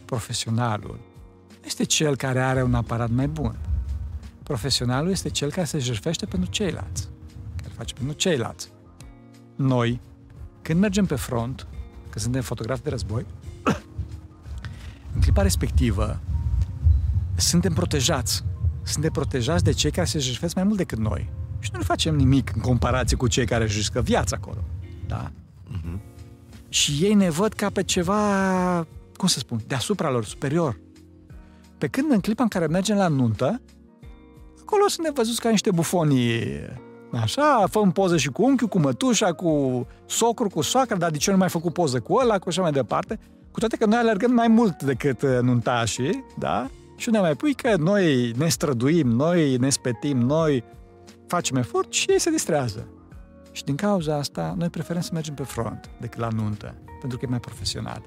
Profesionalul 0.05 0.99
este 1.65 1.85
cel 1.85 2.17
care 2.17 2.43
are 2.43 2.63
un 2.63 2.75
aparat 2.75 3.11
mai 3.11 3.29
bun. 3.29 3.57
Profesionalul 4.43 5.11
este 5.11 5.29
cel 5.29 5.51
care 5.51 5.67
se 5.67 5.79
jertfește 5.79 6.27
pentru 6.27 6.51
ceilalți, 6.51 7.09
care 7.57 7.73
face 7.77 7.95
pentru 7.95 8.17
ceilalți. 8.17 8.69
Noi, 9.57 10.01
când 10.63 10.81
mergem 10.81 11.07
pe 11.07 11.15
front, 11.15 11.67
că 12.11 12.19
suntem 12.19 12.43
fotografi 12.43 12.83
de 12.83 12.91
război, 12.91 13.27
în 15.15 15.21
clipa 15.21 15.43
respectivă, 15.43 16.21
suntem 17.35 17.73
protejați. 17.73 18.45
Suntem 18.83 19.11
protejați 19.11 19.65
de 19.65 19.73
cei 19.73 19.91
care 19.91 20.07
se 20.07 20.19
jertfesc 20.19 20.55
mai 20.55 20.65
mult 20.65 20.77
decât 20.77 20.99
noi. 20.99 21.31
Și 21.59 21.71
nu 21.75 21.83
facem 21.83 22.17
nimic 22.17 22.53
în 22.55 22.61
comparație 22.61 23.17
cu 23.17 23.29
cei 23.29 23.47
care 23.47 23.65
își 23.65 23.77
riscă 23.77 24.01
viața 24.01 24.37
acolo. 24.41 24.65
Da? 25.07 25.33
Mhm. 25.69 26.01
Și 26.69 26.93
ei 27.01 27.15
ne 27.15 27.31
văd 27.31 27.53
ca 27.53 27.71
pe 27.71 27.83
ceva, 27.83 28.87
cum 29.17 29.29
să 29.29 29.39
spun, 29.39 29.61
deasupra 29.67 30.11
lor, 30.11 30.25
superior. 30.25 30.79
Pe 31.83 31.89
când 31.89 32.11
în 32.11 32.21
clipa 32.21 32.43
în 32.43 32.49
care 32.49 32.67
mergem 32.67 32.97
la 32.97 33.09
nuntă, 33.09 33.61
acolo 34.61 34.89
suntem 34.89 35.13
văzuți 35.13 35.41
ca 35.41 35.51
niște 35.51 35.71
bufonii 35.71 36.43
Așa, 37.23 37.65
făm 37.71 37.93
poză 37.93 38.17
și 38.17 38.29
cu 38.29 38.45
unchiul, 38.45 38.69
cu 38.69 38.79
mătușa, 38.79 39.33
cu 39.33 39.87
socru, 40.07 40.49
cu 40.49 40.61
soacra, 40.61 40.97
dar 40.97 41.11
de 41.11 41.17
ce 41.17 41.31
nu 41.31 41.37
mai 41.37 41.49
făcut 41.49 41.73
poză 41.73 42.01
cu 42.01 42.15
ăla, 42.15 42.39
cu 42.39 42.49
așa 42.49 42.63
mai 42.63 42.73
departe? 42.73 43.19
Cu 43.51 43.59
toate 43.59 43.77
că 43.77 43.87
noi 43.87 43.99
alergăm 43.99 44.33
mai 44.33 44.49
mult 44.49 44.83
decât 44.83 45.23
uh, 45.23 45.39
nuntașii, 45.41 46.25
da? 46.39 46.71
Și 46.97 47.11
ne 47.11 47.21
mai 47.21 47.35
pui 47.35 47.55
că 47.55 47.77
noi 47.77 48.31
ne 48.37 48.49
străduim, 48.49 49.09
noi 49.09 49.57
ne 49.57 49.71
spetim, 49.71 50.19
noi 50.19 50.65
facem 51.27 51.57
efort 51.57 51.93
și 51.93 52.11
ei 52.11 52.21
se 52.21 52.31
distrează. 52.31 52.89
Și 53.53 53.65
din 53.65 53.75
cauza 53.75 54.17
asta, 54.17 54.55
noi 54.59 54.69
preferăm 54.69 55.03
să 55.03 55.11
mergem 55.13 55.35
pe 55.35 55.43
front 55.43 55.91
decât 56.01 56.19
la 56.19 56.29
nuntă, 56.29 56.75
pentru 57.01 57.19
că 57.19 57.25
e 57.25 57.29
mai 57.29 57.41
profesional. 57.41 58.03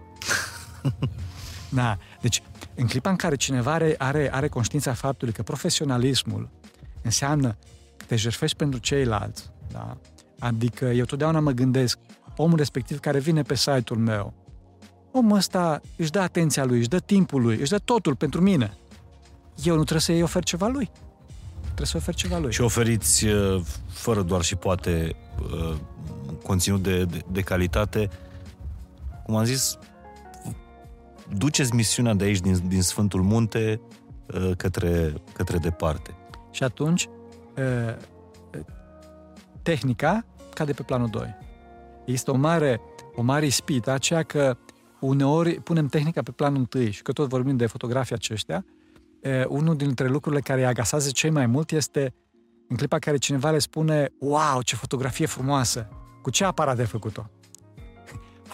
da, 1.76 1.97
deci 2.22 2.41
în 2.76 2.88
clipa 2.88 3.10
în 3.10 3.15
care 3.15 3.35
cineva 3.35 3.73
are, 3.73 3.95
are, 3.97 4.34
are 4.34 4.47
conștiința 4.47 4.93
faptului 4.93 5.34
că 5.34 5.43
profesionalismul 5.43 6.49
înseamnă 7.02 7.57
că 7.97 8.06
te 8.07 8.15
jertfești 8.15 8.57
pentru 8.57 8.80
ceilalți, 8.80 9.49
da? 9.72 9.97
Adică 10.39 10.85
eu 10.85 11.06
totdeauna 11.06 11.39
mă 11.39 11.52
gândesc, 11.52 11.99
omul 12.38 12.57
respectiv 12.57 12.99
care 12.99 13.19
vine 13.19 13.41
pe 13.41 13.56
site-ul 13.56 13.99
meu, 13.99 14.34
omul 15.11 15.38
ăsta 15.38 15.81
își 15.95 16.11
dă 16.11 16.19
atenția 16.19 16.65
lui, 16.65 16.77
își 16.77 16.88
dă 16.88 16.99
timpul 16.99 17.41
lui, 17.41 17.60
își 17.60 17.69
dă 17.69 17.77
totul 17.77 18.15
pentru 18.15 18.41
mine. 18.41 18.77
Eu 19.64 19.76
nu 19.76 19.81
trebuie 19.81 20.02
să-i 20.02 20.22
ofer 20.22 20.43
ceva 20.43 20.68
lui. 20.68 20.89
Trebuie 21.64 21.88
să 21.88 21.97
ofer 21.97 22.14
ceva 22.14 22.38
lui. 22.38 22.52
Și 22.52 22.61
oferiți, 22.61 23.26
uh, 23.26 23.61
fără 23.89 24.22
doar 24.22 24.41
și 24.41 24.56
poate, 24.56 25.15
uh, 25.41 25.76
conținut 26.43 26.81
de, 26.81 27.03
de, 27.03 27.22
de 27.31 27.41
calitate. 27.41 28.10
Cum 29.26 29.35
am 29.35 29.43
zis, 29.43 29.77
duceți 31.34 31.76
misiunea 31.76 32.14
de 32.14 32.23
aici, 32.23 32.39
din, 32.39 32.68
din 32.68 32.81
Sfântul 32.81 33.22
Munte, 33.22 33.81
uh, 34.34 34.52
către, 34.57 35.14
către 35.34 35.57
departe. 35.57 36.15
Și 36.52 36.64
atunci, 36.64 37.10
uh, 37.57 37.95
tehnica 39.61 40.26
cade 40.53 40.72
pe 40.72 40.81
planul 40.81 41.07
2. 41.07 41.35
Este 42.06 42.31
o 42.31 42.35
mare, 42.35 42.81
o 43.15 43.22
mare 43.22 43.45
ispită, 43.45 43.91
aceea 43.91 44.23
că 44.23 44.57
uneori 44.99 45.60
punem 45.60 45.88
tehnica 45.88 46.22
pe 46.22 46.31
planul 46.31 46.68
1 46.76 46.89
și 46.89 47.02
că 47.02 47.11
tot 47.11 47.30
vorbim 47.30 47.57
de 47.57 47.65
fotografii 47.65 48.15
aceștia, 48.15 48.65
uh, 49.22 49.45
unul 49.47 49.76
dintre 49.76 50.07
lucrurile 50.07 50.41
care 50.41 50.60
îi 50.60 50.68
agasează 50.68 51.10
cei 51.10 51.30
mai 51.30 51.45
mult 51.45 51.72
este 51.72 52.14
în 52.68 52.76
clipa 52.76 52.99
care 52.99 53.18
cineva 53.18 53.52
le 53.52 53.60
spune 53.60 54.10
wow, 54.19 54.61
ce 54.61 54.76
fotografie 54.76 55.26
frumoasă! 55.26 55.88
Cu 56.22 56.30
ce 56.30 56.43
aparat 56.43 56.80
ai 56.80 56.85
făcut-o? 56.85 57.30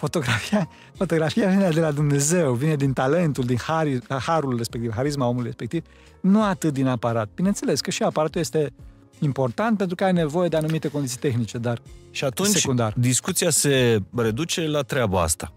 Fotografia, 0.02 0.68
fotografia 0.94 1.48
vine 1.48 1.68
de 1.68 1.80
la 1.80 1.90
Dumnezeu, 1.90 2.52
vine 2.52 2.76
din 2.76 2.92
talentul, 2.92 3.44
din 3.44 3.58
har, 3.58 3.86
harul 4.08 4.56
respectiv, 4.56 4.92
harisma 4.94 5.26
omului 5.26 5.46
respectiv, 5.46 5.84
nu 6.20 6.42
atât 6.42 6.72
din 6.72 6.86
aparat. 6.86 7.28
Bineînțeles 7.34 7.80
că 7.80 7.90
și 7.90 8.02
aparatul 8.02 8.40
este 8.40 8.72
important 9.18 9.76
pentru 9.76 9.96
că 9.96 10.04
ai 10.04 10.12
nevoie 10.12 10.48
de 10.48 10.56
anumite 10.56 10.88
condiții 10.88 11.18
tehnice, 11.18 11.58
dar 11.58 11.80
Și 12.10 12.24
atunci 12.24 12.48
Secundar. 12.48 12.94
discuția 12.96 13.50
se 13.50 14.02
reduce 14.16 14.66
la 14.66 14.80
treaba 14.82 15.22
asta. 15.22 15.52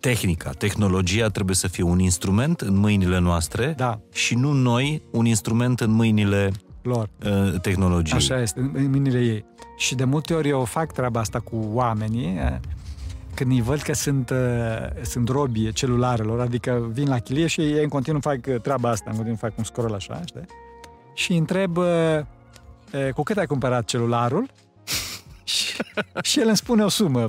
Tehnica, 0.00 0.50
tehnologia 0.50 1.28
trebuie 1.28 1.56
să 1.56 1.68
fie 1.68 1.84
un 1.84 1.98
instrument 1.98 2.60
în 2.60 2.76
mâinile 2.76 3.18
noastre 3.18 3.74
da, 3.76 4.00
și 4.12 4.34
nu 4.34 4.52
noi 4.52 5.02
un 5.10 5.24
instrument 5.24 5.80
în 5.80 5.90
mâinile 5.90 6.50
lor. 6.82 7.08
uh, 7.24 7.60
tehnologiei. 7.60 8.18
Așa 8.18 8.40
este, 8.40 8.60
în 8.60 8.70
în 8.74 8.90
mâinile 8.90 9.20
ei. 9.20 9.44
Și 9.76 9.94
de 9.94 10.04
multe 10.04 10.34
ori 10.34 10.48
eu 10.48 10.64
fac 10.64 10.92
treaba 10.92 11.20
asta 11.20 11.40
cu 11.40 11.68
oamenii, 11.72 12.36
eh, 12.36 12.56
când 13.34 13.50
îi 13.50 13.62
văd 13.62 13.80
că 13.80 13.92
sunt, 13.94 14.30
uh, 14.30 14.36
sunt 15.02 15.28
robii 15.28 15.72
celularelor, 15.72 16.40
adică 16.40 16.88
vin 16.92 17.08
la 17.08 17.18
chilie 17.18 17.46
și 17.46 17.60
ei 17.60 17.82
în 17.82 17.88
continuu 17.88 18.20
fac 18.20 18.38
uh, 18.48 18.60
treaba 18.60 18.90
asta, 18.90 19.04
în 19.06 19.12
continuu 19.14 19.38
fac 19.38 19.58
un 19.58 19.64
scroll 19.64 19.94
așa, 19.94 20.20
știi? 20.24 20.44
Și 21.14 21.30
îi 21.32 21.38
întreb 21.38 21.76
uh, 21.76 21.84
uh, 22.92 23.08
cu 23.14 23.22
cât 23.22 23.36
ai 23.36 23.46
cumpărat 23.46 23.84
celularul 23.84 24.50
și, 25.44 25.76
și 26.22 26.40
el 26.40 26.46
îmi 26.46 26.56
spune 26.56 26.84
o 26.84 26.88
sumă 26.88 27.26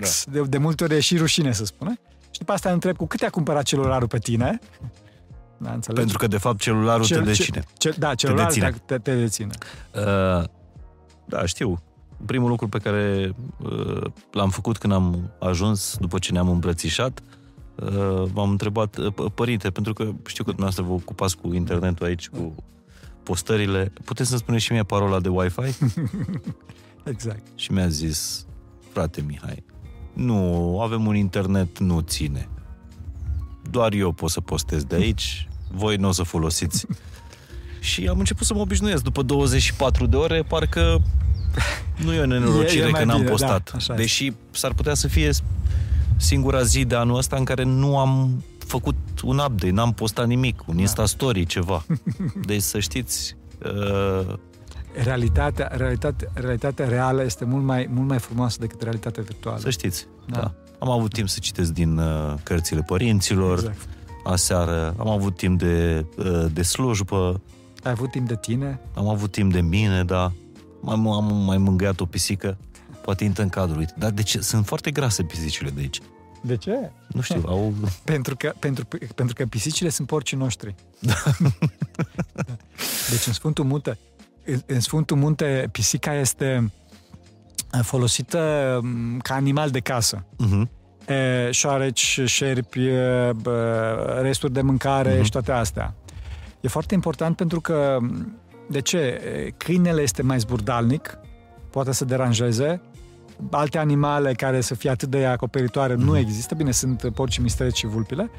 X, 0.00 0.24
da. 0.24 0.32
de, 0.32 0.46
de 0.48 0.58
multe 0.58 0.84
ori 0.84 0.94
e 0.94 1.00
și 1.00 1.16
rușine 1.16 1.52
să 1.52 1.64
spună. 1.64 1.92
Și 2.30 2.38
după 2.38 2.52
asta 2.52 2.68
îl 2.68 2.74
întreb 2.74 2.96
cu 2.96 3.06
cât 3.06 3.22
ai 3.22 3.30
cumpărat 3.30 3.62
celularul 3.62 4.08
pe 4.08 4.18
tine. 4.18 4.58
Da, 5.58 5.72
înțelegi? 5.72 6.00
Pentru 6.00 6.18
că, 6.18 6.26
de 6.26 6.38
fapt, 6.38 6.58
celularul 6.58 7.04
Cel- 7.04 7.24
te 7.24 7.32
ce- 7.32 7.42
deține. 7.42 7.64
Ce, 7.76 7.94
da, 7.98 8.14
celularul 8.14 8.52
te, 8.52 8.60
deține. 8.60 8.82
te, 8.86 8.98
te 8.98 9.14
deține. 9.16 9.50
Uh, 9.94 10.44
da, 11.26 11.46
știu. 11.46 11.78
Primul 12.26 12.48
lucru 12.48 12.68
pe 12.68 12.78
care 12.78 13.32
uh, 13.62 14.02
l-am 14.32 14.50
făcut 14.50 14.78
când 14.78 14.92
am 14.92 15.30
ajuns, 15.40 15.96
după 16.00 16.18
ce 16.18 16.32
ne-am 16.32 16.48
îmbrățișat, 16.48 17.22
uh, 17.74 18.24
m-am 18.32 18.50
întrebat, 18.50 18.96
uh, 18.96 19.12
"P- 19.12 19.34
părinte, 19.34 19.70
pentru 19.70 19.92
că 19.92 20.02
știu 20.02 20.44
că 20.44 20.50
dumneavoastră 20.50 20.82
vă 20.82 20.92
ocupați 20.92 21.36
cu 21.36 21.54
internetul 21.54 22.06
aici, 22.06 22.28
cu 22.28 22.54
postările, 23.22 23.92
puteți 24.04 24.28
să-mi 24.28 24.40
spuneți 24.40 24.64
și 24.64 24.72
mie 24.72 24.82
parola 24.82 25.20
de 25.20 25.28
Wi-Fi? 25.28 25.74
Exact. 27.10 27.42
și 27.54 27.72
mi-a 27.72 27.88
zis, 27.88 28.46
frate 28.92 29.20
Mihai, 29.26 29.64
Nu, 30.12 30.80
avem 30.80 31.06
un 31.06 31.16
internet, 31.16 31.78
nu 31.78 32.00
ține. 32.00 32.48
Doar 33.70 33.92
eu 33.92 34.12
pot 34.12 34.30
să 34.30 34.40
postez 34.40 34.84
de 34.84 34.94
aici, 34.94 35.48
voi 35.72 35.96
nu 35.96 36.08
o 36.08 36.12
să 36.12 36.22
folosiți. 36.22 36.86
și 37.86 38.06
am 38.06 38.18
început 38.18 38.46
să 38.46 38.54
mă 38.54 38.60
obișnuiesc. 38.60 39.02
După 39.02 39.22
24 39.22 40.06
de 40.06 40.16
ore, 40.16 40.42
parcă 40.42 41.02
nu 42.04 42.12
e 42.12 42.20
o 42.20 42.26
nenorocire 42.26 42.82
E- 42.84 42.86
e 42.86 42.90
mai 42.90 43.00
că 43.00 43.06
n-am 43.06 43.18
bine, 43.18 43.30
postat. 43.30 43.70
da, 43.70 43.76
așa 43.76 43.92
este. 43.92 43.94
Deși 43.94 44.32
s-ar 44.50 44.72
putea 44.72 44.94
să 44.94 45.08
fie 45.08 45.30
singura 46.16 46.62
zi 46.62 46.84
de 46.84 46.94
anul 46.94 47.16
ăsta 47.16 47.36
în 47.36 47.44
care 47.44 47.62
nu 47.62 47.98
am 47.98 48.42
făcut 48.58 48.94
un 49.24 49.38
update, 49.38 49.70
n-am 49.70 49.92
postat 49.92 50.26
nimic, 50.26 50.62
un 50.66 50.78
Insta 50.78 51.06
Story, 51.06 51.44
ceva. 51.44 51.84
Deci 52.46 52.62
să 52.62 52.78
știți, 52.78 53.36
uh, 53.64 54.34
Realitatea, 55.04 55.70
realitatea, 55.76 56.28
realitatea 56.34 56.88
reală 56.88 57.24
este 57.24 57.44
mult 57.44 57.64
mai, 57.64 57.88
mult 57.92 58.08
mai 58.08 58.18
frumoasă 58.18 58.56
decât 58.60 58.82
realitatea 58.82 59.22
virtuală. 59.22 59.58
să 59.58 59.70
știți. 59.70 60.06
Da. 60.26 60.40
Da. 60.40 60.52
Am 60.78 60.90
avut 60.90 61.12
timp 61.12 61.28
să 61.28 61.38
citesc 61.40 61.72
din 61.72 61.98
uh, 61.98 62.34
cărțile 62.42 62.80
părinților, 62.80 63.58
Exact. 63.58 63.78
aseară, 64.24 64.94
am 64.98 65.08
avut 65.08 65.36
timp 65.36 65.58
de, 65.58 66.04
uh, 66.16 66.44
de 66.52 66.62
slujbă, 66.62 67.40
Ai 67.86 67.92
avut 67.92 68.10
timp 68.10 68.28
de 68.28 68.36
tine? 68.36 68.80
am 68.94 69.08
avut 69.08 69.30
timp 69.32 69.52
de 69.52 69.60
mine, 69.60 70.04
da. 70.04 70.32
Am, 70.86 71.08
am 71.08 71.34
mai 71.44 71.58
mângâiat 71.58 72.00
o 72.00 72.04
pisică, 72.06 72.56
poate 73.02 73.24
intră 73.24 73.42
în 73.42 73.48
cadru. 73.48 73.78
Uite. 73.78 73.94
Dar 73.98 74.10
de 74.10 74.22
ce? 74.22 74.40
Sunt 74.40 74.66
foarte 74.66 74.90
grase 74.90 75.22
pisicile 75.22 75.70
de 75.70 75.80
aici. 75.80 75.98
De 76.40 76.56
ce? 76.56 76.90
Nu 77.08 77.20
știu, 77.20 77.42
au... 77.46 77.74
Pentru 78.04 78.36
că, 78.36 78.52
pentru, 78.58 78.84
pentru 79.14 79.34
că 79.34 79.44
pisicile 79.46 79.88
sunt 79.88 80.06
porcii 80.06 80.36
noștri. 80.36 80.74
Da. 80.98 81.14
Deci 83.10 83.26
în 83.26 83.32
Sfântul 83.32 83.64
Munte, 83.64 83.98
în, 84.44 84.60
în 84.66 84.80
Sfântul 84.80 85.16
Munte 85.16 85.68
pisica 85.72 86.14
este 86.14 86.72
folosită 87.82 88.80
m, 88.82 89.18
ca 89.18 89.34
animal 89.34 89.70
de 89.70 89.80
casă. 89.80 90.24
Uh-huh. 90.24 90.68
E, 91.08 91.50
șoareci, 91.50 92.20
șerpi, 92.24 92.80
e, 92.86 93.32
bă, 93.42 94.18
resturi 94.22 94.52
de 94.52 94.60
mâncare 94.62 95.10
Mhm. 95.12 95.20
uh-huh. 95.20 95.24
și 95.24 95.30
toate 95.30 95.52
astea. 95.52 95.94
E 96.66 96.68
foarte 96.68 96.94
important 96.94 97.36
pentru 97.36 97.60
că, 97.60 97.98
de 98.68 98.80
ce? 98.80 98.98
E, 98.98 99.50
Câinele 99.56 100.02
este 100.02 100.22
mai 100.22 100.38
zburdalnic, 100.38 101.18
poate 101.70 101.92
să 101.92 102.04
deranjeze, 102.04 102.80
alte 103.50 103.78
animale 103.78 104.32
care 104.32 104.60
să 104.60 104.74
fie 104.74 104.90
atât 104.90 105.08
de 105.08 105.24
acoperitoare 105.26 105.94
Mhm. 105.94 106.04
nu 106.04 106.16
există, 106.16 106.54
bine, 106.54 106.70
sunt 106.70 107.10
porcii 107.14 107.42
mistreți 107.42 107.78
și 107.78 107.86
vulpile, 107.86 108.30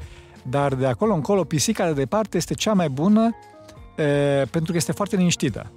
dar 0.42 0.74
de 0.74 0.86
acolo 0.86 1.14
încolo 1.14 1.44
pisica 1.44 1.86
de 1.86 1.92
departe 1.92 2.36
este 2.36 2.54
cea 2.54 2.72
mai 2.72 2.88
bună 2.88 3.30
e, 3.96 4.02
pentru 4.50 4.70
că 4.70 4.76
este 4.76 4.92
foarte 4.92 5.16
liniștită. 5.16 5.70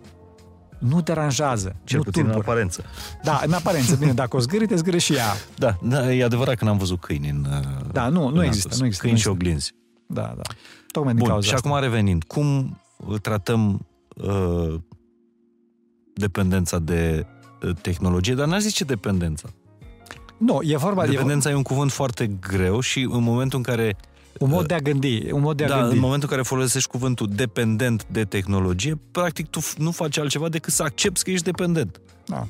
Nu 0.80 1.02
deranjează, 1.02 1.76
Cel 1.84 1.98
nu 1.98 2.04
puțin 2.04 2.22
în 2.26 2.28
tulbură. 2.32 2.50
aparență. 2.52 2.84
Da, 3.24 3.42
în 3.46 3.54
aparență, 3.54 3.96
bine, 3.96 4.14
dacă 4.14 4.36
o 4.36 4.40
zgâri, 4.40 4.66
te 4.68 4.76
zgâri 4.76 4.98
și 4.98 5.14
ea. 5.16 5.34
Da, 5.58 5.78
da, 5.84 6.14
e 6.14 6.24
adevărat 6.24 6.56
că 6.56 6.66
n-am 6.66 6.78
văzut 6.78 7.00
câini 7.00 7.30
în... 7.30 7.46
uh, 7.50 7.86
Da, 7.92 8.08
nu, 8.08 8.30
nu 8.30 8.38
în 8.40 8.44
există, 8.44 8.68
Atos. 8.68 8.80
nu 8.80 8.86
există, 8.86 9.08
Câini 9.08 9.18
nu 9.18 9.22
și 9.22 9.30
există. 9.30 9.30
oglinzi. 9.30 9.74
Da, 10.08 10.34
da. 10.36 10.54
Tocmai 10.92 11.14
din 11.14 11.22
Bun, 11.22 11.32
cauza 11.32 11.48
și 11.48 11.54
asta. 11.54 11.70
acum 11.70 11.82
revenind, 11.82 12.24
cum 12.24 12.80
uh, 12.98 13.20
tratăm 13.22 13.86
uh, 14.16 14.74
dependența 16.14 16.80
de 16.80 17.26
uh, 17.64 17.76
tehnologie, 17.82 18.34
dar 18.34 18.48
n-aș 18.48 18.62
zice 18.62 18.84
dependența. 18.84 19.50
Nu, 20.38 20.60
e 20.64 20.78
vorba 20.78 21.06
de 21.06 21.12
Dependența 21.12 21.50
e 21.50 21.54
un 21.54 21.62
cuvânt 21.62 21.92
foarte 21.92 22.28
greu 22.28 22.80
și 22.80 23.00
în 23.12 23.24
momentul 23.24 23.58
în 23.58 23.64
care 23.64 23.98
un 24.40 24.50
mod 24.50 24.68
de 24.68 24.74
a 24.74 24.80
gândi, 24.80 25.32
un 25.32 25.42
mod 25.42 25.58
de 25.58 25.64
a 25.64 25.68
da, 25.68 25.80
gândi. 25.80 25.96
în 25.96 26.00
momentul 26.02 26.28
în 26.30 26.36
care 26.36 26.48
folosești 26.48 26.90
cuvântul 26.90 27.28
dependent 27.28 28.06
de 28.08 28.24
tehnologie, 28.26 29.00
practic 29.12 29.48
tu 29.48 29.60
f- 29.60 29.78
nu 29.78 29.92
faci 29.92 30.18
altceva 30.18 30.50
decât 30.50 30.74
să 30.74 30.84
accepti 30.84 31.24
că 31.24 31.32
ești 31.32 31.46
dependent. 31.46 32.02
Da. 32.26 32.48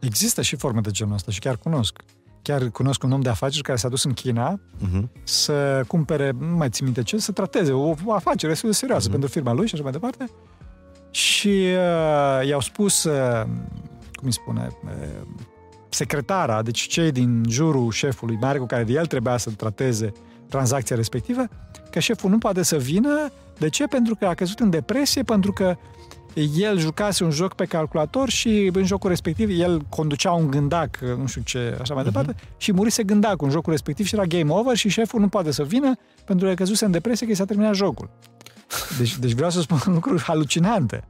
Există 0.00 0.42
și 0.42 0.56
forme 0.56 0.80
de 0.80 0.90
genul 0.90 1.14
ăsta 1.14 1.30
și 1.30 1.38
chiar 1.38 1.56
cunosc. 1.56 2.02
Chiar 2.46 2.68
cunosc 2.70 3.02
un 3.02 3.12
om 3.12 3.20
de 3.20 3.28
afaceri 3.28 3.62
care 3.62 3.78
s-a 3.78 3.88
dus 3.88 4.04
în 4.04 4.12
China 4.12 4.58
Uh-huh. 4.58 5.02
să 5.24 5.84
cumpere, 5.86 6.30
nu 6.38 6.56
mai 6.56 6.68
țin 6.68 6.84
minte 6.84 7.02
ce, 7.02 7.18
să 7.18 7.32
trateze 7.32 7.72
o, 7.72 7.94
o 8.04 8.12
afacere 8.12 8.52
destul 8.52 8.70
de 8.70 8.74
serioasă 8.76 9.02
Mhm. 9.08 9.12
pentru 9.12 9.30
firma 9.30 9.52
lui 9.52 9.66
și 9.66 9.74
așa 9.74 9.82
mai 9.82 9.92
departe. 9.92 10.26
Și 11.10 11.48
uh, 11.48 12.48
i-au 12.48 12.60
spus, 12.60 13.04
uh, 13.04 13.42
cum 14.12 14.24
îi 14.26 14.32
spune, 14.32 14.68
uh, 14.84 15.26
secretara, 15.88 16.62
deci 16.62 16.80
cei 16.80 17.12
din 17.12 17.44
jurul 17.48 17.90
șefului 17.90 18.36
mare 18.40 18.58
cu 18.58 18.66
care 18.66 18.84
el 18.88 19.06
trebuia 19.06 19.36
să 19.36 19.50
trateze 19.50 20.12
tranzacția 20.48 20.96
respectivă, 20.96 21.44
că 21.90 21.98
șeful 21.98 22.30
nu 22.30 22.38
poate 22.38 22.62
să 22.62 22.76
vină. 22.76 23.30
De 23.58 23.68
ce? 23.68 23.84
Pentru 23.86 24.14
că 24.14 24.26
a 24.26 24.34
căzut 24.34 24.58
în 24.60 24.70
depresie, 24.70 25.22
pentru 25.22 25.52
că 25.52 25.76
el 26.40 26.78
jucase 26.78 27.24
un 27.24 27.30
joc 27.30 27.54
pe 27.54 27.64
calculator 27.64 28.28
și 28.28 28.70
în 28.72 28.84
jocul 28.84 29.08
respectiv 29.08 29.60
el 29.60 29.80
conducea 29.88 30.32
un 30.32 30.50
gândac, 30.50 30.98
nu 31.18 31.26
știu 31.26 31.42
ce, 31.44 31.78
așa 31.80 31.94
mai 31.94 32.04
departe, 32.04 32.34
și 32.56 32.72
murise 32.72 33.02
gândacul 33.02 33.46
în 33.46 33.52
jocul 33.52 33.72
respectiv 33.72 34.06
și 34.06 34.14
era 34.14 34.24
game 34.24 34.52
over 34.52 34.76
și 34.76 34.88
șeful 34.88 35.20
nu 35.20 35.28
poate 35.28 35.50
să 35.50 35.62
vină 35.62 35.92
pentru 36.24 36.48
că 36.48 36.54
căzuse 36.54 36.84
în 36.84 36.90
depresie 36.90 37.26
că 37.26 37.32
i 37.32 37.34
s-a 37.34 37.44
terminat 37.44 37.74
jocul. 37.74 38.10
Deci, 38.98 39.18
deci 39.18 39.32
vreau 39.32 39.50
să 39.50 39.60
spun 39.60 39.78
lucruri 39.94 40.22
halucinante. 40.22 41.04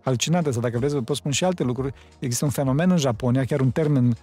Halucinante, 0.00 0.50
sau 0.50 0.60
dacă 0.60 0.78
vreți, 0.78 0.94
vă 0.94 1.00
pot 1.00 1.16
spun 1.16 1.30
și 1.30 1.44
alte 1.44 1.62
lucruri. 1.62 1.92
Există 2.18 2.44
un 2.44 2.50
fenomen 2.50 2.90
în 2.90 2.96
Japonia, 2.96 3.44
chiar 3.44 3.60
un 3.60 3.70
termen 3.70 4.16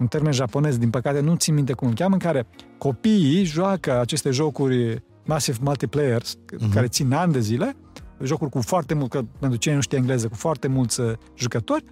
un 0.00 0.06
termen 0.06 0.32
japonez, 0.32 0.78
din 0.78 0.90
păcate 0.90 1.20
nu 1.20 1.34
țin 1.34 1.54
minte 1.54 1.72
cum 1.72 1.88
îl 1.88 1.94
cheamă, 1.94 2.12
în 2.12 2.20
care 2.20 2.46
copiii 2.78 3.44
joacă 3.44 4.00
aceste 4.00 4.30
jocuri 4.30 5.02
massive 5.24 5.58
multiplayers, 5.60 6.36
uh-huh. 6.36 6.74
care 6.74 6.86
țin 6.86 7.12
ani 7.12 7.32
de 7.32 7.40
zile, 7.40 7.76
jocuri 8.22 8.50
cu 8.50 8.60
foarte 8.60 8.94
mult, 8.94 9.10
că 9.10 9.24
pentru 9.38 9.58
cine 9.58 9.74
nu 9.74 9.80
știe 9.80 9.98
engleză, 9.98 10.28
cu 10.28 10.34
foarte 10.34 10.68
mulți 10.68 11.00
uh, 11.00 11.12
jucători, 11.34 11.84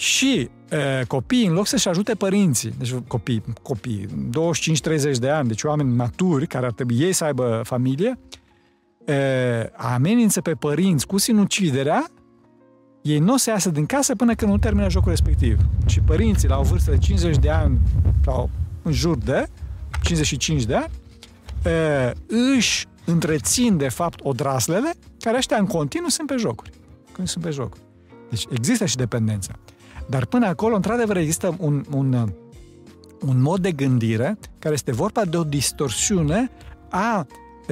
și 0.00 0.50
uh, 0.72 1.06
copiii, 1.06 1.46
în 1.46 1.52
loc 1.52 1.66
să-și 1.66 1.88
ajute 1.88 2.14
părinții, 2.14 2.74
deci 2.78 2.94
copii, 3.06 3.42
copii, 3.62 4.06
25-30 5.14 5.18
de 5.18 5.30
ani, 5.30 5.48
deci 5.48 5.62
oameni 5.62 5.94
maturi, 5.94 6.46
care 6.46 6.66
ar 6.66 6.72
trebui 6.72 6.98
ei 6.98 7.12
să 7.12 7.24
aibă 7.24 7.60
familie, 7.64 8.18
uh, 9.06 9.14
amenință 9.76 10.40
pe 10.40 10.54
părinți 10.54 11.06
cu 11.06 11.18
sinuciderea, 11.18 12.06
ei 13.02 13.18
nu 13.18 13.32
o 13.32 13.36
să 13.36 13.50
iasă 13.50 13.70
din 13.70 13.86
casă 13.86 14.14
până 14.14 14.34
când 14.34 14.50
nu 14.50 14.58
termină 14.58 14.90
jocul 14.90 15.10
respectiv. 15.10 15.58
Și 15.86 16.00
părinții, 16.00 16.48
la 16.48 16.58
o 16.58 16.62
vârstă 16.62 16.90
de 16.90 16.98
50 16.98 17.36
de 17.36 17.50
ani, 17.50 17.78
sau 18.24 18.50
în 18.82 18.92
jur 18.92 19.18
de 19.18 19.48
55 20.02 20.64
de 20.64 20.74
ani, 20.74 20.90
uh, 21.66 22.10
își 22.56 22.86
întrețin, 23.10 23.76
de 23.76 23.88
fapt, 23.88 24.20
odraslele, 24.22 24.92
care 25.20 25.36
ăștia 25.36 25.56
în 25.56 25.66
continuu 25.66 26.08
sunt 26.08 26.26
pe 26.26 26.36
jocuri. 26.38 26.70
Când 27.12 27.28
sunt 27.28 27.44
pe 27.44 27.50
jocuri. 27.50 27.80
Deci 28.30 28.46
există 28.50 28.86
și 28.86 28.96
dependența. 28.96 29.52
Dar 30.08 30.24
până 30.24 30.46
acolo, 30.46 30.74
într-adevăr, 30.74 31.16
există 31.16 31.56
un, 31.58 31.84
un, 31.94 32.32
un 33.20 33.40
mod 33.40 33.60
de 33.60 33.72
gândire 33.72 34.38
care 34.58 34.74
este 34.74 34.92
vorba 34.92 35.24
de 35.24 35.36
o 35.36 35.44
distorsiune 35.44 36.50
a 36.88 37.26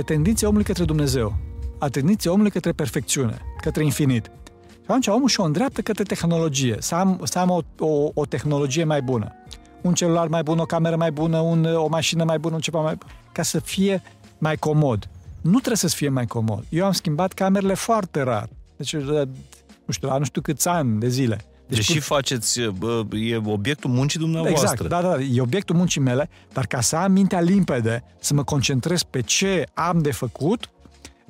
tendinței 0.04 0.48
omului 0.48 0.66
către 0.66 0.84
Dumnezeu, 0.84 1.34
a 1.78 1.88
tendinței 1.88 2.30
omului 2.30 2.50
către 2.50 2.72
perfecțiune, 2.72 3.38
către 3.60 3.84
infinit. 3.84 4.30
Și 4.70 4.84
atunci 4.86 5.06
omul 5.06 5.28
și-o 5.28 5.44
îndreaptă 5.44 5.80
către 5.80 6.02
tehnologie, 6.02 6.76
să 6.78 6.94
am, 6.94 7.20
să 7.24 7.38
am 7.38 7.50
o, 7.50 7.60
o, 7.78 8.10
o 8.14 8.26
tehnologie 8.26 8.84
mai 8.84 9.02
bună. 9.02 9.32
Un 9.80 9.94
celular 9.94 10.28
mai 10.28 10.42
bun, 10.42 10.58
o 10.58 10.64
cameră 10.64 10.96
mai 10.96 11.10
bună, 11.10 11.38
un, 11.38 11.64
o 11.64 11.88
mașină 11.88 12.24
mai 12.24 12.38
bună, 12.38 12.54
un 12.54 12.60
ceva 12.60 12.80
mai 12.80 12.98
ca 13.32 13.42
să 13.42 13.60
fie 13.60 14.02
mai 14.38 14.56
comod. 14.56 15.08
Nu 15.40 15.56
trebuie 15.58 15.76
să 15.76 15.86
fie 15.86 16.08
mai 16.08 16.26
comod. 16.26 16.64
Eu 16.68 16.84
am 16.84 16.92
schimbat 16.92 17.32
camerele 17.32 17.74
foarte 17.74 18.22
rar. 18.22 18.48
Deci, 18.76 18.96
nu 18.96 19.92
știu, 19.92 20.08
la 20.08 20.18
nu 20.18 20.24
știu 20.24 20.40
câți 20.40 20.68
ani 20.68 21.00
de 21.00 21.08
zile. 21.08 21.40
Deci, 21.66 21.76
deci 21.76 21.86
și 21.86 22.00
faceți, 22.00 22.60
bă, 22.60 23.04
e 23.16 23.40
obiectul 23.44 23.90
muncii 23.90 24.18
dumneavoastră. 24.18 24.70
Exact, 24.72 24.88
da, 24.88 25.08
da, 25.08 25.22
e 25.22 25.40
obiectul 25.40 25.76
muncii 25.76 26.00
mele, 26.00 26.30
dar 26.52 26.66
ca 26.66 26.80
să 26.80 26.96
am 26.96 27.12
mintea 27.12 27.40
limpede, 27.40 28.04
să 28.20 28.34
mă 28.34 28.44
concentrez 28.44 29.02
pe 29.02 29.20
ce 29.20 29.64
am 29.74 29.98
de 29.98 30.12
făcut, 30.12 30.70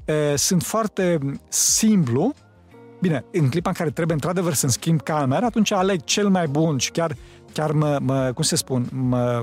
e, 0.05 0.37
sunt 0.37 0.63
foarte 0.63 1.19
simplu. 1.49 2.35
Bine, 3.01 3.25
în 3.33 3.49
clipa 3.49 3.69
în 3.69 3.75
care 3.75 3.91
trebuie 3.91 4.15
într-adevăr 4.15 4.55
să-mi 4.55 4.73
schimb 4.73 5.03
camera, 5.03 5.47
atunci 5.47 5.73
aleg 5.73 6.05
cel 6.05 6.29
mai 6.29 6.47
bun 6.47 6.79
și 6.79 6.91
chiar, 6.91 7.17
chiar 7.53 7.73
mă, 7.73 7.99
mă, 8.03 8.31
cum 8.35 8.43
se 8.43 8.57
spun, 8.57 8.89
mă 8.93 9.43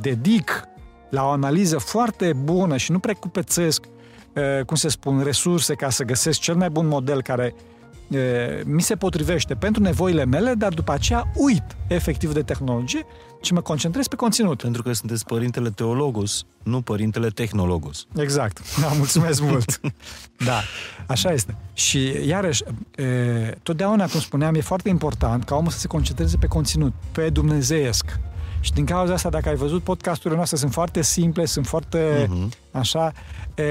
dedic 0.00 0.64
la 1.10 1.24
o 1.24 1.28
analiză 1.28 1.78
foarte 1.78 2.32
bună 2.32 2.76
și 2.76 2.90
nu 2.90 2.98
precupețesc, 2.98 3.84
e, 4.32 4.62
cum 4.62 4.76
se 4.76 4.88
spun, 4.88 5.22
resurse 5.22 5.74
ca 5.74 5.90
să 5.90 6.04
găsesc 6.04 6.40
cel 6.40 6.54
mai 6.54 6.70
bun 6.70 6.86
model 6.86 7.22
care 7.22 7.54
e, 8.10 8.62
mi 8.64 8.82
se 8.82 8.96
potrivește 8.96 9.54
pentru 9.54 9.82
nevoile 9.82 10.24
mele, 10.24 10.54
dar 10.54 10.74
după 10.74 10.92
aceea 10.92 11.32
uit 11.34 11.64
efectiv 11.86 12.32
de 12.32 12.42
tehnologie 12.42 13.06
și 13.40 13.52
mă 13.52 13.60
concentrez 13.60 14.06
pe 14.06 14.16
conținut. 14.16 14.62
Pentru 14.62 14.82
că 14.82 14.92
sunteți 14.92 15.24
părintele 15.24 15.70
teologos, 15.70 16.44
nu 16.62 16.80
părintele 16.80 17.28
tehnologos. 17.28 18.06
Exact. 18.16 18.80
Da, 18.80 18.86
mulțumesc 18.86 19.42
mult. 19.50 19.80
Da, 20.44 20.60
așa 21.06 21.32
este. 21.32 21.56
Și 21.72 22.26
iarăși, 22.26 22.62
e, 22.96 23.04
totdeauna, 23.62 24.06
cum 24.06 24.20
spuneam, 24.20 24.54
e 24.54 24.60
foarte 24.60 24.88
important 24.88 25.44
ca 25.44 25.54
omul 25.54 25.70
să 25.70 25.78
se 25.78 25.86
concentreze 25.86 26.36
pe 26.36 26.46
conținut, 26.46 26.92
pe 27.12 27.28
dumnezeiesc. 27.28 28.18
Și 28.66 28.72
din 28.72 28.84
cauza 28.84 29.12
asta, 29.12 29.28
dacă 29.28 29.48
ai 29.48 29.54
văzut 29.54 29.82
podcasturile 29.82 30.34
noastre, 30.34 30.56
sunt 30.56 30.72
foarte 30.72 31.02
simple, 31.02 31.44
sunt 31.44 31.66
foarte 31.66 32.26
uh-huh. 32.26 32.70
așa, 32.70 33.12
e, 33.54 33.64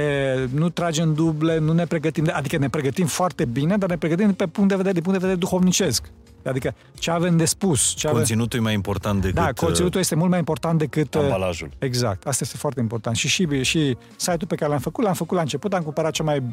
nu 0.53 0.69
tragem 0.69 1.13
duble, 1.13 1.59
nu 1.59 1.73
ne 1.73 1.85
pregătim, 1.85 2.23
de, 2.23 2.31
adică 2.31 2.57
ne 2.57 2.69
pregătim 2.69 3.05
foarte 3.05 3.45
bine, 3.45 3.77
dar 3.77 3.89
ne 3.89 3.97
pregătim 3.97 4.33
pe 4.33 4.45
punct 4.45 4.69
de 4.69 4.75
vedere, 4.75 4.93
din 4.93 5.03
punct 5.03 5.19
de 5.19 5.25
vedere 5.25 5.45
duhovnicesc. 5.45 6.11
Adică 6.45 6.75
ce 6.93 7.11
avem 7.11 7.37
de 7.37 7.45
spus. 7.45 7.93
Ce 7.93 8.07
avem... 8.07 8.19
Conținutul 8.19 8.59
e 8.59 8.61
mai 8.61 8.73
important 8.73 9.21
decât 9.21 9.35
Da, 9.35 9.51
conținutul 9.51 9.99
este 9.99 10.15
mult 10.15 10.29
mai 10.29 10.39
important 10.39 10.79
decât... 10.79 11.13
uh, 11.13 11.21
uh, 11.21 11.25
ambalajul. 11.27 11.69
Exact, 11.79 12.27
asta 12.27 12.43
este 12.43 12.57
foarte 12.57 12.79
important. 12.79 13.15
Și, 13.15 13.27
și, 13.27 13.61
și 13.61 13.97
site-ul 14.15 14.47
pe 14.47 14.55
care 14.55 14.71
l-am 14.71 14.79
făcut, 14.79 15.03
l-am 15.03 15.13
făcut 15.13 15.35
la 15.35 15.41
început, 15.41 15.73
am 15.73 15.83
cumpărat 15.83 16.11
cea 16.11 16.23
mai 16.23 16.43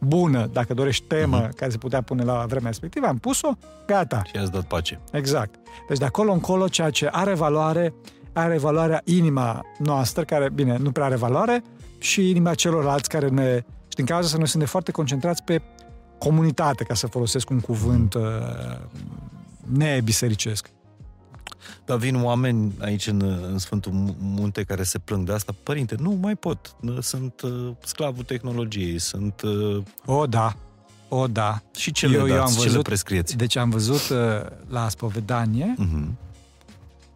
bună, 0.00 0.46
dacă 0.52 0.74
dorești, 0.74 1.06
temă 1.06 1.36
Mhm. 1.36 1.54
care 1.56 1.70
se 1.70 1.78
putea 1.78 2.02
pune 2.02 2.24
la 2.24 2.44
vremea 2.48 2.68
respectivă, 2.68 3.06
am 3.06 3.18
pus-o, 3.18 3.50
gata. 3.86 4.22
Și 4.24 4.36
ați 4.36 4.52
dat 4.52 4.62
pace. 4.64 5.00
Exact. 5.12 5.54
Deci 5.88 5.98
de 5.98 6.04
acolo 6.04 6.32
încolo, 6.32 6.68
ceea 6.68 6.90
ce 6.90 7.08
are 7.12 7.34
valoare, 7.34 7.94
are 8.32 8.58
valoarea 8.58 9.00
inima 9.04 9.62
noastră, 9.78 10.24
care, 10.24 10.50
bine, 10.50 10.76
nu 10.76 10.90
prea 10.92 11.04
are 11.04 11.16
valoare, 11.16 11.62
și 11.98 12.30
inima 12.30 12.54
celorlalți 12.54 13.08
care 13.08 13.28
ne... 13.28 13.54
Și 13.88 13.94
din 13.96 14.04
cauza 14.04 14.24
asta 14.26 14.38
noi 14.38 14.48
suntem 14.48 14.68
foarte 14.68 14.90
concentrați 14.90 15.42
pe 15.42 15.62
comunitate, 16.18 16.84
ca 16.84 16.94
să 16.94 17.06
folosesc 17.06 17.50
un 17.50 17.60
cuvânt 17.60 18.14
uh, 18.14 18.22
nebisericesc. 19.72 20.70
Dar 21.84 21.96
vin 21.98 22.22
oameni 22.22 22.72
aici 22.80 23.06
în, 23.06 23.22
în 23.50 23.58
Sfântul 23.58 23.92
Munte 24.18 24.62
care 24.62 24.82
se 24.82 24.98
plâng 24.98 25.26
de 25.26 25.32
asta. 25.32 25.54
Părinte, 25.62 25.96
nu 25.98 26.10
mai 26.10 26.34
pot. 26.36 26.74
Sunt 27.00 27.40
uh, 27.40 27.70
sclavul 27.84 28.24
tehnologiei, 28.24 28.98
sunt... 28.98 29.40
Uh, 29.42 29.82
O, 30.06 30.26
da. 30.26 30.56
O, 31.08 31.26
da. 31.26 31.62
și 31.76 31.92
ce 31.92 32.06
le 32.06 32.16
Eu- 32.16 32.26
eu 32.26 32.36
dați, 32.36 32.40
am 32.40 32.48
ce 32.52 32.58
le 32.58 32.64
văzut- 32.68 32.82
prescrieți? 32.82 33.36
Deci 33.36 33.56
am 33.56 33.70
văzut 33.70 34.08
uh, 34.08 34.16
la 34.68 34.88
spovedanie 34.88 35.74
Mhm. 35.78 36.18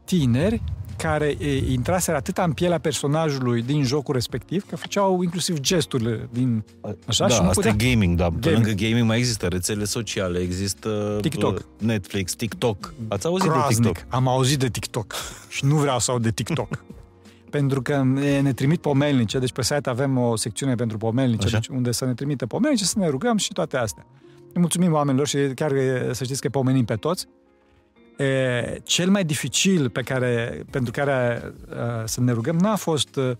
tineri 0.04 0.62
care 0.96 1.34
e, 1.38 1.72
intraseră 1.72 2.16
atât 2.16 2.38
în 2.38 2.52
pielea 2.52 2.78
personajului 2.78 3.62
din 3.62 3.82
jocul 3.84 4.14
respectiv, 4.14 4.64
că 4.68 4.76
făceau 4.76 5.22
inclusiv 5.22 5.58
gesturile 5.60 6.28
din... 6.32 6.64
Așa, 7.06 7.26
da, 7.26 7.34
și 7.34 7.40
nu 7.42 7.48
asta 7.48 7.70
putea- 7.70 7.74
e 7.88 7.90
gaming, 7.90 8.16
da. 8.18 8.24
Pe 8.30 8.36
Gaming. 8.40 8.64
lângă 8.66 8.82
gaming 8.84 9.06
mai 9.06 9.18
există 9.18 9.46
rețele 9.46 9.84
sociale, 9.84 10.38
există 10.38 11.18
TikTok. 11.20 11.56
uh, 11.58 11.64
Netflix, 11.78 12.34
TikTok. 12.34 12.94
Ați 13.08 13.26
auzit 13.26 13.48
de 13.48 13.54
groaznic. 13.54 13.92
TikTok? 13.92 14.14
Am 14.14 14.28
auzit 14.28 14.58
de 14.58 14.68
TikTok 14.68 15.14
și 15.48 15.64
nu 15.64 15.74
vreau 15.76 15.98
să 15.98 16.10
aud 16.10 16.22
de 16.22 16.30
TikTok. 16.30 16.84
pentru 17.50 17.82
că 17.82 18.02
ne 18.04 18.40
ne 18.40 18.52
trimit 18.52 18.80
pomelnice, 18.80 19.38
deci 19.38 19.52
pe 19.52 19.62
site 19.62 19.88
avem 19.90 20.18
o 20.18 20.36
secțiune 20.36 20.74
pentru 20.74 20.96
pomelnice, 20.98 21.46
Așa. 21.46 21.56
deci 21.58 21.68
unde 21.68 21.90
să 21.92 22.04
ne 22.04 22.14
trimite 22.14 22.46
pomelnice, 22.46 22.84
să 22.84 22.98
ne 22.98 23.08
rugăm 23.08 23.36
și 23.36 23.52
toate 23.52 23.76
astea. 23.76 24.06
Ne 24.54 24.60
mulțumim 24.60 24.92
oamenilor 24.92 25.26
și 25.26 25.38
chiar 25.54 25.72
e, 25.72 26.08
să 26.12 26.24
știți 26.24 26.40
că 26.40 26.48
pomenim 26.48 26.84
pe 26.84 26.94
toți. 26.94 27.26
E, 28.16 28.80
cel 28.82 29.10
mai 29.10 29.24
dificil 29.24 29.90
pe 29.90 30.00
care, 30.00 30.64
pentru 30.70 30.92
care 30.92 31.42
uh, 31.68 31.76
să 32.04 32.20
ne 32.20 32.32
rugăm 32.32 32.56
n-a 32.56 32.76
fost 32.76 33.16
uh, 33.16 33.30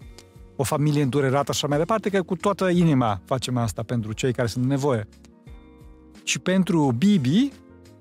o 0.56 0.62
familie 0.62 1.02
îndurerată 1.02 1.50
așa 1.50 1.66
mai 1.66 1.78
departe, 1.78 2.10
că 2.10 2.22
cu 2.22 2.36
toată 2.36 2.68
inima 2.68 3.20
facem 3.24 3.56
asta 3.56 3.82
pentru 3.82 4.12
cei 4.12 4.32
care 4.32 4.48
sunt 4.48 4.64
în 4.64 4.70
nevoie. 4.70 5.08
Și 6.24 6.38
pentru 6.38 6.94
Bibi, 6.98 7.52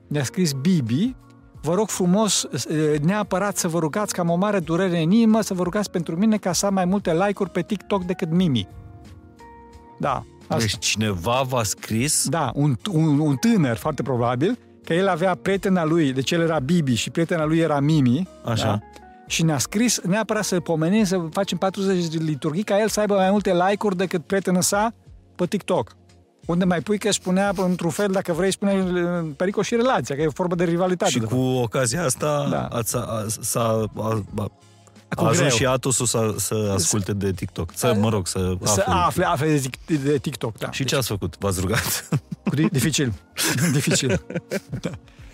ne-a 0.07 0.23
scris 0.23 0.51
Bibi, 0.51 1.15
vă 1.61 1.73
rog 1.73 1.87
frumos, 1.87 2.43
e, 2.43 2.97
neapărat 3.03 3.57
să 3.57 3.67
vă 3.67 3.79
rugați, 3.79 4.13
că 4.13 4.21
am 4.21 4.29
o 4.29 4.35
mare 4.35 4.59
durere 4.59 5.01
în 5.01 5.11
inimă, 5.11 5.41
să 5.41 5.53
vă 5.53 5.63
rugați 5.63 5.91
pentru 5.91 6.15
mine 6.15 6.37
ca 6.37 6.53
să 6.53 6.65
am 6.65 6.73
mai 6.73 6.85
multe 6.85 7.13
like-uri 7.13 7.49
pe 7.49 7.61
TikTok 7.61 8.03
decât 8.03 8.31
Mimi. 8.31 8.67
Da, 9.99 10.25
asta. 10.41 10.57
Deci 10.57 10.77
cineva 10.77 11.41
v-a 11.47 11.63
scris 11.63 12.27
Da, 12.29 12.51
un, 12.55 12.75
un, 12.91 13.19
un 13.19 13.35
tânăr, 13.35 13.77
foarte 13.77 14.01
probabil, 14.01 14.57
că 14.83 14.93
el 14.93 15.07
avea 15.07 15.35
prietena 15.35 15.85
lui, 15.85 16.13
deci 16.13 16.31
el 16.31 16.41
era 16.41 16.59
Bibi 16.59 16.93
și 16.93 17.09
prietena 17.09 17.45
lui 17.45 17.59
era 17.59 17.79
Mimi. 17.79 18.27
Așa. 18.45 18.65
Da? 18.65 18.79
Și 19.27 19.43
ne-a 19.43 19.57
scris 19.57 19.99
neapărat 20.01 20.43
să 20.43 20.59
pomenim, 20.59 21.03
să 21.03 21.21
facem 21.31 21.57
40 21.57 22.07
de 22.07 22.17
liturghii, 22.23 22.63
ca 22.63 22.79
el 22.79 22.87
să 22.87 22.99
aibă 22.99 23.13
mai 23.15 23.31
multe 23.31 23.53
like-uri 23.53 23.97
decât 23.97 24.25
prietena 24.25 24.61
sa 24.61 24.93
pe 25.35 25.45
TikTok. 25.45 25.95
Unde 26.45 26.65
mai 26.65 26.79
pui 26.79 26.97
că 26.97 27.11
spunea, 27.11 27.51
într-un 27.55 27.89
fel, 27.89 28.07
dacă 28.11 28.33
vrei, 28.33 28.51
spune 28.51 28.73
în 28.73 29.33
pericol 29.37 29.63
și 29.63 29.75
relația, 29.75 30.15
că 30.15 30.21
e 30.21 30.27
vorba 30.27 30.55
de 30.55 30.63
rivalitate. 30.63 31.11
și 31.11 31.19
de 31.19 31.25
cu 31.25 31.35
ocazia 31.39 32.03
asta 32.03 32.47
Da. 32.49 32.65
ați, 32.65 32.95
a, 32.97 33.25
s-a, 33.41 33.85
a, 33.97 34.23
a, 34.37 34.51
Cu 35.15 35.23
a 35.23 35.27
ajuns 35.27 35.37
greu. 35.45 35.57
și 35.57 35.65
Atosul 35.65 36.05
să, 36.05 36.33
să 36.37 36.71
asculte 36.75 37.13
de 37.13 37.31
TikTok. 37.31 37.69
Să, 37.73 37.95
mă 37.99 38.09
rog, 38.09 38.27
să 38.27 38.53
Să 38.63 38.79
afle. 38.87 38.93
afle, 38.93 39.25
afle 39.25 39.47
de, 39.57 39.69
Tik- 39.69 40.01
de 40.03 40.17
TikTok, 40.17 40.57
da. 40.57 40.71
Și 40.71 40.83
ce 40.83 40.95
ați 40.95 41.07
făcut? 41.07 41.37
V-ați 41.39 41.59
rugat? 41.59 42.07
Cu 42.43 42.55
di- 42.55 42.71
dificil. 42.71 43.13
dificil. 43.73 44.25
Da. 44.81 44.89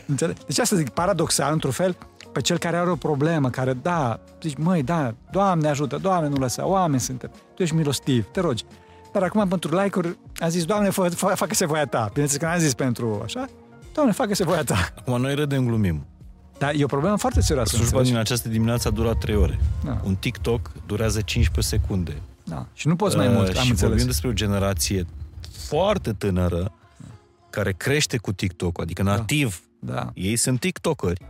Înțeleg? 0.06 0.38
Deci 0.48 0.60
asta 0.60 0.76
zic, 0.76 0.90
paradoxal, 0.90 1.54
într-un 1.54 1.72
fel, 1.72 1.96
pe 2.32 2.42
cel 2.42 2.58
care 2.58 2.78
are 2.78 2.90
o 2.90 2.96
problemă, 2.96 3.50
care, 3.50 3.74
da, 3.74 4.20
zici, 4.42 4.58
măi, 4.58 4.84
da, 4.84 5.14
Doamne 5.32 5.68
ajută, 5.70 5.98
Doamne 5.98 6.30
nu 6.30 6.36
lăsa, 6.36 6.66
oameni 6.68 7.00
suntem, 7.02 7.32
Tu 7.56 7.62
ești 7.64 7.76
milostiv, 7.76 8.26
te 8.32 8.40
rogi. 8.40 8.64
Dar 9.14 9.24
acum, 9.24 9.48
pentru 9.48 9.76
like-uri, 9.82 10.18
a 10.40 10.48
zis, 10.48 10.66
Doamne, 10.66 10.90
fă, 10.90 11.10
fă, 11.10 11.26
facă-se 11.36 11.66
voia 11.66 11.86
Ta. 11.86 12.10
Bineînțeles 12.14 12.44
că 12.44 12.50
n-am 12.50 12.60
zis 12.60 12.74
pentru 12.74 13.22
așa, 13.24 13.46
Doamne, 13.94 14.14
facă-se 14.14 14.44
voia 14.44 14.64
Ta. 14.64 14.90
Acum 15.00 15.22
noi 15.22 15.36
râdem, 15.36 15.66
glumim. 15.66 16.06
Dar 16.58 16.74
e 16.76 16.84
o 16.84 16.88
problemă 16.88 17.18
foarte 17.18 17.42
serioasă. 17.42 17.70
Slujba 17.70 17.86
înțelegi? 17.86 18.10
din 18.12 18.20
această 18.20 18.50
dimineață 18.50 18.88
a 18.88 18.92
durat 18.92 19.18
3 19.18 19.36
ore. 19.36 19.60
Da. 19.84 20.02
Un 20.06 20.16
TikTok 20.16 20.72
durează 20.86 21.22
15 21.22 21.76
secunde. 21.76 22.22
Da. 22.44 22.68
Și 22.74 22.88
nu 22.88 22.96
poți 22.96 23.16
mai 23.16 23.28
Uh, 23.28 23.34
mult, 23.34 23.48
am 23.48 23.54
și 23.54 23.60
înțeles. 23.70 23.80
vorbim 23.82 24.06
despre 24.06 24.28
o 24.28 24.34
generație 24.34 25.06
foarte 25.68 26.14
tânără 26.14 26.72
care 27.50 27.72
crește 27.74 28.18
cu 28.18 28.32
TikTok, 28.34 28.82
adică 28.82 29.04
nativ. 29.04 29.62
Da. 29.80 30.12
Ei 30.14 30.36
sunt 30.36 30.60
TikTokeri. 30.60 31.22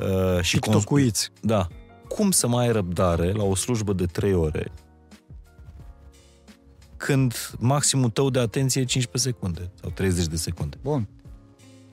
Uh, 0.00 0.40
și 0.40 0.58
cons- 0.58 0.76
TikTok-uiți. 0.76 1.30
Da. 1.40 1.68
Cum 2.08 2.30
să 2.30 2.48
mai 2.48 2.66
ai 2.66 2.72
răbdare 2.72 3.32
la 3.32 3.42
o 3.42 3.54
slujbă 3.54 3.92
de 3.92 4.04
3 4.06 4.34
ore 4.34 4.72
când 6.96 7.34
maximul 7.58 8.10
tău 8.10 8.30
de 8.30 8.38
atenție 8.38 8.80
e 8.80 8.84
15 8.84 9.30
secunde 9.32 9.70
sau 9.80 9.90
30 9.90 10.26
de 10.26 10.36
secunde? 10.36 10.76
Bun. 10.82 11.08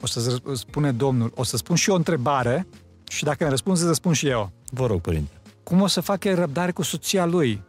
O 0.01 0.05
să 0.05 0.31
răsp- 0.31 0.53
spune 0.53 0.91
domnul, 0.91 1.31
o 1.35 1.43
să 1.43 1.57
spun 1.57 1.75
și 1.75 1.89
eu 1.89 1.95
o 1.95 1.97
întrebare 1.97 2.67
și 3.07 3.23
dacă 3.23 3.37
îmi 3.43 3.49
răspunzi, 3.49 3.85
răspund 3.85 4.15
și 4.15 4.27
eu. 4.27 4.51
Vă 4.69 4.85
rog, 4.85 5.01
părinte. 5.01 5.31
Cum 5.63 5.81
o 5.81 5.87
să 5.87 6.01
facă 6.01 6.33
răbdare 6.33 6.71
cu 6.71 6.81
soția 6.81 7.25
lui? 7.25 7.63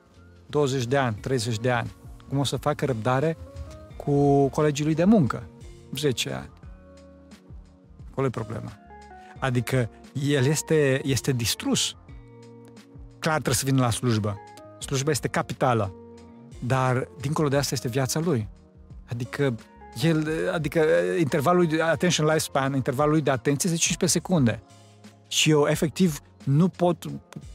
20 0.46 0.84
de 0.84 0.96
ani, 0.96 1.16
30 1.20 1.58
de 1.58 1.70
ani. 1.70 1.92
Cum 2.28 2.38
o 2.38 2.44
să 2.44 2.56
facă 2.56 2.84
răbdare 2.84 3.36
cu 3.96 4.46
colegii 4.48 4.84
lui 4.84 4.94
de 4.94 5.04
muncă? 5.04 5.42
10 5.94 6.32
ani. 6.32 6.50
Acolo 8.10 8.26
e 8.26 8.30
problema. 8.30 8.72
Adică 9.38 9.90
el 10.12 10.44
este, 10.44 11.00
este 11.04 11.32
distrus. 11.32 11.96
Clar 13.18 13.34
trebuie 13.34 13.54
să 13.54 13.64
vină 13.64 13.80
la 13.80 13.90
slujbă. 13.90 14.38
Slujba 14.78 15.10
este 15.10 15.28
capitală. 15.28 15.94
Dar 16.58 17.08
dincolo 17.20 17.48
de 17.48 17.56
asta 17.56 17.74
este 17.74 17.88
viața 17.88 18.20
lui. 18.20 18.48
Adică 19.10 19.54
el, 20.00 20.50
adică 20.52 20.84
intervalul 21.18 21.66
de 21.66 21.82
attention 21.82 22.26
lifespan, 22.26 22.74
intervalul 22.74 23.12
lui 23.12 23.22
de 23.22 23.30
atenție 23.30 23.70
este 23.70 23.82
15 23.82 24.18
secunde. 24.18 24.62
Și 25.28 25.50
eu, 25.50 25.66
efectiv, 25.66 26.20
nu 26.44 26.68
pot... 26.68 27.04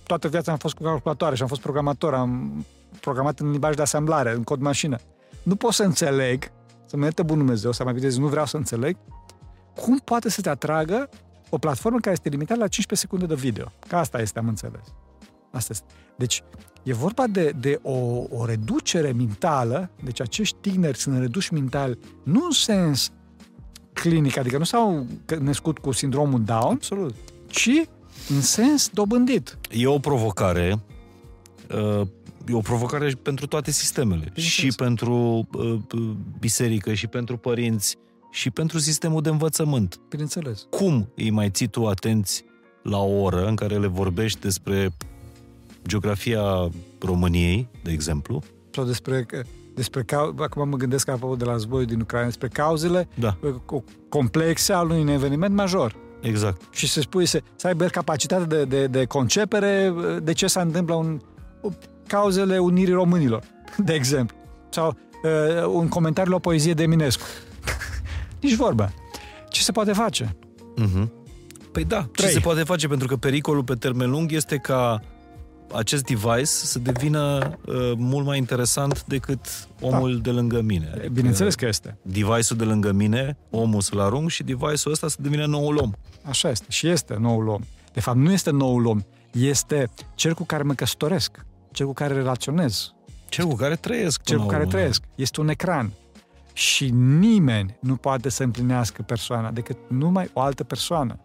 Toată 0.03 0.27
viața 0.27 0.51
am 0.51 0.57
fost 0.57 0.76
cu 0.76 0.84
calculatoare 0.84 1.35
și 1.35 1.41
am 1.41 1.47
fost 1.47 1.61
programator, 1.61 2.14
am 2.14 2.65
programat 2.99 3.39
în 3.39 3.51
limbaj 3.51 3.76
de 3.76 3.81
asamblare, 3.81 4.31
în 4.31 4.43
cod 4.43 4.59
mașină. 4.59 4.97
Nu 5.43 5.55
pot 5.55 5.73
să 5.73 5.84
înțeleg, 5.84 6.51
să 6.85 6.97
mă 6.97 7.03
ierte 7.03 7.23
bun 7.23 7.38
Dumnezeu, 7.38 7.72
să 7.72 7.84
mai 7.84 7.93
vedeți, 7.93 8.19
nu 8.19 8.27
vreau 8.27 8.45
să 8.45 8.57
înțeleg, 8.57 8.97
cum 9.76 9.97
poate 9.97 10.30
să 10.30 10.41
te 10.41 10.49
atragă 10.49 11.09
o 11.49 11.57
platformă 11.57 11.99
care 11.99 12.15
este 12.15 12.30
limitată 12.30 12.59
la 12.59 12.68
15 12.68 13.07
secunde 13.07 13.26
de 13.35 13.41
video. 13.41 13.72
Că 13.88 13.95
asta 13.95 14.22
este, 14.22 14.39
am 14.39 14.47
înțeles. 14.47 14.93
Asta 15.51 15.73
este. 15.73 15.85
Deci, 16.15 16.43
e 16.88 16.93
vorba 16.93 17.27
de, 17.27 17.53
de 17.59 17.80
o, 17.81 18.23
o 18.30 18.45
reducere 18.45 19.11
mentală, 19.11 19.89
deci 20.03 20.22
acești 20.22 20.57
tineri 20.61 20.97
sunt 20.97 21.19
reduși 21.19 21.53
mental, 21.53 21.97
nu 22.23 22.45
în 22.45 22.51
sens 22.51 23.11
clinic, 23.93 24.38
adică 24.38 24.57
nu 24.57 24.64
s-au 24.64 25.05
născut 25.39 25.77
cu 25.77 25.91
sindromul 25.91 26.43
Down, 26.43 26.73
Absolut. 26.73 27.15
ci 27.47 27.69
în 28.30 28.41
sens 28.41 28.89
dobândit. 28.93 29.57
E 29.72 29.88
o 29.88 29.99
provocare 29.99 30.80
uh, 31.99 32.07
e 32.47 32.53
o 32.53 32.59
provocare 32.59 33.11
pentru 33.22 33.47
toate 33.47 33.72
sistemele. 33.72 34.31
Și 34.34 34.68
pentru 34.68 35.47
uh, 35.53 35.80
biserică, 36.39 36.93
și 36.93 37.07
pentru 37.07 37.38
părinți, 37.38 37.97
și 38.31 38.49
pentru 38.49 38.80
sistemul 38.80 39.22
de 39.22 39.30
învățământ. 39.30 39.99
Bineînțeles. 40.09 40.68
Cum 40.69 41.09
îi 41.15 41.30
mai 41.30 41.49
ții 41.49 41.68
tu 41.68 41.88
atenți 41.88 42.43
la 42.84 42.97
o 42.97 43.22
oră 43.22 43.47
în 43.47 43.55
care 43.55 43.77
le 43.77 43.88
vorbești 43.88 44.39
despre 44.39 44.89
geografia 45.88 46.69
României, 46.99 47.68
de 47.84 47.91
exemplu? 47.91 48.43
Sau 48.72 48.84
despre, 48.84 49.26
despre 49.76 50.03
cau- 50.03 50.35
acum 50.39 50.69
mă 50.69 50.76
gândesc 50.77 51.09
apropo 51.09 51.35
de 51.35 51.45
la 51.45 51.51
războiul 51.51 51.85
din 51.85 51.99
Ucraina, 51.99 52.26
despre 52.27 52.47
cauzele 52.47 53.07
Da, 53.15 53.38
uh, 53.72 53.81
complexe 54.09 54.73
al 54.73 54.89
unui 54.89 55.14
eveniment 55.14 55.55
major. 55.55 55.95
exact. 56.22 56.61
Și 56.72 56.88
să 56.88 56.99
spui, 57.01 57.26
să, 57.26 57.41
să 57.55 57.68
aibă 57.68 57.85
capacitate 57.85 58.43
de, 58.45 58.65
de, 58.65 58.88
de 58.88 59.05
concepere 59.05 59.93
uh, 59.95 60.18
de 60.23 60.34
ce 60.34 60.47
se 60.47 60.59
întâmplă 60.59 60.93
un, 60.95 61.19
cauzele 62.07 62.57
unirii 62.57 62.93
românilor, 62.93 63.43
de 63.85 63.93
exemplu. 63.93 64.38
Sau 64.69 64.95
uh, 65.23 65.65
un 65.73 65.88
comentariu 65.88 66.30
la 66.31 66.38
o 66.38 66.39
poezie 66.39 66.73
de 66.73 66.84
Eminescu. 66.84 67.23
Nici 68.41 68.55
vorba. 68.55 68.89
Ce 69.49 69.61
se 69.61 69.72
poate 69.72 69.93
face? 69.93 70.35
Uh-huh. 70.81 71.07
Păi 71.72 71.84
da, 71.84 72.01
ce 72.01 72.07
Trei. 72.22 72.31
se 72.31 72.39
poate 72.39 72.64
face? 72.64 72.88
Pentru 72.88 73.07
că 73.07 73.15
pericolul 73.15 73.64
pe 73.64 73.73
termen 73.76 74.09
lung 74.09 74.31
este 74.31 74.57
ca 74.57 75.01
acest 75.73 76.03
device 76.03 76.44
să 76.44 76.80
devină 76.80 77.39
uh, 77.65 77.91
mult 77.98 78.26
mai 78.26 78.38
interesant 78.38 79.06
decât 79.06 79.68
omul 79.81 80.15
da. 80.15 80.22
de 80.22 80.30
lângă 80.30 80.61
mine. 80.61 80.89
Adică 80.94 81.10
Bineînțeles 81.10 81.56
că 81.56 81.65
este. 81.65 81.98
Device-ul 82.02 82.57
de 82.57 82.64
lângă 82.64 82.91
mine, 82.91 83.38
omul 83.49 83.81
să-l 83.81 83.99
arunc 83.99 84.30
și 84.30 84.44
device-ul 84.44 84.91
ăsta 84.91 85.07
să 85.07 85.18
devină 85.19 85.45
noul 85.45 85.77
om. 85.77 85.91
Așa 86.23 86.49
este. 86.49 86.65
Și 86.69 86.88
este 86.88 87.15
noul 87.19 87.48
om. 87.48 87.61
De 87.94 87.99
fapt, 87.99 88.18
nu 88.18 88.31
este 88.31 88.52
noul 88.52 88.85
om. 88.85 88.99
Este 89.31 89.89
cel 90.15 90.34
cu 90.34 90.44
care 90.44 90.64
mă 90.64 90.73
căsătoresc. 90.73 91.45
Cel 91.72 91.85
cu 91.85 91.94
care 91.94 92.14
relaționez. 92.14 92.94
Cel 93.30 93.45
cu 93.45 93.56
care 93.56 93.76
trăiesc. 93.76 94.23
Cel 94.23 94.39
cu 94.39 94.45
care 94.45 94.61
urmă. 94.61 94.72
trăiesc. 94.72 95.03
Este 95.15 95.41
un 95.41 95.49
ecran. 95.49 95.91
Și 96.53 96.89
nimeni 97.19 97.77
nu 97.80 97.95
poate 97.95 98.30
să 98.30 98.44
împlinească 98.44 99.02
persoana 99.02 99.52
decât 99.52 99.77
numai 99.88 100.30
o 100.34 100.39
altă 100.39 100.64
persoană. 100.64 101.19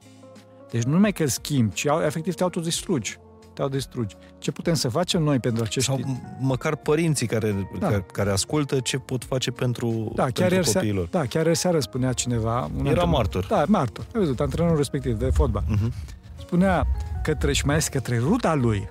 Deci 0.71 0.83
nu 0.83 0.93
numai 0.93 1.13
că 1.13 1.23
îl 1.23 1.29
schimbi, 1.29 1.75
ci 1.75 1.87
efectiv 2.05 2.35
te 2.35 2.43
autodistrugi. 2.43 3.19
Te 3.55 3.63
autodistrugi. 3.63 4.17
Ce 4.39 4.51
putem 4.51 4.75
să 4.75 4.89
facem 4.89 5.23
noi 5.23 5.39
pentru 5.39 5.65
acești... 5.65 5.91
Sau 5.91 6.01
măcar 6.41 6.77
părinții 6.77 7.27
care, 7.27 7.69
da. 7.79 7.87
care, 7.87 8.07
care 8.13 8.31
ascultă 8.31 8.81
ce 8.81 8.99
pot 8.99 9.25
face 9.25 9.51
pentru, 9.51 10.13
da, 10.15 10.31
chiar 10.31 10.49
pentru 10.49 10.73
copiilor. 10.73 11.07
Da, 11.11 11.27
chiar 11.27 11.45
ieri 11.45 11.59
seară 11.59 11.81
spunea 11.81 12.13
cineva... 12.13 12.61
Un 12.61 12.87
Era 12.87 12.89
antrenor, 12.89 13.07
martor. 13.07 13.47
Da, 13.47 13.65
martor. 13.69 14.05
Ai 14.15 14.21
văzut, 14.21 14.41
antrenorul 14.41 14.77
respectiv 14.77 15.19
de 15.19 15.31
fotbal. 15.31 15.65
Uh-huh. 15.65 15.93
Spunea 16.39 16.87
către, 17.23 17.53
și 17.53 17.65
mai 17.65 17.75
ales 17.75 17.89
către 17.89 18.19
ruta 18.19 18.55
lui, 18.55 18.89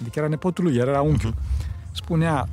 adică 0.00 0.18
era 0.18 0.28
nepotul 0.28 0.64
lui, 0.64 0.76
era 0.76 1.00
unchiul, 1.00 1.34
uh-huh. 1.34 1.92
spunea, 1.92 2.48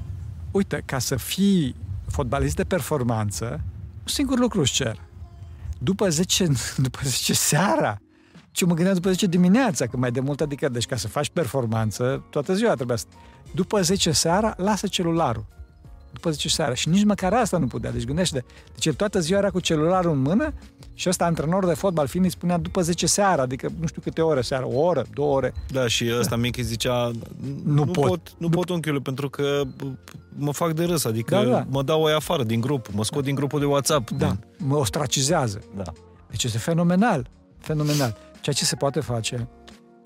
uite, 0.51 0.81
ca 0.85 0.99
să 0.99 1.15
fii 1.15 1.75
fotbalist 2.07 2.55
de 2.55 2.63
performanță, 2.63 3.61
un 3.99 4.07
singur 4.07 4.39
lucru 4.39 4.59
își 4.59 4.73
cer. 4.73 4.97
După 5.77 6.09
10, 6.09 6.47
după 6.77 6.99
10 7.03 7.33
seara, 7.33 8.01
ce 8.51 8.65
mă 8.65 8.73
gândeam 8.73 8.95
după 8.95 9.09
10 9.09 9.25
dimineața, 9.25 9.87
că 9.87 9.97
mai 9.97 10.11
de 10.11 10.19
mult, 10.19 10.41
adică, 10.41 10.69
deci 10.69 10.85
ca 10.85 10.95
să 10.95 11.07
faci 11.07 11.29
performanță, 11.29 12.23
toată 12.29 12.53
ziua 12.53 12.73
trebuia 12.73 12.95
să... 12.95 13.05
După 13.55 13.81
10 13.81 14.11
seara, 14.11 14.53
lasă 14.57 14.87
celularul. 14.87 15.45
După 16.13 16.31
10 16.31 16.49
seara. 16.49 16.73
Și 16.73 16.89
nici 16.89 17.03
măcar 17.03 17.33
asta 17.33 17.57
nu 17.57 17.67
putea. 17.67 17.91
Deci 17.91 18.05
gândește 18.05 18.45
Deci 18.73 18.85
el 18.85 18.93
toată 18.93 19.19
ziua 19.19 19.39
era 19.39 19.49
cu 19.49 19.59
celularul 19.59 20.11
în 20.11 20.21
mână 20.21 20.53
și 20.93 21.09
ăsta, 21.09 21.25
antrenor 21.25 21.65
de 21.65 21.73
fotbal 21.73 22.07
fiind, 22.07 22.25
îi 22.25 22.31
spunea 22.31 22.57
după 22.57 22.81
10 22.81 23.05
seara, 23.05 23.41
adică 23.41 23.69
nu 23.79 23.87
știu 23.87 24.01
câte 24.01 24.21
ore 24.21 24.41
seara, 24.41 24.67
o 24.67 24.79
oră, 24.79 25.05
două 25.13 25.35
ore. 25.35 25.53
Da, 25.71 25.87
și 25.87 26.11
ăsta 26.19 26.35
mic 26.35 26.57
îi 26.57 26.63
zicea, 26.63 27.11
nu, 27.63 27.73
nu 27.73 27.85
pot, 27.85 28.07
pot, 28.07 28.33
nu, 28.37 28.47
nu 28.47 28.49
pot 28.49 28.69
unchiul, 28.69 29.01
pentru 29.01 29.29
că 29.29 29.61
mă 30.37 30.51
fac 30.51 30.73
de 30.73 30.83
râs, 30.83 31.05
adică 31.05 31.35
da, 31.35 31.43
da. 31.43 31.65
mă 31.69 31.83
dau 31.83 32.01
o 32.01 32.05
afară 32.05 32.43
din 32.43 32.61
grup, 32.61 32.87
mă 32.91 33.03
scot 33.03 33.23
din 33.23 33.35
grupul 33.35 33.59
de 33.59 33.65
WhatsApp. 33.65 34.09
Da, 34.09 34.25
din... 34.25 34.67
mă 34.67 34.75
ostracizează. 34.75 35.61
Da. 35.75 35.91
Deci 36.29 36.43
este 36.43 36.57
fenomenal, 36.57 37.29
fenomenal. 37.59 38.17
Ceea 38.41 38.55
ce 38.55 38.65
se 38.65 38.75
poate 38.75 38.99
face 38.99 39.49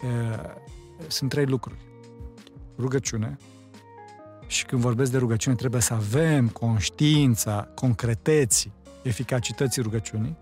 e, 0.02 0.08
sunt 1.08 1.30
trei 1.30 1.46
lucruri. 1.46 1.80
Rugăciune, 2.78 3.38
și 4.48 4.66
când 4.66 4.82
vorbesc 4.82 5.12
de 5.12 5.18
rugăciune 5.18 5.56
trebuie 5.56 5.82
să 5.82 5.94
avem 5.94 6.48
conștiința 6.48 7.68
concreteții, 7.76 8.74
eficacității 9.04 9.82
rugăciunii. 9.82 10.38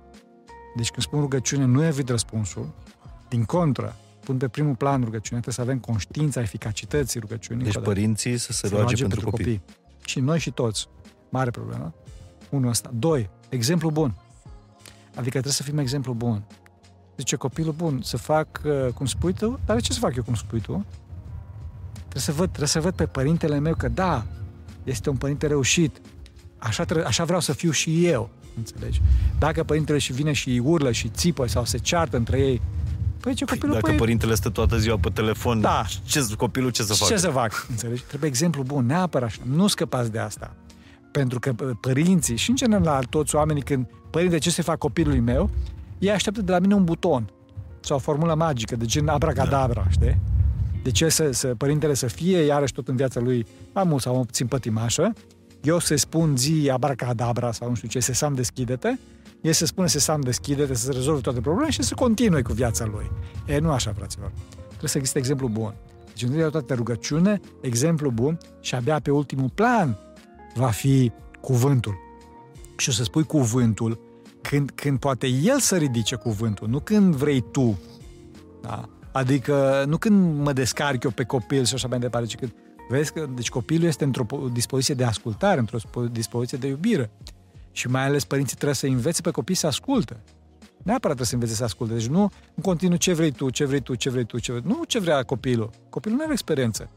Deci 0.75 0.89
când 0.89 1.05
spun 1.05 1.19
rugăciune 1.19 1.65
nu 1.65 1.83
evit 1.85 2.09
răspunsul, 2.09 2.73
din 3.29 3.43
contră, 3.43 3.95
pun 4.23 4.37
pe 4.37 4.47
primul 4.47 4.75
plan 4.75 5.03
rugăciune, 5.03 5.39
trebuie 5.39 5.53
să 5.53 5.61
avem 5.61 5.79
conștiința 5.79 6.41
eficacității 6.41 7.19
rugăciunii. 7.19 7.63
Deci 7.63 7.79
părinții 7.79 8.37
să 8.37 8.51
se 8.51 8.67
roage 8.67 8.85
pentru, 8.85 9.07
pentru 9.07 9.29
copii. 9.29 9.45
copii. 9.45 9.75
Și 10.05 10.19
noi 10.19 10.39
și 10.39 10.51
toți. 10.51 10.87
Mare 11.29 11.49
problemă. 11.49 11.93
Unul 12.49 12.69
ăsta. 12.69 12.91
Doi, 12.93 13.29
exemplu 13.49 13.91
bun. 13.91 14.15
Adică 15.09 15.29
trebuie 15.29 15.53
să 15.53 15.63
fim 15.63 15.77
exemplu 15.77 16.13
bun. 16.13 16.43
Zice 17.17 17.35
copilul 17.35 17.73
bun, 17.77 17.99
să 18.03 18.17
fac 18.17 18.47
uh, 18.65 18.93
cum 18.93 19.05
spui 19.05 19.33
tu, 19.33 19.59
dar 19.65 19.75
de 19.75 19.81
ce 19.81 19.93
să 19.93 19.99
fac 19.99 20.15
eu 20.15 20.23
cum 20.23 20.35
spui 20.35 20.59
tu? 20.59 20.85
Trebuie 21.91 22.21
să 22.21 22.31
văd, 22.31 22.47
trebuie 22.47 22.67
să 22.67 22.81
văd 22.81 22.93
pe 22.93 23.05
părintele 23.05 23.59
meu 23.59 23.75
că 23.75 23.87
da, 23.87 24.25
este 24.83 25.09
un 25.09 25.15
părinte 25.15 25.47
reușit. 25.47 26.01
Așa, 26.57 26.83
trebuie, 26.83 27.05
așa 27.07 27.23
vreau 27.23 27.39
să 27.39 27.53
fiu 27.53 27.71
și 27.71 28.07
eu. 28.07 28.29
Înțelegi? 28.57 29.01
Dacă 29.39 29.63
părintele 29.63 29.97
și 29.97 30.13
vine 30.13 30.31
și 30.31 30.61
urlă 30.63 30.91
și 30.91 31.09
țipă 31.09 31.47
sau 31.47 31.65
se 31.65 31.77
ceartă 31.77 32.17
între 32.17 32.39
ei, 32.39 32.61
Păi 33.23 33.33
ce 33.33 33.45
copilul... 33.45 33.73
Dacă 33.73 33.85
păi... 33.85 33.95
părintele 33.95 34.35
stă 34.35 34.49
toată 34.49 34.77
ziua 34.77 34.97
pe 34.97 35.09
telefon, 35.09 35.61
da. 35.61 35.85
ce, 36.03 36.25
copilul 36.37 36.69
ce 36.69 36.83
să 36.83 36.93
facă? 36.93 37.13
Ce 37.13 37.19
să 37.19 37.29
fac? 37.29 37.65
Înțelegi? 37.69 38.03
Trebuie 38.03 38.29
exemplu 38.29 38.63
bun, 38.63 38.85
neapărat 38.85 39.29
așa. 39.29 39.41
Nu 39.45 39.67
scăpați 39.67 40.11
de 40.11 40.19
asta. 40.19 40.55
Pentru 41.11 41.39
că 41.39 41.53
părinții 41.81 42.35
și 42.35 42.49
în 42.49 42.55
general 42.55 43.03
toți 43.03 43.35
oamenii 43.35 43.61
când 43.61 43.85
părinte 44.09 44.37
ce 44.37 44.49
să 44.49 44.61
fac 44.61 44.77
copilului 44.77 45.19
meu, 45.19 45.49
ei 46.03 46.11
așteaptă 46.11 46.41
de 46.41 46.51
la 46.51 46.59
mine 46.59 46.73
un 46.75 46.83
buton 46.83 47.29
sau 47.79 47.95
o 47.95 47.99
formulă 47.99 48.35
magică, 48.35 48.75
de 48.75 48.85
gen 48.85 49.07
abracadabra, 49.07 49.81
da. 49.83 49.89
știi? 49.89 50.19
De 50.83 50.91
ce 50.91 51.09
să, 51.09 51.31
să, 51.31 51.47
părintele 51.47 51.93
să 51.93 52.07
fie, 52.07 52.37
iarăși 52.37 52.73
tot 52.73 52.87
în 52.87 52.95
viața 52.95 53.19
lui, 53.19 53.45
mai 53.73 53.83
mult 53.83 54.01
sau 54.01 54.23
puțin 54.25 54.47
pătimașă, 54.47 55.13
eu 55.61 55.79
să 55.79 55.95
spun 55.95 56.37
zi 56.37 56.69
abracadabra 56.73 57.51
sau 57.51 57.69
nu 57.69 57.75
știu 57.75 57.87
ce, 57.87 57.99
sesam 57.99 58.33
deschide-te, 58.33 58.93
el 59.41 59.53
să 59.53 59.65
spună 59.65 59.87
sesam 59.87 60.21
deschide-te, 60.21 60.73
să 60.73 60.85
se 60.85 60.91
rezolve 60.91 61.21
toate 61.21 61.39
problemele 61.39 61.71
și 61.71 61.83
să 61.83 61.93
continue 61.93 62.41
cu 62.41 62.53
viața 62.53 62.85
lui. 62.85 63.11
E, 63.45 63.59
nu 63.59 63.71
așa, 63.71 63.93
fraților. 63.93 64.31
Trebuie 64.67 64.89
să 64.89 64.97
existe 64.97 65.17
exemplu 65.17 65.47
bun. 65.47 65.73
Deci, 66.07 66.23
întâi 66.23 66.39
de 66.39 66.47
toate, 66.47 66.73
rugăciune, 66.73 67.39
exemplu 67.61 68.09
bun 68.09 68.37
și 68.59 68.75
abia 68.75 68.99
pe 68.99 69.11
ultimul 69.11 69.49
plan 69.49 69.97
va 70.55 70.67
fi 70.69 71.11
cuvântul. 71.41 71.95
Și 72.77 72.89
o 72.89 72.91
să 72.91 73.03
spui 73.03 73.23
cuvântul 73.23 73.99
când, 74.53 74.71
când 74.71 74.99
poate 74.99 75.27
el 75.27 75.59
să 75.59 75.77
ridice 75.77 76.15
cuvântul, 76.15 76.67
nu 76.67 76.79
când 76.79 77.15
vrei 77.15 77.43
tu. 77.51 77.79
Da? 78.61 78.89
Adică 79.11 79.83
nu 79.87 79.97
când 79.97 80.39
mă 80.43 80.53
descarc 80.53 81.03
eu 81.03 81.11
pe 81.11 81.23
copil 81.23 81.65
și 81.65 81.73
așa 81.73 81.87
mai 81.87 81.99
departe, 81.99 82.27
ci 82.27 82.35
când 82.35 82.53
vezi 82.89 83.13
că 83.13 83.29
deci 83.35 83.49
copilul 83.49 83.87
este 83.87 84.03
într-o 84.03 84.25
dispoziție 84.51 84.93
de 84.93 85.03
ascultare, 85.03 85.59
într-o 85.59 85.77
dispoziție 86.11 86.57
de 86.57 86.67
iubire. 86.67 87.11
Și 87.71 87.87
mai 87.87 88.05
ales 88.05 88.23
părinții 88.23 88.55
trebuie 88.55 88.75
să 88.75 88.85
învețe 88.85 89.21
pe 89.21 89.31
copii 89.31 89.55
să 89.55 89.67
asculte. 89.67 90.23
Neapărat 90.83 91.01
trebuie 91.01 91.27
să 91.27 91.33
învețe 91.33 91.53
să 91.53 91.63
asculte. 91.63 91.93
Deci 91.93 92.07
nu 92.07 92.31
în 92.55 92.63
continuu 92.63 92.97
ce 92.97 93.13
vrei 93.13 93.31
tu, 93.31 93.49
ce 93.49 93.65
vrei 93.65 93.81
tu, 93.81 93.95
ce 93.95 94.09
vrei 94.09 94.25
tu, 94.25 94.39
ce 94.39 94.51
vrei 94.51 94.63
Nu 94.65 94.83
ce 94.87 94.99
vrea 94.99 95.23
copilul. 95.23 95.69
Copilul 95.89 96.17
nu 96.17 96.23
are 96.23 96.33
experiență. 96.33 96.89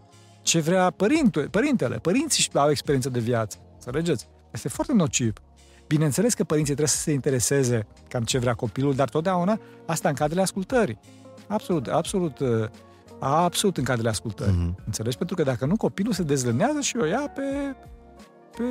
Ce 0.42 0.60
vrea 0.60 0.90
părintele, 0.90 1.46
părintele. 1.46 1.96
Părinții 1.96 2.48
au 2.52 2.70
experiență 2.70 3.08
de 3.08 3.18
viață. 3.18 3.58
Înțelegeți? 3.74 4.28
Este 4.52 4.68
foarte 4.68 4.92
nociv. 4.92 5.32
Bineînțeles 5.86 6.34
că 6.34 6.44
părinții 6.44 6.74
trebuie 6.74 6.94
să 6.96 7.02
se 7.02 7.12
intereseze 7.12 7.86
cam 8.08 8.22
ce 8.22 8.38
vrea 8.38 8.54
copilul, 8.54 8.94
dar 8.94 9.08
totdeauna 9.08 9.60
asta 9.86 10.08
în 10.08 10.14
cadrele 10.14 10.42
ascultării. 10.42 10.98
Absolut, 11.46 11.86
absolut, 11.86 12.38
uh, 12.38 12.68
absolut 13.18 13.76
în 13.76 13.84
cadrele 13.84 14.08
ascultării. 14.08 14.54
Mm-hmm. 14.54 14.84
Înțelegi? 14.84 15.16
Pentru 15.16 15.36
că 15.36 15.42
dacă 15.42 15.66
nu, 15.66 15.76
copilul 15.76 16.12
se 16.12 16.22
dezlănează 16.22 16.80
și 16.80 16.96
o 16.96 17.04
ia 17.04 17.32
pe, 17.34 17.76
pe 18.56 18.64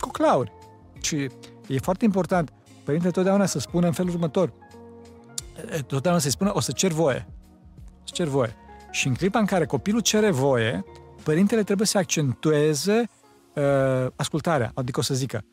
coclauri. 0.00 0.52
Și 1.00 1.30
e 1.66 1.78
foarte 1.78 2.04
important, 2.04 2.52
părintele 2.84 3.12
totdeauna 3.12 3.46
să 3.46 3.58
spună 3.58 3.86
în 3.86 3.92
felul 3.92 4.12
următor. 4.12 4.52
Totdeauna 5.86 6.20
să-i 6.20 6.30
spună, 6.30 6.50
o 6.54 6.60
să 6.60 6.72
cer 6.72 6.90
voie. 6.90 7.28
Să 8.04 8.12
cer 8.12 8.26
voie. 8.26 8.54
Și 8.90 9.06
în 9.06 9.14
clipa 9.14 9.38
în 9.38 9.44
care 9.44 9.66
copilul 9.66 10.00
cere 10.00 10.30
voie, 10.30 10.84
părintele 11.22 11.62
trebuie 11.62 11.86
să 11.86 11.98
accentueze 11.98 13.08
uh, 13.54 14.06
ascultarea. 14.16 14.70
Adică 14.74 15.00
o 15.00 15.02
să 15.02 15.14
zică, 15.14 15.44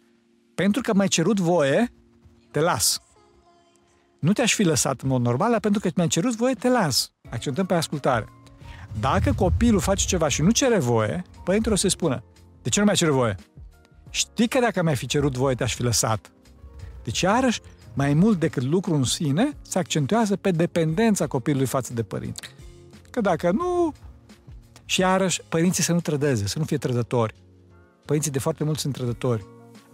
pentru 0.55 0.81
că 0.81 0.93
mi-ai 0.93 1.07
cerut 1.07 1.39
voie, 1.39 1.93
te 2.51 2.59
las. 2.59 2.99
Nu 4.19 4.33
te-aș 4.33 4.53
fi 4.53 4.63
lăsat 4.63 5.01
în 5.01 5.09
mod 5.09 5.21
normal, 5.21 5.51
dar 5.51 5.59
pentru 5.59 5.81
că 5.81 5.89
mi-ai 5.95 6.07
cerut 6.07 6.35
voie, 6.35 6.53
te 6.53 6.69
las. 6.69 7.11
Accentăm 7.29 7.65
pe 7.65 7.73
ascultare. 7.73 8.29
Dacă 8.99 9.33
copilul 9.33 9.79
face 9.79 10.05
ceva 10.05 10.27
și 10.27 10.41
nu 10.41 10.51
cere 10.51 10.79
voie, 10.79 11.23
părintele 11.43 11.73
o 11.73 11.77
să 11.77 11.87
spună, 11.87 12.23
de 12.61 12.69
ce 12.69 12.79
nu 12.79 12.85
mi-ai 12.85 12.97
cerut 12.97 13.13
voie? 13.13 13.35
Știi 14.09 14.47
că 14.47 14.59
dacă 14.59 14.83
mi-ai 14.83 14.95
fi 14.95 15.05
cerut 15.05 15.37
voie, 15.37 15.55
te-aș 15.55 15.75
fi 15.75 15.83
lăsat. 15.83 16.31
Deci, 17.03 17.21
iarăși, 17.21 17.61
mai 17.93 18.13
mult 18.13 18.39
decât 18.39 18.63
lucru 18.63 18.93
în 18.93 19.03
sine, 19.03 19.57
se 19.61 19.79
accentuează 19.79 20.35
pe 20.35 20.51
dependența 20.51 21.27
copilului 21.27 21.67
față 21.67 21.93
de 21.93 22.03
părinte. 22.03 22.47
Că 23.09 23.21
dacă 23.21 23.51
nu... 23.51 23.93
Și 24.85 24.99
iarăși, 24.99 25.41
părinții 25.49 25.83
să 25.83 25.93
nu 25.93 25.99
trădeze, 25.99 26.47
să 26.47 26.59
nu 26.59 26.65
fie 26.65 26.77
trădători. 26.77 27.33
Părinții 28.05 28.31
de 28.31 28.39
foarte 28.39 28.63
mult 28.63 28.79
sunt 28.79 28.93
trădători. 28.93 29.45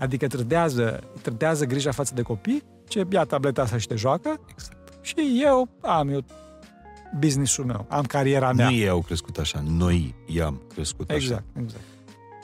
Adică 0.01 0.27
trădează, 0.27 0.99
trădează 1.21 1.65
grija 1.65 1.91
față 1.91 2.13
de 2.13 2.21
copii, 2.21 2.63
ce 2.87 3.05
ia 3.09 3.23
tableta 3.23 3.61
asta 3.61 3.77
și 3.77 3.87
te 3.87 3.95
joacă. 3.95 4.39
Exact. 4.51 4.77
Și 5.01 5.41
eu 5.43 5.69
am 5.81 6.09
eu 6.09 6.23
business-ul 7.19 7.65
meu, 7.65 7.85
am 7.89 8.03
cariera 8.03 8.53
mea. 8.53 8.69
Nu 8.69 8.75
ei 8.75 8.87
au 8.87 9.01
crescut 9.01 9.37
așa, 9.37 9.63
noi 9.67 10.15
i-am 10.25 10.61
crescut 10.73 11.11
exact, 11.11 11.45
așa. 11.55 11.61
Exact, 11.63 11.83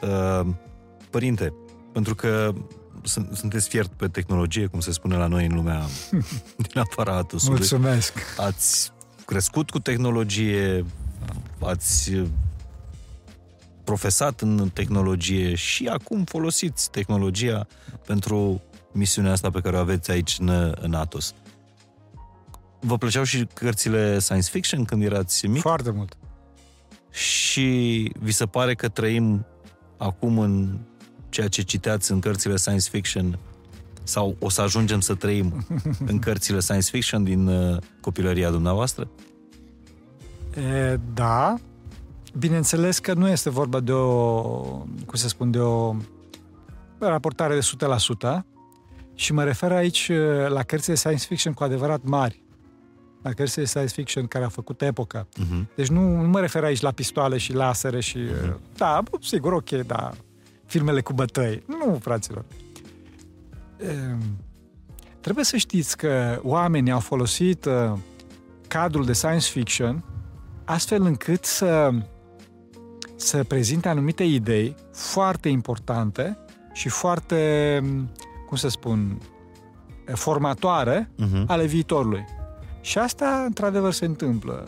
exact. 0.02 0.48
Uh, 0.48 0.54
părinte, 1.10 1.54
pentru 1.92 2.16
că 2.16 2.54
sunteți 3.34 3.70
fiert 3.70 3.92
pe 3.92 4.08
tehnologie, 4.08 4.66
cum 4.66 4.80
se 4.80 4.92
spune 4.92 5.16
la 5.16 5.28
noi 5.28 5.46
în 5.46 5.56
lumea 5.56 5.82
din 6.68 6.82
aparatul. 6.92 7.40
Mulțumesc! 7.48 8.14
Ați 8.38 8.92
crescut 9.26 9.70
cu 9.70 9.80
tehnologie, 9.80 10.86
ați 11.60 12.12
profesat 13.88 14.41
în 14.41 14.69
tehnologie 14.73 15.55
și 15.55 15.88
acum 15.88 16.23
folosiți 16.23 16.91
tehnologia 16.91 17.68
pentru 18.05 18.61
misiunea 18.91 19.31
asta 19.31 19.49
pe 19.49 19.59
care 19.61 19.76
o 19.76 19.80
aveți 19.80 20.11
aici 20.11 20.38
în, 20.39 20.76
în 20.81 20.93
Atos. 20.93 21.34
Vă 22.80 22.97
plăceau 22.97 23.23
și 23.23 23.47
cărțile 23.53 24.19
science 24.19 24.49
fiction 24.49 24.85
când 24.85 25.03
erați 25.03 25.47
mic? 25.47 25.61
Foarte 25.61 25.91
mult. 25.91 26.18
și 27.11 28.11
vi 28.19 28.31
se 28.31 28.45
pare 28.45 28.76
că 28.76 28.88
trăim 28.88 29.45
acum 29.97 30.39
în 30.39 30.77
ceea 31.30 31.47
ce 31.47 31.61
citeați 31.61 32.11
în 32.11 32.19
cărțile 32.19 32.55
science 32.55 32.89
fiction 32.89 33.39
sau 34.03 34.35
o 34.39 34.49
să 34.49 34.61
ajungem 34.61 34.99
să 34.99 35.15
trăim 35.15 35.65
în 36.11 36.19
cărțile 36.19 36.59
science 36.59 36.89
fiction 36.89 37.23
din 37.23 37.47
uh, 37.47 37.77
copilăria 38.01 38.49
dumneavoastră? 38.49 39.09
E, 40.55 40.99
da. 41.14 41.55
Bineînțeles 42.39 42.99
că 42.99 43.14
nu 43.14 43.30
este 43.30 43.49
vorba 43.49 43.80
de 43.80 43.91
o, 43.91 44.41
cum 44.81 45.14
să 45.14 45.27
spun, 45.27 45.51
de 45.51 45.59
o 45.59 45.95
raportare 46.99 47.53
de 47.53 47.68
100%, 48.39 48.39
și 49.14 49.34
mă 49.34 49.43
refer 49.43 49.72
aici 49.72 50.09
uh, 50.09 50.47
la 50.47 50.64
cărțile 50.64 50.95
science 50.95 51.26
fiction 51.26 51.53
cu 51.53 51.64
adevărat 51.64 52.01
mari, 52.03 52.43
la 53.22 53.31
cărțile 53.34 53.65
science 53.65 53.93
fiction 53.93 54.27
care 54.27 54.43
au 54.43 54.49
făcut 54.49 54.81
epoca. 54.81 55.27
Uh-huh. 55.27 55.76
Deci 55.76 55.88
nu, 55.88 56.22
nu 56.22 56.27
mă 56.27 56.39
refer 56.39 56.64
aici 56.64 56.81
la 56.81 56.91
pistoale 56.91 57.38
și 57.38 57.53
lasere 57.53 57.99
și... 57.99 58.18
Uh-huh. 58.18 58.55
Da, 58.77 59.03
sigur, 59.22 59.53
ok, 59.53 59.69
da, 59.69 60.11
filmele 60.65 61.01
cu 61.01 61.14
bătăi. 61.14 61.64
Nu, 61.68 61.97
fraților. 62.01 62.45
Uh, 63.80 64.18
trebuie 65.22 65.45
să 65.45 65.57
știți 65.57 65.97
că 65.97 66.39
oamenii 66.43 66.91
au 66.91 66.99
folosit 66.99 67.65
uh, 67.65 67.93
cadrul 68.68 69.05
de 69.05 69.14
science 69.14 69.49
fiction 69.49 70.03
astfel 70.65 71.01
încât 71.01 71.45
să, 71.45 71.91
să 73.18 73.44
prezinte 73.44 73.89
anumite 73.89 74.23
idei 74.23 74.76
foarte 74.94 75.49
importante 75.49 76.38
și 76.73 76.89
foarte 76.89 77.81
cum 78.48 78.57
să 78.57 78.68
spun, 78.68 79.22
formatoare 80.14 81.10
uh-huh. 81.11 81.45
ale 81.48 81.65
viitorului. 81.65 82.26
Și 82.81 82.98
asta, 82.98 83.44
într-adevăr, 83.45 83.91
se 83.91 84.06
întâmplă. 84.06 84.68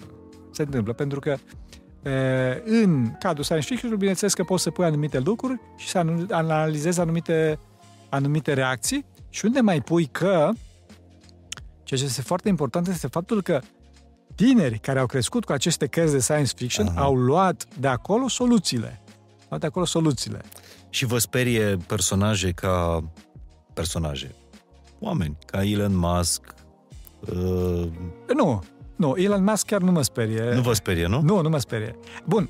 Se 0.51 0.61
întâmplă, 0.61 0.93
pentru 0.93 1.19
că 1.19 1.35
e, 2.09 2.63
în 2.65 3.11
cadrul 3.19 3.43
science 3.43 3.67
fiction, 3.67 3.97
bineînțeles 3.97 4.33
că 4.33 4.43
poți 4.43 4.63
să 4.63 4.71
pui 4.71 4.85
anumite 4.85 5.19
lucruri 5.19 5.59
și 5.77 5.87
să 5.87 6.05
analizezi 6.29 6.99
anumite, 6.99 7.59
anumite 8.09 8.53
reacții 8.53 9.05
și 9.29 9.45
unde 9.45 9.59
mai 9.59 9.81
pui 9.81 10.05
că 10.05 10.49
ceea 11.83 11.99
ce 11.99 12.05
este 12.05 12.21
foarte 12.21 12.49
important 12.49 12.87
este 12.87 13.07
faptul 13.07 13.41
că 13.41 13.61
tineri 14.45 14.79
care 14.79 14.99
au 14.99 15.05
crescut 15.05 15.45
cu 15.45 15.51
aceste 15.51 15.87
cărți 15.87 16.13
de 16.13 16.19
science 16.19 16.51
fiction 16.55 16.91
uh-huh. 16.91 16.97
au 16.97 17.15
luat 17.15 17.65
de 17.79 17.87
acolo 17.87 18.27
soluțiile. 18.27 19.01
Au 19.05 19.45
luat 19.49 19.61
de 19.61 19.67
acolo 19.67 19.85
soluțiile. 19.85 20.41
Și 20.89 21.05
vă 21.05 21.17
sperie 21.17 21.77
personaje 21.87 22.51
ca 22.51 23.03
personaje. 23.73 24.35
Oameni, 24.99 25.37
ca 25.45 25.63
Elon 25.63 25.97
Musk. 25.97 26.41
Uh... 27.19 27.87
Nu, 28.35 28.63
nu, 28.95 29.13
Elon 29.17 29.43
Musk 29.43 29.65
chiar 29.65 29.81
nu 29.81 29.91
mă 29.91 30.01
sperie. 30.01 30.53
Nu 30.53 30.61
vă 30.61 30.73
sperie, 30.73 31.07
nu? 31.07 31.21
Nu, 31.21 31.41
nu 31.41 31.49
mă 31.49 31.57
sperie. 31.57 31.95
Bun. 32.25 32.49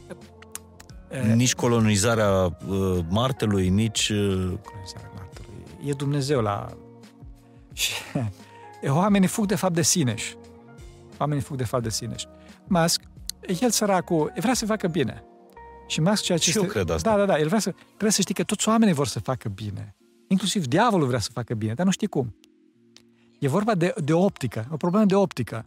Nici 1.35 1.55
colonizarea 1.55 2.57
uh, 2.67 2.99
Martelui, 3.09 3.69
nici... 3.69 4.09
Uh... 4.09 4.51
Colonizarea 4.63 5.11
Martelui. 5.15 5.89
E 5.89 5.91
Dumnezeu 5.91 6.41
la... 6.41 6.67
Și 7.73 7.91
oamenii 8.87 9.27
fug 9.27 9.45
de 9.45 9.55
fapt 9.55 9.73
de 9.73 9.81
sineși. 9.81 10.37
Oamenii 11.19 11.43
fug 11.43 11.57
de 11.57 11.63
fapt 11.63 11.83
de 11.83 11.89
sineși. 11.89 12.27
Musk, 12.67 13.01
el 13.61 13.69
săracul, 13.69 14.33
vrea 14.35 14.53
să 14.53 14.65
facă 14.65 14.87
bine. 14.87 15.23
Și 15.87 16.01
Musk 16.01 16.23
ceea 16.23 16.37
ce 16.37 16.43
și 16.43 16.49
este... 16.49 16.61
eu 16.61 16.71
cred 16.71 16.89
asta. 16.89 17.09
Da, 17.09 17.17
da, 17.17 17.25
da. 17.25 17.39
El 17.39 17.47
vrea 17.47 17.59
să, 17.59 17.73
trebuie 17.87 18.11
să 18.11 18.21
știi 18.21 18.33
că 18.33 18.43
toți 18.43 18.69
oamenii 18.69 18.93
vor 18.93 19.07
să 19.07 19.19
facă 19.19 19.49
bine. 19.49 19.95
Inclusiv 20.27 20.67
diavolul 20.67 21.07
vrea 21.07 21.19
să 21.19 21.29
facă 21.33 21.53
bine, 21.53 21.73
dar 21.73 21.85
nu 21.85 21.91
știe 21.91 22.07
cum. 22.07 22.35
E 23.39 23.47
vorba 23.47 23.75
de, 23.75 23.93
de 24.03 24.13
optică, 24.13 24.67
o 24.71 24.77
problemă 24.77 25.05
de 25.05 25.15
optică. 25.15 25.65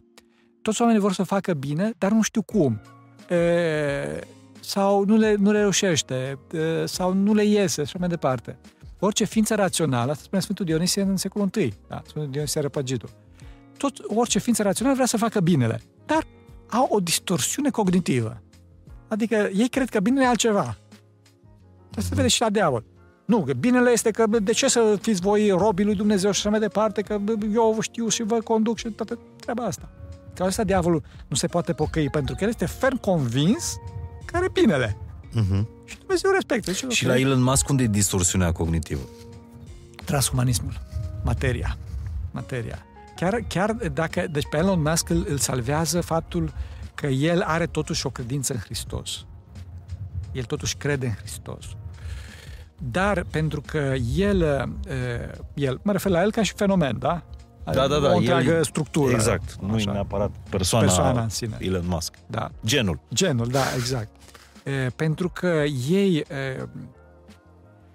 Toți 0.61 0.81
oamenii 0.81 1.01
vor 1.01 1.13
să 1.13 1.23
facă 1.23 1.53
bine, 1.53 1.93
dar 1.97 2.11
nu 2.11 2.21
știu 2.21 2.41
cum. 2.41 2.81
E, 3.29 4.19
sau 4.59 5.05
nu 5.05 5.15
le, 5.15 5.35
nu 5.35 5.51
le 5.51 5.59
reușește, 5.59 6.39
e, 6.51 6.85
sau 6.85 7.13
nu 7.13 7.33
le 7.33 7.43
iese, 7.45 7.73
și 7.73 7.79
așa 7.79 7.97
mai 7.99 8.07
departe. 8.07 8.57
Orice 8.99 9.23
ființă 9.23 9.55
rațională, 9.55 10.11
asta 10.11 10.23
spune 10.23 10.41
Sfântul 10.41 10.65
Dionisie 10.65 11.01
în 11.01 11.17
secolul 11.17 11.49
I, 11.55 11.73
da, 11.87 12.01
Sfântul 12.07 12.31
Dionisie 12.31 12.61
Răpăgitul, 12.61 13.09
tot, 13.77 13.97
orice 14.07 14.39
ființă 14.39 14.63
rațională 14.63 14.95
vrea 14.95 15.07
să 15.07 15.17
facă 15.17 15.39
binele, 15.39 15.81
dar 16.05 16.25
au 16.69 16.87
o 16.89 16.99
distorsiune 16.99 17.69
cognitivă. 17.69 18.41
Adică 19.07 19.49
ei 19.53 19.69
cred 19.69 19.89
că 19.89 19.99
binele 19.99 20.25
e 20.25 20.27
altceva. 20.27 20.77
Asta 21.89 22.01
se 22.01 22.15
vede 22.15 22.27
și 22.27 22.41
la 22.41 22.49
diavol. 22.49 22.83
Nu, 23.25 23.43
că 23.43 23.53
binele 23.53 23.91
este 23.91 24.11
că 24.11 24.25
de 24.27 24.51
ce 24.51 24.67
să 24.67 24.97
fiți 25.01 25.21
voi 25.21 25.49
robii 25.49 25.85
lui 25.85 25.95
Dumnezeu 25.95 26.31
și 26.31 26.39
așa 26.39 26.49
mai 26.49 26.59
departe, 26.59 27.01
că 27.01 27.19
eu 27.53 27.73
vă 27.75 27.81
știu 27.81 28.07
și 28.07 28.23
vă 28.23 28.39
conduc 28.39 28.77
și 28.77 28.89
toată 28.89 29.19
treaba 29.39 29.63
asta. 29.63 29.89
Că 30.33 30.43
asta 30.43 30.63
diavolul 30.63 31.03
nu 31.27 31.35
se 31.35 31.47
poate 31.47 31.73
pocăi, 31.73 32.09
pentru 32.09 32.35
că 32.35 32.43
el 32.43 32.49
este 32.49 32.65
ferm 32.65 32.97
convins 32.97 33.75
că 34.25 34.37
are 34.37 34.49
binele. 34.53 34.97
Uh-huh. 35.29 35.65
Și 35.85 35.97
Dumnezeu 35.97 36.31
respectă. 36.31 36.71
Și, 36.71 36.87
și 36.89 37.05
la 37.05 37.19
Elon 37.19 37.41
Musk 37.41 37.69
unde 37.69 37.83
e 37.83 37.87
distorsiunea 37.87 38.51
cognitivă? 38.51 39.01
Transhumanismul. 40.05 40.81
Materia. 41.23 41.77
Materia. 42.31 42.85
Chiar, 43.23 43.43
chiar 43.47 43.71
dacă, 43.71 44.27
deci 44.31 44.47
pe 44.49 44.57
Elon 44.57 44.81
Musk 44.81 45.09
îl, 45.09 45.25
îl 45.29 45.37
salvează 45.37 46.01
faptul 46.01 46.53
că 46.93 47.07
el 47.07 47.41
are 47.41 47.65
totuși 47.65 48.05
o 48.05 48.09
credință 48.09 48.53
în 48.53 48.59
Hristos. 48.59 49.25
El 50.31 50.43
totuși 50.43 50.75
crede 50.75 51.05
în 51.05 51.13
Hristos 51.13 51.65
dar 52.91 53.25
pentru 53.31 53.61
că 53.61 53.93
el, 54.15 54.69
el, 55.53 55.79
mă 55.83 55.91
refer 55.91 56.11
la 56.11 56.21
el 56.21 56.31
ca 56.31 56.43
și 56.43 56.53
fenomen, 56.55 56.99
da? 56.99 57.23
Da, 57.63 57.87
da, 57.87 57.99
da. 57.99 58.11
O 58.11 58.15
întreagă 58.15 58.51
el, 58.51 58.63
structură. 58.63 59.11
Exact. 59.11 59.55
Nu 59.55 59.77
e 59.77 59.83
neapărat 59.83 60.31
persoana, 60.49 60.85
persoana 60.85 61.21
în 61.21 61.29
sine. 61.29 61.57
Elon 61.59 61.87
Musk. 61.87 62.13
Da. 62.27 62.51
Genul. 62.65 62.99
Genul, 63.13 63.47
da, 63.47 63.63
exact. 63.75 64.09
E, 64.63 64.71
pentru 64.95 65.29
că 65.29 65.63
ei 65.89 66.15
e, 66.15 66.25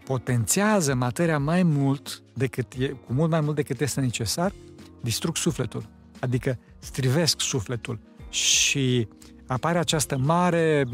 potențează 0.05 0.95
materia 0.95 1.39
mai 1.39 1.63
mult 1.63 2.23
decât 2.35 2.73
e, 2.79 2.87
cu 2.87 3.13
mult 3.13 3.31
mai 3.31 3.41
mult 3.41 3.55
decât 3.55 3.81
este 3.81 4.01
necesar, 4.01 4.53
distrug 5.01 5.37
sufletul. 5.37 5.89
Adică 6.21 6.59
strivesc 6.79 7.41
sufletul. 7.41 7.99
Și 8.29 9.09
apare 9.47 9.79
această 9.79 10.19
mare 10.19 10.85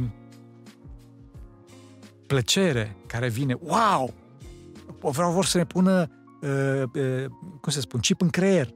plăcere 2.26 2.96
care 3.06 3.28
vine, 3.28 3.56
wow! 3.62 4.14
Vreau 5.00 5.32
vor 5.32 5.44
să 5.44 5.56
ne 5.56 5.64
pună, 5.64 6.10
uh, 6.40 6.82
uh, 6.94 7.24
cum 7.60 7.72
să 7.72 7.80
spun, 7.80 8.00
chip 8.00 8.20
în 8.20 8.28
creier. 8.28 8.68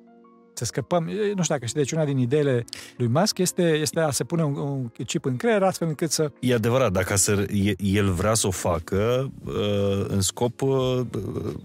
Să 0.52 0.64
scăpăm, 0.64 1.04
nu 1.04 1.42
știu 1.42 1.54
dacă 1.54 1.66
știi, 1.66 1.80
deci 1.80 1.92
una 1.92 2.04
din 2.04 2.18
ideile 2.18 2.64
lui 2.96 3.06
Musk 3.06 3.38
este, 3.38 3.62
este 3.62 4.00
a 4.00 4.10
se 4.10 4.24
pune 4.24 4.44
un, 4.44 4.56
un 4.56 4.90
chip 5.06 5.24
în 5.24 5.36
creier 5.36 5.62
astfel 5.62 5.88
încât 5.88 6.10
să... 6.10 6.32
E 6.40 6.54
adevărat, 6.54 6.92
dacă 6.92 7.16
să, 7.16 7.46
el 7.76 8.10
vrea 8.10 8.34
să 8.34 8.46
o 8.46 8.50
facă 8.50 9.30
uh, 9.44 10.04
în 10.08 10.20
scop... 10.20 10.60
Uh, 10.60 11.00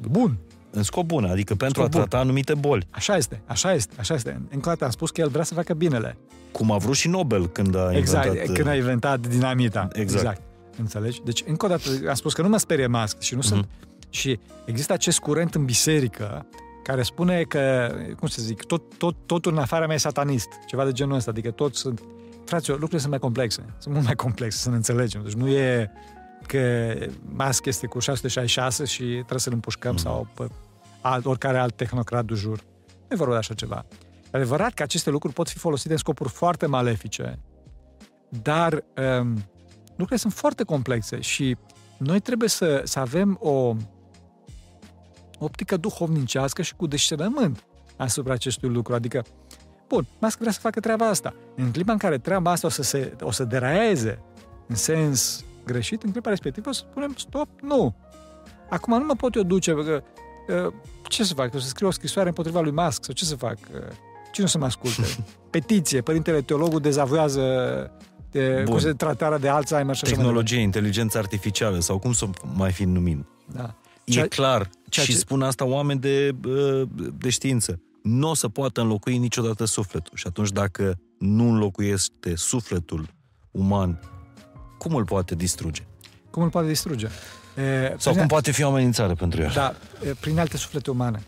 bun. 0.10 0.38
În 0.75 0.83
scop 0.83 1.05
bun, 1.05 1.25
adică 1.25 1.55
pentru 1.55 1.81
scop 1.81 1.93
a 1.93 1.97
trata 1.97 2.17
bun. 2.17 2.19
anumite 2.19 2.53
boli. 2.53 2.87
Așa 2.89 3.15
este, 3.15 3.41
așa 3.45 3.73
este, 3.73 3.93
așa 3.99 4.13
este. 4.13 4.41
Încă 4.51 4.69
o 4.69 4.71
dată 4.71 4.83
am 4.83 4.91
spus 4.91 5.11
că 5.11 5.21
el 5.21 5.29
vrea 5.29 5.43
să 5.43 5.53
facă 5.53 5.73
binele. 5.73 6.17
Cum 6.51 6.71
a 6.71 6.77
vrut 6.77 6.95
și 6.95 7.07
Nobel 7.07 7.47
când 7.47 7.75
a 7.75 7.89
exact, 7.93 8.25
inventat... 8.25 8.55
când 8.55 8.67
a 8.67 8.75
inventat 8.75 9.27
dinamita. 9.27 9.87
Exact. 9.93 10.21
exact. 10.21 10.41
Înțelegi? 10.77 11.21
Deci, 11.25 11.43
încă 11.47 11.65
o 11.65 11.69
dată, 11.69 11.89
am 12.07 12.13
spus 12.13 12.33
că 12.33 12.41
nu 12.41 12.49
mă 12.49 12.57
sperie 12.57 12.87
Musk 12.87 13.19
și 13.19 13.33
nu 13.35 13.39
mm-hmm. 13.39 13.43
sunt... 13.43 13.67
Și 14.09 14.39
există 14.65 14.93
acest 14.93 15.19
curent 15.19 15.55
în 15.55 15.65
biserică 15.65 16.45
care 16.83 17.03
spune 17.03 17.41
că, 17.41 17.91
cum 18.19 18.27
să 18.27 18.41
zic, 18.41 18.63
tot, 18.63 18.97
tot, 18.97 19.15
totul 19.25 19.51
în 19.51 19.57
afara 19.57 19.85
mea 19.85 19.95
e 19.95 19.97
satanist. 19.97 20.47
Ceva 20.65 20.85
de 20.85 20.91
genul 20.91 21.15
ăsta. 21.15 21.29
Adică 21.31 21.51
toți 21.51 21.79
sunt... 21.79 22.01
Fraților, 22.45 22.79
lucrurile 22.79 22.99
sunt 22.99 23.11
mai 23.11 23.19
complexe. 23.19 23.65
Sunt 23.77 23.93
mult 23.93 24.05
mai 24.05 24.15
complexe, 24.15 24.57
să 24.57 24.69
ne 24.69 24.75
înțelegem. 24.75 25.21
Deci 25.23 25.33
nu 25.33 25.47
e 25.47 25.91
că 26.45 26.94
Musk 27.22 27.65
este 27.65 27.88
cu 27.88 27.99
666 27.99 28.86
și 28.86 29.03
trebuie 29.03 29.40
să-l 29.40 29.53
împușcăm 29.53 29.95
mm-hmm. 29.95 30.02
sau 30.02 30.28
pe 30.34 30.48
alt, 31.02 31.26
oricare 31.26 31.57
alt 31.57 31.76
tehnocrat 31.76 32.26
du 32.26 32.36
jur. 32.36 32.57
Nu 32.88 33.07
e 33.10 33.15
vorba 33.15 33.34
de 33.34 33.40
așa 33.40 33.53
ceva. 33.53 33.86
E 34.24 34.30
adevărat 34.32 34.74
că 34.74 34.84
aceste 34.84 35.10
lucruri 35.10 35.34
pot 35.34 35.49
fi 35.49 35.57
folosite 35.57 35.91
în 35.91 35.98
scopuri 35.98 36.30
foarte 36.30 36.65
malefice, 36.65 37.40
dar 38.30 38.74
um, 38.74 39.44
lucrurile 39.88 40.18
sunt 40.18 40.34
foarte 40.34 40.64
complexe 40.64 41.20
și 41.20 41.57
noi 41.98 42.20
trebuie 42.20 42.49
să, 42.49 42.82
să 42.84 42.99
avem 42.99 43.38
o 43.41 43.76
optică 45.40 45.78
duhovnicească 45.78 46.61
și 46.61 46.76
cu 46.76 46.88
discernământ 46.88 47.64
asupra 47.98 48.34
acestui 48.34 48.70
lucru. 48.70 48.94
Adică, 48.94 49.26
bun, 49.88 50.07
mască 50.20 50.38
vrea 50.40 50.52
să 50.52 50.60
facă 50.60 50.80
treaba 50.80 51.07
asta. 51.07 51.34
În 51.56 51.72
clipa 51.72 51.91
în 51.91 51.98
care 51.98 52.18
treaba 52.18 52.52
asta 52.52 52.68
o 52.68 52.70
să, 52.70 52.82
se, 52.82 53.15
o 53.22 53.32
să 53.32 53.44
deraieze 53.44 54.20
în 54.68 54.76
sens 54.76 55.45
greșit, 55.65 56.03
în 56.03 56.11
clipa 56.11 56.30
respectivă 56.30 56.69
o 56.69 56.72
să 56.72 56.84
spunem 56.90 57.14
stop, 57.18 57.48
nu. 57.61 57.95
Acum 58.69 58.98
nu 58.98 59.06
mă 59.06 59.15
pot 59.15 59.35
eu 59.35 59.44
duce, 59.44 59.73
că, 59.73 60.03
ce 61.03 61.23
să 61.23 61.34
fac? 61.34 61.53
O 61.53 61.60
să 61.60 61.68
scriu 61.68 61.88
o 61.88 61.91
scrisoare 61.91 62.27
împotriva 62.27 62.61
lui 62.61 62.72
Musk 62.72 63.03
sau 63.03 63.14
ce 63.14 63.26
să 63.26 63.35
fac? 63.35 63.57
Cine 64.31 64.45
o 64.45 64.49
să 64.49 64.57
mă 64.57 64.65
asculte? 64.65 65.02
Petiție. 65.49 66.02
Părintele 66.02 66.41
teologul 66.41 66.80
dezavuează 66.80 67.41
de, 68.31 68.64
cum 68.65 68.80
se, 68.80 68.91
tratarea 68.91 69.38
de 69.38 69.48
Alzheimer 69.48 69.95
și 69.95 70.03
Tehnologie, 70.03 70.56
așa 70.56 70.65
inteligență 70.65 71.18
artificială 71.18 71.80
sau 71.80 71.99
cum 71.99 72.11
să 72.11 72.30
mai 72.56 72.72
fi 72.72 72.84
numim. 72.84 73.27
Da. 73.45 73.76
E 74.03 74.11
Cea, 74.11 74.27
clar 74.27 74.69
ceea 74.90 75.06
și 75.06 75.11
ce... 75.11 75.18
spun 75.18 75.41
asta 75.41 75.65
oameni 75.65 75.99
de, 75.99 76.35
de 77.18 77.30
știință. 77.30 77.81
Nu 78.03 78.30
o 78.30 78.34
să 78.34 78.49
poată 78.49 78.81
înlocui 78.81 79.18
niciodată 79.18 79.65
sufletul. 79.65 80.14
Și 80.15 80.27
atunci 80.27 80.49
dacă 80.49 80.99
nu 81.19 81.49
înlocuiește 81.49 82.35
sufletul 82.35 83.07
uman 83.52 83.99
cum 84.84 84.95
îl 84.95 85.05
poate 85.05 85.35
distruge? 85.35 85.84
Cum 86.30 86.43
îl 86.43 86.49
poate 86.49 86.68
distruge? 86.68 87.07
E, 87.55 87.95
Sau 87.97 88.14
cum 88.14 88.27
poate 88.27 88.51
fi 88.51 88.64
o 88.64 88.68
amenințare 88.68 89.14
pentru 89.14 89.41
el? 89.41 89.51
Da, 89.53 89.76
e, 90.07 90.14
prin 90.19 90.39
alte 90.39 90.57
suflete 90.57 90.91
umane. 90.91 91.23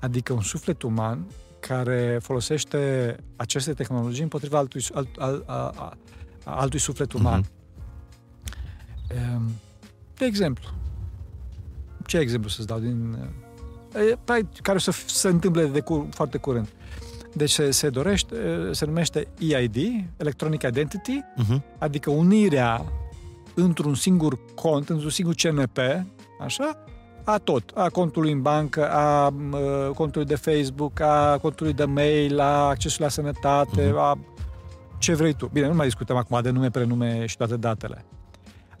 Adică 0.00 0.32
un 0.32 0.42
suflet 0.42 0.82
uman 0.82 1.26
care 1.60 2.18
folosește 2.22 3.16
aceste 3.36 3.72
tehnologii 3.72 4.22
împotriva 4.22 4.58
altui, 4.58 4.84
alt, 4.94 5.16
al, 5.16 5.42
a, 5.46 5.54
a, 5.54 5.96
altui 6.44 6.78
suflet 6.78 7.12
uman. 7.12 7.42
Uh-huh. 7.42 7.54
De 10.14 10.24
exemplu, 10.24 10.68
ce 12.06 12.18
exemplu 12.18 12.48
să-ți 12.48 12.66
dau 12.66 12.78
din... 12.78 13.18
Păi, 14.24 14.48
care 14.62 14.76
o 14.76 14.80
să 14.80 14.90
se 15.06 15.28
întâmple 15.28 15.66
de 15.66 15.80
cur, 15.80 16.06
foarte 16.10 16.38
curând. 16.38 16.68
Deci 17.36 17.50
se, 17.50 17.70
se 17.70 17.88
dorește, 17.88 18.36
se 18.70 18.84
numește 18.84 19.28
EID, 19.38 19.76
Electronic 20.16 20.62
Identity, 20.62 21.20
uh-huh. 21.20 21.60
adică 21.78 22.10
unirea 22.10 22.84
într-un 23.54 23.94
singur 23.94 24.38
cont, 24.54 24.88
într-un 24.88 25.10
singur 25.10 25.34
CNP, 25.34 25.78
așa, 26.40 26.78
a 27.24 27.38
tot, 27.38 27.70
a 27.74 27.88
contului 27.88 28.32
în 28.32 28.42
bancă, 28.42 28.90
a 28.90 29.26
uh, 29.26 29.90
contului 29.94 30.26
de 30.26 30.34
Facebook, 30.34 31.00
a 31.00 31.38
contului 31.40 31.72
de 31.72 31.84
mail, 31.84 32.40
a 32.40 32.68
accesul 32.68 33.02
la 33.02 33.10
sănătate, 33.10 33.88
uh-huh. 33.88 33.96
a 33.96 34.18
ce 34.98 35.14
vrei 35.14 35.32
tu. 35.32 35.50
Bine, 35.52 35.66
nu 35.66 35.74
mai 35.74 35.86
discutăm 35.86 36.16
acum 36.16 36.40
de 36.42 36.50
nume, 36.50 36.70
prenume 36.70 37.26
și 37.26 37.36
toate 37.36 37.56
datele. 37.56 38.04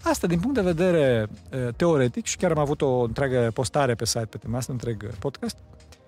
Asta, 0.02 0.26
din 0.26 0.40
punct 0.40 0.54
de 0.54 0.62
vedere 0.62 1.26
uh, 1.52 1.74
teoretic, 1.76 2.24
și 2.24 2.36
chiar 2.36 2.50
am 2.50 2.58
avut 2.58 2.82
o 2.82 3.00
întreagă 3.00 3.50
postare 3.54 3.94
pe 3.94 4.04
site 4.04 4.26
pe 4.26 4.36
tema 4.36 4.58
asta, 4.58 4.72
întreg 4.72 5.14
podcast, 5.18 5.56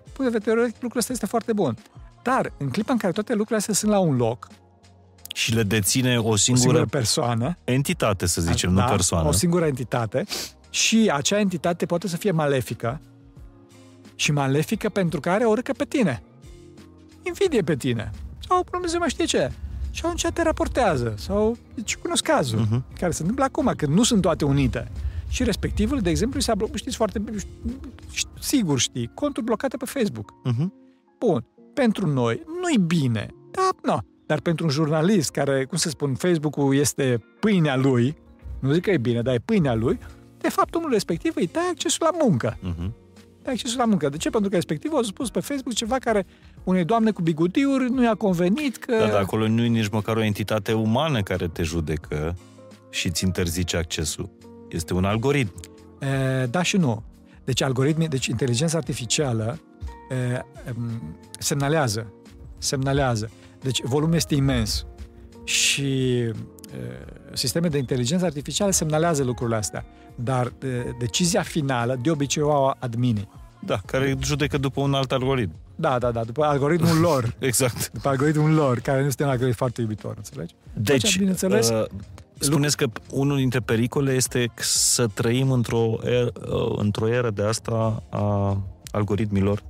din 0.03 0.13
punct 0.13 0.31
de 0.31 0.37
vedere 0.37 0.53
teoretic, 0.53 0.81
lucrul 0.81 0.99
ăsta 0.99 1.13
este 1.13 1.25
foarte 1.25 1.53
bun. 1.53 1.77
Dar, 2.23 2.53
în 2.57 2.69
clipa 2.69 2.91
în 2.91 2.97
care 2.97 3.13
toate 3.13 3.31
lucrurile 3.31 3.57
astea 3.57 3.73
sunt 3.73 3.91
la 3.91 3.99
un 3.99 4.15
loc, 4.15 4.47
și 5.33 5.53
le 5.55 5.63
deține 5.63 6.17
o 6.17 6.35
singură, 6.35 6.67
o 6.67 6.71
singură 6.71 6.85
persoană, 6.85 7.57
entitate, 7.63 8.25
să 8.25 8.41
zicem, 8.41 8.73
da, 8.75 8.83
nu 8.83 8.89
persoană. 8.89 9.27
O 9.27 9.31
singură 9.31 9.65
entitate, 9.65 10.25
și 10.69 11.11
acea 11.13 11.39
entitate 11.39 11.85
poate 11.85 12.07
să 12.07 12.17
fie 12.17 12.31
malefică 12.31 13.01
și 14.15 14.31
malefică 14.31 14.89
pentru 14.89 15.19
că 15.19 15.29
are 15.29 15.43
o 15.43 15.53
râcă 15.53 15.73
pe 15.73 15.85
tine. 15.85 16.23
Invidie 17.21 17.61
pe 17.61 17.75
tine. 17.75 18.11
Sau 18.47 18.65
Dumnezeu 18.71 18.99
mai 18.99 19.09
știe 19.09 19.25
ce. 19.25 19.51
Și 19.91 20.01
atunci 20.05 20.27
te 20.33 20.41
raportează. 20.41 21.13
Sau, 21.17 21.57
deci 21.75 21.95
cunosc 21.95 22.23
cazul, 22.23 22.65
uh-huh. 22.65 22.99
care 22.99 23.11
se 23.11 23.21
întâmplă 23.21 23.43
acum, 23.43 23.73
când 23.77 23.93
nu 23.93 24.03
sunt 24.03 24.21
toate 24.21 24.45
unite. 24.45 24.91
Și 25.27 25.43
respectivul, 25.43 25.99
de 25.99 26.09
exemplu, 26.09 26.39
s-a 26.39 26.55
blocat, 26.55 26.75
știți 26.75 26.95
foarte 26.95 27.19
bine, 27.19 27.37
sigur 28.39 28.79
știi, 28.79 29.11
conturi 29.13 29.45
blocate 29.45 29.77
pe 29.77 29.85
Facebook. 29.85 30.33
Uh-huh. 30.47 30.67
Bun. 31.19 31.45
Pentru 31.73 32.07
noi 32.07 32.43
nu-i 32.61 32.77
bine. 32.77 33.27
Da, 33.51 33.69
nu. 33.83 33.97
Dar 34.25 34.39
pentru 34.39 34.65
un 34.65 34.71
jurnalist 34.71 35.31
care, 35.31 35.65
cum 35.65 35.77
să 35.77 35.89
spun, 35.89 36.15
Facebook-ul 36.15 36.75
este 36.75 37.23
pâinea 37.39 37.75
lui, 37.75 38.15
nu 38.59 38.71
zic 38.71 38.83
că 38.83 38.91
e 38.91 38.97
bine, 38.97 39.21
dar 39.21 39.33
e 39.33 39.41
pâinea 39.45 39.73
lui, 39.73 39.99
de 40.37 40.49
fapt 40.49 40.75
omul 40.75 40.89
respectiv 40.91 41.33
îi 41.35 41.47
tai 41.47 41.63
accesul 41.69 42.07
la 42.11 42.17
muncă. 42.23 42.57
Uh-huh. 42.57 42.91
Tai 43.43 43.53
accesul 43.53 43.77
la 43.77 43.85
muncă. 43.85 44.09
De 44.09 44.17
ce? 44.17 44.29
Pentru 44.29 44.49
că 44.49 44.55
respectiv 44.55 44.91
au 44.93 45.01
spus 45.01 45.29
pe 45.29 45.39
Facebook 45.39 45.73
ceva 45.73 45.97
care 45.97 46.25
unei 46.63 46.85
doamne 46.85 47.11
cu 47.11 47.21
bigudiuri 47.21 47.89
nu 47.91 48.03
i-a 48.03 48.15
convenit 48.15 48.77
că... 48.77 48.95
Da, 48.99 49.07
dar 49.07 49.21
acolo 49.21 49.47
nu 49.47 49.63
e 49.63 49.67
nici 49.67 49.89
măcar 49.89 50.15
o 50.15 50.23
entitate 50.23 50.73
umană 50.73 51.21
care 51.21 51.47
te 51.47 51.63
judecă 51.63 52.35
și 52.89 53.07
îți 53.07 53.23
interzice 53.23 53.77
accesul. 53.77 54.29
Este 54.69 54.93
un 54.93 55.05
algoritm. 55.05 55.53
E, 55.99 56.45
da 56.45 56.61
și 56.61 56.77
nu. 56.77 57.03
Deci 57.43 57.61
algoritmii, 57.61 58.07
deci 58.07 58.25
inteligența 58.25 58.77
artificială 58.77 59.59
e, 59.59 59.68
semnalează. 61.39 62.13
Semnalează. 62.57 63.29
Deci 63.61 63.81
volumul 63.83 64.15
este 64.15 64.35
imens. 64.35 64.85
Și 65.43 66.23
sisteme 67.33 67.67
de 67.67 67.77
inteligență 67.77 68.25
artificială 68.25 68.71
semnalează 68.71 69.23
lucrurile 69.23 69.55
astea, 69.55 69.85
dar 70.15 70.53
decizia 70.99 71.41
finală 71.41 71.99
de 72.01 72.11
obicei 72.11 72.43
o 72.43 72.51
au 72.51 72.75
adminii. 72.79 73.29
Da, 73.59 73.79
care 73.85 74.17
judecă 74.23 74.57
după 74.57 74.81
un 74.81 74.93
alt 74.93 75.11
algoritm. 75.11 75.51
Da, 75.75 75.97
da, 75.99 76.11
da, 76.11 76.23
după 76.23 76.43
algoritmul 76.43 76.99
lor. 77.07 77.35
exact. 77.39 77.91
După 77.91 78.09
algoritmul 78.09 78.51
lor, 78.51 78.79
care 78.79 79.01
nu 79.01 79.07
este 79.07 79.23
un 79.23 79.29
algoritm 79.29 79.57
foarte 79.57 79.81
iubitor, 79.81 80.13
înțelegi? 80.17 80.55
Deci, 80.73 81.05
Așa, 81.05 81.15
bineînțeles, 81.17 81.69
uh, 81.69 81.85
spuneți 82.39 82.77
că 82.77 82.85
unul 83.11 83.37
dintre 83.37 83.59
pericole 83.59 84.13
este 84.13 84.51
să 84.55 85.07
trăim 85.07 85.51
într-o 85.51 85.97
eră, 86.03 86.31
uh, 86.51 86.73
într-o 86.77 87.07
eră 87.07 87.29
de 87.29 87.43
asta 87.43 88.03
a 88.09 88.57
algoritmilor 88.91 89.63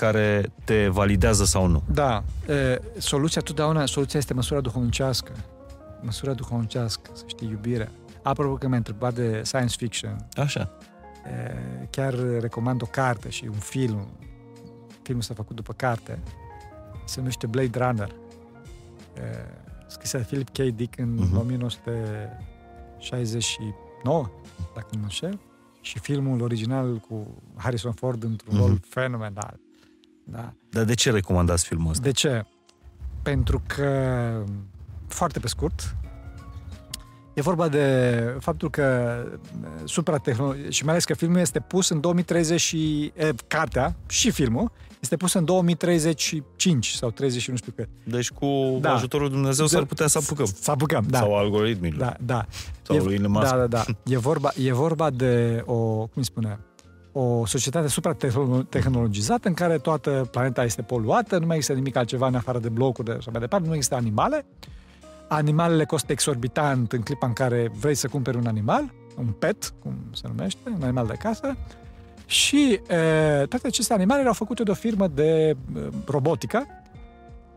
care 0.00 0.52
te 0.64 0.88
validează 0.88 1.44
sau 1.44 1.66
nu. 1.66 1.82
Da. 1.92 2.24
E, 2.48 2.80
soluția 2.98 3.42
totdeauna, 3.42 3.86
soluția 3.86 4.18
este 4.18 4.34
măsura 4.34 4.60
duhovnicească 4.60 5.32
măsura 6.02 6.32
duhovnicească, 6.32 7.10
să 7.12 7.24
știi, 7.26 7.48
iubirea. 7.48 7.90
Apropo 8.22 8.54
că 8.54 8.68
m-ai 8.68 8.76
întrebat 8.76 9.14
de 9.14 9.40
science 9.44 9.74
fiction. 9.78 10.26
Așa. 10.36 10.70
Chiar 11.90 12.14
recomand 12.40 12.82
o 12.82 12.86
carte 12.86 13.28
și 13.28 13.44
un 13.44 13.58
film. 13.58 14.06
Filmul 15.02 15.22
s-a 15.22 15.34
făcut 15.34 15.56
după 15.56 15.72
carte. 15.72 16.18
Se 17.04 17.18
numește 17.18 17.46
Blade 17.46 17.78
Runner. 17.78 18.14
Scrisă 19.86 20.16
de 20.16 20.22
Philip 20.22 20.48
K. 20.48 20.58
Dick 20.58 20.98
în 20.98 21.16
uh-huh. 21.16 21.28
Mhm. 21.30 21.38
1969, 21.38 24.30
dacă 24.74 24.86
nu 24.90 24.98
mă 24.98 25.04
înșel. 25.04 25.40
Și 25.80 25.98
filmul 25.98 26.40
original 26.40 26.96
cu 26.96 27.42
Harrison 27.56 27.92
Ford 27.92 28.22
într-un 28.22 28.54
uh-huh. 28.54 28.58
rol 28.58 28.80
fenomenal. 28.88 29.60
Da. 30.24 30.52
Dar 30.70 30.84
de 30.84 30.94
ce 30.94 31.10
recomandați 31.10 31.66
filmul 31.66 31.90
ăsta? 31.90 32.02
De 32.02 32.10
ce? 32.10 32.44
Pentru 33.22 33.62
că 33.66 34.44
foarte 35.08 35.38
pe 35.38 35.48
scurt. 35.48 35.96
E 37.34 37.42
vorba 37.42 37.68
de 37.68 38.36
faptul 38.40 38.70
că 38.70 39.16
supratehnologie, 39.84 40.70
și 40.70 40.84
mai 40.84 40.92
ales 40.92 41.04
că 41.04 41.14
filmul 41.14 41.38
este 41.38 41.60
pus 41.60 41.88
în 41.88 42.00
2030 42.00 42.60
și 42.60 43.12
e, 43.16 43.32
cartea 43.46 43.96
și 44.08 44.30
filmul 44.30 44.72
este 45.00 45.16
pus 45.16 45.32
în 45.32 45.44
2035 45.44 46.88
sau 46.88 47.10
30 47.10 47.48
nu 47.48 47.56
știu 47.56 47.72
cât. 47.76 47.88
Deci 48.04 48.30
cu 48.30 48.78
da. 48.80 48.94
ajutorul 48.94 49.28
Dumnezeu 49.28 49.66
s-ar 49.66 49.84
putea 49.84 50.06
să 50.06 50.18
apucăm. 50.18 50.46
Să 50.60 50.70
apucăm, 50.70 51.04
da. 51.08 51.18
Sau 51.18 51.36
algoritmilor. 51.36 51.98
Da, 51.98 52.16
da. 52.20 52.46
Sau 52.82 52.96
e, 52.96 53.00
lui 53.00 53.14
Elon 53.14 53.32
Da, 53.32 53.56
da, 53.56 53.66
da. 53.66 53.84
E 54.04 54.18
vorba, 54.18 54.50
e 54.56 54.72
vorba 54.72 55.10
de 55.10 55.62
o, 55.66 56.06
cum 56.06 56.22
spune, 56.22 56.58
o 57.12 57.46
societate 57.46 57.88
supra-tehnologizată 57.88 59.48
în 59.48 59.54
care 59.54 59.78
toată 59.78 60.28
planeta 60.30 60.64
este 60.64 60.82
poluată, 60.82 61.38
nu 61.38 61.46
mai 61.46 61.56
există 61.56 61.76
nimic 61.76 61.96
altceva 61.96 62.26
în 62.26 62.34
afară 62.34 62.58
de 62.58 62.68
blocuri 62.68 63.06
de 63.06 63.14
așa 63.18 63.30
mai 63.30 63.40
departe, 63.40 63.68
nu 63.68 63.74
există 63.74 63.94
animale 63.94 64.46
Animalele 65.32 65.84
costă 65.84 66.12
exorbitant 66.12 66.92
în 66.92 67.00
clipa 67.00 67.26
în 67.26 67.32
care 67.32 67.70
vrei 67.80 67.94
să 67.94 68.08
cumperi 68.08 68.36
un 68.36 68.46
animal, 68.46 68.92
un 69.18 69.26
pet, 69.26 69.72
cum 69.82 69.94
se 70.12 70.28
numește, 70.28 70.60
un 70.76 70.82
animal 70.82 71.06
de 71.06 71.14
casă, 71.18 71.56
și 72.26 72.72
e, 72.72 72.80
toate 73.48 73.66
aceste 73.66 73.92
animale 73.92 74.20
erau 74.20 74.32
făcute 74.32 74.62
de 74.62 74.70
o 74.70 74.74
firmă 74.74 75.06
de 75.06 75.22
e, 75.22 75.56
robotică 76.06 76.66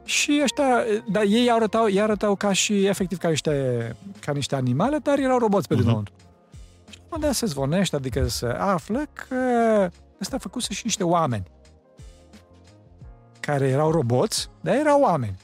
și 0.04 0.40
ăștia, 0.44 0.66
dar 1.12 1.24
ei 1.24 1.52
arătau, 1.52 1.90
ei 1.90 2.02
arătau 2.02 2.36
ca 2.36 2.54
și, 2.54 2.86
efectiv, 2.86 3.18
ca 3.18 3.30
niște, 3.30 3.96
ca 4.20 4.32
niște 4.32 4.56
animale, 4.56 4.98
dar 4.98 5.20
erau 5.20 5.38
roboți 5.38 5.68
pe 5.68 5.76
uh-huh. 5.76 5.78
dinăuntru. 5.78 6.14
Și 7.14 7.20
la 7.20 7.28
un 7.28 7.34
se 7.34 7.46
zvonește, 7.46 7.96
adică 7.96 8.28
se 8.28 8.46
află 8.48 9.04
că 9.14 9.36
ăsta 10.22 10.38
făcuse 10.38 10.74
și 10.74 10.82
niște 10.84 11.04
oameni 11.04 11.44
care 13.40 13.68
erau 13.68 13.92
roboți, 13.92 14.50
dar 14.62 14.76
erau 14.76 15.02
oameni. 15.02 15.36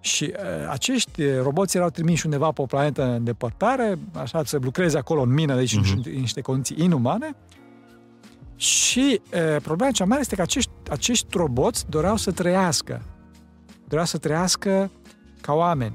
Și 0.00 0.32
uh, 0.36 0.68
acești 0.70 1.36
roboți 1.42 1.76
erau 1.76 1.90
trimiși 1.90 2.24
undeva 2.24 2.50
pe 2.50 2.62
o 2.62 2.66
planetă 2.66 3.04
în 3.04 3.24
depărtare, 3.24 3.98
așa 4.12 4.44
să 4.44 4.58
lucreze 4.62 4.98
acolo 4.98 5.20
în 5.20 5.32
mină, 5.32 5.54
deci 5.54 5.76
uh-huh. 5.78 6.04
în 6.04 6.20
niște 6.20 6.40
condiții 6.40 6.76
inumane. 6.84 7.36
Și 8.56 9.20
uh, 9.32 9.62
problema 9.62 9.90
cea 9.90 10.04
mare 10.04 10.20
este 10.20 10.34
că 10.34 10.42
acești, 10.42 10.70
acești 10.90 11.26
roboți 11.36 11.86
doreau 11.88 12.16
să 12.16 12.30
trăiască. 12.30 13.02
Doreau 13.84 14.06
să 14.06 14.18
trăiască 14.18 14.90
ca 15.40 15.52
oameni. 15.52 15.94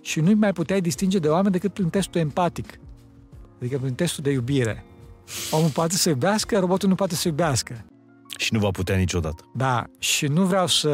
Și 0.00 0.20
nu-i 0.20 0.34
mai 0.34 0.52
puteai 0.52 0.80
distinge 0.80 1.18
de 1.18 1.28
oameni 1.28 1.52
decât 1.52 1.72
prin 1.72 1.88
testul 1.88 2.20
empatic. 2.20 2.78
Adică 3.58 3.78
prin 3.78 3.94
testul 3.94 4.22
de 4.22 4.30
iubire. 4.30 4.84
Omul 5.50 5.70
poate 5.70 5.94
să 5.94 6.08
iubească, 6.08 6.58
robotul 6.58 6.88
nu 6.88 6.94
poate 6.94 7.14
să 7.14 7.28
iubească. 7.28 7.84
Și 8.36 8.52
nu 8.52 8.58
va 8.58 8.70
putea 8.70 8.96
niciodată. 8.96 9.44
Da, 9.54 9.84
și 9.98 10.26
nu 10.26 10.44
vreau 10.44 10.66
să 10.66 10.90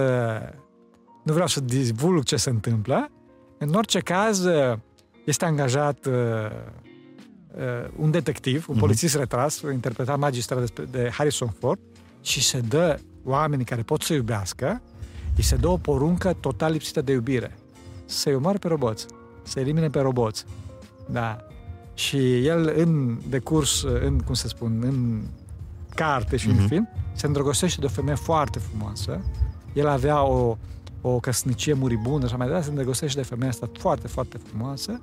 nu 1.22 1.32
vreau 1.32 1.46
să 1.46 1.60
divulg 1.60 2.24
ce 2.24 2.36
se 2.36 2.50
întâmplă. 2.50 3.10
În 3.58 3.74
orice 3.74 3.98
caz, 3.98 4.44
este 5.24 5.44
angajat 5.44 6.06
uh, 6.06 6.12
uh, 6.12 7.90
un 7.96 8.10
detectiv, 8.10 8.66
un 8.68 8.76
uh-huh. 8.76 8.78
polițist 8.78 9.16
retras, 9.16 9.60
interpretat 9.60 10.18
magistrat 10.18 10.70
de, 10.70 10.82
de 10.90 11.10
Harrison 11.12 11.48
Ford, 11.58 11.78
și 12.22 12.42
se 12.42 12.60
dă 12.60 12.98
oamenii 13.24 13.64
care 13.64 13.82
pot 13.82 14.02
să 14.02 14.12
iubească, 14.12 14.82
îi 15.36 15.42
se 15.42 15.56
dă 15.56 15.68
o 15.68 15.76
poruncă 15.76 16.36
total 16.40 16.72
lipsită 16.72 17.00
de 17.00 17.12
iubire. 17.12 17.56
Să-i 18.04 18.34
omoare 18.34 18.58
pe 18.58 18.68
roboți, 18.68 19.06
să 19.42 19.60
elimine 19.60 19.88
pe 19.88 20.00
roboți. 20.00 20.44
Da. 21.10 21.46
Și 21.94 22.46
el, 22.46 22.72
în 22.76 23.18
decurs, 23.28 23.82
în, 23.82 24.18
cum 24.18 24.34
să 24.34 24.48
spun, 24.48 24.82
în 24.82 25.22
carte 25.94 26.36
și 26.36 26.46
uh-huh. 26.46 26.50
în 26.50 26.56
mhm. 26.56 26.66
film, 26.66 26.88
se 27.12 27.26
îndrăgostește 27.26 27.80
de 27.80 27.86
o 27.86 27.88
femeie 27.88 28.16
foarte 28.16 28.58
frumoasă. 28.58 29.20
El 29.72 29.88
avea 29.88 30.22
o 30.22 30.56
o 31.02 31.20
căsnicie 31.20 31.72
muribundă 31.72 32.26
și 32.26 32.34
mai 32.34 32.46
departe, 32.46 32.64
se 32.64 32.70
îndrăgostește 32.70 33.20
de 33.20 33.26
femeia 33.26 33.50
asta 33.50 33.70
foarte, 33.78 34.08
foarte 34.08 34.38
frumoasă 34.38 35.00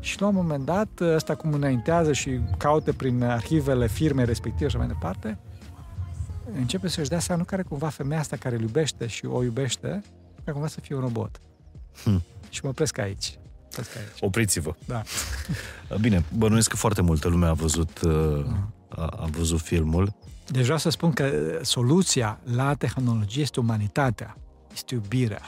Și 0.00 0.20
la 0.20 0.26
un 0.26 0.34
moment 0.34 0.64
dat, 0.64 1.00
ăsta 1.00 1.34
cum 1.34 1.52
înaintează 1.52 2.12
și 2.12 2.40
caută 2.58 2.92
prin 2.92 3.22
arhivele 3.22 3.86
firmei 3.86 4.24
respective 4.24 4.70
și 4.70 4.76
mai 4.76 4.86
departe, 4.86 5.38
începe 6.56 6.88
să-și 6.88 7.08
dea 7.08 7.18
seama 7.18 7.40
nu 7.40 7.46
care 7.46 7.62
cumva 7.62 7.88
femeia 7.88 8.20
asta 8.20 8.36
care 8.36 8.54
îl 8.54 8.60
iubește 8.60 9.06
și 9.06 9.26
o 9.26 9.42
iubește, 9.42 10.02
ca 10.44 10.52
cumva 10.52 10.66
să 10.66 10.80
fie 10.80 10.94
un 10.94 11.00
robot. 11.00 11.40
Hmm. 12.02 12.22
Și 12.48 12.60
mă 12.62 12.68
opresc 12.68 12.98
aici. 12.98 13.38
Opresc 13.76 13.96
aici. 13.96 14.18
Opriți-vă. 14.20 14.74
Da. 14.84 15.02
Bine, 16.00 16.24
bănuiesc 16.36 16.68
că 16.68 16.76
foarte 16.76 17.02
multă 17.02 17.28
lume 17.28 17.46
a 17.46 17.52
văzut, 17.52 18.00
uh, 18.00 18.44
a, 18.88 19.04
a 19.04 19.28
văzut 19.30 19.60
filmul. 19.60 20.14
Deci 20.46 20.62
vreau 20.62 20.78
să 20.78 20.90
spun 20.90 21.12
că 21.12 21.24
uh, 21.24 21.58
soluția 21.62 22.40
la 22.54 22.74
tehnologie 22.74 23.42
este 23.42 23.60
umanitatea, 23.60 24.36
este 24.72 24.94
iubirea. 24.94 25.42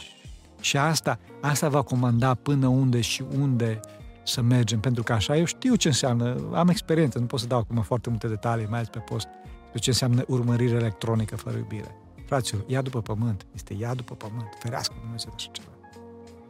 Și 0.61 0.77
asta, 0.77 1.19
asta 1.41 1.69
va 1.69 1.83
comanda 1.83 2.35
până 2.35 2.67
unde 2.67 3.01
și 3.01 3.25
unde 3.39 3.81
să 4.23 4.41
mergem, 4.41 4.81
pentru 4.81 5.03
că 5.03 5.13
așa 5.13 5.37
eu 5.37 5.45
știu 5.45 5.75
ce 5.75 5.89
înseamnă, 5.89 6.37
am 6.55 6.69
experiență, 6.69 7.19
nu 7.19 7.25
pot 7.25 7.41
să 7.41 7.47
dau 7.47 7.59
acum 7.59 7.83
foarte 7.83 8.09
multe 8.09 8.27
detalii, 8.27 8.67
mai 8.67 8.79
ales 8.79 8.89
pe 8.89 8.99
post, 8.99 9.27
de 9.73 9.79
ce 9.79 9.91
înseamnă 9.91 10.25
urmărire 10.27 10.75
electronică 10.75 11.37
fără 11.37 11.57
iubire. 11.57 11.97
Fraților, 12.27 12.65
ia 12.67 12.83
după 12.83 13.03
pământ, 13.03 13.47
este 13.55 13.75
ia 13.75 13.95
după 13.95 14.15
pământ, 14.15 14.49
ferească 14.59 14.95
Dumnezeu 15.01 15.31
de 15.31 15.35
așa 15.37 15.51
ceva. 15.53 15.69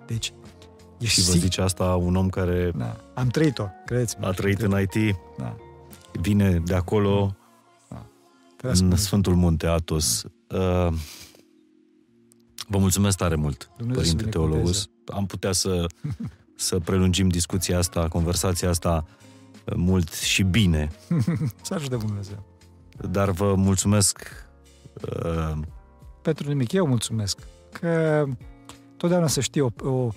Deci, 0.06 0.32
și 1.06 1.20
vă 1.20 1.32
zice 1.32 1.60
asta 1.60 1.84
un 1.84 2.16
om 2.16 2.28
care 2.28 2.70
da. 2.76 2.96
am 3.14 3.28
trăit-o, 3.28 3.66
credeți-mă. 3.84 4.26
A 4.26 4.30
trăit 4.30 4.60
în 4.60 4.80
IT, 4.80 5.16
da. 5.38 5.56
vine 6.20 6.62
de 6.64 6.74
acolo, 6.74 7.36
da. 7.88 8.06
Da. 8.62 8.68
în 8.68 8.96
Sfântul 8.96 9.34
Munte 9.34 9.66
Atos. 9.66 10.22
Uh, 10.22 10.92
vă 12.68 12.78
mulțumesc 12.78 13.16
tare 13.16 13.34
mult, 13.34 13.70
Dumnezeu 13.76 14.02
Părinte 14.02 14.24
Teologus. 14.24 14.88
Am 15.06 15.26
putea 15.26 15.52
să, 15.52 15.86
să 16.54 16.78
prelungim 16.78 17.28
discuția 17.28 17.78
asta, 17.78 18.08
conversația 18.08 18.68
asta 18.68 19.04
uh, 19.64 19.74
mult 19.76 20.12
și 20.12 20.42
bine. 20.42 20.90
Să 21.62 21.74
ajute 21.74 21.96
Dumnezeu. 21.96 22.44
Dar 23.10 23.30
vă 23.30 23.54
mulțumesc 23.54 24.46
uh, 25.02 25.58
pentru 26.22 26.48
nimic, 26.48 26.72
eu 26.72 26.86
mulțumesc. 26.86 27.38
Că 27.72 28.24
totdeauna 28.96 29.26
să 29.26 29.40
știi 29.40 29.60
o, 29.60 29.70
o 29.82 30.08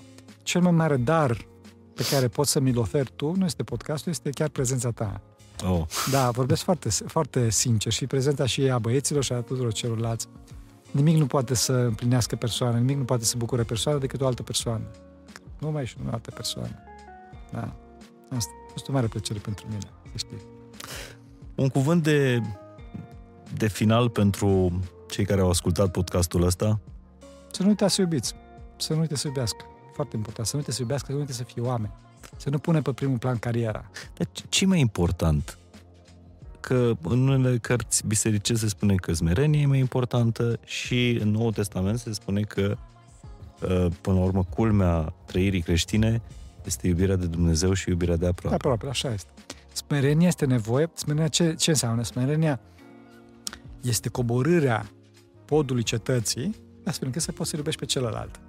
cel 0.44 0.62
mai 0.62 0.72
mare 0.72 0.98
dar 0.98 1.46
pe 1.94 2.04
care 2.10 2.28
poți 2.28 2.52
să 2.52 2.60
mi-l 2.60 2.78
oferi 2.78 3.12
tu 3.16 3.36
nu 3.36 3.46
este 3.46 3.64
podcastul, 3.64 4.12
este 4.12 4.30
chiar 4.30 4.50
prezența 4.50 4.92
ta. 4.92 5.22
Oh. 5.66 5.82
Da, 6.12 6.30
vorbesc 6.30 6.64
foarte, 6.64 6.90
foarte 6.90 7.50
sincer 7.50 7.92
și 7.92 8.08
prezența 8.08 8.46
și 8.46 8.62
a 8.62 8.80
băieților 8.80 9.24
și 9.24 9.34
a 9.34 9.42
tuturor 9.42 9.74
celorlalți. 9.74 10.28
Nimic 10.92 11.18
nu 11.18 11.26
poate 11.26 11.54
să 11.54 11.74
împlinească 11.74 12.36
persoana, 12.36 12.78
nimic 12.78 12.98
nu 12.98 13.04
poate 13.04 13.24
să 13.24 13.38
bucure 13.38 13.64
persoana 13.64 14.00
decât 14.00 14.22
o 14.22 14.26
altă 14.26 14.44
persoană. 14.44 14.84
Nu 15.60 15.72
mai 15.72 15.86
și 15.86 15.96
o 16.06 16.10
altă 16.12 16.32
persoană. 16.32 16.76
Da. 17.52 17.76
Asta 18.36 18.52
a 18.68 18.72
fost 18.72 18.88
o 18.88 18.92
mare 18.92 19.08
plăcere 19.08 19.40
pentru 19.40 19.66
mine, 19.68 19.80
să 20.04 20.18
știi. 20.18 20.42
Un 21.56 21.70
cuvânt 21.70 22.04
de, 22.04 22.42
de 23.58 23.68
final 23.68 24.10
pentru 24.10 24.80
cei 25.10 25.26
care 25.26 25.42
au 25.42 25.50
ascultat 25.50 25.92
podcastul 25.92 26.44
ăsta? 26.44 26.80
Să 27.52 27.64
nu 27.64 27.68
uitați 27.68 27.94
să 27.94 28.02
iubiți. 28.02 28.36
Să 28.78 28.94
nu 28.94 29.00
uitați 29.00 29.22
să 29.22 29.28
iubească 29.28 29.66
foarte 29.94 30.16
important. 30.16 30.48
Să 30.48 30.56
nu 30.56 30.62
te 30.62 30.72
să 30.72 30.82
iubească, 30.82 31.12
să 31.12 31.18
nu 31.18 31.24
te 31.24 31.34
să 31.34 31.44
fie 31.44 31.62
oameni. 31.62 31.94
Să 32.38 32.50
nu 32.50 32.58
pune 32.58 32.82
pe 32.82 32.92
primul 32.92 33.18
plan 33.18 33.38
cariera. 33.38 33.90
Dar 34.18 34.28
ce 34.50 34.66
mai 34.66 34.80
important? 34.80 35.58
Că 36.60 36.92
în 37.02 37.28
unele 37.28 37.58
cărți 37.58 38.08
biserice 38.08 38.54
se 38.54 38.68
spune 38.68 38.96
că 38.96 39.14
smerenia 39.14 39.62
e 39.62 39.66
mai 39.66 39.80
importantă 39.80 40.60
și 40.66 41.18
în 41.22 41.32
Noul 41.32 41.54
Testament 41.54 42.00
se 42.00 42.14
spune 42.14 42.42
că 42.42 42.78
uh, 43.62 43.86
până 44.02 44.18
la 44.18 44.24
urmă 44.24 44.44
culmea 44.44 45.14
trăirii 45.26 45.62
creștine 45.62 46.22
este 46.66 46.88
iubirea 46.88 47.16
de 47.16 47.26
Dumnezeu 47.26 47.74
și 47.74 47.90
iubirea 47.90 48.16
de 48.16 48.28
aproape. 48.28 48.50
De 48.50 48.56
aproape, 48.56 48.88
așa 48.88 49.14
este. 49.14 49.32
Smerenia 49.74 50.28
este 50.28 50.46
nevoie. 50.46 50.90
Smerenia 50.94 51.28
ce, 51.28 51.54
ce 51.54 51.70
înseamnă? 51.70 52.04
Smerenia 52.04 52.60
este 53.82 54.10
coborârea 54.10 54.92
podului 55.46 55.84
cetății 55.84 56.56
astfel 56.86 57.08
încât 57.08 57.22
să 57.22 57.32
poți 57.32 57.50
să 57.50 57.56
iubești 57.56 57.80
pe 57.80 57.86
celălalt. 57.86 58.40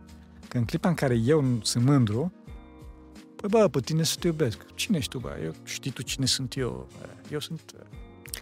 Că 0.52 0.58
în 0.58 0.64
clipa 0.64 0.88
în 0.88 0.94
care 0.94 1.20
eu 1.24 1.58
sunt 1.62 1.84
mândru, 1.84 2.32
păi 3.36 3.48
bă, 3.48 3.68
pe 3.68 3.80
tine 3.80 4.02
să 4.02 4.16
te 4.20 4.26
iubesc. 4.26 4.66
Cine 4.74 4.96
ești 4.96 5.10
tu, 5.10 5.18
bă? 5.18 5.38
Eu, 5.44 5.52
știi 5.64 5.90
tu 5.90 6.02
cine 6.02 6.26
sunt 6.26 6.56
eu? 6.56 6.88
Eu 7.30 7.40
sunt... 7.40 7.60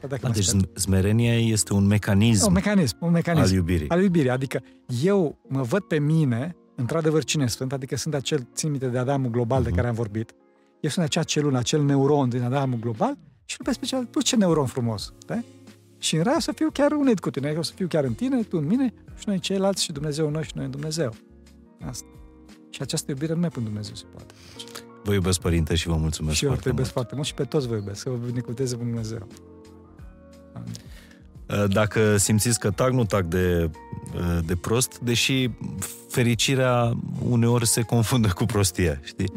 Dacă 0.09 0.27
A, 0.27 0.31
deci 0.31 0.51
smerenia 0.74 1.39
este 1.39 1.73
un 1.73 1.87
mecanism, 1.87 2.47
un 2.47 2.53
mecanism, 2.53 2.97
un 3.01 3.11
mecanism 3.11 3.47
al 3.47 3.53
iubirii. 3.53 3.89
Al 3.89 4.03
iubirii. 4.03 4.31
Adică 4.31 4.62
eu 5.03 5.39
mă 5.49 5.62
văd 5.62 5.82
pe 5.82 5.99
mine, 5.99 6.57
într-adevăr, 6.74 7.24
cine 7.24 7.47
sunt, 7.47 7.73
adică 7.73 7.97
sunt 7.97 8.15
acel, 8.15 8.49
țin 8.55 8.70
minte 8.70 8.87
de 8.87 8.99
Adamul 8.99 9.31
global 9.31 9.61
uh-huh. 9.61 9.65
de 9.65 9.69
mhm. 9.69 9.77
care 9.77 9.89
am 9.89 9.95
vorbit. 9.95 10.35
Eu 10.81 10.91
sunt 10.91 11.05
acea 11.05 11.23
celulă, 11.23 11.59
acel 11.59 11.85
neuron 11.85 12.28
din 12.28 12.43
Adamul 12.43 12.78
global 12.78 13.19
și 13.45 13.57
îl 13.59 13.65
pe 13.65 13.73
special, 13.73 14.05
tu 14.05 14.20
ce 14.20 14.37
neuron 14.37 14.66
frumos, 14.66 15.12
da? 15.27 15.41
Și 15.99 16.16
în 16.16 16.23
rai 16.23 16.35
o 16.37 16.41
să 16.41 16.53
fiu 16.53 16.70
chiar 16.73 16.93
unit 16.93 17.20
cu 17.20 17.31
tine, 17.31 17.55
o 17.59 17.62
să 17.62 17.73
fiu 17.74 17.87
chiar 17.87 18.05
în 18.05 18.15
tine, 18.15 18.43
tu 18.43 18.57
în 18.57 18.66
mine 18.66 18.93
și 19.19 19.24
noi 19.27 19.39
ceilalți 19.39 19.82
și 19.82 19.93
Dumnezeu 19.93 20.27
în 20.27 20.32
noi 20.32 20.43
și 20.43 20.53
noi 20.55 20.65
în 20.65 20.70
Dumnezeu. 20.70 21.15
Asta. 21.89 22.07
Și 22.70 22.82
această 22.82 23.11
iubire 23.11 23.32
numai 23.32 23.48
până 23.48 23.65
Dumnezeu 23.65 23.94
se 23.94 24.05
poate. 24.12 24.35
Vă 25.05 25.12
iubesc, 25.12 25.40
Părinte, 25.40 25.74
și 25.74 25.86
vă 25.89 25.97
mulțumesc 25.97 26.36
și 26.36 26.44
eu 26.44 26.48
foarte 26.51 26.69
te 26.69 26.74
iubesc 26.74 26.94
mult. 26.94 27.07
foarte 27.07 27.15
mult 27.15 27.27
și 27.27 27.35
pe 27.35 27.44
toți 27.44 27.69
vă 27.69 27.74
iubesc, 27.74 28.01
să 28.01 28.11
vă 28.11 28.16
binecuvânteze 28.27 28.77
pe 28.77 28.85
Dumnezeu. 28.85 29.27
Amin. 30.52 30.73
Uh, 31.48 31.65
dacă 31.73 32.16
simțiți 32.16 32.59
că 32.59 32.70
tag, 32.70 32.93
nu 32.93 33.05
tag 33.05 33.24
de, 33.24 33.70
uh, 34.15 34.39
de 34.47 34.57
prost, 34.57 34.98
deși 34.98 35.51
fericirea 36.09 36.97
uneori 37.28 37.66
se 37.66 37.82
confundă 37.82 38.28
cu 38.28 38.44
prostia, 38.44 39.01
știi? 39.02 39.32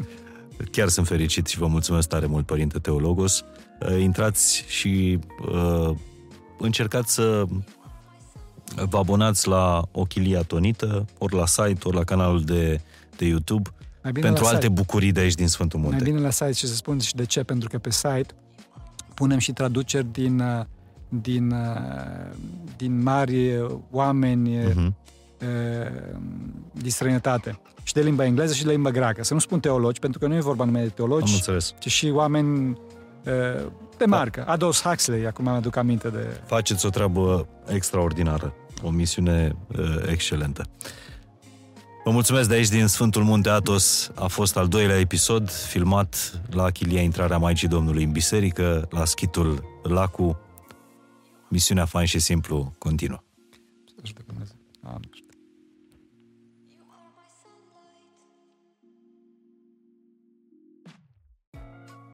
Chiar 0.70 0.88
sunt 0.88 1.06
fericit 1.06 1.46
și 1.46 1.58
vă 1.58 1.66
mulțumesc 1.66 2.08
tare 2.08 2.26
mult, 2.26 2.46
Părinte 2.46 2.78
Teologos. 2.78 3.44
Uh, 3.80 4.00
intrați 4.00 4.64
și 4.68 5.18
uh, 5.52 5.90
încercați 6.58 7.14
să 7.14 7.44
vă 8.88 8.98
abonați 8.98 9.48
la 9.48 9.82
Ochilia 9.92 10.42
Tonită, 10.42 11.06
ori 11.18 11.34
la 11.34 11.46
site, 11.46 11.78
ori 11.82 11.96
la 11.96 12.04
canalul 12.04 12.44
de, 12.44 12.80
de 13.16 13.26
YouTube, 13.26 13.70
pentru 14.12 14.44
alte 14.44 14.60
site. 14.60 14.68
bucurii 14.68 15.12
de 15.12 15.20
aici 15.20 15.34
din 15.34 15.48
Sfântul 15.48 15.80
Munte. 15.80 15.96
Mai 15.96 16.04
bine 16.04 16.20
la 16.20 16.30
site 16.30 16.52
și 16.52 16.66
să 16.66 16.74
spun 16.74 16.98
și 16.98 17.14
de 17.14 17.24
ce, 17.24 17.42
pentru 17.42 17.68
că 17.68 17.78
pe 17.78 17.90
site 17.90 18.26
punem 19.14 19.38
și 19.38 19.52
traduceri 19.52 20.06
din, 20.12 20.40
uh, 20.40 20.64
din, 21.08 21.50
uh, 21.50 22.30
din 22.76 23.02
mari 23.02 23.66
oameni 23.90 24.58
uh-huh. 24.58 24.92
din 26.72 26.90
străinătate. 26.90 27.58
Și 27.82 27.92
de 27.92 28.00
limba 28.00 28.24
engleză 28.24 28.54
și 28.54 28.64
de 28.64 28.70
limba 28.70 28.90
greacă. 28.90 29.24
Să 29.24 29.34
nu 29.34 29.40
spun 29.40 29.60
teologi, 29.60 30.00
pentru 30.00 30.18
că 30.18 30.26
nu 30.26 30.34
e 30.34 30.40
vorba 30.40 30.64
numai 30.64 30.82
de 30.82 30.88
teologi, 30.88 31.24
Am 31.24 31.34
înțeles. 31.34 31.74
ci 31.78 31.88
și 31.88 32.10
oameni 32.14 32.78
de 33.98 34.04
marcă. 34.04 34.42
Da. 34.46 34.52
Adolf 34.52 34.82
Huxley, 34.82 35.26
acum 35.26 35.44
mă 35.44 35.50
aduc 35.50 35.76
aminte 35.76 36.08
de... 36.08 36.40
Faceți 36.46 36.86
o 36.86 36.88
treabă 36.88 37.46
extraordinară, 37.66 38.54
o 38.82 38.90
misiune 38.90 39.56
uh, 39.78 39.84
excelentă. 40.06 40.64
Vă 42.04 42.10
mulțumesc 42.10 42.48
de 42.48 42.54
aici 42.54 42.68
din 42.68 42.86
Sfântul 42.86 43.22
Munte 43.22 43.48
Atos. 43.48 44.10
A 44.14 44.26
fost 44.26 44.56
al 44.56 44.68
doilea 44.68 44.98
episod, 44.98 45.50
filmat 45.50 46.40
la 46.50 46.62
Achilia 46.62 47.00
Intrarea 47.00 47.38
Maicii 47.38 47.68
Domnului 47.68 48.04
în 48.04 48.12
biserică, 48.12 48.88
la 48.90 49.04
schitul 49.04 49.64
Lacu. 49.82 50.38
Misiunea 51.48 51.84
fain 51.84 52.06
și 52.06 52.18
simplu 52.18 52.74
continuă. 52.78 53.22
Să 53.86 53.94
ajute 54.02 54.22
Dumnezeu. 54.26 54.56
Amin. 54.82 55.13